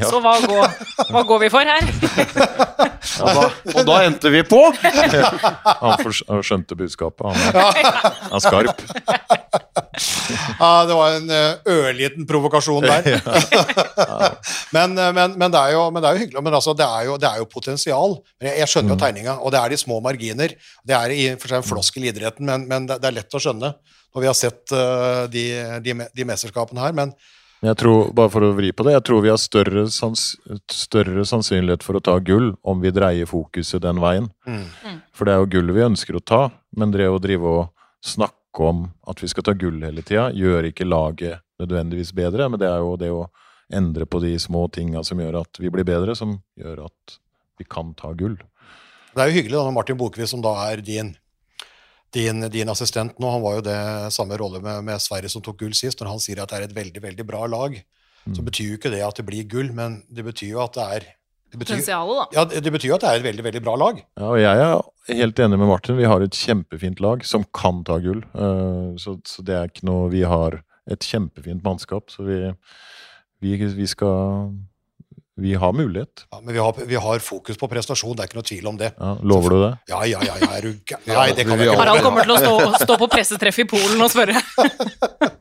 Ja. 0.00 0.08
Så 0.10 0.20
hva 0.24 0.34
går, 0.42 0.76
hva 1.12 1.22
går 1.28 1.42
vi 1.46 1.52
for 1.52 1.72
her? 1.72 1.82
Ja, 3.16 3.30
da, 3.32 3.42
og 3.70 3.84
da 3.86 3.94
endte 4.04 4.28
vi 4.34 4.40
på! 4.44 4.58
Han 5.86 6.42
skjønte 6.44 6.76
budskapet. 6.76 7.22
Han 7.24 7.36
er, 7.38 7.76
han 8.26 8.34
er 8.36 8.42
skarp. 8.44 8.82
Ja, 10.58 10.84
det 10.88 10.96
var 10.96 11.14
en 11.16 11.30
eh, 11.32 11.68
ørliten 11.70 12.26
provokasjon 12.28 12.84
der. 12.84 13.06
men, 14.74 14.96
eh, 14.98 15.12
men, 15.14 15.36
men, 15.38 15.52
det 15.54 15.60
er 15.60 15.72
jo, 15.76 15.84
men 15.94 16.02
det 16.02 16.08
er 16.10 16.16
jo 16.18 16.22
hyggelig. 16.24 16.42
Men 16.44 16.56
altså, 16.58 16.74
det, 16.76 16.84
er 16.84 17.06
jo, 17.08 17.16
det 17.22 17.28
er 17.30 17.40
jo 17.40 17.46
potensial. 17.48 18.16
Men 18.40 18.50
jeg, 18.50 18.58
jeg 18.64 18.72
skjønner 18.72 18.92
jo 18.92 18.96
Mm. 18.96 19.02
tegninga, 19.04 19.36
og 19.40 19.52
det 19.54 19.60
er 19.60 19.72
de 19.72 19.78
små 19.80 20.00
marginer. 20.04 20.52
Det 20.86 20.96
er 20.98 21.14
i 21.14 21.22
for 21.40 21.48
seg 21.52 21.62
en 21.62 21.68
floskel 21.68 22.04
i 22.06 22.10
idretten, 22.12 22.48
men, 22.48 22.66
men 22.68 22.88
det, 22.90 22.98
det 23.02 23.08
er 23.10 23.16
lett 23.20 23.36
å 23.38 23.42
skjønne 23.42 23.72
når 24.16 24.22
vi 24.24 24.28
har 24.30 24.36
sett 24.38 24.72
eh, 24.72 25.22
de, 25.32 25.46
de, 25.84 25.96
de 26.16 26.26
mesterskapene 26.28 26.80
her. 26.84 26.94
Men 26.96 27.14
Jeg 27.66 27.78
tror, 27.80 28.10
bare 28.14 28.30
for 28.30 28.46
å 28.46 28.52
vri 28.54 28.68
på 28.76 28.84
det, 28.86 28.92
jeg 28.94 29.04
tror 29.08 29.22
vi 29.24 29.30
har 29.32 29.40
større, 29.42 29.86
sans, 29.90 30.20
større 30.70 31.24
sannsynlighet 31.26 31.82
for 31.82 31.98
å 31.98 32.02
ta 32.04 32.14
gull 32.22 32.52
om 32.62 32.82
vi 32.84 32.92
dreier 32.94 33.26
fokuset 33.26 33.82
den 33.82 33.98
veien. 34.02 34.28
mm, 34.46 35.00
For 35.16 35.26
det 35.26 35.34
er 35.34 35.42
jo 35.42 35.48
gull 35.56 35.72
vi 35.74 35.86
ønsker 35.86 36.18
å 36.18 36.22
ta, 36.22 36.42
men 36.78 36.94
det 36.94 37.08
å 37.10 37.18
drive 37.22 37.50
og 37.50 37.64
snakke 38.06 38.68
om 38.70 38.86
at 39.10 39.22
vi 39.22 39.30
skal 39.32 39.48
ta 39.48 39.56
gull 39.58 39.80
hele 39.82 40.04
tida, 40.06 40.28
gjør 40.30 40.70
ikke 40.70 40.86
laget 40.86 41.42
nødvendigvis 41.58 42.14
bedre, 42.14 42.46
men 42.52 42.60
det 42.62 42.70
er 42.70 42.84
jo 42.84 42.94
det 43.00 43.10
å 43.10 43.26
endre 43.74 44.06
på 44.06 44.20
de 44.22 44.36
små 44.38 44.68
tinga 44.70 45.02
som 45.04 45.18
gjør 45.18 45.40
at 45.42 45.58
vi 45.58 45.72
blir 45.72 45.86
bedre, 45.88 46.14
som 46.14 46.38
gjør 46.60 46.84
at 46.86 47.18
vi 47.58 47.66
kan 47.66 47.94
ta 47.98 48.12
gull. 48.14 48.36
det 49.16 49.24
er 49.24 49.32
jo 49.32 49.38
hyggelig 49.40 49.56
da 49.56 49.64
når 49.66 49.74
Martin 49.80 49.98
Bokvist, 49.98 50.36
som 50.36 50.44
da 50.44 50.54
er 50.68 50.84
din, 50.84 51.16
din, 52.14 52.40
din 52.50 52.68
assistent 52.68 53.18
nå, 53.18 53.30
han 53.30 53.42
var 53.42 53.54
jo 53.58 53.64
det 53.66 54.12
samme 54.14 54.36
rolle 54.38 54.60
med, 54.62 54.84
med 54.84 55.00
Sverige 55.02 55.28
som 55.32 55.42
tok 55.42 55.58
gull 55.58 55.74
sist, 55.74 56.00
når 56.00 56.08
han 56.14 56.18
sier 56.22 56.40
at 56.42 56.48
det 56.52 56.58
er 56.60 56.64
et 56.68 56.74
veldig, 56.76 57.02
veldig 57.02 57.26
bra 57.26 57.46
lag, 57.46 57.76
så 58.26 58.40
Mm. 58.42 58.46
betyr 58.48 58.68
jo 58.72 58.76
ikke 58.78 58.90
det 58.90 59.02
at 59.06 59.14
det 59.20 59.24
blir 59.26 59.44
gull, 59.46 59.68
men 59.72 60.02
det 60.10 60.24
betyr 60.24 60.48
jo 60.50 60.60
at 60.64 60.72
det 60.74 60.82
er 60.96 61.04
det 61.52 61.58
betyr, 61.60 61.76
Potensialet, 61.76 62.16
da. 62.18 62.24
ja, 62.40 62.44
det 62.50 62.62
det 62.64 62.72
betyr 62.74 62.88
jo 62.88 62.94
at 62.96 63.00
det 63.04 63.08
er 63.10 63.16
et 63.20 63.22
veldig, 63.26 63.44
veldig 63.46 63.60
bra 63.62 63.74
lag. 63.78 64.00
Ja, 64.18 64.26
og 64.32 64.38
jeg 64.40 64.62
er 64.64 65.16
helt 65.20 65.38
enig 65.38 65.58
med 65.60 65.68
Martin. 65.68 65.96
Vi 65.96 66.04
har 66.10 66.20
et 66.24 66.34
kjempefint 66.34 66.98
lag 67.00 67.22
som 67.24 67.44
kan 67.54 67.84
ta 67.86 67.98
gull. 68.02 68.24
Eh, 68.34 68.96
Så, 68.98 69.20
så 69.24 69.44
det 69.46 69.54
er 69.54 69.68
ikke 69.70 69.86
noe 69.86 70.10
Vi 70.10 70.22
har 70.26 70.58
et 70.90 70.98
kjempefint 71.06 71.62
mannskap, 71.62 72.10
så 72.10 72.24
vi, 72.26 72.40
vi, 73.40 73.56
vi 73.78 73.86
skal 73.86 74.50
Vi 75.36 75.52
har 75.60 75.72
mulighet. 75.76 76.22
Ja, 76.32 76.38
men 76.40 76.54
vi 76.54 76.60
har, 76.64 76.72
vi 76.88 76.94
har 76.96 77.18
fokus 77.20 77.58
på 77.60 77.68
prestasjon, 77.68 78.14
det 78.16 78.24
er 78.24 78.28
ikke 78.30 78.38
noe 78.38 78.46
tvil 78.48 78.68
om 78.70 78.76
det. 78.80 78.88
Ja, 78.96 79.10
lover 79.20 79.52
du 79.52 79.58
det? 79.66 79.72
Ja, 79.92 79.98
ja, 80.08 80.22
ja, 80.24 80.36
ja 80.40 80.48
er 80.56 80.64
du 80.64 80.70
gæren? 80.88 81.02
Nei, 81.10 81.26
det 81.36 81.44
kan 81.44 81.58
vi- 81.60 81.66
jeg 81.66 81.74
ikke. 81.74 81.82
Harald 81.82 82.02
kommer 82.06 82.24
til 82.24 82.32
å 82.32 82.38
stå, 82.40 82.84
stå 82.86 82.96
på 83.02 83.08
pressetreff 83.12 83.58
i 83.60 83.66
Polen 83.68 84.00
og 84.00 84.08
spørre. 84.14 84.40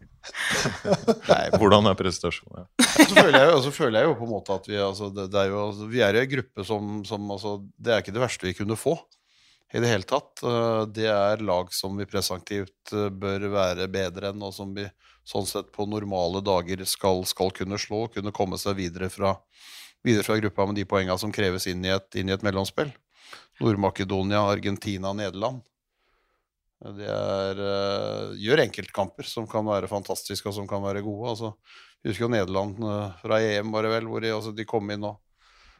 Nei, 1.29 1.43
hvordan 1.55 1.87
er 1.89 1.95
prestasjonen? 1.99 2.65
Ja. 2.65 2.95
Så 3.05 3.13
føler 3.15 3.37
jeg, 3.39 3.49
jo- 3.53 3.61
så 3.65 3.71
føler 3.75 3.99
jeg 4.01 4.09
jo 4.09 4.15
på 4.19 4.25
en 4.27 4.33
måte 4.35 4.55
at 4.59 4.67
vi, 4.69 4.77
altså, 4.81 5.09
det, 5.13 5.27
det 5.33 5.39
er 5.45 5.51
jo, 5.53 5.61
altså, 5.69 5.87
vi 5.91 6.01
er 6.05 6.17
i 6.19 6.23
en 6.25 6.31
gruppe 6.35 6.65
som, 6.67 6.91
som 7.07 7.31
altså, 7.31 7.55
Det 7.77 7.93
er 7.95 8.03
ikke 8.03 8.15
det 8.15 8.23
verste 8.25 8.47
vi 8.49 8.55
kunne 8.57 8.77
få 8.79 8.95
i 9.75 9.81
det 9.81 9.89
hele 9.89 10.07
tatt. 10.07 10.43
Eh, 10.45 10.83
Det 10.95 11.07
er 11.11 11.41
lag 11.43 11.71
som 11.73 11.95
vi 11.99 12.05
presumptivt 12.07 12.93
eh, 12.93 13.09
bør 13.11 13.47
være 13.55 13.87
bedre 13.91 14.31
enn, 14.33 14.43
og 14.45 14.53
som 14.55 14.75
vi 14.75 14.85
sånn 15.25 15.47
sett 15.49 15.71
på 15.73 15.87
normale 15.89 16.41
dager 16.45 16.83
skal, 16.85 17.23
skal 17.25 17.49
kunne 17.55 17.79
slå, 17.81 18.05
kunne 18.13 18.31
komme 18.35 18.59
seg 18.61 18.75
videre 18.77 19.09
fra, 19.09 19.33
videre 20.05 20.25
fra 20.27 20.37
gruppa 20.39 20.67
med 20.69 20.77
de 20.79 20.85
poengene 20.89 21.17
som 21.21 21.33
kreves 21.33 21.67
inn 21.71 21.83
i 21.85 21.93
et, 21.93 22.07
inn 22.19 22.29
i 22.29 22.35
et 22.35 22.45
mellomspill. 22.45 22.91
Nord-Makedonia, 23.61 24.43
Argentina, 24.51 25.13
Nederland. 25.15 25.63
Det 26.95 27.07
er, 27.09 27.59
uh, 27.59 28.33
gjør 28.37 28.61
enkeltkamper 28.65 29.25
som 29.25 29.47
kan 29.49 29.65
være 29.65 29.89
fantastiske 29.89 30.49
og 30.51 30.57
som 30.57 30.67
kan 30.69 30.83
være 30.83 31.03
gode. 31.05 31.31
Altså, 31.31 31.53
jeg 32.03 32.11
husker 32.11 32.27
jo 32.27 32.33
Nederland 32.33 32.81
uh, 32.83 33.13
fra 33.23 33.39
EM, 33.41 33.71
var 33.73 33.87
det 33.87 33.93
vel, 33.95 34.09
hvor 34.11 34.21
de, 34.21 34.33
altså, 34.35 34.51
de 34.53 34.67
kom 34.69 34.91
inn 34.93 35.07
og, 35.07 35.21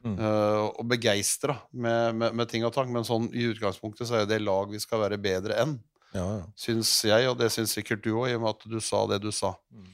Mm. 0.06 0.20
Uh, 0.20 0.68
og 0.78 0.86
begeistra 0.86 1.56
med, 1.74 2.14
med, 2.14 2.36
med 2.38 2.50
ting 2.52 2.66
og 2.68 2.74
tang. 2.76 2.92
Men 2.94 3.08
sånn 3.08 3.26
i 3.34 3.48
utgangspunktet 3.50 4.06
så 4.06 4.20
er 4.20 4.28
det 4.30 4.44
lag 4.44 4.70
vi 4.70 4.78
skal 4.78 5.02
være 5.02 5.18
bedre 5.18 5.58
enn, 5.64 5.80
Ja, 6.14 6.26
ja. 6.38 6.44
syns 6.62 6.92
jeg, 7.10 7.26
og 7.32 7.40
det 7.40 7.50
syns 7.52 7.74
sikkert 7.74 8.04
du 8.06 8.12
òg, 8.14 8.30
i 8.30 8.36
og 8.38 8.44
med 8.44 8.52
at 8.54 8.68
du 8.70 8.78
sa 8.84 9.02
det 9.10 9.18
du 9.24 9.32
sa. 9.34 9.56
Mm. 9.74 9.90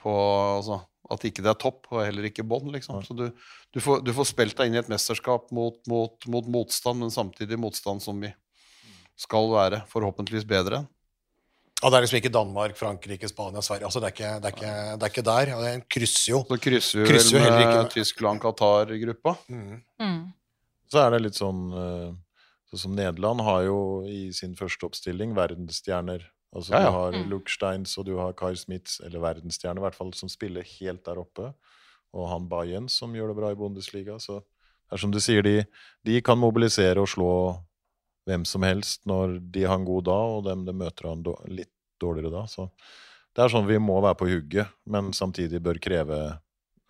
På, 0.00 0.14
altså, 0.56 0.80
at 1.10 1.24
ikke 1.26 1.42
det 1.44 1.50
er 1.52 1.58
topp, 1.60 1.88
og 1.90 2.04
heller 2.04 2.28
ikke 2.28 2.44
bånn. 2.46 2.70
Liksom. 2.74 3.00
Ja. 3.00 3.06
Så 3.06 3.16
du, 3.18 3.26
du, 3.74 3.80
får, 3.82 4.04
du 4.06 4.12
får 4.16 4.30
spilt 4.30 4.56
deg 4.58 4.70
inn 4.70 4.78
i 4.78 4.82
et 4.82 4.90
mesterskap 4.92 5.50
mot, 5.56 5.80
mot, 5.90 6.26
mot 6.30 6.48
motstand, 6.58 7.02
men 7.02 7.12
samtidig 7.14 7.58
motstand 7.60 8.04
som 8.04 8.20
vi 8.22 8.32
skal 9.20 9.50
være 9.52 9.82
forhåpentligvis 9.90 10.48
bedre 10.48 10.82
enn. 10.82 10.88
Ja, 11.80 11.88
det 11.88 11.96
er 11.96 12.04
liksom 12.04 12.18
ikke 12.18 12.32
Danmark, 12.34 12.74
Frankrike, 12.76 13.28
Spania, 13.30 13.62
Sverige. 13.64 13.88
Altså, 13.88 14.02
det, 14.02 14.10
er 14.10 14.12
ikke, 14.12 14.32
det, 14.44 14.48
er 14.50 14.56
ikke, 14.56 14.72
det 15.00 15.06
er 15.06 15.12
ikke 15.14 15.24
der. 15.24 15.50
Ja, 15.52 15.60
Det 15.64 15.86
krysser 15.88 16.32
jo. 16.34 16.40
Så 16.44 16.58
krysser 16.60 17.00
vi 17.00 17.06
Krysser 17.08 17.38
vel 17.38 17.54
med 17.54 17.70
med- 17.70 17.94
Tyskland-Qatar-gruppa. 17.94 19.32
Mm. 19.48 19.78
Mm. 20.02 20.18
Så 20.92 21.00
er 21.00 21.14
det 21.14 21.22
litt 21.24 21.38
sånn 21.40 21.62
eh, 21.72 22.10
Sånn 22.70 22.82
som 22.84 22.92
Nederland 22.94 23.42
har 23.42 23.64
jo 23.66 23.78
i 24.06 24.28
sin 24.36 24.52
første 24.54 24.86
oppstilling 24.86 25.32
verdensstjerner. 25.34 26.22
Altså 26.54 26.74
Ja, 26.74 26.80
ja. 26.80 26.90
Du 26.90 26.92
har 26.92 27.12
Mm. 27.12 27.30
Luke 27.30 27.50
Steins 27.50 27.96
og 27.98 28.06
du 28.06 28.16
har 28.16 28.32
Kai 28.32 28.54
Smith, 28.56 29.00
eller 29.04 29.20
verdensstjerne 29.20 29.78
i 29.78 29.84
hvert 29.84 29.94
fall, 29.94 30.12
som 30.14 30.28
spiller 30.28 30.62
helt 30.62 31.04
der 31.04 31.18
oppe. 31.18 31.52
Og 32.12 32.28
han 32.28 32.48
Bayern 32.48 32.88
som 32.88 33.14
gjør 33.14 33.28
det 33.28 33.36
bra 33.36 33.50
i 33.52 33.58
Bundesliga. 33.58 34.18
Så 34.18 34.40
det 34.40 34.96
er 34.96 34.96
som 34.98 35.12
du 35.12 35.20
sier, 35.20 35.42
de, 35.42 35.64
de 36.04 36.20
kan 36.20 36.38
mobilisere 36.38 36.98
og 36.98 37.08
slå 37.08 37.30
hvem 38.26 38.44
som 38.44 38.62
helst 38.62 39.06
når 39.06 39.38
de 39.52 39.62
har 39.64 39.78
en 39.78 39.86
god 39.86 40.04
dag, 40.04 40.34
og 40.38 40.44
dem 40.44 40.64
de 40.66 40.72
møter 40.72 41.08
han 41.08 41.22
en 41.22 41.54
litt 41.54 41.72
dårligere 42.02 42.32
da. 42.34 42.46
Så 42.50 42.68
det 43.36 43.44
er 43.44 43.52
sånn 43.52 43.68
vi 43.68 43.78
må 43.78 44.00
være 44.02 44.18
på 44.18 44.28
hugget, 44.30 44.72
men 44.90 45.12
samtidig 45.16 45.62
bør 45.62 45.78
kreve 45.82 46.18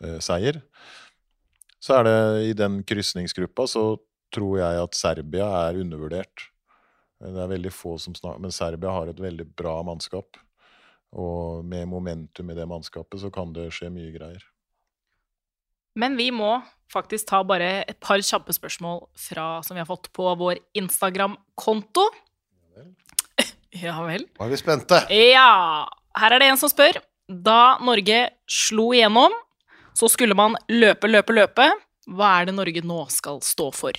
eh, 0.03 0.19
seier. 0.25 0.63
Så 1.81 1.99
er 1.99 2.09
det 2.09 2.19
i 2.51 2.55
den 2.57 2.81
krysningsgruppa 2.85 3.67
så 3.69 3.85
tror 4.35 4.61
jeg 4.61 4.83
at 4.85 4.97
Serbia 4.97 5.49
er 5.67 5.81
undervurdert. 5.81 6.49
Det 7.21 7.43
er 7.43 7.51
veldig 7.51 7.73
få 7.75 7.99
som 8.01 8.15
snakker, 8.17 8.41
men 8.41 8.55
Serbia 8.55 8.93
har 8.95 9.11
et 9.11 9.21
veldig 9.21 9.45
bra 9.59 9.75
mannskap. 9.85 10.39
Og 11.11 11.67
med 11.67 11.89
momentum 11.91 12.51
i 12.53 12.57
det 12.57 12.67
mannskapet 12.71 13.21
så 13.21 13.31
kan 13.35 13.53
det 13.53 13.69
skje 13.75 13.91
mye 13.93 14.13
greier. 14.15 14.45
Men 15.99 16.17
vi 16.17 16.31
må 16.33 16.55
faktisk 16.91 17.29
ta 17.31 17.43
bare 17.47 17.83
et 17.83 17.99
par 18.03 18.23
kjappe 18.23 18.55
spørsmål 18.55 19.03
fra, 19.19 19.61
som 19.67 19.77
vi 19.77 19.83
har 19.83 19.89
fått 19.91 20.09
på 20.17 20.31
vår 20.39 20.63
Instagram-konto. 20.79 22.07
Ja 23.81 23.99
vel. 24.07 24.27
Da 24.39 24.47
er 24.47 24.55
vi 24.55 24.59
spente. 24.59 25.03
Ja, 25.15 25.87
her 26.19 26.35
er 26.35 26.43
det 26.43 26.51
en 26.51 26.61
som 26.63 26.71
spør. 26.73 27.03
Da 27.31 27.79
Norge 27.85 28.25
slo 28.51 28.91
igjennom, 28.97 29.35
så 29.95 30.09
skulle 30.11 30.35
man 30.39 30.57
løpe, 30.71 31.11
løpe, 31.11 31.35
løpe. 31.37 31.69
Hva 32.11 32.33
er 32.41 32.49
det 32.49 32.57
Norge 32.57 32.83
nå 32.87 33.05
skal 33.13 33.39
stå 33.45 33.69
for? 33.77 33.99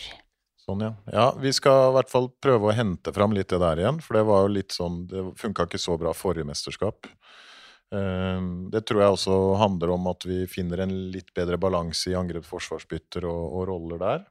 Sånn, 0.72 0.84
ja. 0.86 0.92
Ja, 1.12 1.28
vi 1.40 1.52
skal 1.54 1.90
i 1.90 1.96
hvert 1.98 2.12
fall 2.12 2.30
prøve 2.44 2.70
å 2.70 2.76
hente 2.76 3.12
fram 3.16 3.36
litt 3.36 3.52
det 3.52 3.60
der 3.60 3.82
igjen, 3.84 4.00
for 4.04 4.16
det 4.18 4.24
var 4.30 4.46
jo 4.46 4.54
litt 4.56 4.76
sånn 4.76 5.02
Det 5.12 5.24
funka 5.40 5.68
ikke 5.68 5.82
så 5.82 5.98
bra 6.00 6.14
forrige 6.16 6.48
mesterskap. 6.48 7.10
Ehm, 7.92 8.70
Det 8.72 8.86
tror 8.88 9.02
jeg 9.04 9.16
også 9.18 9.38
handler 9.60 9.92
om 9.98 10.08
at 10.08 10.24
vi 10.26 10.46
finner 10.48 10.86
en 10.86 10.94
litt 11.12 11.34
bedre 11.36 11.60
balanse 11.60 12.12
i 12.12 12.16
angrep-forsvarsbytter 12.16 13.28
og, 13.28 13.44
og 13.60 13.68
roller 13.68 14.00
der. 14.00 14.24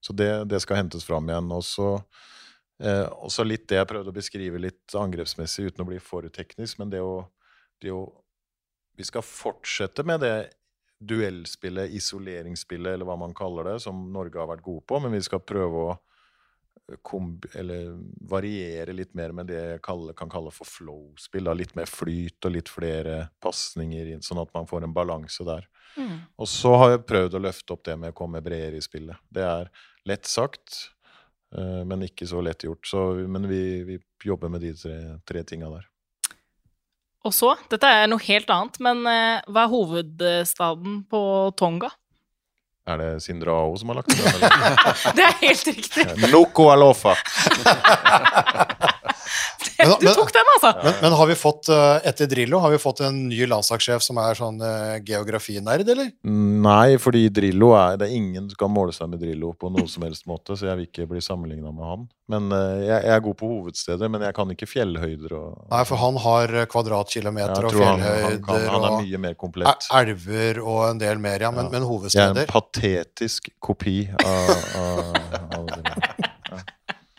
Så 0.00 0.14
det, 0.16 0.30
det 0.48 0.62
skal 0.62 0.80
hentes 0.80 1.04
fram 1.04 1.28
igjen. 1.28 1.50
Og 1.52 1.64
så 1.66 1.88
eh, 2.80 3.06
også 3.10 3.44
litt 3.44 3.66
det 3.68 3.80
jeg 3.80 3.90
prøvde 3.90 4.14
å 4.14 4.16
beskrive 4.16 4.62
litt 4.62 4.94
angrepsmessig 4.96 5.72
uten 5.72 5.84
å 5.84 5.88
bli 5.90 5.98
for 6.02 6.28
teknisk, 6.30 6.78
men 6.78 6.92
det 6.94 7.02
å, 7.04 7.24
det 7.82 7.92
å 7.94 8.06
Vi 8.98 9.04
skal 9.06 9.22
fortsette 9.24 10.02
med 10.04 10.20
det 10.20 10.50
duellspillet, 11.00 11.90
isoleringsspillet, 11.96 12.94
eller 12.94 13.08
hva 13.08 13.16
man 13.20 13.34
kaller 13.36 13.72
det, 13.72 13.80
som 13.84 14.06
Norge 14.12 14.40
har 14.40 14.50
vært 14.50 14.64
gode 14.66 14.84
på, 14.86 15.00
men 15.00 15.16
vi 15.16 15.22
skal 15.24 15.42
prøve 15.44 15.84
å 15.88 15.98
eller 17.54 17.98
variere 18.28 18.92
litt 18.92 19.14
mer 19.14 19.32
med 19.32 19.46
det 19.46 19.58
jeg 19.58 19.82
kan 19.82 20.30
kalle 20.30 20.50
for 20.50 20.66
flow-spill. 20.66 21.50
Litt 21.54 21.74
mer 21.78 21.86
flyt 21.86 22.46
og 22.46 22.54
litt 22.54 22.68
flere 22.68 23.28
pasninger 23.42 24.10
sånn 24.26 24.40
at 24.42 24.50
man 24.54 24.66
får 24.66 24.84
en 24.84 24.94
balanse 24.94 25.44
der. 25.46 25.68
Mm. 25.96 26.16
Og 26.36 26.48
så 26.48 26.74
har 26.76 26.94
jeg 26.94 27.06
prøvd 27.06 27.36
å 27.36 27.42
løfte 27.46 27.76
opp 27.76 27.84
det 27.86 27.96
med 28.00 28.14
å 28.14 28.18
komme 28.22 28.42
bredere 28.44 28.80
i 28.80 28.84
spillet. 28.84 29.22
Det 29.30 29.44
er 29.46 29.70
lett 30.08 30.26
sagt, 30.26 30.90
eh, 31.56 31.82
men 31.86 32.06
ikke 32.06 32.26
så 32.26 32.42
lett 32.42 32.66
gjort. 32.66 32.86
Så, 32.86 33.06
men 33.30 33.48
vi, 33.50 33.62
vi 33.86 34.00
jobber 34.24 34.52
med 34.52 34.64
de 34.66 34.74
tre, 34.74 34.98
tre 35.26 35.44
tinga 35.46 35.70
der. 35.76 35.89
Og 37.20 37.34
så, 37.36 37.52
dette 37.68 37.84
er 37.84 38.06
noe 38.08 38.22
helt 38.24 38.48
annet, 38.52 38.78
men 38.80 39.04
eh, 39.08 39.40
hva 39.52 39.66
er 39.66 39.72
hovedstaden 39.72 41.02
på 41.10 41.20
Tonga? 41.60 41.90
Er 42.88 42.96
det 42.96 43.22
Sindre 43.22 43.52
Ao 43.52 43.76
som 43.78 43.88
har 43.92 43.96
lagt 44.00 44.08
den? 44.08 44.16
Det 45.18 45.24
er 45.26 45.34
helt 45.42 45.64
riktig! 45.68 46.04
Noko 46.32 46.70
Alofa. 46.72 47.12
Men- 49.80 49.96
Du 50.00 50.06
tok 50.14 50.30
den, 50.32 50.48
altså! 50.56 50.70
Men, 50.84 50.94
men 51.02 51.12
har 51.16 51.26
vi 51.30 51.34
fått, 51.34 51.68
eh, 51.72 52.00
etter 52.08 52.26
Drillo, 52.28 52.58
har 52.60 52.70
vi 52.70 52.78
fått 52.78 53.00
en 53.06 53.28
ny 53.28 53.46
landslagssjef 53.48 54.02
som 54.04 54.18
er 54.20 54.34
sånn 54.38 54.60
eh, 54.60 54.98
geografinerd, 55.08 55.88
eller? 55.88 56.10
Nei, 56.24 56.96
fordi 57.00 57.22
Drillo 57.32 57.72
er 57.78 57.96
Det 58.00 58.08
er 58.10 58.16
ingen 58.18 58.48
som 58.50 58.56
kan 58.66 58.72
måle 58.74 58.92
seg 58.92 59.08
med 59.12 59.20
Drillo 59.22 59.54
på 59.56 59.70
noen 59.72 59.88
som 59.88 60.04
helst 60.04 60.26
måte, 60.28 60.56
så 60.56 60.68
jeg 60.70 60.76
vil 60.82 60.86
ikke 60.90 61.08
bli 61.10 61.20
sammenligna 61.24 61.72
med 61.72 61.84
han. 61.88 62.04
Men 62.30 62.52
eh, 62.54 62.84
jeg, 62.86 63.00
jeg 63.08 63.14
er 63.16 63.24
god 63.24 63.36
på 63.40 63.48
hovedsteder, 63.50 64.12
men 64.12 64.22
jeg 64.28 64.36
kan 64.36 64.52
ikke 64.54 64.68
fjellhøyder 64.70 65.32
og 65.40 65.64
Nei, 65.72 65.82
for 65.88 65.96
han 66.04 66.20
har 66.22 66.54
kvadratkilometer 66.70 67.66
og 67.70 67.74
fjellhøyder 67.74 68.28
han, 68.28 68.36
han, 68.36 68.44
kan, 68.46 68.68
han 68.76 68.86
er 68.90 68.96
mye 69.02 69.22
mer 69.26 69.34
komplett. 69.40 69.88
elver 69.96 70.60
og 70.62 70.84
en 70.92 71.00
del 71.02 71.18
mer, 71.18 71.40
ja. 71.48 71.50
Men, 71.50 71.66
Ja. 71.72 71.80
men 71.80 72.08
Jeg 72.12 72.20
er 72.22 72.38
en 72.44 72.46
patetisk 72.52 73.48
kopi 73.60 74.08
av, 74.24 74.54
av, 74.76 75.18
av 75.56 75.66
Drillo. 75.72 76.62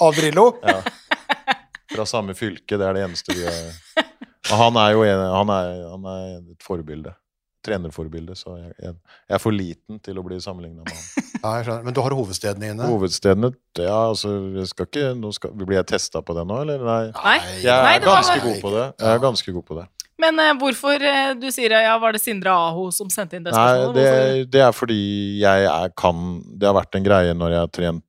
av 0.01 0.15
Drillo? 0.21 0.47
Ja. 0.63 0.82
Fra 1.91 2.05
samme 2.07 2.35
fylke, 2.37 2.77
det 2.79 2.85
er 2.87 2.97
det 2.97 3.03
eneste 3.07 3.35
vi 3.35 3.43
er 3.47 4.05
Og 4.51 4.55
han 4.57 4.77
er 4.81 4.93
jo 4.95 5.03
en, 5.07 5.25
han 5.35 5.51
er, 5.53 5.73
han 5.91 6.07
er 6.11 6.23
et 6.53 6.63
forbilde. 6.65 7.13
Trenerforbilde, 7.61 8.33
så 8.33 8.55
jeg, 8.57 8.71
jeg, 8.81 8.95
jeg 9.29 9.35
er 9.37 9.41
for 9.43 9.53
liten 9.53 9.99
til 10.01 10.17
å 10.17 10.23
bli 10.25 10.39
sammenligna 10.41 10.81
med 10.87 10.95
han. 10.97 11.27
Ja, 11.41 11.51
jeg 11.57 11.65
skjønner. 11.65 11.85
Men 11.87 11.95
du 11.97 11.99
har 12.05 12.13
hovedstedene 12.13 12.67
inne? 12.73 12.85
Hovedstedene 12.89 13.49
Ja, 13.81 13.95
altså, 14.11 14.29
jeg 14.59 14.67
skal 14.69 14.85
ikke 14.85 15.07
nå 15.17 15.31
skal, 15.33 15.53
Blir 15.57 15.79
jeg 15.79 15.87
testa 15.89 16.21
på 16.25 16.35
det 16.37 16.43
nå, 16.45 16.59
eller? 16.61 16.83
Nei. 16.85 16.99
Nei. 17.15 17.37
Jeg 17.63 17.85
Nei, 17.85 17.95
er 17.97 18.03
var- 18.05 18.19
ganske 18.19 18.43
god 18.45 18.59
på 18.61 18.73
det. 18.75 18.83
Jeg 19.01 19.09
er 19.15 19.23
ganske 19.23 19.53
god 19.55 19.65
på 19.71 19.77
det. 19.79 19.85
Men 20.21 20.37
uh, 20.37 20.51
hvorfor 20.61 21.01
eh, 21.01 21.31
Du 21.41 21.47
sier 21.53 21.73
ja, 21.81 21.95
var 21.97 22.13
det 22.13 22.21
Sindre 22.21 22.53
Aho 22.53 22.83
som 22.93 23.09
sendte 23.09 23.39
inn 23.39 23.45
det 23.47 23.55
Nei, 23.55 23.87
det, 23.95 24.05
det 24.53 24.61
er 24.61 24.75
fordi 24.75 24.99
jeg 25.41 25.65
er, 25.65 25.89
kan 25.97 26.19
Det 26.61 26.69
har 26.69 26.75
vært 26.77 26.99
en 26.99 27.07
greie 27.07 27.33
når 27.37 27.55
jeg 27.55 27.63
har 27.65 27.71
trent 27.73 28.05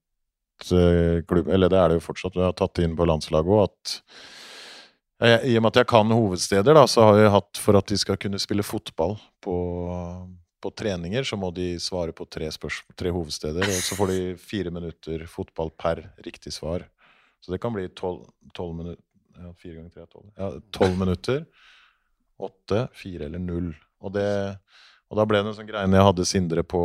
eh, 0.70 1.22
klubb 1.28 1.48
Eller 1.50 1.72
det 1.72 1.80
er 1.80 1.90
det 1.90 1.98
jo 1.98 2.06
fortsatt, 2.06 2.38
jeg 2.38 2.46
har 2.46 2.54
tatt 2.58 2.76
det 2.78 2.86
inn 2.86 2.96
på 2.98 3.08
landslaget 3.08 3.50
òg, 3.50 3.66
at 3.66 3.96
jeg, 5.22 5.42
I 5.52 5.56
og 5.58 5.62
med 5.64 5.72
at 5.72 5.82
jeg 5.82 5.90
kan 5.90 6.14
hovedsteder, 6.14 6.74
da, 6.74 6.86
så 6.90 7.08
har 7.08 7.20
jeg 7.20 7.34
hatt 7.36 7.60
for 7.62 7.78
at 7.78 7.90
de 7.90 7.98
skal 8.00 8.18
kunne 8.18 8.40
spille 8.42 8.64
fotball 8.66 9.14
på, 9.44 9.56
på 10.62 10.72
treninger, 10.78 11.26
så 11.26 11.38
må 11.38 11.52
de 11.54 11.76
svare 11.82 12.14
på 12.16 12.26
tre, 12.26 12.48
tre 12.98 13.12
hovedsteder. 13.14 13.62
Og 13.62 13.84
så 13.86 13.98
får 13.98 14.10
de 14.10 14.18
fire 14.40 14.72
minutter 14.74 15.22
fotball 15.30 15.70
per 15.78 16.02
riktig 16.26 16.54
svar. 16.56 16.88
Så 17.42 17.54
det 17.54 17.60
kan 17.62 17.74
bli 17.74 17.86
tolv 17.94 18.74
minutter 18.74 19.02
ja, 19.38 19.52
Fire 19.56 19.78
ganger 19.78 19.92
tre 19.94 20.04
er 20.04 20.10
tolv. 20.10 20.26
Ja, 20.36 20.48
tolv 20.74 20.98
minutter. 20.98 21.44
Åtte, 22.42 22.86
fire 22.96 23.28
eller 23.28 23.42
null. 23.42 23.70
Og, 24.02 24.12
det, 24.14 24.26
og 25.08 25.18
da 25.18 25.26
ble 25.28 25.40
det 25.40 25.52
en 25.52 25.58
sånn 25.60 25.70
greie 25.70 25.88
jeg 25.88 26.08
hadde 26.08 26.26
Sindre 26.28 26.64
på, 26.66 26.82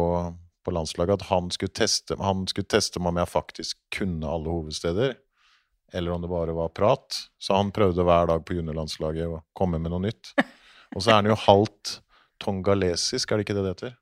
på 0.68 0.74
landslaget, 0.76 1.22
at 1.22 1.30
han 1.30 1.48
skulle, 1.52 1.72
teste, 1.72 2.18
han 2.20 2.44
skulle 2.52 2.68
teste 2.68 3.00
meg 3.00 3.14
om 3.14 3.22
jeg 3.22 3.32
faktisk 3.32 3.78
kunne 3.96 4.28
alle 4.28 4.52
hovedsteder. 4.52 5.14
Eller 5.96 6.12
om 6.12 6.22
det 6.22 6.28
bare 6.28 6.52
var 6.52 6.74
prat. 6.76 7.22
Så 7.40 7.56
han 7.56 7.72
prøvde 7.72 8.04
hver 8.04 8.28
dag 8.28 8.44
på 8.44 8.58
juniorlandslaget 8.58 9.32
å 9.32 9.40
komme 9.56 9.80
med 9.80 9.94
noe 9.94 10.04
nytt. 10.10 10.34
Og 10.96 11.00
så 11.00 11.14
er 11.14 11.22
han 11.22 11.30
jo 11.32 11.38
halvt 11.40 12.02
tongalesisk, 12.44 13.32
er 13.32 13.40
det 13.40 13.48
ikke 13.48 13.56
det 13.56 13.64
det 13.64 13.72
heter? 13.76 13.96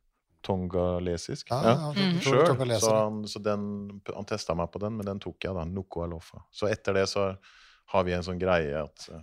Tongalesisk? 0.46 1.54
Ja, 1.54 1.62
ja, 1.70 1.94
Mm. 1.94 2.18
Sure. 2.26 2.80
Så, 2.80 2.96
han, 2.96 3.22
så 3.30 3.40
den, 3.46 3.70
han 4.10 4.26
testa 4.26 4.58
meg 4.58 4.74
på 4.74 4.82
den, 4.82 4.98
men 4.98 5.06
den 5.06 5.22
tok 5.22 5.38
jeg, 5.46 5.54
da. 5.54 5.68
Noko 5.70 6.02
Alofa. 6.08 6.42
Så 6.52 6.70
etter 6.72 6.98
det 6.98 7.06
så 7.14 7.30
har 7.94 8.10
vi 8.10 8.18
en 8.18 8.26
sånn 8.26 8.42
greie 8.42 8.82
at 8.82 9.08
eh, 9.14 9.22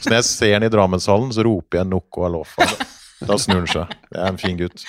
Så 0.00 0.10
når 0.10 0.18
jeg 0.18 0.26
ser 0.26 0.56
han 0.56 0.66
i 0.66 0.74
Drammenshallen, 0.74 1.30
så 1.38 1.46
roper 1.46 1.84
jeg 1.84 1.90
Noko 1.94 2.26
Alofa. 2.26 2.66
Da 3.22 3.38
snur 3.38 3.62
han 3.62 3.70
seg. 3.70 3.98
Det 4.10 4.18
er 4.18 4.34
en 4.34 4.42
fin 4.42 4.58
gutt. 4.58 4.82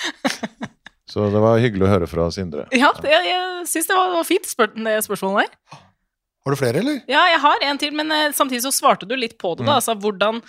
Så 1.12 1.28
det 1.34 1.40
var 1.44 1.60
hyggelig 1.60 1.88
å 1.88 1.92
høre 1.92 2.08
fra 2.08 2.30
Sindre. 2.32 2.66
Ja, 2.72 2.94
det, 3.04 3.12
jeg 3.12 3.66
syns 3.68 3.90
det 3.90 3.98
var, 3.98 4.14
var 4.16 4.28
fint, 4.28 4.48
spør, 4.48 4.72
det 4.80 5.00
spørsmålet 5.04 5.50
der. 5.50 5.82
Har 6.42 6.56
du 6.56 6.58
flere, 6.58 6.80
eller? 6.82 7.02
Ja, 7.12 7.26
jeg 7.30 7.42
har 7.44 7.66
en 7.68 7.80
til, 7.82 7.92
men 7.98 8.14
eh, 8.16 8.30
samtidig 8.34 8.64
så 8.64 8.72
svarte 8.74 9.10
du 9.10 9.18
litt 9.20 9.36
på 9.42 9.54
det, 9.58 9.66
da. 9.66 9.74
Mm. 9.74 9.78
Altså, 9.82 9.98
hvordan 10.00 10.40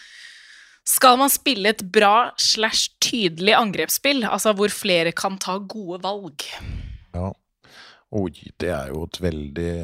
skal 0.88 1.18
man 1.20 1.30
spille 1.30 1.74
et 1.74 1.82
bra 1.94 2.32
slash 2.40 2.94
tydelig 3.02 3.54
angrepsspill? 3.58 4.24
Altså 4.26 4.54
hvor 4.58 4.72
flere 4.74 5.12
kan 5.14 5.36
ta 5.42 5.58
gode 5.58 6.00
valg. 6.02 6.46
Ja. 7.14 7.30
Oi, 8.12 8.32
det 8.60 8.70
er 8.74 8.90
jo 8.92 9.06
et 9.06 9.20
veldig 9.22 9.74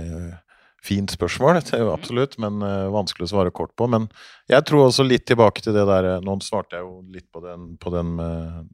fint 0.89 1.13
spørsmål, 1.13 1.61
det 1.69 1.77
er 1.77 1.85
jo 1.85 1.93
absolutt, 1.93 2.39
men 2.43 2.63
eh, 2.65 2.89
vanskelig 2.95 3.29
å 3.29 3.33
svare 3.35 3.55
kort 3.55 3.75
på. 3.79 3.89
Men 3.91 4.09
jeg 4.51 4.65
tror 4.69 4.89
også 4.89 5.07
litt 5.07 5.27
tilbake 5.29 5.65
til 5.65 5.77
det 5.77 5.85
der 5.89 6.11
noen 6.25 6.41
Nå 6.41 6.47
svarte 6.47 6.79
jeg 6.79 6.87
jo 6.87 7.03
litt 7.15 7.29
på 7.35 7.45
den, 7.45 7.71
på 7.81 7.93
den 7.95 8.17
med, 8.19 8.65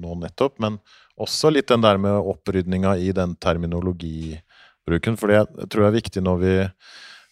nå 0.00 0.16
nettopp, 0.22 0.58
men 0.62 0.80
også 1.20 1.52
litt 1.52 1.68
den 1.70 1.84
der 1.84 2.00
med 2.00 2.16
opprydninga 2.32 2.96
i 3.00 3.12
den 3.16 3.36
terminologibruken. 3.40 5.20
For 5.20 5.32
det 5.32 5.70
tror 5.70 5.86
jeg 5.86 5.92
er 5.92 6.00
viktig 6.00 6.24
når 6.26 6.42
vi 6.44 6.56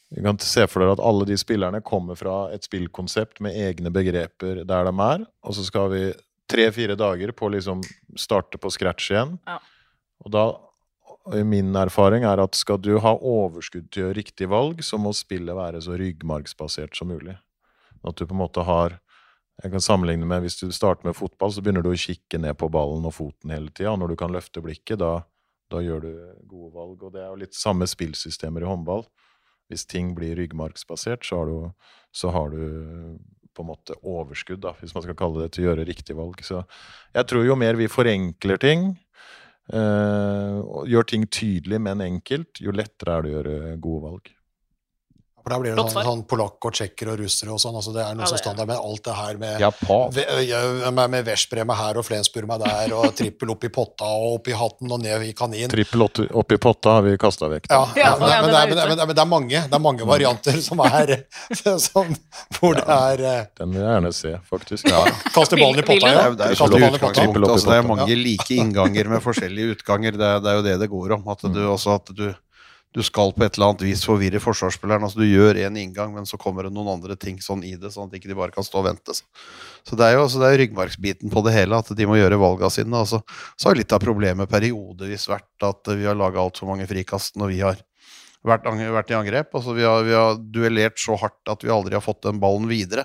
vi 0.09 0.23
kan 0.25 0.39
se 0.41 0.65
for 0.69 0.81
dere 0.81 0.95
at 0.97 1.03
alle 1.05 1.27
de 1.29 1.37
spillerne 1.37 1.83
kommer 1.85 2.17
fra 2.17 2.47
et 2.55 2.65
spillkonsept 2.65 3.43
med 3.45 3.57
egne 3.61 3.93
begreper 3.93 4.63
der 4.65 4.89
de 4.89 4.93
er, 5.05 5.27
og 5.45 5.57
så 5.57 5.65
skal 5.67 5.91
vi 5.93 6.03
tre-fire 6.49 6.97
dager 6.97 7.35
på 7.37 7.49
å 7.49 7.53
liksom 7.53 7.83
starte 8.17 8.61
på 8.61 8.73
scratch 8.73 9.11
igjen. 9.13 9.37
Ja. 9.45 9.59
Og 10.25 10.33
da 10.33 10.45
Min 11.29 11.77
erfaring 11.77 12.25
er 12.25 12.41
at 12.41 12.57
skal 12.57 12.79
du 12.81 12.95
ha 13.05 13.13
overskudd 13.13 13.91
til 13.91 14.01
å 14.01 14.07
gjøre 14.07 14.17
riktig 14.17 14.49
valg, 14.49 14.81
så 14.85 14.97
må 15.01 15.13
spillet 15.17 15.57
være 15.57 15.83
så 15.85 15.99
ryggmargsbasert 16.01 16.97
som 16.97 17.11
mulig. 17.13 17.37
At 18.07 18.17
du 18.17 18.25
på 18.25 18.35
en 18.37 18.45
måte 18.45 18.65
har 18.65 19.01
Jeg 19.59 19.73
kan 19.73 19.83
sammenligne 19.83 20.23
med 20.23 20.45
hvis 20.45 20.55
du 20.61 20.69
starter 20.71 21.03
med 21.09 21.17
fotball, 21.19 21.51
så 21.51 21.59
begynner 21.59 21.83
du 21.83 21.89
å 21.91 21.99
kikke 21.99 22.39
ned 22.39 22.55
på 22.55 22.69
ballen 22.71 23.03
og 23.09 23.17
foten 23.17 23.51
hele 23.51 23.73
tida. 23.75 23.97
Når 23.99 24.13
du 24.13 24.17
kan 24.21 24.31
løfte 24.31 24.63
blikket, 24.63 25.01
da, 25.03 25.25
da 25.67 25.81
gjør 25.83 26.05
du 26.05 26.13
gode 26.47 26.71
valg. 26.77 27.03
Og 27.03 27.11
det 27.11 27.25
er 27.25 27.33
jo 27.33 27.41
litt 27.41 27.59
samme 27.59 27.89
spillsystemer 27.91 28.63
i 28.63 28.69
håndball. 28.71 29.03
Hvis 29.67 29.83
ting 29.91 30.13
blir 30.15 30.39
ryggmargsbasert, 30.39 31.27
så 31.27 31.41
har 31.41 31.51
du, 31.51 31.91
så 32.15 32.31
har 32.31 32.55
du 32.55 33.19
på 33.59 33.67
en 33.67 33.71
måte 33.73 33.99
overskudd, 34.07 34.63
da, 34.63 34.77
hvis 34.79 34.95
man 34.95 35.03
skal 35.03 35.19
kalle 35.19 35.43
det, 35.43 35.51
til 35.57 35.65
å 35.65 35.73
gjøre 35.73 35.89
riktig 35.91 36.15
valg. 36.15 36.39
Så 36.47 36.63
jeg 37.17 37.27
tror 37.27 37.43
jo 37.49 37.59
mer 37.59 37.75
vi 37.81 37.91
forenkler 37.91 38.63
ting, 38.63 38.93
gjør 39.69 41.09
ting 41.11 41.27
tydelig, 41.29 41.81
men 41.85 42.01
enkelt, 42.05 42.61
jo 42.65 42.73
lettere 42.73 43.19
er 43.19 43.25
det 43.25 43.31
å 43.31 43.37
gjøre 43.37 43.77
gode 43.85 44.05
valg. 44.07 44.31
For 45.49 45.55
da 45.55 45.59
blir 45.63 45.73
det 45.73 45.81
sånn, 45.89 46.05
sånn 46.05 46.23
polakk 46.29 46.67
og 46.69 46.75
tsjekker 46.77 47.09
og 47.15 47.21
russere 47.23 47.55
og 47.55 47.61
sånn. 47.63 47.77
altså 47.81 47.93
Det 47.95 48.03
er 48.05 48.17
noe 48.19 48.27
Ja, 48.27 48.29
som 48.29 48.37
det 48.37 48.41
er. 48.41 48.45
standard 48.45 48.69
med 48.69 48.77
alt 48.85 49.05
det 49.07 49.15
her 49.17 49.39
med 49.41 49.61
ja, 49.65 50.91
med, 50.93 51.11
med 51.15 51.25
Veszprem 51.25 51.71
her 51.79 51.97
og 52.01 52.05
Flensburg 52.05 52.51
der, 52.61 52.93
og 52.93 53.15
trippel 53.17 53.53
opp 53.55 53.65
i 53.65 53.71
potta 53.73 54.05
og 54.05 54.35
opp 54.39 54.51
i 54.53 54.57
hatten 54.59 54.93
og 54.93 55.01
ned 55.01 55.25
i 55.25 55.33
kanin. 55.33 55.71
Trippel 55.73 56.05
opp 56.05 56.53
i 56.53 56.59
potta 56.61 56.99
har 56.99 57.07
vi 57.07 57.15
kasta 57.21 57.49
vekk. 57.49 57.71
Ja. 57.73 57.81
Ja, 57.97 58.11
men, 58.21 58.29
men, 58.29 58.29
det 58.29 58.35
er 58.35 58.39
er, 58.39 58.43
men, 58.45 58.55
er, 58.55 58.67
men 58.69 58.77
det 58.77 59.03
er- 59.03 59.07
men 59.09 59.17
det 59.17 59.23
er 59.25 59.31
mange 59.33 59.63
det 59.69 59.79
er 59.79 59.85
mange 59.89 60.05
varianter 60.09 60.61
som 60.61 60.81
er 60.85 61.15
som, 61.89 62.13
Hvor 62.59 62.75
det 62.77 62.85
er 62.85 63.49
Den 63.57 63.73
vil 63.73 63.81
jeg 63.81 63.89
gjerne 63.89 64.13
se, 64.13 64.35
faktisk. 64.51 64.91
Kaste 65.33 65.57
ballen 65.57 65.81
i 65.81 65.87
potta, 65.87 66.11
ja. 66.13 66.29
det? 66.29 66.37
Det 66.39 66.47
er 66.51 66.53
jo 66.53 66.61
sånn 66.61 66.77
i 66.77 66.91
potta. 66.99 67.25
Altså, 67.49 67.71
det 67.73 67.79
er 67.79 67.89
mange 67.89 68.09
Ja. 68.13 68.19
like 68.19 68.55
innganger 68.59 69.09
med 69.09 69.23
forskjellige 69.25 69.79
utganger. 69.79 70.13
Det 70.19 70.29
er, 70.29 70.41
det 70.45 70.53
er 70.53 70.61
jo 70.61 70.63
det 70.69 70.77
det 70.85 70.91
går 70.93 71.17
om. 71.19 71.27
At 71.33 71.41
du, 71.49 71.61
også 71.73 71.95
at 71.97 72.13
du, 72.15 72.29
du 72.97 73.03
skal 73.05 73.35
på 73.37 73.45
et 73.45 73.57
eller 73.57 73.71
annet 73.71 73.85
vis 73.85 74.03
forvirre 74.07 74.41
forsvarsspilleren. 74.41 75.05
Altså, 75.05 75.21
du 75.21 75.29
gjør 75.29 75.59
én 75.61 75.77
inngang, 75.81 76.15
men 76.15 76.27
så 76.29 76.39
kommer 76.41 76.65
det 76.65 76.73
noen 76.75 76.95
andre 76.95 77.19
ting 77.21 77.37
sånn 77.45 77.65
i 77.67 77.75
det, 77.77 77.91
sånn 77.95 78.09
at 78.09 78.17
ikke 78.17 78.31
de 78.31 78.39
bare 78.39 78.55
kan 78.55 78.65
stå 78.65 78.81
og 78.81 78.87
vente. 78.89 79.15
Så, 79.15 79.99
det 79.99 80.07
er 80.07 80.17
jo 80.17 80.25
altså, 80.25 80.41
det 80.41 80.49
er 80.49 80.61
ryggmargsbiten 80.63 81.33
på 81.33 81.43
det 81.47 81.55
hele, 81.57 81.79
at 81.79 81.93
de 81.93 82.09
må 82.09 82.17
gjøre 82.17 82.41
valgene 82.41 82.73
sine. 82.73 83.05
Altså, 83.05 83.21
så 83.61 83.71
har 83.71 83.79
litt 83.79 83.93
av 83.93 84.03
problemet 84.05 84.51
periodevis 84.51 85.29
vært 85.29 85.69
at 85.69 85.93
vi 85.93 86.09
har 86.09 86.19
laga 86.19 86.41
altfor 86.43 86.73
mange 86.73 86.89
frikast 86.89 87.37
når 87.41 87.53
vi 87.53 87.61
har 87.67 87.83
vært, 88.49 88.69
vært 88.69 89.13
i 89.13 89.19
angrep. 89.19 89.53
Altså, 89.53 89.77
vi, 89.77 89.85
har, 89.85 90.07
vi 90.09 90.17
har 90.17 90.41
duellert 90.41 91.01
så 91.03 91.19
hardt 91.21 91.53
at 91.53 91.67
vi 91.67 91.75
aldri 91.75 91.99
har 91.99 92.05
fått 92.05 92.25
den 92.25 92.41
ballen 92.43 92.71
videre. 92.71 93.05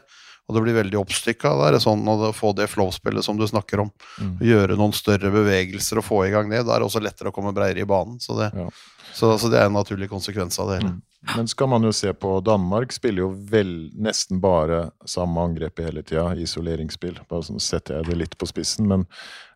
Og 0.49 0.57
det 0.57 0.63
blir 0.65 0.75
veldig 0.75 0.99
oppstykka. 0.99 1.53
Da 1.55 1.69
er 1.69 1.79
sånn 1.79 2.03
å 2.09 2.33
få 2.35 2.51
det 2.57 2.67
flow-spillet 2.67 3.23
som 3.23 3.37
du 3.39 3.45
snakker 3.47 3.85
om. 3.85 3.93
Mm. 4.19 4.33
Gjøre 4.43 4.75
noen 4.79 4.95
større 4.95 5.31
bevegelser 5.31 6.01
og 6.01 6.07
få 6.09 6.25
i 6.27 6.33
gang 6.33 6.51
det. 6.51 6.65
Da 6.67 6.75
er 6.75 6.83
det 6.83 6.89
også 6.89 7.01
lettere 7.03 7.31
å 7.31 7.35
komme 7.35 7.53
bredere 7.55 7.85
i 7.85 7.87
banen. 7.87 8.19
Så 8.19 8.35
det, 8.37 8.51
Ja. 8.57 8.67
så, 9.15 9.37
så 9.39 9.49
det 9.49 9.61
er 9.61 9.69
en 9.71 9.77
naturlig 9.79 10.09
konsekvens 10.11 10.59
av 10.59 10.69
det 10.69 10.81
hele. 10.81 10.93
Mm. 10.97 11.01
Men 11.37 11.47
skal 11.47 11.69
man 11.71 11.85
jo 11.87 11.93
se 11.95 12.11
på 12.13 12.33
Danmark, 12.43 12.91
spiller 12.91 13.23
jo 13.23 13.29
vel, 13.31 13.69
nesten 13.95 14.41
bare 14.43 14.89
samme 15.07 15.39
angrepet 15.39 15.85
hele 15.87 16.03
tida, 16.03 16.25
isoleringsspill. 16.35 17.21
Bare 17.29 17.45
sånn 17.47 17.63
setter 17.63 18.01
jeg 18.01 18.09
det 18.09 18.17
litt 18.19 18.35
på 18.37 18.49
spissen, 18.49 18.89
men 18.91 19.05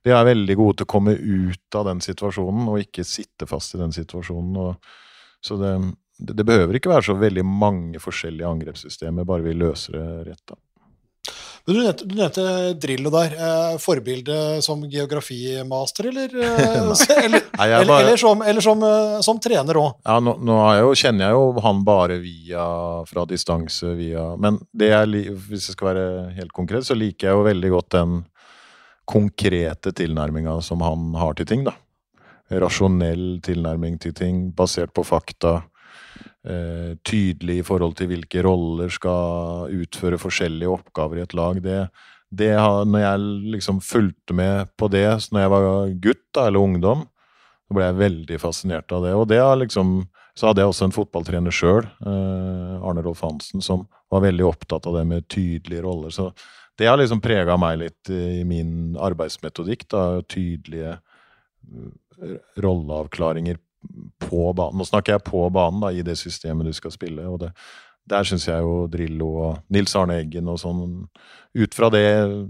de 0.08 0.14
er 0.16 0.24
veldig 0.30 0.56
gode 0.56 0.78
til 0.80 0.88
å 0.88 0.94
komme 0.94 1.18
ut 1.20 1.76
av 1.76 1.90
den 1.90 2.00
situasjonen, 2.00 2.70
og 2.72 2.80
ikke 2.86 3.04
sitte 3.04 3.50
fast 3.52 3.76
i 3.76 3.82
den 3.82 3.92
situasjonen. 3.92 4.56
Og, 4.64 4.94
så 5.44 5.60
det, 5.60 5.74
det, 6.16 6.38
det 6.40 6.48
behøver 6.48 6.80
ikke 6.80 6.94
være 6.94 7.10
så 7.10 7.18
veldig 7.20 7.44
mange 7.44 8.00
forskjellige 8.00 8.48
angrepssystemer, 8.48 9.28
bare 9.28 9.44
vi 9.50 9.58
løser 9.60 10.00
det 10.00 10.08
rett. 10.32 10.46
da. 10.48 10.56
Du 11.68 11.74
nevnte, 11.76 12.06
du 12.08 12.16
nevnte 12.16 12.44
Drillo 12.80 13.10
der. 13.12 13.34
Eh, 13.36 13.74
forbilde 13.84 14.62
som 14.64 14.86
geografimaster, 14.88 16.08
eller? 16.14 16.32
Eh, 16.32 16.78
eller, 17.26 17.42
eller, 17.60 17.86
bare- 17.90 18.06
eller, 18.06 18.18
som, 18.22 18.42
eller 18.42 18.64
som, 18.64 18.84
eh, 18.88 19.18
som 19.26 19.42
trener 19.44 19.76
òg? 19.82 19.98
Ja, 20.08 20.16
nå, 20.24 20.38
nå 20.48 20.56
jeg 20.72 20.86
jo, 20.86 20.94
kjenner 21.02 21.28
jeg 21.28 21.36
jo 21.36 21.66
han 21.66 21.82
bare 21.88 22.18
via, 22.24 22.64
fra 23.10 23.26
distanse 23.28 23.92
via 24.00 24.30
Men 24.40 24.62
det 24.72 24.94
jeg, 24.94 25.26
hvis 25.50 25.68
jeg 25.68 25.76
skal 25.76 25.90
være 25.92 26.08
helt 26.38 26.56
konkret, 26.56 26.88
så 26.88 26.96
liker 26.96 27.28
jeg 27.34 27.36
jo 27.42 27.44
veldig 27.50 27.74
godt 27.76 27.92
den 27.98 28.16
konkrete 29.08 29.92
tilnærminga 29.96 30.58
som 30.64 30.82
han 30.84 31.14
har 31.20 31.36
til 31.40 31.48
ting, 31.48 31.68
da. 31.68 31.76
Rasjonell 32.52 33.42
tilnærming 33.44 34.00
til 34.00 34.14
ting, 34.16 34.46
basert 34.56 34.94
på 34.96 35.04
fakta. 35.04 35.58
Eh, 36.48 36.96
tydelig 37.04 37.58
i 37.60 37.64
forhold 37.66 37.98
til 38.00 38.08
hvilke 38.08 38.40
roller 38.46 38.92
skal 38.94 39.74
utføre 39.74 40.20
forskjellige 40.22 40.70
oppgaver 40.72 41.20
i 41.20 41.24
et 41.26 41.34
lag. 41.36 41.58
Det, 41.64 41.80
det 42.32 42.54
har, 42.56 42.86
når 42.88 43.04
jeg 43.04 43.26
liksom 43.58 43.82
fulgte 43.84 44.36
med 44.38 44.72
på 44.80 44.88
det 44.94 45.10
når 45.34 45.44
jeg 45.44 45.52
var 45.52 45.68
gutt 46.06 46.24
da, 46.38 46.46
eller 46.48 46.64
ungdom, 46.64 47.04
så 47.68 47.76
ble 47.76 47.90
jeg 47.90 48.00
veldig 48.00 48.40
fascinert 48.40 48.96
av 48.96 49.04
det. 49.04 49.12
Og 49.18 49.28
det 49.28 49.42
har 49.44 49.60
liksom, 49.60 49.98
så 50.40 50.48
hadde 50.48 50.64
jeg 50.64 50.72
også 50.72 50.88
en 50.88 50.96
fotballtrener 50.96 51.58
sjøl, 51.58 51.84
eh, 51.84 52.80
Arne 52.80 53.04
Rolf 53.04 53.26
Hansen, 53.28 53.66
som 53.66 53.84
var 54.14 54.24
veldig 54.24 54.48
opptatt 54.48 54.88
av 54.88 55.02
det 55.02 55.04
med 55.10 55.28
tydelige 55.28 55.84
roller. 55.84 56.16
Så 56.16 56.30
det 56.80 56.88
har 56.88 57.02
liksom 57.02 57.20
prega 57.20 57.60
meg 57.60 57.82
litt 57.84 58.14
i 58.14 58.46
min 58.48 58.96
arbeidsmetodikk. 58.96 59.90
da, 59.92 60.22
Tydelige 60.32 60.96
eh, 60.96 62.38
rolleavklaringer 62.64 63.60
på 64.20 64.54
banen. 64.58 64.78
Nå 64.78 64.86
snakker 64.88 65.14
jeg 65.18 65.24
på 65.28 65.50
banen, 65.54 65.80
da, 65.82 65.88
i 65.94 66.02
det 66.02 66.18
systemet 66.18 66.66
du 66.66 66.74
skal 66.74 66.92
spille. 66.92 67.26
og 67.28 67.40
det, 67.40 67.52
Der 68.08 68.24
syns 68.24 68.46
jeg 68.48 68.62
jo 68.64 68.88
Drillo 68.88 69.28
og 69.50 69.58
Nils 69.70 69.96
Arne 69.96 70.22
Eggen 70.24 70.48
og 70.48 70.58
sånn, 70.60 71.08
ut 71.56 71.74
fra 71.76 71.90
det 71.90 72.50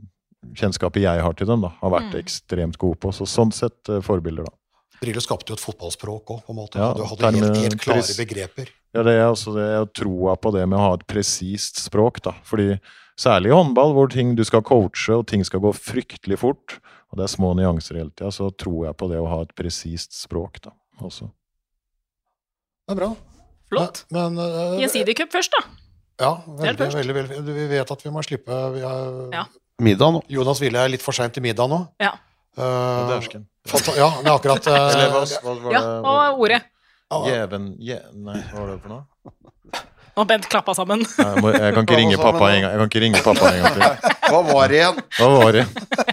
kjennskapet 0.58 1.02
jeg 1.02 1.22
har 1.24 1.34
til 1.34 1.48
dem, 1.50 1.62
da, 1.66 1.70
har 1.82 1.90
vært 1.92 2.14
Mm. 2.14 2.20
ekstremt 2.24 2.78
gode 2.78 3.00
på. 3.00 3.10
Så 3.12 3.26
sånn 3.26 3.52
sett 3.52 3.90
eh, 3.90 4.00
forbilder, 4.02 4.46
da. 4.46 4.54
Drillo 5.02 5.20
skapte 5.22 5.50
jo 5.50 5.54
et 5.54 5.62
fotballspråk 5.62 6.26
òg, 6.34 6.44
på 6.46 6.50
en 6.50 6.56
måte. 6.56 6.76
Ja, 6.80 6.94
du 6.94 7.04
hadde 7.04 7.22
helt, 7.32 7.36
termen- 7.44 7.56
helt 7.62 7.82
klare 7.82 8.02
pres- 8.02 8.18
begreper. 8.18 8.70
Ja, 8.94 9.04
det 9.04 9.14
er 9.14 9.28
altså 9.30 9.54
det 9.54 9.66
jeg 9.68 9.94
troa 10.06 10.36
på 10.38 10.52
det 10.54 10.68
med 10.68 10.78
å 10.80 10.82
ha 10.82 10.94
et 10.94 11.06
presist 11.08 11.76
språk, 11.78 12.22
da. 12.22 12.32
Fordi 12.44 12.80
særlig 13.18 13.48
i 13.52 13.58
håndball, 13.58 13.94
hvor 13.94 14.10
ting 14.10 14.36
du 14.36 14.44
skal 14.44 14.62
coache, 14.62 15.10
og 15.14 15.28
ting 15.28 15.44
skal 15.44 15.60
gå 15.60 15.72
fryktelig 15.74 16.38
fort, 16.40 16.80
og 17.12 17.18
det 17.18 17.24
er 17.26 17.36
små 17.36 17.54
nyanser 17.56 17.98
hele 17.98 18.10
tida, 18.10 18.30
så 18.32 18.50
tror 18.56 18.86
jeg 18.88 18.98
på 18.98 19.10
det 19.10 19.18
å 19.22 19.28
ha 19.28 19.42
et 19.44 19.54
presist 19.56 20.14
språk, 20.14 20.62
da. 20.62 20.72
Også. 21.04 21.28
Det 22.88 22.96
er 22.96 23.00
bra. 23.02 23.10
Flott. 23.68 24.06
Men, 24.16 24.38
men 24.38 24.44
eh, 24.46 24.78
Gjensidig-cup 24.84 25.34
først, 25.34 25.52
da. 25.58 25.64
Ja, 26.18 26.30
Det 26.46 26.56
det 26.56 26.64
veldig, 26.64 26.78
først. 26.80 26.98
veldig, 26.98 27.16
veldig, 27.18 27.56
Vi 27.58 27.66
vet 27.76 27.92
at 27.94 28.06
vi 28.06 28.10
må 28.16 28.24
slippe 28.26 28.62
vi 28.74 28.82
er, 28.88 29.10
Ja. 29.36 29.44
Middag 29.84 30.16
nå. 30.16 30.22
Jonas 30.34 30.62
Ville 30.64 30.82
er 30.82 30.90
litt 30.90 31.04
for 31.06 31.14
seint 31.14 31.36
til 31.36 31.44
middag 31.46 31.70
nå. 31.70 31.84
Ja. 32.02 32.16
Uh, 32.58 33.12
ja, 33.14 33.20
det 33.22 34.26
er 34.26 34.32
akkurat 34.34 34.66
uh, 34.66 34.74
Eller 34.74 35.12
hva, 35.14 35.52
var 35.62 35.74
Ja, 35.76 35.82
det? 35.84 35.92
hva 36.02 36.14
var 36.18 36.40
ordet? 36.42 36.62
Gjeven 37.28 37.68
je, 37.86 38.00
Nei, 38.18 38.40
hva 38.50 38.64
var 38.64 38.72
det 38.72 38.78
for 38.82 38.96
noe? 38.96 39.04
Har 40.18 40.26
Bent 40.26 40.48
klappa 40.50 40.74
sammen. 40.74 41.04
Jeg, 41.06 41.42
må, 41.44 41.52
jeg 41.54 41.74
kan 41.76 41.84
ikke 41.86 41.98
ringe 42.00 42.18
pappa 42.18 42.48
en 42.50 42.62
gang 42.64 42.72
Jeg 42.74 42.80
kan 42.82 42.88
ikke 42.90 43.02
ringe 43.04 43.20
pappa 43.22 43.52
en 43.54 43.60
gang 43.62 43.76
til. 43.78 44.14
Hva 44.32 44.40
var 44.48 44.72
det 44.72 44.80
igjen? 44.80 44.98
Hva 45.20 45.28
var 45.38 45.52
det? 45.56 45.66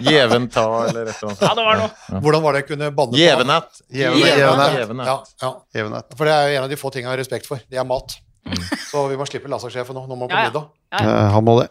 Gjeven 0.05 0.45
ta, 0.53 0.65
eller 0.87 1.09
et 1.09 1.15
eller 1.17 1.31
annet. 1.31 1.41
Ja, 1.41 1.49
det 1.57 1.65
var 1.65 1.79
noe. 1.81 2.19
Hvordan 2.23 2.43
var 2.45 2.53
det 2.55 2.61
jeg 2.61 2.67
kunne 2.69 2.91
banne 2.95 3.15
på? 3.15 3.19
Jevne. 3.19 3.57
Ja, 3.97 5.17
ja. 5.41 6.03
For 6.15 6.29
det 6.29 6.35
er 6.37 6.45
jo 6.51 6.59
en 6.59 6.67
av 6.67 6.69
de 6.71 6.77
få 6.79 6.91
tingene 6.93 7.09
jeg 7.09 7.15
har 7.17 7.21
respekt 7.23 7.49
for. 7.49 7.59
Det 7.71 7.81
er 7.81 7.87
mat. 7.89 8.15
Så 8.91 9.07
vi 9.09 9.17
må 9.19 9.25
slippe 9.27 9.49
lasersjefen 9.51 9.97
nå. 9.97 10.05
Nå 10.07 10.15
må 10.15 10.27
han 10.27 10.31
på 10.31 10.37
Ja, 10.37 10.45
ja. 10.45 10.53
middag. 10.53 10.69
Ja, 10.93 11.01
ja. 11.01 11.17
Eh, 11.25 11.33
Han 11.33 11.45
må 11.49 11.57
det. 11.63 11.67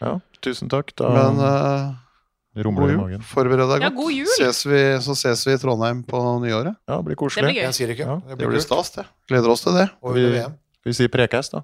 Ja, 0.00 0.12
tusen 0.44 0.70
takk. 0.72 0.92
Da 0.96 1.08
Men 1.16 1.40
uh, 1.40 2.62
rumler 2.64 2.92
det 2.92 2.94
i 2.94 3.00
magen. 3.00 3.24
Forbered 3.26 3.64
deg 3.74 3.84
Ja, 3.86 3.88
godt. 3.90 3.98
god 4.04 4.12
jul. 4.14 4.30
Ses 4.36 4.62
vi, 4.68 4.80
så 5.04 5.16
ses 5.18 5.42
vi 5.48 5.56
i 5.56 5.60
Trondheim 5.60 6.02
på 6.08 6.20
nyåret. 6.44 6.76
Ja, 6.88 7.00
det 7.00 7.04
blir 7.08 7.16
Det 7.16 7.44
blir 7.44 7.56
gøy. 7.56 7.62
Jeg 7.66 7.76
sier 7.80 7.94
ikke. 7.96 8.06
Ja, 8.08 8.16
det 8.22 8.36
Det 8.36 8.38
blir 8.44 8.54
blir 8.54 8.64
stas, 8.64 8.90
det. 8.96 9.06
Gleder 9.28 9.50
oss 9.56 9.64
til 9.66 9.74
det. 9.80 9.88
Og 10.02 10.14
Vi- 10.14 10.44
VM. 10.90 10.92
Vi 10.92 10.98
sier 10.98 11.08
prekes, 11.14 11.50
da. 11.54 11.62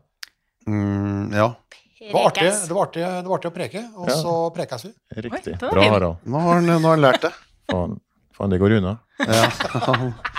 Mm, 0.67 1.33
ja. 1.35 1.51
Det 1.99 2.13
var 2.13 2.27
artig, 2.31 2.43
det 2.69 2.75
var 2.77 2.87
artig, 2.87 3.03
det 3.03 3.27
var 3.27 3.39
artig 3.39 3.51
å 3.51 3.55
preke, 3.55 3.81
og 3.97 4.09
Ja. 4.11 4.15
så 4.23 4.33
prekes 4.55 4.85
vi. 4.85 4.93
Riktig. 5.27 5.55
Oi, 5.63 5.71
Bra. 5.73 5.83
Harald. 5.91 6.17
Nå 6.27 6.41
har 6.45 6.55
han, 6.61 6.67
nå 6.67 6.79
har 6.83 6.95
han 6.97 7.01
lært 7.03 7.23
det. 7.23 7.33
Faen, 7.71 7.97
faen, 8.37 8.51
det 8.53 8.59
går 8.61 8.77
unna. 8.79 8.99
Ja. 9.19 9.47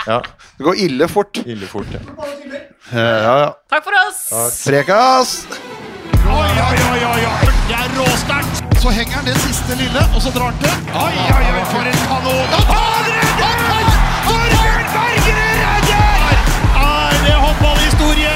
Ja, 0.06 0.20
Det 0.56 0.64
går 0.64 0.76
ille 0.78 1.08
fort. 1.08 1.36
ille 1.44 1.66
fort, 1.66 1.86
ja. 1.92 1.98
Ja, 2.92 3.38
ja. 3.42 3.50
Takk 3.68 3.84
for 3.84 3.92
oss! 4.06 4.64
Prekas! 4.64 5.46
Oi, 6.24 6.48
oi, 6.48 6.78
oi, 6.92 7.00
oi, 7.04 7.24
oi. 7.26 7.48
Det 7.68 7.74
er 7.76 7.88
råsterkt. 7.98 8.64
Så 8.80 8.88
henger 8.94 9.12
han 9.18 9.24
det 9.26 9.34
siste 9.42 9.74
lille, 9.76 10.00
og 10.14 10.22
så 10.22 10.30
drar 10.32 10.52
han 10.52 10.58
til. 10.62 10.70
Oi, 10.94 11.16
oi, 11.36 11.46
oi, 11.52 11.64
for 11.68 11.82
en 11.84 12.00
kanon. 12.06 12.48
Han 12.70 13.04
redder! 13.12 13.90
Torbjørn 14.28 14.86
Bergerud 14.94 15.58
redder! 15.64 16.38
Er 16.86 17.18
det 17.26 17.36
håndballhistorie? 17.44 18.32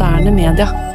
Moderne 0.00 0.30
media. 0.30 0.89